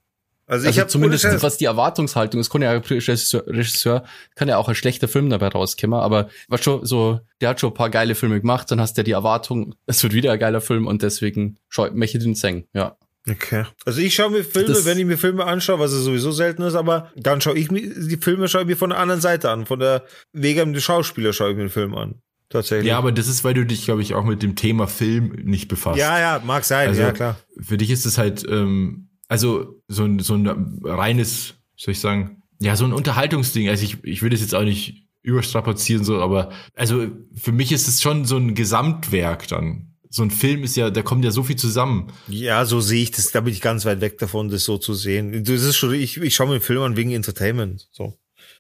Also, 0.46 0.68
Also 0.68 0.70
ich 0.70 0.80
habe 0.80 0.90
zumindest 0.90 1.26
was 1.42 1.58
die 1.58 1.66
Erwartungshaltung 1.66 2.40
ist, 2.42 2.50
kann 2.50 2.62
ja 2.62 2.72
Regisseur, 2.72 3.44
Regisseur 3.48 4.04
kann 4.36 4.50
ja 4.50 4.58
auch 4.58 4.68
ein 4.68 4.76
schlechter 4.76 5.08
Film 5.08 5.30
dabei 5.30 5.48
rauskommen, 5.48 6.00
aber 6.00 6.28
was 6.50 6.64
schon 6.64 6.86
so, 6.86 7.22
der 7.42 7.50
hat 7.50 7.60
schon 7.62 7.72
ein 7.72 7.76
paar 7.76 7.90
geile 7.90 8.14
Filme 8.16 8.40
gemacht, 8.42 8.70
dann 8.70 8.82
hast 8.82 8.98
du 8.98 9.02
ja 9.02 9.04
die 9.04 9.12
Erwartung, 9.12 9.76
es 9.86 10.04
wird 10.04 10.14
wieder 10.14 10.32
ein 10.34 10.40
geiler 10.40 10.60
Film 10.62 10.86
und 10.88 11.02
deswegen 11.02 11.58
schau, 11.70 11.90
möchte 11.94 12.18
ich 12.18 12.24
den 12.24 12.36
singen, 12.36 12.66
ja. 12.74 12.98
Okay. 13.30 13.64
Also 13.86 14.02
ich 14.02 14.14
schaue 14.16 14.32
mir 14.32 14.44
Filme, 14.44 14.68
Das- 14.68 14.86
wenn 14.86 15.00
ich 15.00 15.06
mir 15.06 15.18
Filme 15.18 15.46
anschaue, 15.46 15.80
was 15.80 15.94
ja 15.94 16.00
sowieso 16.00 16.32
selten 16.34 16.62
ist, 16.64 16.76
aber 16.76 17.10
dann 17.16 17.40
schaue 17.40 17.58
ich 17.58 17.72
mir 17.72 17.82
die 17.82 18.18
Filme 18.18 18.50
schaue 18.50 18.64
ich 18.64 18.68
mir 18.68 18.76
von 18.76 18.90
der 18.90 19.00
anderen 19.00 19.22
Seite 19.22 19.50
an, 19.50 19.66
von 19.66 19.80
der 19.80 20.04
wegen 20.34 20.74
dem 20.74 20.82
Schauspieler 20.82 21.32
schaue 21.32 21.52
ich 21.52 21.56
mir 21.56 21.64
den 21.64 21.70
Film 21.70 21.96
an. 21.96 22.16
Tatsächlich. 22.50 22.90
Ja, 22.90 22.98
aber 22.98 23.14
das 23.14 23.30
ist, 23.30 23.46
weil 23.46 23.54
du 23.54 23.66
dich, 23.66 23.86
glaube 23.86 24.02
ich, 24.02 24.14
auch 24.14 24.26
mit 24.26 24.44
dem 24.44 24.58
Thema 24.58 24.88
Film 24.88 25.30
nicht 25.42 25.70
befasst. 25.70 25.98
ja, 25.98 26.20
ja, 26.20 26.42
mag 26.46 26.66
sein, 26.66 26.90
Also, 26.90 27.02
ja 27.02 27.12
klar. 27.14 27.38
Für 27.62 27.78
dich 27.78 27.90
ist 27.92 28.06
es 28.06 28.18
halt, 28.18 28.44
ähm, 28.48 29.08
also 29.34 29.82
so 29.88 30.04
ein, 30.06 30.20
so 30.20 30.36
ein 30.36 30.80
reines, 30.84 31.56
soll 31.76 31.94
ich 31.94 32.00
sagen, 32.00 32.44
ja, 32.62 32.76
so 32.76 32.86
ein 32.86 32.94
Unterhaltungsding. 32.94 33.68
Also 33.68 33.84
ich, 33.84 33.98
ich 34.04 34.22
will 34.22 34.30
das 34.30 34.42
jetzt 34.42 34.54
auch 34.54 34.64
nicht 34.64 35.08
überstrapazieren, 35.24 36.04
so, 36.04 36.22
aber 36.22 36.52
also 36.76 37.08
für 37.34 37.52
mich 37.52 37.72
ist 37.72 37.88
es 37.88 38.00
schon 38.00 38.26
so 38.26 38.38
ein 38.38 38.54
Gesamtwerk 38.54 39.48
dann. 39.48 39.96
So 40.08 40.22
ein 40.22 40.30
Film 40.30 40.64
ist 40.64 40.76
ja, 40.76 40.92
da 40.92 41.02
kommt 41.02 41.26
ja 41.26 41.32
so 41.32 41.42
viel 41.42 41.56
zusammen. 41.56 42.12
Ja, 42.28 42.64
so 42.66 42.80
sehe 42.80 43.02
ich 43.02 43.10
das. 43.10 43.32
Da 43.32 43.42
bin 43.42 43.52
ich 43.52 43.62
ganz 43.62 43.86
weit 43.86 44.02
weg 44.02 44.20
davon, 44.20 44.50
das 44.50 44.66
so 44.66 44.78
zu 44.78 44.94
sehen. 44.94 45.44
Das 45.44 45.64
ist 45.64 45.78
schon, 45.78 45.96
ich, 45.96 46.18
ich 46.18 46.36
schaue 46.36 46.50
mir 46.50 46.60
den 46.60 46.62
Film 46.62 46.84
an 46.84 46.96
wegen 46.96 47.10
Entertainment. 47.10 47.88
So. 47.92 48.14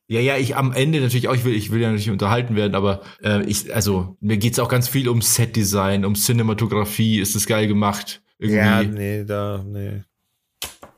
Ja, 0.08 0.22
ja, 0.22 0.38
ich 0.38 0.56
am 0.56 0.72
Ende 0.72 1.02
natürlich 1.02 1.28
auch, 1.28 1.36
ich 1.36 1.46
will, 1.46 1.54
ich 1.54 1.70
will 1.70 1.82
ja 1.82 1.90
natürlich 1.90 2.10
unterhalten 2.10 2.56
werden, 2.56 2.74
aber 2.74 3.04
äh, 3.22 3.44
ich, 3.46 3.76
also 3.76 4.18
mir 4.22 4.38
geht's 4.38 4.58
auch 4.58 4.70
ganz 4.70 4.88
viel 4.88 5.08
um 5.08 5.22
Setdesign, 5.22 6.04
um 6.04 6.16
Cinematografie, 6.16 7.20
ist 7.20 7.36
das 7.36 7.46
geil 7.46 7.68
gemacht. 7.68 8.24
Irgendwie. 8.40 8.58
Ja, 8.58 8.82
nee, 8.82 9.24
da, 9.24 9.64
nee. 9.64 10.02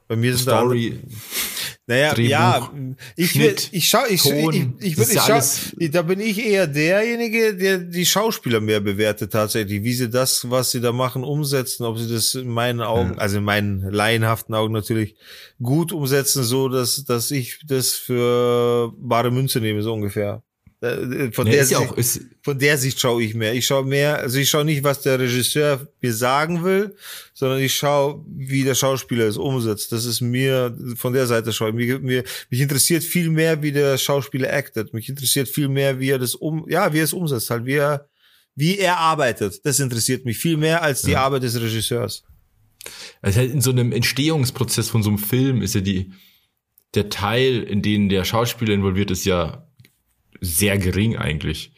Bei 0.07 0.15
mir 0.15 0.33
ist 0.33 0.41
Story. 0.41 0.99
Da, 1.01 1.07
naja, 1.87 2.13
Drehbuch, 2.13 2.29
ja, 2.31 2.71
ich, 3.15 3.31
Schnitt, 3.31 3.69
ich 3.71 3.87
schau, 3.87 4.05
ich, 4.09 4.21
Ton, 4.23 4.75
ich, 4.79 4.93
ich, 4.93 4.97
ich, 4.97 5.13
ja 5.13 5.39
schau, 5.41 5.87
da 5.91 6.01
bin 6.01 6.19
ich 6.19 6.43
eher 6.43 6.65
derjenige, 6.65 7.55
der 7.55 7.77
die 7.77 8.05
Schauspieler 8.07 8.59
mehr 8.59 8.79
bewertet 8.79 9.31
tatsächlich, 9.31 9.83
wie 9.83 9.93
sie 9.93 10.09
das, 10.09 10.49
was 10.49 10.71
sie 10.71 10.81
da 10.81 10.91
machen, 10.91 11.23
umsetzen, 11.23 11.85
ob 11.85 11.99
sie 11.99 12.11
das 12.11 12.33
in 12.33 12.49
meinen 12.49 12.81
Augen, 12.81 13.11
Ja. 13.13 13.17
also 13.17 13.37
in 13.37 13.43
meinen 13.43 13.81
laienhaften 13.81 14.55
Augen 14.55 14.73
natürlich 14.73 15.15
gut 15.61 15.91
umsetzen, 15.91 16.43
so 16.43 16.69
dass, 16.69 17.03
dass 17.05 17.29
ich 17.29 17.59
das 17.67 17.93
für 17.93 18.91
bare 18.97 19.29
Münze 19.29 19.59
nehme, 19.59 19.83
so 19.83 19.93
ungefähr. 19.93 20.41
Äh, 20.85 21.31
Von 21.31 21.45
Nee, 21.47 21.51
der 21.53 21.65
Sicht- 21.65 21.79
auch, 21.79 21.95
von 22.43 22.59
der 22.59 22.77
Sicht 22.77 22.99
schaue 22.99 23.23
ich 23.23 23.33
mehr. 23.33 23.53
Ich 23.53 23.65
schaue 23.65 23.85
mehr, 23.85 24.19
also 24.19 24.37
ich 24.37 24.49
schaue 24.49 24.65
nicht, 24.65 24.83
was 24.83 25.01
der 25.01 25.19
Regisseur 25.19 25.87
mir 26.01 26.13
sagen 26.13 26.63
will, 26.63 26.95
sondern 27.33 27.59
ich 27.59 27.73
schaue, 27.75 28.23
wie 28.27 28.63
der 28.63 28.75
Schauspieler 28.75 29.25
es 29.25 29.37
umsetzt. 29.37 29.91
Das 29.91 30.05
ist 30.05 30.21
mir, 30.21 30.75
von 30.95 31.13
der 31.13 31.27
Seite 31.27 31.51
schaue 31.53 31.69
ich. 31.69 31.75
Mir, 31.75 31.99
mir, 31.99 32.23
mich 32.49 32.59
interessiert 32.61 33.03
viel 33.03 33.29
mehr, 33.29 33.61
wie 33.63 33.71
der 33.71 33.97
Schauspieler 33.97 34.53
actet. 34.53 34.93
Mich 34.93 35.09
interessiert 35.09 35.47
viel 35.49 35.67
mehr, 35.69 35.99
wie 35.99 36.09
er 36.09 36.19
das 36.19 36.35
um, 36.35 36.65
ja, 36.69 36.93
wie 36.93 36.99
er 36.99 37.03
es 37.05 37.13
umsetzt, 37.13 37.49
halt, 37.49 37.65
wie 37.65 37.73
er, 37.73 38.07
wie 38.55 38.77
er 38.77 38.97
arbeitet. 38.97 39.65
Das 39.65 39.79
interessiert 39.79 40.25
mich 40.25 40.37
viel 40.37 40.57
mehr 40.57 40.81
als 40.81 41.01
die 41.01 41.11
Ja. 41.11 41.23
Arbeit 41.23 41.43
des 41.43 41.59
Regisseurs. 41.59 42.23
Also 43.21 43.39
halt 43.39 43.51
in 43.51 43.61
so 43.61 43.71
einem 43.71 43.91
Entstehungsprozess 43.91 44.89
von 44.89 45.01
so 45.03 45.09
einem 45.09 45.17
Film 45.17 45.61
ist 45.61 45.73
ja 45.75 45.81
die, 45.81 46.11
der 46.93 47.09
Teil, 47.09 47.63
in 47.63 47.81
den 47.81 48.07
der 48.09 48.23
Schauspieler 48.23 48.73
involviert 48.73 49.11
ist, 49.11 49.25
ja 49.25 49.64
sehr 50.41 50.77
gering 50.77 51.17
eigentlich. 51.17 51.71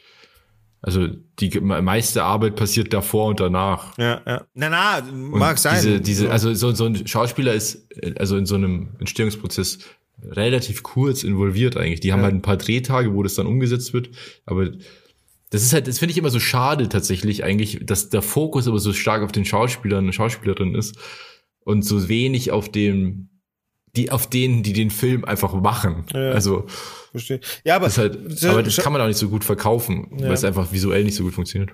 Also 0.82 1.08
die 1.40 1.60
me- 1.60 1.82
meiste 1.82 2.24
Arbeit 2.24 2.56
passiert 2.56 2.94
davor 2.94 3.28
und 3.28 3.40
danach. 3.40 3.98
Ja, 3.98 4.22
ja. 4.26 4.46
Na, 4.54 4.70
na, 4.70 4.98
Und 5.00 5.32
mag 5.32 5.58
sein. 5.58 5.76
Diese, 5.76 6.00
diese, 6.02 6.32
also 6.32 6.54
so, 6.54 6.72
so 6.74 6.86
ein 6.86 7.08
Schauspieler 7.08 7.54
ist 7.54 7.88
äh, 8.02 8.14
also 8.18 8.38
in 8.38 8.46
so 8.46 8.56
einem 8.56 8.90
Entstehungsprozess 9.00 9.80
relativ 10.24 10.84
kurz 10.84 11.24
involviert 11.24 11.78
eigentlich. 11.78 12.00
Die 12.00 12.12
haben 12.12 12.20
Ja. 12.20 12.26
halt 12.26 12.36
ein 12.36 12.42
paar 12.42 12.58
Drehtage, 12.58 13.14
wo 13.14 13.24
das 13.24 13.36
dann 13.36 13.48
umgesetzt 13.48 13.94
wird, 13.94 14.10
aber 14.46 14.70
das 15.50 15.62
ist 15.64 15.74
halt, 15.74 15.88
das 15.88 16.00
finde 16.00 16.12
ich 16.12 16.18
immer 16.18 16.30
so 16.30 16.40
schade 16.40 16.90
tatsächlich 16.90 17.44
eigentlich, 17.44 17.80
dass 17.86 18.10
der 18.10 18.22
Fokus 18.22 18.68
aber 18.68 18.80
so 18.80 18.94
stark 18.94 19.24
auf 19.24 19.32
den 19.32 19.46
Schauspielern 19.46 20.06
und 20.06 20.14
Schauspielerinnen 20.14 20.76
ist 20.76 20.98
und 21.62 21.84
so 21.84 22.10
wenig 22.10 22.52
auf 22.52 22.70
dem, 22.70 23.30
die, 23.96 24.12
auf 24.12 24.30
denen, 24.30 24.64
die 24.64 24.74
den 24.74 24.92
Film 24.92 25.26
einfach 25.26 25.54
machen. 25.54 26.06
Ja. 26.14 26.32
Also, 26.32 26.66
Verstehe. 27.12 27.40
Ja, 27.64 27.76
aber, 27.78 27.90
halt, 27.90 28.44
aber 28.46 28.62
das 28.64 28.78
kann 28.78 28.94
man 28.94 29.02
auch 29.02 29.08
nicht 29.08 29.18
so 29.18 29.30
gut 29.30 29.44
verkaufen, 29.44 30.08
Ja. 30.20 30.26
weil 30.28 30.34
es 30.34 30.44
einfach 30.44 30.72
visuell 30.72 31.04
nicht 31.04 31.16
so 31.16 31.24
gut 31.24 31.34
funktioniert. 31.34 31.72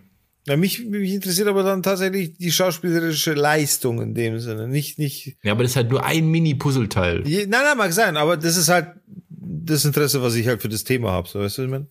na, 0.48 0.56
mich, 0.56 0.86
mich 0.86 1.14
interessiert 1.14 1.48
aber 1.48 1.64
dann 1.64 1.84
tatsächlich 1.84 2.38
die 2.38 2.52
schauspielerische 2.52 3.34
Leistung 3.34 4.02
in 4.02 4.14
dem 4.14 4.40
Sinne. 4.40 4.68
Nicht, 4.68 5.00
nicht, 5.00 5.38
Ja, 5.44 5.52
aber 5.54 5.64
das 5.64 5.72
ist 5.72 5.76
halt 5.78 5.90
nur 5.90 6.06
ein 6.06 6.28
Mini-Puzzleteil. 6.28 7.22
Nein, 7.22 7.50
nein, 7.50 7.78
mag 7.78 7.92
sein, 7.94 8.16
aber 8.18 8.38
das 8.38 8.56
ist 8.58 8.70
halt 8.70 8.88
das 9.30 9.84
Interesse, 9.86 10.22
was 10.22 10.36
ich 10.36 10.48
halt 10.48 10.62
für 10.62 10.70
das 10.70 10.84
Thema 10.84 11.12
habe. 11.12 11.28
So, 11.28 11.40
weißt 11.40 11.58
du, 11.58 11.62
was 11.64 11.66
ich 11.66 11.72
meine? 11.72 11.88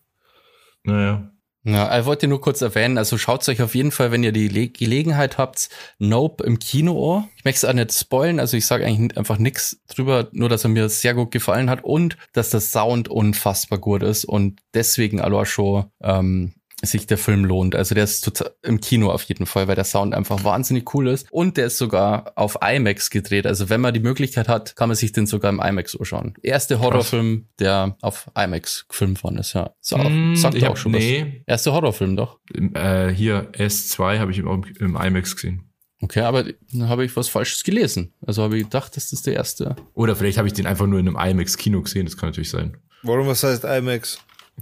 Naja. 0.84 1.31
Ja, 1.64 1.96
ich 1.96 2.06
wollte 2.06 2.26
nur 2.26 2.40
kurz 2.40 2.60
erwähnen, 2.60 2.98
also 2.98 3.16
schaut 3.18 3.48
euch 3.48 3.62
auf 3.62 3.76
jeden 3.76 3.92
Fall, 3.92 4.10
wenn 4.10 4.24
ihr 4.24 4.32
die 4.32 4.48
Le 4.48 4.68
Gelegenheit 4.68 5.38
habt, 5.38 5.68
Nope 5.98 6.42
im 6.42 6.58
Kino. 6.58 7.28
Ich 7.36 7.44
möchte 7.44 7.64
es 7.64 7.70
auch 7.70 7.74
nicht 7.74 7.92
spoilen, 7.92 8.40
also 8.40 8.56
ich 8.56 8.66
sage 8.66 8.84
eigentlich 8.84 9.16
einfach 9.16 9.38
nichts 9.38 9.80
drüber, 9.86 10.28
nur 10.32 10.48
dass 10.48 10.64
er 10.64 10.70
mir 10.70 10.88
sehr 10.88 11.14
gut 11.14 11.30
gefallen 11.30 11.70
hat 11.70 11.84
und 11.84 12.16
dass 12.32 12.50
der 12.50 12.60
Sound 12.60 13.08
unfassbar 13.08 13.78
gut 13.78 14.02
ist 14.02 14.24
und 14.24 14.58
deswegen 14.74 15.20
allein 15.20 15.46
schon 15.46 15.84
ähm, 16.02 16.54
sich 16.84 17.06
der 17.06 17.16
Film 17.18 17.44
lohnt. 17.44 17.74
Also 17.76 17.94
der 17.94 18.04
ist 18.04 18.22
total 18.22 18.50
im 18.62 18.80
Kino 18.80 19.10
auf 19.10 19.22
jeden 19.24 19.46
Fall, 19.46 19.68
weil 19.68 19.76
der 19.76 19.84
Sound 19.84 20.14
einfach 20.14 20.42
wahnsinnig 20.44 20.92
cool 20.94 21.08
ist 21.08 21.26
und 21.30 21.56
der 21.56 21.66
ist 21.66 21.78
sogar 21.78 22.32
auf 22.36 22.58
IMAX 22.60 23.10
gedreht. 23.10 23.46
Also 23.46 23.68
wenn 23.70 23.80
man 23.80 23.94
die 23.94 24.00
Möglichkeit 24.00 24.48
hat, 24.48 24.74
kann 24.76 24.88
man 24.88 24.96
sich 24.96 25.12
den 25.12 25.26
sogar 25.26 25.50
im 25.52 25.60
IMAX 25.60 25.96
anschauen. 25.96 26.34
Erste 26.42 26.80
Horrorfilm, 26.80 27.46
der 27.58 27.96
auf 28.02 28.30
IMAX 28.36 28.86
gefilmt 28.88 29.22
worden 29.22 29.38
ist, 29.38 29.52
ja. 29.52 29.70
So, 29.80 29.96
Mm, 29.96 30.34
sagt 30.36 30.54
ich 30.56 30.64
auch 30.64 30.70
hab- 30.70 30.78
schon 30.78 30.92
was. 30.92 31.00
nee, 31.00 31.42
Erster 31.46 31.72
Horrorfilm 31.72 32.16
doch. 32.16 32.40
Im, 32.52 32.74
äh, 32.74 33.14
hier 33.14 33.50
S2 33.52 34.18
habe 34.18 34.32
ich 34.32 34.38
im, 34.38 34.64
im 34.80 34.96
IMAX 34.96 35.36
gesehen. 35.36 35.68
Okay, 36.00 36.22
aber 36.22 36.42
dann 36.72 36.88
habe 36.88 37.04
ich 37.04 37.14
was 37.16 37.28
Falsches 37.28 37.62
gelesen. 37.62 38.12
Also 38.26 38.42
habe 38.42 38.56
ich 38.58 38.64
gedacht, 38.64 38.96
das 38.96 39.12
ist 39.12 39.24
der 39.28 39.34
erste. 39.34 39.76
Oder 39.94 40.16
vielleicht 40.16 40.36
habe 40.36 40.48
ich 40.48 40.54
den 40.54 40.66
einfach 40.66 40.86
nur 40.88 40.98
in 40.98 41.06
einem 41.16 41.30
IMAX-Kino 41.38 41.80
gesehen, 41.82 42.06
das 42.06 42.16
kann 42.16 42.30
natürlich 42.30 42.50
sein. 42.50 42.76
Warum, 43.04 43.28
was 43.28 43.44
heißt 43.44 43.62
IMAX? 43.64 44.18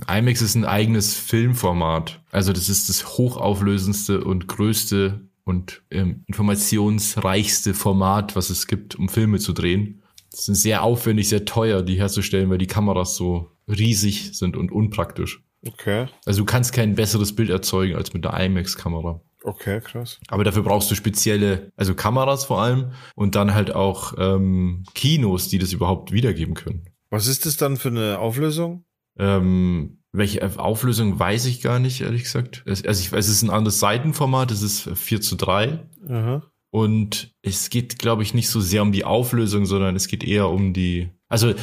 IMAX 0.08 0.40
ist 0.40 0.54
ein 0.54 0.64
eigenes 0.64 1.14
Filmformat. 1.14 2.20
Also 2.30 2.52
das 2.52 2.68
ist 2.68 2.88
das 2.88 3.18
hochauflösendste 3.18 4.24
und 4.24 4.46
größte 4.48 5.20
und 5.44 5.82
ähm, 5.90 6.24
informationsreichste 6.26 7.74
Format, 7.74 8.36
was 8.36 8.50
es 8.50 8.66
gibt, 8.66 8.94
um 8.96 9.08
Filme 9.08 9.38
zu 9.38 9.52
drehen. 9.52 10.02
Das 10.30 10.48
ist 10.48 10.62
sehr 10.62 10.82
aufwendig, 10.84 11.28
sehr 11.28 11.44
teuer, 11.44 11.82
die 11.82 11.98
herzustellen, 11.98 12.50
weil 12.50 12.58
die 12.58 12.68
Kameras 12.68 13.16
so 13.16 13.50
riesig 13.68 14.30
sind 14.36 14.56
und 14.56 14.70
unpraktisch. 14.70 15.42
Okay, 15.66 16.06
Also 16.24 16.40
du 16.42 16.44
kannst 16.46 16.72
kein 16.72 16.94
besseres 16.94 17.34
Bild 17.34 17.50
erzeugen 17.50 17.94
als 17.96 18.14
mit 18.14 18.24
der 18.24 18.38
IMAX-Kamera. 18.38 19.20
okay, 19.44 19.80
krass. 19.80 20.18
Aber 20.28 20.44
dafür 20.44 20.62
brauchst 20.62 20.90
du 20.90 20.94
spezielle, 20.94 21.70
also 21.76 21.94
Kameras 21.94 22.44
vor 22.44 22.62
allem 22.62 22.92
und 23.14 23.34
dann 23.34 23.52
halt 23.54 23.74
auch 23.74 24.14
ähm, 24.16 24.84
Kinos, 24.94 25.48
die 25.48 25.58
das 25.58 25.72
überhaupt 25.72 26.12
wiedergeben 26.12 26.54
können. 26.54 26.86
Was 27.10 27.26
ist 27.26 27.44
das 27.44 27.56
dann 27.56 27.76
für 27.76 27.88
eine 27.88 28.20
Auflösung? 28.20 28.84
Ähm, 29.20 29.98
welche 30.12 30.58
Auflösung 30.58 31.18
weiß 31.18 31.44
ich 31.46 31.60
gar 31.60 31.78
nicht, 31.78 32.00
ehrlich 32.00 32.24
gesagt. 32.24 32.62
Es, 32.66 32.84
also 32.84 33.00
ich, 33.00 33.12
es 33.12 33.28
ist 33.28 33.42
ein 33.42 33.50
anderes 33.50 33.78
Seitenformat, 33.78 34.50
es 34.50 34.62
ist 34.62 34.90
4 34.94 35.20
zu 35.20 35.36
3. 35.36 35.86
Aha. 36.08 36.42
Und 36.72 37.34
es 37.42 37.70
geht, 37.70 37.98
glaube 37.98 38.22
ich, 38.22 38.34
nicht 38.34 38.48
so 38.48 38.60
sehr 38.60 38.82
um 38.82 38.92
die 38.92 39.04
Auflösung, 39.04 39.66
sondern 39.66 39.94
es 39.96 40.08
geht 40.08 40.24
eher 40.24 40.48
um 40.48 40.72
die. 40.72 41.10
Also 41.28 41.54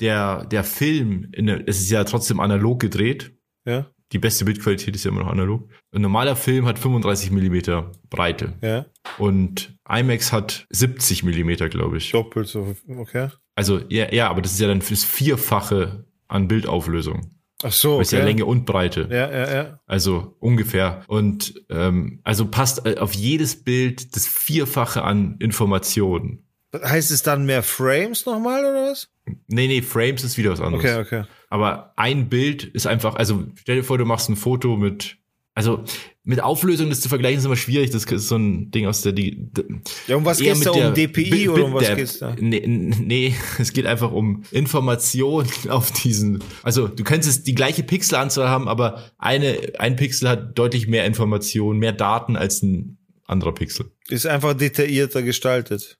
der, 0.00 0.44
der 0.46 0.64
Film, 0.64 1.30
der, 1.36 1.66
es 1.66 1.80
ist 1.80 1.90
ja 1.90 2.04
trotzdem 2.04 2.40
analog 2.40 2.80
gedreht. 2.80 3.36
Ja, 3.64 3.86
Die 4.12 4.18
beste 4.18 4.44
Bildqualität 4.44 4.94
ist 4.94 5.04
ja 5.04 5.10
immer 5.10 5.20
noch 5.22 5.30
analog. 5.30 5.68
Ein 5.92 6.02
normaler 6.02 6.36
Film 6.36 6.66
hat 6.66 6.78
35 6.78 7.30
Millimeter 7.30 7.92
Breite. 8.10 8.54
ja. 8.62 8.86
Und 9.18 9.76
IMAX 9.88 10.32
hat 10.32 10.66
70 10.70 11.22
Millimeter, 11.22 11.68
glaube 11.68 11.98
ich. 11.98 12.10
Doppelt 12.12 12.48
so, 12.48 12.74
okay. 12.96 13.28
Also, 13.54 13.80
ja, 13.90 14.12
ja, 14.12 14.28
aber 14.30 14.42
das 14.42 14.52
ist 14.52 14.60
ja 14.60 14.68
dann 14.68 14.80
das 14.80 15.04
Vierfache 15.04 16.06
an 16.32 16.48
Bildauflösung. 16.48 17.30
Ach 17.62 17.72
so, 17.72 17.98
Das 17.98 18.08
ist 18.08 18.12
ja 18.12 18.18
okay. 18.18 18.26
Länge 18.26 18.46
und 18.46 18.64
Breite. 18.66 19.08
Ja, 19.10 19.30
ja, 19.30 19.54
ja. 19.54 19.80
Also 19.86 20.36
ungefähr. 20.40 21.04
Und 21.06 21.62
ähm, 21.70 22.20
also 22.24 22.46
passt 22.46 22.86
äh, 22.86 22.98
auf 22.98 23.14
jedes 23.14 23.62
Bild 23.62 24.16
das 24.16 24.26
Vierfache 24.26 25.02
an 25.02 25.36
Informationen. 25.38 26.44
Heißt 26.74 27.10
es 27.10 27.22
dann 27.22 27.44
mehr 27.44 27.62
Frames 27.62 28.26
nochmal 28.26 28.60
oder 28.60 28.90
was? 28.90 29.10
Nee, 29.46 29.68
nee, 29.68 29.82
Frames 29.82 30.24
ist 30.24 30.38
wieder 30.38 30.50
was 30.50 30.60
anderes. 30.60 30.84
Okay, 30.84 31.00
okay. 31.00 31.24
Aber 31.50 31.92
ein 31.96 32.28
Bild 32.28 32.64
ist 32.64 32.86
einfach, 32.86 33.14
also 33.14 33.44
stell 33.56 33.76
dir 33.76 33.84
vor, 33.84 33.98
du 33.98 34.06
machst 34.06 34.28
ein 34.28 34.36
Foto 34.36 34.76
mit, 34.76 35.18
also 35.54 35.84
mit 36.24 36.40
Auflösung, 36.40 36.88
das 36.88 37.00
zu 37.00 37.08
vergleichen, 37.08 37.38
ist 37.40 37.44
immer 37.46 37.56
schwierig. 37.56 37.90
Das 37.90 38.04
ist 38.04 38.28
so 38.28 38.36
ein 38.36 38.70
Ding 38.70 38.86
aus 38.86 39.02
der, 39.02 39.12
die, 39.12 39.50
Ja, 40.06 40.14
um 40.16 40.24
was 40.24 40.38
geht's 40.38 40.60
da? 40.60 40.70
Um 40.70 40.94
DPI 40.94 41.30
Bi- 41.30 41.48
oder 41.48 41.64
um 41.64 41.74
was 41.74 41.84
der- 41.86 41.96
geht's 41.96 42.18
da? 42.20 42.36
Nee, 42.38 42.62
nee, 42.66 43.34
es 43.58 43.72
geht 43.72 43.86
einfach 43.86 44.12
um 44.12 44.44
Information 44.52 45.46
auf 45.68 45.90
diesen. 45.90 46.42
Also 46.62 46.86
du 46.86 47.02
könntest 47.02 47.38
es 47.38 47.42
die 47.44 47.54
gleiche 47.56 47.82
Pixelanzahl 47.82 48.48
haben, 48.48 48.68
aber 48.68 49.02
eine, 49.18 49.58
ein 49.78 49.96
Pixel 49.96 50.28
hat 50.28 50.56
deutlich 50.58 50.86
mehr 50.86 51.06
Information, 51.06 51.78
mehr 51.78 51.92
Daten 51.92 52.36
als 52.36 52.62
ein 52.62 52.98
anderer 53.26 53.52
Pixel. 53.52 53.90
Ist 54.08 54.26
einfach 54.26 54.54
detaillierter 54.54 55.22
gestaltet. 55.22 55.98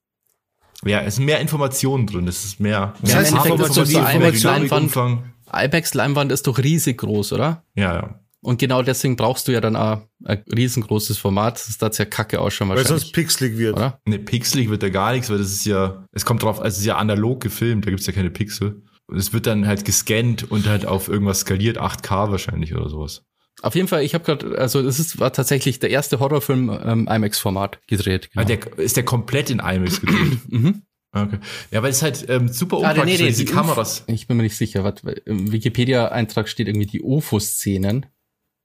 Ja, 0.84 1.00
es 1.02 1.16
sind 1.16 1.24
mehr 1.24 1.40
Informationen 1.40 2.06
drin. 2.06 2.28
Es 2.28 2.44
ist 2.44 2.60
mehr. 2.60 2.94
Das 3.00 3.10
mehr 3.10 3.20
heißt, 3.20 3.32
Farbe- 3.32 3.48
Information- 3.50 3.84
Information- 3.86 4.06
die 4.06 4.14
Information- 4.14 4.52
Dynamikumfang. 4.68 5.32
IMAX-Leinwand 5.52 6.32
ist 6.32 6.46
doch 6.46 6.58
riesig 6.58 6.98
groß, 6.98 7.32
oder? 7.34 7.64
Ja, 7.74 7.94
ja. 7.94 8.18
Und 8.44 8.58
genau 8.58 8.82
deswegen 8.82 9.14
brauchst 9.16 9.46
du 9.46 9.52
ja 9.52 9.60
dann 9.60 9.76
auch 9.76 10.02
ein 10.24 10.42
riesengroßes 10.54 11.16
Format. 11.16 11.54
Das 11.78 11.92
ist 11.92 11.98
ja 11.98 12.04
kacke 12.04 12.40
ausschauen 12.40 12.68
Weil 12.70 12.78
wahrscheinlich. 12.78 13.02
sonst 13.04 13.12
pixelig 13.12 13.56
wird. 13.56 13.76
oder? 13.76 14.00
Ne, 14.04 14.18
pixelig 14.18 14.68
wird 14.68 14.82
da 14.82 14.88
gar 14.88 15.12
nichts, 15.12 15.30
weil 15.30 15.38
das 15.38 15.52
ist 15.52 15.64
ja, 15.64 16.04
es 16.12 16.24
kommt 16.24 16.42
drauf, 16.42 16.58
also 16.58 16.74
es 16.74 16.78
ist 16.80 16.84
ja 16.86 16.96
analog 16.96 17.40
gefilmt, 17.40 17.86
da 17.86 17.90
gibt's 17.90 18.06
ja 18.06 18.12
keine 18.12 18.30
Pixel. 18.30 18.82
Und 19.06 19.16
es 19.16 19.32
wird 19.32 19.46
dann 19.46 19.66
halt 19.66 19.84
gescannt 19.84 20.50
und 20.50 20.66
halt 20.66 20.86
auf 20.86 21.08
irgendwas 21.08 21.40
skaliert, 21.40 21.78
8K 21.80 22.30
wahrscheinlich 22.30 22.74
oder 22.74 22.88
sowas. 22.88 23.22
Auf 23.60 23.74
jeden 23.76 23.86
Fall, 23.86 24.02
ich 24.02 24.14
habe 24.14 24.24
gerade, 24.24 24.58
also 24.58 24.82
das 24.82 24.98
ist, 24.98 25.20
war 25.20 25.32
tatsächlich 25.32 25.78
der 25.78 25.90
erste 25.90 26.18
Horrorfilm 26.18 26.70
ähm, 26.84 27.08
IMAX-Format 27.08 27.80
gedreht. 27.86 28.28
Ah, 28.34 28.42
Genau. 28.42 28.60
der, 28.60 28.78
ist 28.78 28.96
der 28.96 29.04
komplett 29.04 29.50
in 29.50 29.60
IMAX 29.60 30.00
gedreht? 30.00 30.38
mhm. 30.48 30.82
Okay. 31.14 31.38
Ja, 31.70 31.82
weil 31.82 31.90
es 31.90 32.00
halt 32.00 32.24
ähm, 32.30 32.48
super 32.48 32.76
Ah, 32.78 32.90
unpraktisch 32.90 33.04
nee, 33.04 33.12
nee, 33.12 33.18
weil 33.24 33.26
diese 33.28 33.44
die 33.44 33.52
Kameras. 33.52 34.04
Ich 34.06 34.26
bin 34.26 34.38
mir 34.38 34.44
nicht 34.44 34.56
sicher. 34.56 34.82
Was, 34.82 34.94
Im 35.26 35.52
Wikipedia-Eintrag 35.52 36.48
steht 36.48 36.68
irgendwie 36.68 36.86
die 36.86 37.02
UFO-Szenen. 37.02 38.06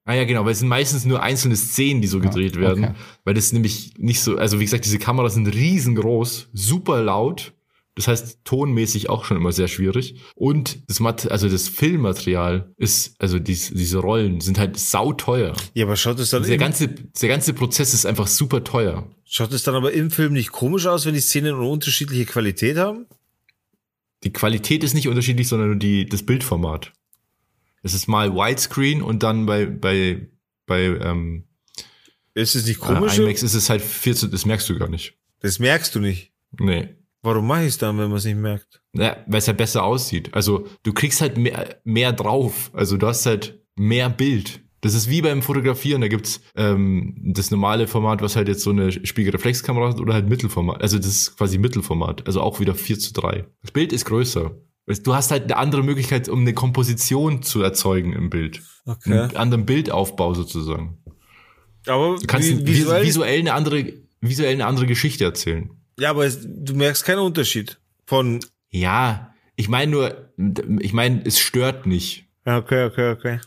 Ah 0.08 0.14
ja, 0.14 0.24
genau, 0.24 0.46
weil 0.46 0.54
es 0.54 0.60
sind 0.60 0.70
meistens 0.70 1.04
nur 1.04 1.22
einzelne 1.22 1.58
Szenen, 1.58 2.02
die 2.02 2.08
so 2.08 2.22
gedreht 2.22 2.54
okay. 2.54 2.62
werden. 2.62 2.96
Weil 3.26 3.34
das 3.34 3.52
nämlich 3.52 3.92
nicht 3.98 4.22
so, 4.22 4.38
also 4.38 4.58
wie 4.58 4.64
gesagt, 4.64 4.86
diese 4.86 5.00
Kameras 5.00 5.34
sind 5.34 5.54
riesengroß, 5.54 6.48
super 6.54 7.04
laut. 7.04 7.54
Das 7.94 8.08
heißt, 8.08 8.40
tonmäßig 8.46 9.10
auch 9.10 9.26
schon 9.26 9.36
immer 9.36 9.52
sehr 9.52 9.68
schwierig. 9.68 10.22
Und 10.34 10.88
das 10.88 11.02
Mat 11.02 11.30
also 11.30 11.50
das 11.50 11.68
Filmmaterial 11.68 12.72
ist, 12.78 13.16
also 13.20 13.38
dies, 13.38 13.70
diese 13.74 13.98
Rollen 13.98 14.40
sind 14.40 14.58
halt 14.58 14.78
sauteuer. 14.78 15.54
Ja, 15.74 15.86
aber 15.86 15.98
schaut 15.98 16.20
es 16.20 16.30
dann, 16.30 16.44
Der 16.44 16.58
ganze, 16.58 16.88
der 16.88 17.28
ganze 17.28 17.54
Prozess 17.54 17.94
ist 17.94 18.06
einfach 18.06 18.28
super 18.28 18.64
teuer. 18.64 19.10
schaut 19.26 19.52
es 19.52 19.64
dann 19.64 19.76
aber 19.76 19.92
im 19.92 20.10
Film 20.10 20.32
nicht 20.32 20.54
komisch 20.54 20.86
aus, 20.86 21.06
wenn 21.06 21.16
die 21.16 21.20
Szenen 21.20 21.56
eine 21.56 21.68
unterschiedliche 21.68 22.26
Qualität 22.26 22.78
haben? 22.78 23.08
Die 24.24 24.32
Qualität 24.32 24.86
ist 24.86 24.94
nicht 24.94 25.10
unterschiedlich, 25.10 25.50
sondern 25.50 25.68
nur 25.72 25.78
die, 25.78 26.06
das 26.06 26.24
Bildformat. 26.24 26.94
Es 27.84 27.94
ist 27.94 28.08
mal 28.08 28.34
Widescreen 28.34 29.02
und 29.02 29.24
dann 29.24 29.46
bei, 29.46 29.66
bei, 29.66 30.28
bei 30.66 30.82
ähm, 30.84 31.46
Ist 32.34 32.56
es 32.56 32.66
nicht 32.66 32.82
äh, 32.82 32.86
komisch? 32.86 33.18
IMAX 33.18 33.44
ist 33.44 33.54
es 33.54 33.70
halt 33.70 33.82
14, 33.82 34.32
das 34.32 34.46
merkst 34.46 34.70
du 34.70 34.78
gar 34.78 34.90
nicht. 34.90 35.18
das 35.40 35.60
merkst 35.60 35.94
du 35.96 36.00
nicht. 36.00 36.34
Nee. 36.60 36.90
Warum 37.22 37.48
mache 37.48 37.64
ich 37.64 37.70
es 37.70 37.78
dann, 37.78 37.98
wenn 37.98 38.10
man 38.10 38.18
es 38.18 38.26
nicht 38.26 38.38
merkt? 38.38 38.82
Ja, 38.94 39.18
weil 39.28 39.40
es 39.40 39.48
halt 39.48 39.58
besser 39.58 39.84
aussieht. 39.84 40.34
Also 40.34 40.68
du 40.84 40.94
kriegst 40.94 41.20
halt 41.22 41.38
mehr, 41.38 41.80
mehr 41.84 42.14
drauf. 42.14 42.72
Also 42.74 42.98
du 42.98 43.08
hast 43.08 43.26
halt 43.26 43.60
mehr 43.76 44.10
Bild. 44.10 44.62
Das 44.82 44.94
ist 44.94 45.10
wie 45.10 45.22
beim 45.22 45.42
Fotografieren. 45.42 46.02
Da 46.02 46.08
gibt's 46.08 46.40
ähm, 46.56 47.16
das 47.34 47.52
normale 47.52 47.88
Format, 47.88 48.22
was 48.22 48.36
halt 48.36 48.48
jetzt 48.48 48.62
so 48.62 48.70
eine 48.70 48.92
Spiegelreflexkamera 48.92 49.90
hat 49.90 50.00
oder 50.00 50.14
halt 50.14 50.30
Mittelformat. 50.30 50.82
Also 50.82 50.98
das 50.98 51.08
ist 51.08 51.38
quasi 51.38 51.58
Mittelformat. 51.58 52.28
Also 52.28 52.42
auch 52.42 52.60
wieder 52.60 52.76
4 52.76 53.00
zu 53.00 53.14
3. 53.14 53.46
Das 53.62 53.72
Bild 53.72 53.92
ist 53.92 54.06
größer. 54.06 54.56
Du 55.04 55.14
hast 55.14 55.32
halt 55.32 55.44
eine 55.44 55.58
andere 55.58 55.84
Möglichkeit, 55.84 56.30
um 56.30 56.42
eine 56.42 56.54
Komposition 56.54 57.44
zu 57.44 57.62
erzeugen 57.62 58.14
im 58.14 58.30
Bild. 58.30 58.62
Okay. 58.86 59.12
Einen 59.20 59.36
anderen 59.36 59.66
Bildaufbau 59.66 60.34
sozusagen. 60.34 60.98
Aber 61.88 62.16
Du 62.20 62.26
kannst 62.28 62.48
vi- 62.50 62.66
visuell, 62.66 63.04
visuell 63.04 63.40
eine 63.40 63.54
andere, 63.54 63.94
visuell 64.22 64.54
eine 64.54 64.66
andere 64.66 64.86
Geschichte 64.88 65.26
erzählen. 65.26 65.70
ja, 66.00 66.10
aber 66.12 66.26
es, 66.26 66.40
du 66.42 66.74
merkst 66.74 67.04
keinen 67.06 67.20
Unterschied 67.20 67.80
von. 68.06 68.40
Ja, 68.70 69.34
ich 69.58 69.68
meine 69.70 69.92
nur, 69.92 70.32
ich 70.80 70.94
meine, 70.94 71.22
es 71.26 71.40
stört 71.40 71.86
nicht. 71.86 72.26
Ja, 72.46 72.58
okay, 72.58 72.86
okay, 72.86 73.12
okay. 73.12 73.40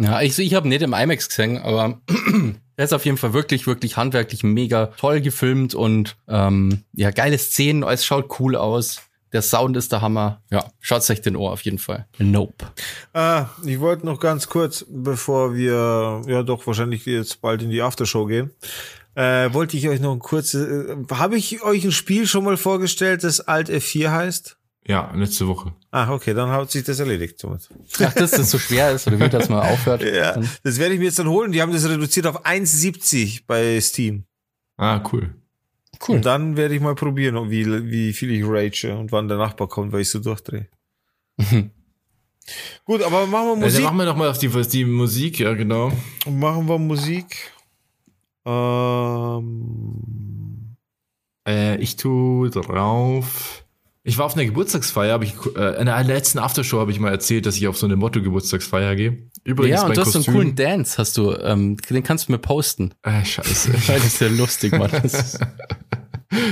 Ja, 0.00 0.20
ich, 0.22 0.36
ich 0.38 0.54
habe 0.54 0.66
nicht 0.66 0.82
im 0.82 0.92
IMAX 0.94 1.28
gesehen, 1.28 1.58
aber 1.58 2.00
er 2.76 2.84
ist 2.84 2.92
auf 2.92 3.04
jeden 3.04 3.18
Fall 3.18 3.32
wirklich, 3.34 3.66
wirklich 3.68 3.96
handwerklich 3.96 4.42
mega 4.42 4.86
toll 4.86 5.20
gefilmt 5.20 5.74
und 5.76 6.16
ähm, 6.26 6.82
ja, 6.92 7.10
geile 7.12 7.38
Szenen, 7.38 7.84
es 7.84 8.04
schaut 8.04 8.40
cool 8.40 8.56
aus. 8.56 9.02
Der 9.34 9.42
Sound 9.42 9.76
ist 9.76 9.90
der 9.90 10.00
Hammer. 10.00 10.42
Ja, 10.52 10.64
schaut's 10.80 11.10
euch 11.10 11.20
den 11.20 11.34
Ohr 11.34 11.50
auf 11.50 11.62
jeden 11.62 11.78
Fall. 11.78 12.06
Nope. 12.18 12.66
Ah, 13.12 13.46
ich 13.66 13.80
wollte 13.80 14.06
noch 14.06 14.20
ganz 14.20 14.48
kurz, 14.48 14.86
bevor 14.88 15.56
wir 15.56 16.22
ja 16.28 16.44
doch 16.44 16.64
wahrscheinlich 16.68 17.04
jetzt 17.04 17.40
bald 17.40 17.60
in 17.60 17.70
die 17.70 17.82
Aftershow 17.82 18.26
gehen, 18.26 18.52
äh, 19.16 19.52
wollte 19.52 19.76
ich 19.76 19.88
euch 19.88 20.00
noch 20.00 20.12
ein 20.12 20.20
kurzes. 20.20 20.68
Äh, 20.68 20.96
Habe 21.10 21.36
ich 21.36 21.64
euch 21.64 21.84
ein 21.84 21.90
Spiel 21.90 22.28
schon 22.28 22.44
mal 22.44 22.56
vorgestellt, 22.56 23.24
das 23.24 23.40
Alt 23.40 23.68
F4 23.70 24.12
heißt? 24.12 24.56
Ja, 24.86 25.10
letzte 25.16 25.48
Woche. 25.48 25.72
Ah, 25.90 26.12
okay, 26.12 26.32
dann 26.32 26.50
hat 26.50 26.70
sich 26.70 26.84
das 26.84 27.00
erledigt 27.00 27.40
somit. 27.40 27.68
Ach, 28.04 28.12
dass 28.12 28.32
das 28.32 28.52
so 28.52 28.58
schwer 28.58 28.92
ist 28.92 29.08
oder 29.08 29.18
wie 29.18 29.28
das 29.28 29.48
mal 29.48 29.62
aufhört. 29.62 30.02
Ja, 30.14 30.40
das 30.62 30.78
werde 30.78 30.94
ich 30.94 31.00
mir 31.00 31.06
jetzt 31.06 31.18
dann 31.18 31.28
holen. 31.28 31.50
Die 31.50 31.60
haben 31.60 31.72
das 31.72 31.88
reduziert 31.88 32.28
auf 32.28 32.46
1,70 32.46 33.42
bei 33.48 33.80
Steam. 33.80 34.26
Ah, 34.76 35.02
cool. 35.12 35.34
Cool. 36.06 36.16
Und 36.16 36.26
dann 36.26 36.56
werde 36.56 36.74
ich 36.74 36.80
mal 36.80 36.94
probieren, 36.94 37.50
wie, 37.50 37.90
wie 37.90 38.12
viel 38.12 38.30
ich 38.30 38.42
rage 38.46 38.96
und 38.96 39.12
wann 39.12 39.28
der 39.28 39.38
Nachbar 39.38 39.68
kommt, 39.68 39.92
weil 39.92 40.02
ich 40.02 40.10
so 40.10 40.18
durchdrehe. 40.18 40.68
Gut, 42.84 43.02
aber 43.02 43.26
machen 43.26 43.46
wir 43.46 43.52
Also 43.64 43.78
Musik. 43.78 43.84
machen 43.84 43.96
wir 43.96 44.04
noch 44.04 44.16
mal 44.16 44.28
auf 44.28 44.38
die, 44.38 44.48
auf 44.48 44.66
die 44.68 44.84
Musik, 44.84 45.40
ja 45.40 45.54
genau. 45.54 45.90
machen 46.30 46.68
wir 46.68 46.78
Musik. 46.78 47.52
Ähm, 48.46 50.76
Äh, 51.46 51.76
ich 51.76 51.96
tu 51.96 52.48
drauf. 52.48 53.60
Ich 54.06 54.18
war 54.18 54.26
auf 54.26 54.34
einer 54.34 54.44
Geburtstagsfeier, 54.44 55.14
habe 55.14 55.24
ich 55.24 55.32
äh, 55.56 55.80
in 55.80 55.86
der 55.86 56.04
letzten 56.04 56.38
Aftershow 56.38 56.78
habe 56.78 56.90
ich 56.90 57.00
mal 57.00 57.10
erzählt, 57.10 57.46
dass 57.46 57.56
ich 57.56 57.66
auf 57.68 57.78
so 57.78 57.86
eine 57.86 57.96
Motto 57.96 58.20
Geburtstagsfeier 58.20 58.96
gehe. 58.96 59.30
Übrigens 59.44 59.76
ja, 59.76 59.82
und 59.82 59.88
mein 59.88 59.94
du 59.94 60.00
hast 60.02 60.12
so 60.12 60.18
einen 60.18 60.26
coolen 60.26 60.54
Dance, 60.56 60.98
hast 60.98 61.16
du, 61.16 61.32
ähm, 61.32 61.78
den 61.88 62.02
kannst 62.02 62.28
du 62.28 62.32
mir 62.32 62.38
posten. 62.38 62.92
äh, 63.02 63.24
scheiße. 63.24 63.72
Das 63.86 64.04
ist 64.04 64.20
ja 64.20 64.28
lustig, 64.28 64.72
Mann. 64.72 64.90
Das 64.90 65.14
ist, 65.34 65.40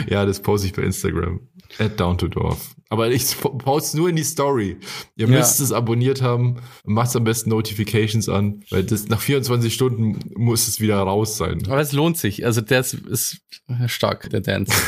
ja, 0.09 0.25
das 0.27 0.41
poste 0.41 0.67
ich 0.67 0.73
bei 0.73 0.83
Instagram. 0.83 1.41
At 1.79 1.99
down 1.99 2.19
to 2.19 2.29
Dorf. 2.29 2.75
Aber 2.91 3.11
ich 3.11 3.39
po- 3.41 3.57
poste 3.57 3.97
nur 3.97 4.11
in 4.11 4.17
die 4.17 4.23
Story. 4.25 4.77
Ihr 5.17 5.27
Ja. 5.27 5.39
müsst 5.39 5.61
es 5.61 5.73
abonniert 5.73 6.21
haben. 6.21 6.57
Macht 6.85 7.17
am 7.17 7.25
besten 7.25 7.49
Notifications 7.49 8.29
an, 8.29 8.63
weil 8.71 8.85
das 8.85 9.09
nach 9.09 9.21
24 9.21 9.73
Stunden 9.73 10.19
muss 10.37 10.69
es 10.69 10.81
wieder 10.81 10.97
raus 10.99 11.39
sein. 11.39 11.63
aber 11.67 11.81
es 11.81 11.93
lohnt 11.93 12.19
sich. 12.19 12.45
Also 12.45 12.61
der 12.61 12.81
ist, 12.81 12.93
ist 12.95 13.41
stark, 13.87 14.29
der 14.31 14.41
Dance. 14.41 14.73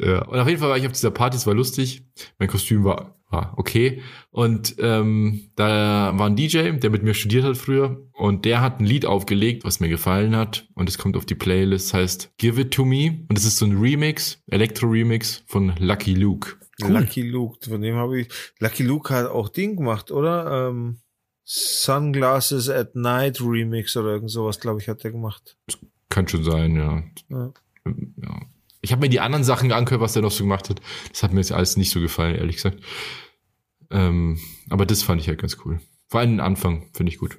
Ja, 0.00 0.22
und 0.24 0.38
auf 0.38 0.48
jeden 0.48 0.60
Fall 0.60 0.70
war 0.70 0.76
ich 0.76 0.86
auf 0.86 0.92
dieser 0.92 1.10
Party, 1.12 1.36
es 1.36 1.46
war 1.46 1.54
lustig. 1.54 2.02
Mein 2.38 2.48
Kostüm 2.48 2.82
war, 2.84 3.16
war 3.34 3.54
okay. 3.56 4.02
Und 4.30 4.76
ähm, 4.78 5.50
da 5.56 6.12
war 6.16 6.26
ein 6.26 6.36
DJ, 6.36 6.72
der 6.72 6.90
mit 6.90 7.02
mir 7.02 7.14
studiert 7.14 7.44
hat 7.44 7.56
früher. 7.56 8.00
Und 8.12 8.44
der 8.44 8.60
hat 8.60 8.80
ein 8.80 8.86
Lied 8.86 9.06
aufgelegt, 9.06 9.64
was 9.64 9.80
mir 9.80 9.88
gefallen 9.88 10.36
hat. 10.36 10.68
Und 10.74 10.88
es 10.88 10.98
kommt 10.98 11.16
auf 11.16 11.26
die 11.26 11.34
Playlist, 11.34 11.94
heißt 11.94 12.32
Give 12.38 12.60
It 12.60 12.72
To 12.72 12.84
Me. 12.84 13.24
Und 13.28 13.38
es 13.38 13.44
ist 13.44 13.58
so 13.58 13.66
ein 13.66 13.78
Remix, 13.78 14.42
Elektro-Remix 14.48 15.44
von 15.46 15.74
Lucky 15.78 16.14
Luke. 16.14 16.56
Lucky 16.80 17.22
Luke, 17.22 17.58
von 17.68 17.80
dem 17.80 17.96
habe 17.96 18.20
ich. 18.20 18.28
Lucky 18.58 18.82
Luke 18.82 19.12
hat 19.14 19.26
auch 19.26 19.48
Ding 19.48 19.76
gemacht, 19.76 20.10
oder? 20.10 20.68
Ähm, 20.68 20.98
Sunglasses 21.44 22.70
at 22.70 22.96
Night 22.96 23.40
Remix 23.40 23.96
oder 23.96 24.12
irgend 24.12 24.30
sowas, 24.30 24.60
glaube 24.60 24.80
ich, 24.80 24.88
hat 24.88 25.04
der 25.04 25.12
gemacht. 25.12 25.56
Kann 26.08 26.26
schon 26.26 26.42
sein, 26.42 26.76
ja. 26.76 27.02
Ja. 27.28 27.52
ja. 28.16 28.40
Ich 28.80 28.92
habe 28.92 29.00
mir 29.00 29.08
die 29.08 29.20
anderen 29.20 29.44
Sachen 29.44 29.72
angehört, 29.72 30.00
was 30.00 30.14
der 30.14 30.22
noch 30.22 30.30
so 30.30 30.44
gemacht 30.44 30.68
hat. 30.70 30.80
Das 31.10 31.22
hat 31.22 31.32
mir 31.32 31.40
jetzt 31.40 31.52
alles 31.52 31.76
nicht 31.76 31.90
so 31.90 32.00
gefallen, 32.00 32.34
ehrlich 32.34 32.56
gesagt. 32.56 32.80
Ähm, 33.94 34.38
aber 34.68 34.84
das 34.84 35.02
fand 35.02 35.20
ich 35.20 35.28
halt 35.28 35.40
ganz 35.40 35.56
cool. 35.64 35.80
Vor 36.08 36.20
allem 36.20 36.32
den 36.32 36.40
Anfang 36.40 36.86
finde 36.92 37.10
ich 37.10 37.18
gut. 37.18 37.38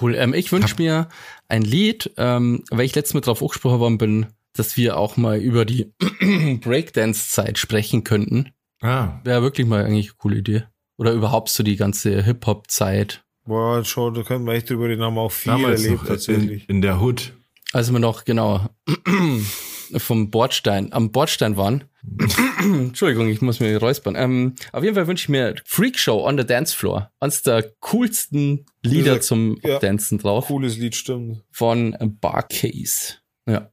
Cool. 0.00 0.14
Ähm, 0.14 0.34
ich 0.34 0.52
wünsche 0.52 0.76
mir 0.78 1.08
ein 1.48 1.62
Lied, 1.62 2.12
ähm, 2.16 2.62
weil 2.70 2.84
ich 2.84 2.94
letztes 2.94 3.14
Mal 3.14 3.20
drauf 3.20 3.42
angesprochen 3.42 3.80
worden 3.80 3.98
bin, 3.98 4.26
dass 4.52 4.76
wir 4.76 4.96
auch 4.96 5.16
mal 5.16 5.38
über 5.38 5.64
die 5.64 5.92
Breakdance-Zeit 6.60 7.58
sprechen 7.58 8.04
könnten. 8.04 8.52
Ah, 8.80 9.20
Wäre 9.24 9.42
wirklich 9.42 9.66
mal 9.66 9.84
eigentlich 9.84 10.10
eine 10.10 10.16
coole 10.18 10.36
Idee. 10.36 10.64
Oder 10.98 11.12
überhaupt 11.12 11.48
so 11.48 11.62
die 11.62 11.76
ganze 11.76 12.22
Hip-Hop-Zeit. 12.22 13.24
Boah, 13.44 13.84
schon, 13.84 14.14
da 14.14 14.22
können 14.22 14.44
wir 14.46 14.52
echt 14.54 14.70
drüber 14.70 14.88
reden, 14.88 15.02
haben 15.02 15.18
auch 15.18 15.32
viel 15.32 15.52
damals 15.52 15.84
erlebt 15.84 16.06
tatsächlich. 16.06 16.68
in, 16.68 16.76
in 16.76 16.82
der 16.82 17.00
Hood. 17.00 17.32
Als 17.72 17.90
wir 17.90 17.98
noch, 17.98 18.24
genau, 18.24 18.68
vom 19.98 20.30
Bordstein, 20.30 20.92
am 20.92 21.10
Bordstein 21.12 21.56
waren. 21.56 21.84
Entschuldigung, 22.60 23.28
ich 23.28 23.40
muss 23.40 23.60
mir 23.60 23.76
räuspern. 23.78 24.14
Ähm, 24.16 24.54
auf 24.72 24.82
jeden 24.82 24.94
Fall 24.94 25.06
wünsche 25.06 25.24
ich 25.24 25.28
mir 25.28 25.54
Freak 25.64 25.98
Show 25.98 26.26
on 26.26 26.36
the 26.38 26.44
Dance 26.44 26.74
Floor. 26.76 27.10
Eines 27.20 27.42
der 27.42 27.72
coolsten 27.80 28.66
Lieder 28.82 29.14
Ja, 29.14 29.20
zum 29.20 29.58
ja. 29.62 29.78
Dancen 29.78 30.18
drauf. 30.18 30.46
Cooles 30.46 30.76
Lied, 30.78 30.96
stimmt. 30.96 31.42
Von 31.50 31.96
Barcase. 32.20 33.14
Ja. 33.46 33.70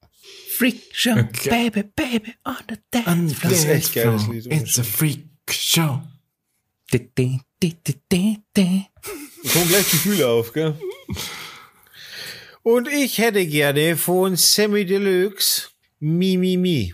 Freak 0.51 0.81
Show, 0.91 1.11
Okay. 1.11 1.49
baby, 1.49 1.83
baby, 1.95 2.33
on 2.45 2.55
the 2.69 2.75
dance 2.91 3.33
floor. 3.35 3.51
Das 3.51 3.59
ist 3.63 3.65
echt 3.69 3.93
geiles 3.93 4.27
Lied. 4.27 4.45
It's 4.47 4.77
a 4.77 4.83
freak 4.83 5.25
show. 5.49 6.01
Di, 6.91 6.99
di, 7.17 7.39
di, 7.61 7.75
di, 8.11 8.37
di, 8.55 8.85
kommen 9.53 9.67
gleich 9.69 9.89
Gefühle 9.89 10.27
auf, 10.27 10.53
gell? 10.53 10.75
Und 12.63 12.87
ich 12.87 13.17
hätte 13.19 13.45
gerne 13.47 13.95
von 13.95 14.35
Sammy 14.35 14.85
Deluxe 14.85 15.68
Mi 15.99 16.37
Mi 16.37 16.57
Mi. 16.57 16.93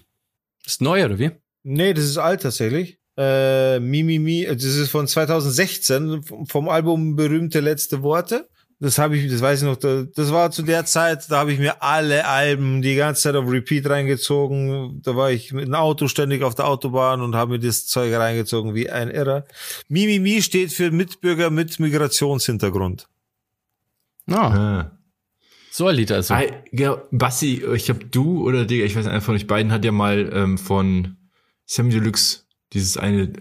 Ist 0.66 0.82
neu, 0.82 1.06
oder 1.06 1.20
wie? 1.20 1.32
Nee, 1.64 1.94
das 1.94 2.06
ist 2.06 2.18
alt 2.18 2.42
tatsächlich. 2.42 2.98
Äh, 3.18 3.80
Mi 3.80 4.04
Mi 4.04 4.20
Mi, 4.20 4.46
das 4.46 4.64
ist 4.64 4.90
von 4.90 5.08
2016 5.08 6.24
vom- 6.48 6.70
Album 6.70 7.16
Berühmte 7.16 7.60
letzte 7.60 8.02
Worte. 8.02 8.50
Das 8.80 8.98
habe 8.98 9.16
ich, 9.16 9.32
das 9.32 9.40
weiß 9.42 9.62
ich 9.62 9.66
noch, 9.66 9.78
da- 9.78 10.04
das 10.04 10.32
war 10.34 10.52
zu 10.52 10.62
der 10.62 10.86
Zeit, 10.86 11.32
da 11.32 11.38
habe 11.38 11.54
ich 11.54 11.60
mir 11.60 11.82
alle 11.82 12.26
Alben 12.28 12.82
die 12.82 12.96
ganze 12.96 13.22
Zeit 13.22 13.36
auf 13.36 13.50
Repeat 13.50 13.90
reingezogen. 13.90 15.02
Da 15.02 15.16
war 15.16 15.32
ich 15.32 15.54
mit 15.54 15.66
dem 15.68 15.76
Auto 15.76 16.10
ständig 16.10 16.44
auf 16.44 16.56
der 16.56 16.68
Autobahn 16.68 17.22
und 17.22 17.36
habe 17.36 17.52
mir 17.54 17.60
das 17.60 17.86
Zeug 17.88 18.14
reingezogen 18.14 18.76
wie 18.76 18.90
ein 18.90 19.10
Irrer. 19.10 19.46
Mi 19.88 20.06
Mi 20.08 20.20
Mi 20.20 20.42
steht 20.42 20.74
für 20.74 20.92
Mitbürger 20.92 21.50
mit 21.52 21.80
Migrationshintergrund. 21.80 23.08
Ah, 24.30 24.36
Ah. 24.36 24.92
So 25.76 25.88
ein 25.88 25.96
Lied 25.96 26.12
also. 26.12 26.34
Ah, 26.34 26.44
genau, 26.72 27.02
Bassi, 27.12 27.62
ich 27.74 27.86
glaube 27.86 28.06
du 28.06 28.48
oder 28.48 28.66
Digga, 28.66 28.86
ich 28.86 28.96
weiß 28.96 29.04
nicht, 29.04 29.12
einer 29.12 29.22
von 29.22 29.36
euch 29.36 29.46
beiden 29.46 29.74
hat 29.74 29.84
ja 29.84 29.92
mal 29.92 30.32
ähm, 30.34 30.58
von 30.58 31.18
Sammy 31.66 31.92
Deluxe 31.92 32.44
dieses 32.72 32.96
eine 32.98 33.24
äh, 33.24 33.36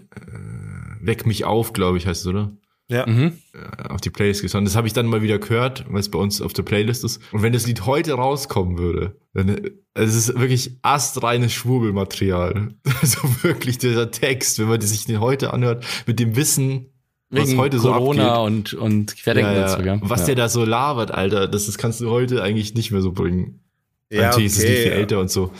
Weck 0.99 1.25
mich 1.25 1.45
auf, 1.45 1.71
glaube 1.71 1.97
ich, 1.97 2.07
heißt 2.07 2.21
es, 2.21 2.27
oder? 2.27 2.57
Ja. 2.89 3.07
Mhm. 3.07 3.37
Äh, 3.53 3.87
Auf 3.87 4.01
die 4.01 4.09
Playlist 4.09 4.41
geschaut. 4.41 4.65
Das 4.65 4.75
habe 4.75 4.85
ich 4.85 4.93
dann 4.93 5.07
mal 5.07 5.21
wieder 5.21 5.39
gehört, 5.39 5.85
weil 5.89 5.99
es 5.99 6.09
bei 6.09 6.19
uns 6.19 6.41
auf 6.41 6.53
der 6.53 6.63
Playlist 6.63 7.03
ist. 7.03 7.21
Und 7.31 7.41
wenn 7.41 7.53
das 7.53 7.65
Lied 7.65 7.85
heute 7.85 8.13
rauskommen 8.13 8.77
würde, 8.77 9.17
Dann, 9.33 9.71
es 9.93 10.13
ist 10.13 10.37
wirklich 10.37 10.77
astreines 10.81 11.53
Schwurbelmaterial. 11.53 12.75
Also 13.01 13.19
wirklich 13.43 13.77
dieser 13.77 14.11
Text, 14.11 14.59
wenn 14.59 14.67
man 14.67 14.81
sich 14.81 15.05
den 15.05 15.19
heute 15.19 15.53
anhört, 15.53 15.85
mit 16.05 16.19
dem 16.19 16.35
Wissen, 16.35 16.91
was 17.35 17.49
Wegen 17.49 17.59
heute 17.59 17.79
so 17.79 17.91
Corona 17.91 18.33
abgeht. 18.43 18.45
und, 18.45 18.73
und 18.75 19.17
Querdenken 19.17 19.53
Ja, 19.53 19.59
ja. 19.61 19.67
dazu, 19.67 19.83
gell? 19.83 19.99
Was 20.03 20.21
ja. 20.21 20.25
der 20.27 20.35
da 20.35 20.49
so 20.49 20.63
labert, 20.65 21.11
Alter, 21.11 21.47
das, 21.47 21.65
das 21.65 21.77
kannst 21.77 22.01
du 22.01 22.09
heute 22.09 22.41
eigentlich 22.43 22.73
nicht 22.75 22.91
mehr 22.91 23.01
so 23.01 23.11
bringen. 23.11 23.59
Ja, 24.09 24.23
Natürlich 24.29 24.47
ist 24.53 24.57
es 24.59 24.63
nicht 24.63 24.77
viel 24.79 24.87
ja. 24.91 24.97
älter 24.97 25.19
und 25.19 25.31
so. 25.31 25.51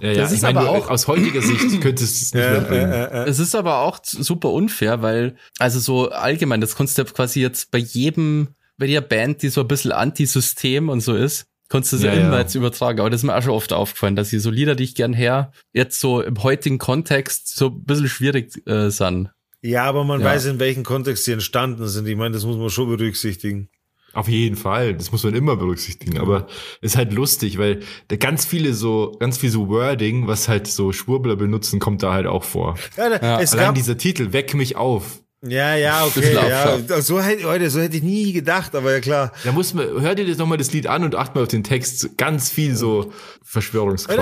Ja, 0.00 0.08
ja, 0.12 0.14
Das 0.22 0.30
ich 0.30 0.36
ist 0.36 0.42
meine, 0.42 0.60
aber 0.60 0.70
auch- 0.70 0.88
aus 0.88 1.06
heutiger 1.06 1.42
Sicht 1.42 1.80
könntest 1.82 2.00
du 2.00 2.24
es 2.26 2.34
nicht 2.34 2.42
Ja, 2.42 2.50
mehr 2.52 2.60
bringen. 2.62 3.28
Es 3.28 3.38
ist 3.38 3.54
aber 3.54 3.80
auch 3.80 3.98
super 4.02 4.50
unfair, 4.50 5.02
weil, 5.02 5.36
also 5.58 5.78
so 5.80 6.10
allgemein, 6.10 6.60
das 6.62 6.74
ja 6.96 7.04
quasi 7.04 7.40
jetzt 7.42 7.70
bei 7.70 7.78
jedem, 7.78 8.48
bei 8.78 8.86
jeder 8.86 9.02
Band, 9.02 9.42
die 9.42 9.50
so 9.50 9.60
ein 9.60 9.68
bisschen 9.68 9.92
Anti-System 9.92 10.88
und 10.88 11.00
so 11.02 11.14
ist, 11.14 11.46
kannst 11.68 11.92
du 11.92 11.96
das 11.96 12.04
ja, 12.06 12.14
Ja, 12.14 12.20
immer 12.22 12.34
ja. 12.36 12.40
jetzt 12.40 12.54
übertragen. 12.54 13.00
Aber 13.00 13.10
das 13.10 13.20
ist 13.20 13.24
mir 13.24 13.36
auch 13.36 13.42
schon 13.42 13.52
oft 13.52 13.72
aufgefallen, 13.74 14.16
dass 14.16 14.30
die 14.30 14.38
so 14.38 14.50
Lieder, 14.50 14.74
die 14.74 14.84
ich 14.84 14.94
gern 14.94 15.12
her, 15.12 15.52
jetzt 15.74 16.00
so 16.00 16.22
im 16.22 16.42
heutigen 16.42 16.78
Kontext 16.78 17.54
so 17.54 17.66
ein 17.68 17.84
bisschen 17.84 18.08
schwierig 18.08 18.66
äh, 18.66 18.88
sind. 18.90 19.30
Ja, 19.64 19.84
aber 19.84 20.04
man 20.04 20.20
Ja. 20.20 20.26
weiß, 20.26 20.44
in 20.46 20.58
welchem 20.60 20.82
Kontext 20.84 21.24
sie 21.24 21.32
entstanden 21.32 21.88
sind. 21.88 22.06
Ich 22.06 22.16
meine, 22.16 22.34
das 22.34 22.44
muss 22.44 22.56
man 22.58 22.68
schon 22.68 22.88
berücksichtigen. 22.94 23.70
Auf 24.12 24.28
jeden 24.28 24.56
Fall, 24.56 24.94
das 24.94 25.10
muss 25.10 25.24
man 25.24 25.34
immer 25.34 25.56
berücksichtigen. 25.56 26.20
Aber 26.20 26.46
ist 26.82 26.96
halt 26.96 27.12
lustig, 27.12 27.58
weil 27.58 27.80
da 28.08 28.16
ganz 28.16 28.44
viele 28.44 28.74
so, 28.74 29.16
ganz 29.18 29.38
viel 29.38 29.50
so 29.50 29.68
Wording, 29.68 30.28
was 30.28 30.48
halt 30.48 30.66
so 30.68 30.92
Schwurbler 30.92 31.34
benutzen, 31.34 31.80
kommt 31.80 32.02
da 32.04 32.12
halt 32.12 32.26
auch 32.26 32.44
vor. 32.44 32.76
Ja, 32.96 33.08
da- 33.08 33.26
Ja, 33.26 33.40
es 33.40 33.54
Allein 33.54 33.66
gab, 33.68 33.74
dieser 33.74 33.96
Titel, 33.96 34.32
Weck 34.32 34.54
mich 34.54 34.76
auf. 34.76 35.20
Ja, 35.46 35.74
ja, 35.76 36.04
okay, 36.04 36.34
ja. 36.34 37.00
So 37.02 37.20
hätte, 37.20 37.70
so 37.70 37.80
hätte 37.80 37.96
ich 37.96 38.02
nie 38.02 38.32
gedacht, 38.32 38.74
aber 38.74 38.92
ja 38.92 39.00
klar. 39.00 39.32
Da 39.44 39.52
muss 39.52 39.74
man, 39.74 39.86
hör 40.00 40.14
dir 40.14 40.26
das 40.26 40.38
nochmal 40.38 40.58
das 40.58 40.72
Lied 40.72 40.86
an 40.86 41.04
und 41.04 41.14
acht 41.14 41.34
mal 41.34 41.42
auf 41.42 41.48
den 41.48 41.64
Text. 41.64 42.16
Ganz 42.16 42.50
viel 42.50 42.76
so 42.76 43.12
Verschwörungskram. 43.42 44.18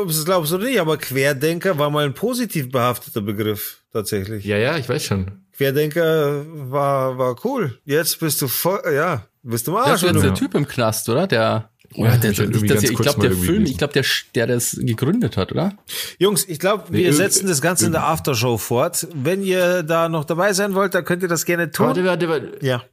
Ob 0.00 0.06
du 0.06 0.10
es 0.10 0.24
glaubst 0.24 0.52
oder 0.52 0.64
nicht, 0.64 0.80
aber 0.80 0.96
Querdenker 0.96 1.78
war 1.78 1.90
mal 1.90 2.04
ein 2.04 2.14
positiv 2.14 2.70
behafteter 2.70 3.20
Begriff, 3.20 3.80
tatsächlich. 3.92 4.44
Ja, 4.44 4.56
ja, 4.56 4.76
ich 4.76 4.88
weiß 4.88 5.02
schon. 5.04 5.30
Querdenker 5.56 6.44
war, 6.70 7.18
war 7.18 7.36
cool. 7.44 7.78
Jetzt 7.84 8.20
bist 8.20 8.40
du 8.42 8.48
voll, 8.48 8.80
ja, 8.94 9.26
bist 9.42 9.66
du 9.66 9.72
Der 9.72 9.80
Arsch. 9.82 10.02
ist 10.02 10.12
jetzt 10.12 10.24
der 10.24 10.34
Typ 10.34 10.54
im 10.54 10.66
Knast, 10.66 11.08
oder? 11.08 11.26
Der, 11.26 11.69
oder 11.96 12.12
hab 12.12 12.20
der, 12.20 12.30
ich 12.30 12.36
das, 12.68 12.82
ich 12.84 12.96
glaube, 12.96 13.20
der 13.20 13.32
Film, 13.32 13.64
ich 13.64 13.76
glaube, 13.78 13.92
der, 13.92 14.04
der 14.34 14.46
das 14.46 14.76
gegründet 14.80 15.36
hat, 15.36 15.50
oder? 15.52 15.72
Jungs, 16.18 16.44
ich 16.48 16.58
glaube, 16.60 16.84
wir 16.90 17.06
Nee, 17.06 17.10
setzen 17.12 17.46
ir- 17.46 17.48
das 17.50 17.60
Ganze 17.60 17.86
in 17.86 17.92
der 17.92 18.04
Aftershow 18.04 18.58
fort. 18.58 19.08
Wenn 19.14 19.42
ihr 19.42 19.82
da 19.82 20.08
noch 20.08 20.24
dabei 20.24 20.52
sein 20.52 20.74
wollt, 20.74 20.94
dann 20.94 21.04
könnt 21.04 21.22
ihr 21.22 21.28
das 21.28 21.44
gerne 21.44 21.70
tun. 21.70 21.86
Warte, 21.86 22.04
warte, 22.04 22.28
warte. 22.28 22.58
Ja. 22.62 22.84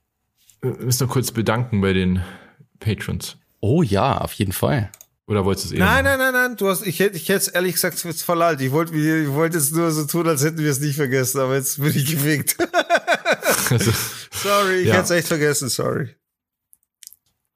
Wir 0.61 0.71
müssen 0.77 1.05
noch 1.05 1.13
kurz 1.13 1.31
bedanken 1.31 1.81
bei 1.81 1.93
den 1.93 2.23
Patrons. 2.79 3.37
Oh 3.59 3.83
ja, 3.83 4.17
auf 4.17 4.33
jeden 4.33 4.51
Fall. 4.53 4.89
Oder 5.27 5.43
wolltest 5.45 5.65
du 5.65 5.69
es 5.75 5.75
eh 5.75 5.79
Nein, 5.79 6.03
nein, 6.05 6.17
nein, 6.17 6.33
nein, 6.33 6.55
du 6.57 6.69
hast, 6.69 6.87
ich 6.87 6.99
hätte, 6.99 7.17
ich 7.17 7.27
hätte 7.27 7.39
es 7.39 7.47
ehrlich 7.49 7.73
gesagt 7.73 8.01
jetzt 8.03 8.23
verlallt. 8.23 8.61
Ich 8.61 8.71
wollte, 8.71 8.95
ich 8.95 9.29
wollte 9.29 9.57
jetzt 9.57 9.75
nur 9.75 9.91
so 9.91 10.05
tun, 10.05 10.25
als 10.27 10.41
hätten 10.43 10.59
wir 10.59 10.71
es 10.71 10.79
nicht 10.79 10.95
vergessen, 10.95 11.41
aber 11.41 11.55
jetzt 11.55 11.79
bin 11.81 11.89
ich 11.95 12.05
gefickt. 12.05 12.55
Also, 13.69 13.91
sorry, 14.31 14.75
ich 14.81 14.87
Ja. 14.87 14.93
hätte 14.93 15.03
es 15.05 15.11
echt 15.11 15.27
vergessen, 15.27 15.67
sorry. 15.67 16.09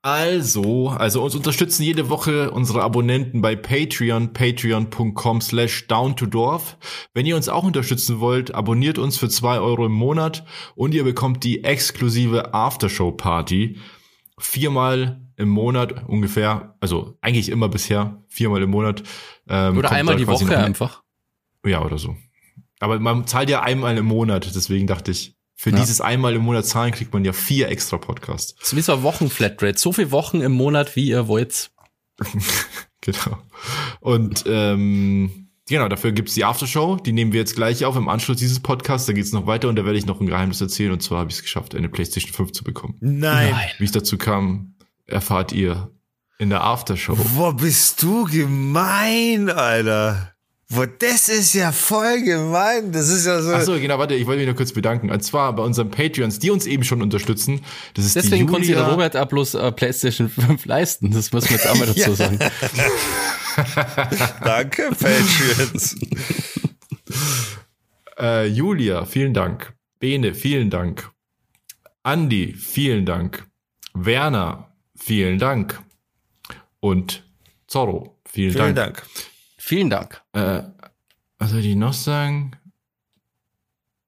Also, 0.03 0.90
also 0.90 1.23
uns 1.23 1.36
unterstützen 1.36 1.84
jede 1.84 2.10
Woche 2.10 2.49
unsere 2.49 2.82
Abonnenten 2.82 3.41
bei 3.41 3.56
Patreon, 3.56 4.34
patreon.com 4.34 5.41
slash 5.41 5.86
down 5.88 6.15
to 6.15 6.26
dorf. 6.26 6.78
Wenn 7.14 7.28
ihr 7.28 7.36
uns 7.36 7.49
auch 7.49 7.64
unterstützen 7.64 8.19
wollt, 8.19 8.56
abonniert 8.56 8.98
uns 8.98 9.18
für 9.18 9.30
zwei 9.30 9.60
Euro 9.60 9.86
im 9.86 9.91
Monat 9.91 10.44
und 10.76 10.95
ihr 10.95 11.03
bekommt 11.03 11.44
die 11.44 11.64
exklusive 11.64 12.52
Aftershow-Party. 12.53 13.78
Viermal 14.40 15.22
im 15.38 15.49
Monat 15.49 16.07
ungefähr, 16.07 16.76
also 16.80 17.18
eigentlich 17.22 17.49
immer 17.49 17.69
bisher, 17.69 18.23
viermal 18.28 18.64
im 18.64 18.72
Monat. 18.72 19.03
ähm, 19.48 19.78
Oder 19.78 19.91
einmal 19.91 20.15
die 20.15 20.26
Woche 20.26 20.57
einfach. 20.57 21.03
Ja, 21.64 21.86
oder 21.86 21.99
so. 21.99 22.15
Aber 22.80 22.99
man 22.99 23.28
zahlt 23.28 23.52
ja 23.52 23.61
einmal 23.61 23.95
im 23.98 24.06
Monat, 24.06 24.56
deswegen 24.56 24.88
dachte 24.88 25.11
ich, 25.11 25.36
für 25.61 25.69
Ja. 25.69 25.75
dieses 25.77 26.01
einmal 26.01 26.33
im 26.33 26.41
Monat 26.41 26.65
zahlen 26.65 26.91
kriegt 26.91 27.13
man 27.13 27.23
ja 27.23 27.33
vier 27.33 27.69
extra 27.69 27.99
Podcasts. 27.99 28.55
Das 28.59 28.73
ist 28.73 28.89
eine 28.89 29.03
Wochenflatrate. 29.03 29.77
So 29.77 29.93
viele 29.93 30.09
Wochen 30.09 30.41
im 30.41 30.53
Monat, 30.53 30.95
wie 30.95 31.07
ihr 31.07 31.27
wollt. 31.27 31.69
Genau. 33.03 33.38
Und 33.99 34.43
ähm, 34.47 35.49
genau, 35.67 35.88
dafür 35.88 36.11
gibt's 36.11 36.35
die 36.35 36.45
Aftershow. 36.45 36.97
Die 36.97 37.13
nehmen 37.13 37.31
wir 37.33 37.39
jetzt 37.39 37.55
gleich 37.55 37.83
auf 37.85 37.95
im 37.95 38.07
Anschluss 38.09 38.38
dieses 38.38 38.59
Podcasts. 38.59 39.07
Da 39.07 39.13
geht's 39.13 39.31
noch 39.33 39.47
weiter 39.47 39.69
und 39.69 39.75
da 39.75 39.85
werde 39.85 39.97
ich 39.97 40.05
noch 40.05 40.19
ein 40.21 40.27
Geheimnis 40.27 40.61
erzählen. 40.61 40.91
Und 40.91 41.01
zwar 41.01 41.19
habe 41.19 41.29
ich 41.31 41.38
es 41.38 41.41
geschafft, 41.41 41.73
eine 41.73 41.89
PlayStation 41.89 42.31
5 42.33 42.51
zu 42.51 42.63
bekommen. 42.63 42.97
Nein. 42.99 43.55
Wie 43.79 43.85
ich 43.85 43.91
dazu 43.91 44.17
kam, 44.19 44.75
erfahrt 45.07 45.51
ihr 45.51 45.89
in 46.38 46.49
der 46.51 46.63
Aftershow. 46.63 47.15
Boah, 47.35 47.55
bist 47.55 48.01
du 48.03 48.25
gemein, 48.25 49.49
Alter. 49.49 50.30
Boah, 50.73 50.88
das 50.88 51.27
ist 51.27 51.53
ja 51.53 51.72
voll 51.73 52.22
gemein. 52.22 52.91
Das 52.93 53.10
ist 53.10 53.26
ja 53.26 53.41
so. 53.41 53.53
Achso, 53.53 53.73
genau, 53.80 53.99
warte, 53.99 54.15
ich 54.15 54.26
wollte 54.26 54.39
mich 54.39 54.48
noch 54.49 54.56
kurz 54.56 54.72
bedanken. 54.72 55.11
Und 55.11 55.22
zwar 55.22 55.53
bei 55.53 55.64
unseren 55.64 55.91
Patreons, 55.91 56.39
die 56.39 56.49
uns 56.49 56.65
eben 56.65 56.84
schon 56.84 57.02
unterstützen. 57.02 57.61
Das 57.93 58.06
ist 58.06 58.15
Deswegen 58.15 58.48
die 58.48 58.52
konnte 58.52 58.68
sich 58.68 58.76
der 58.76 58.84
Julia, 58.84 58.93
Robert 58.93 59.18
auch 59.18 59.26
bloß 59.27 59.56
äh, 59.56 59.72
PlayStation 59.73 60.30
5 60.30 60.65
leisten. 60.65 61.11
Das 61.11 61.31
muss 61.34 61.43
man 61.45 61.53
jetzt 61.53 61.68
auch 61.68 61.76
mal 61.76 61.88
dazu 61.93 62.14
sagen. 62.14 62.39
Danke, 64.43 64.89
Patriots. 64.91 65.95
äh, 68.18 68.48
Julia, 68.48 69.06
vielen 69.06 69.34
Dank. 69.34 69.73
Bene, 69.99 70.34
vielen 70.34 70.69
Dank. 70.69 71.10
Andi, 72.03 72.53
vielen 72.53 73.06
Dank. 73.06 73.45
Werner, 73.93 74.73
vielen 74.95 75.38
Dank. 75.38 75.81
Und 76.80 77.23
Zorro, 77.68 78.18
vielen, 78.26 78.53
Vielen 78.53 78.76
Dank. 78.76 78.98
Dank. 78.98 79.30
Vielen 79.61 79.89
Dank. 79.89 80.21
Äh, 80.33 80.63
was 81.38 81.51
soll 81.51 81.59
ich 81.59 81.75
noch 81.75 81.93
sagen? 81.93 82.51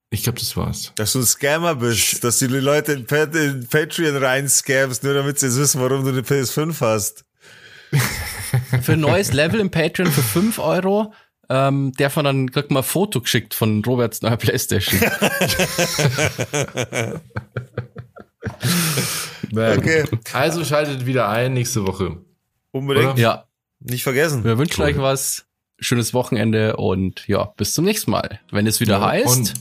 Ich 0.09 0.23
glaube, 0.23 0.39
das 0.39 0.55
war's. 0.57 0.91
Dass 0.95 1.13
du 1.13 1.19
ein 1.19 1.25
Scammer 1.25 1.75
bist, 1.75 2.23
dass 2.23 2.39
du 2.39 2.47
die 2.47 2.55
Leute 2.55 2.93
in, 2.93 3.05
Pat 3.05 3.35
in 3.35 3.67
Patreon 3.67 4.17
reinscammst, 4.17 5.03
nur 5.03 5.13
damit 5.13 5.39
sie 5.39 5.47
jetzt 5.47 5.57
wissen, 5.57 5.81
warum 5.81 6.03
du 6.03 6.09
eine 6.09 6.21
PS5 6.21 6.79
hast. 6.81 7.25
Für 8.81 8.93
ein 8.93 8.99
neues 8.99 9.33
Level 9.33 9.59
im 9.59 9.71
Patreon 9.71 10.11
für 10.11 10.23
5 10.23 10.59
Euro 10.59 11.13
ähm, 11.49 11.91
der 11.99 12.09
von 12.09 12.25
dann 12.25 12.51
kriegt 12.51 12.71
mal 12.71 12.79
ein 12.79 12.85
Foto 12.85 13.21
geschickt 13.21 13.53
von 13.53 13.83
Roberts 13.83 14.21
neuer 14.21 14.37
Playstation. 14.37 14.99
Okay. 19.55 20.03
Also 20.33 20.65
schaltet 20.65 21.05
wieder 21.05 21.29
ein 21.29 21.53
nächste 21.53 21.85
Woche. 21.85 22.17
Unbedingt. 22.71 23.13
Oder? 23.13 23.21
ja, 23.21 23.47
Nicht 23.83 24.03
vergessen. 24.03 24.43
wir 24.43 24.57
wünschen 24.57 24.81
Cool. 24.81 24.87
euch 24.89 24.97
was. 24.97 25.45
Schönes 25.79 26.13
Wochenende 26.13 26.77
und 26.77 27.27
ja, 27.27 27.45
bis 27.57 27.73
zum 27.73 27.83
nächsten 27.85 28.11
Mal. 28.11 28.39
Wenn 28.51 28.67
es 28.67 28.79
wieder 28.79 28.99
Ja, 28.99 29.07
heißt, 29.07 29.27
und 29.37 29.53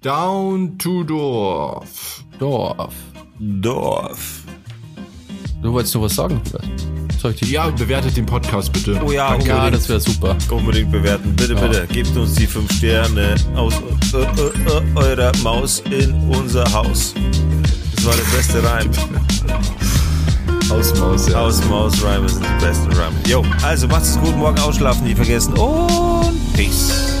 Down 0.00 0.78
to 0.78 1.04
Dorf. 1.04 2.24
Dorf. 2.38 2.94
Dorf. 3.38 4.40
Du 5.62 5.72
wolltest 5.72 5.94
noch 5.94 6.02
was 6.02 6.16
sagen? 6.16 6.40
Soll 7.20 7.30
ich 7.32 7.40
dich? 7.40 7.50
Ja, 7.52 7.68
bewertet 7.70 8.16
den 8.16 8.26
Podcast 8.26 8.72
bitte. 8.72 9.00
Oh 9.04 9.12
ja, 9.12 9.28
ja, 9.28 9.34
unbedingt, 9.34 9.74
das 9.76 9.88
wäre 9.88 10.00
super. 10.00 10.36
unbedingt 10.50 10.90
bewerten. 10.90 11.36
Bitte, 11.36 11.54
Ja. 11.54 11.60
bitte. 11.68 11.86
Gebt 11.86 12.16
uns 12.16 12.34
die 12.34 12.48
fünf 12.48 12.72
Sterne 12.72 13.36
aus 13.54 13.74
äh, 14.12 14.16
äh, 14.16 14.24
äh, 14.24 14.82
eurer 14.96 15.30
Maus 15.44 15.80
in 15.90 16.12
unser 16.30 16.64
Haus. 16.72 17.14
Das 17.94 18.04
war 18.04 18.14
der 18.16 18.36
beste 18.36 18.64
Reim. 18.64 18.90
Hausmaus, 20.72 21.28
ja. 21.28 21.38
Haus, 21.38 21.62
Maus, 21.66 22.02
Reime 22.02 22.26
sind 22.26 22.46
die 22.46 22.64
besten 22.64 22.90
Reime. 22.92 23.14
Jo, 23.26 23.44
also 23.62 23.86
macht's 23.88 24.08
es 24.08 24.20
gut. 24.20 24.34
Morgen 24.38 24.58
ausschlafen 24.58 25.04
nicht 25.04 25.16
vergessen. 25.16 25.52
Und 25.52 26.52
Peace. 26.54 27.18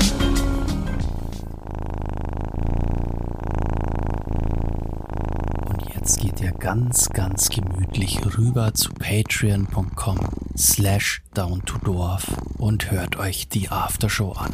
Und 5.68 5.94
jetzt 5.94 6.18
geht 6.18 6.40
ihr 6.40 6.52
ganz, 6.52 7.10
ganz 7.10 7.50
gemütlich 7.50 8.20
rüber 8.38 8.72
zu 8.72 8.90
patreon.com 8.94 10.18
slash 10.56 11.22
down 11.34 11.62
to 11.66 11.76
dorf 11.84 12.24
und 12.56 12.90
hört 12.90 13.18
euch 13.18 13.48
die 13.48 13.68
Aftershow 13.68 14.32
an. 14.32 14.50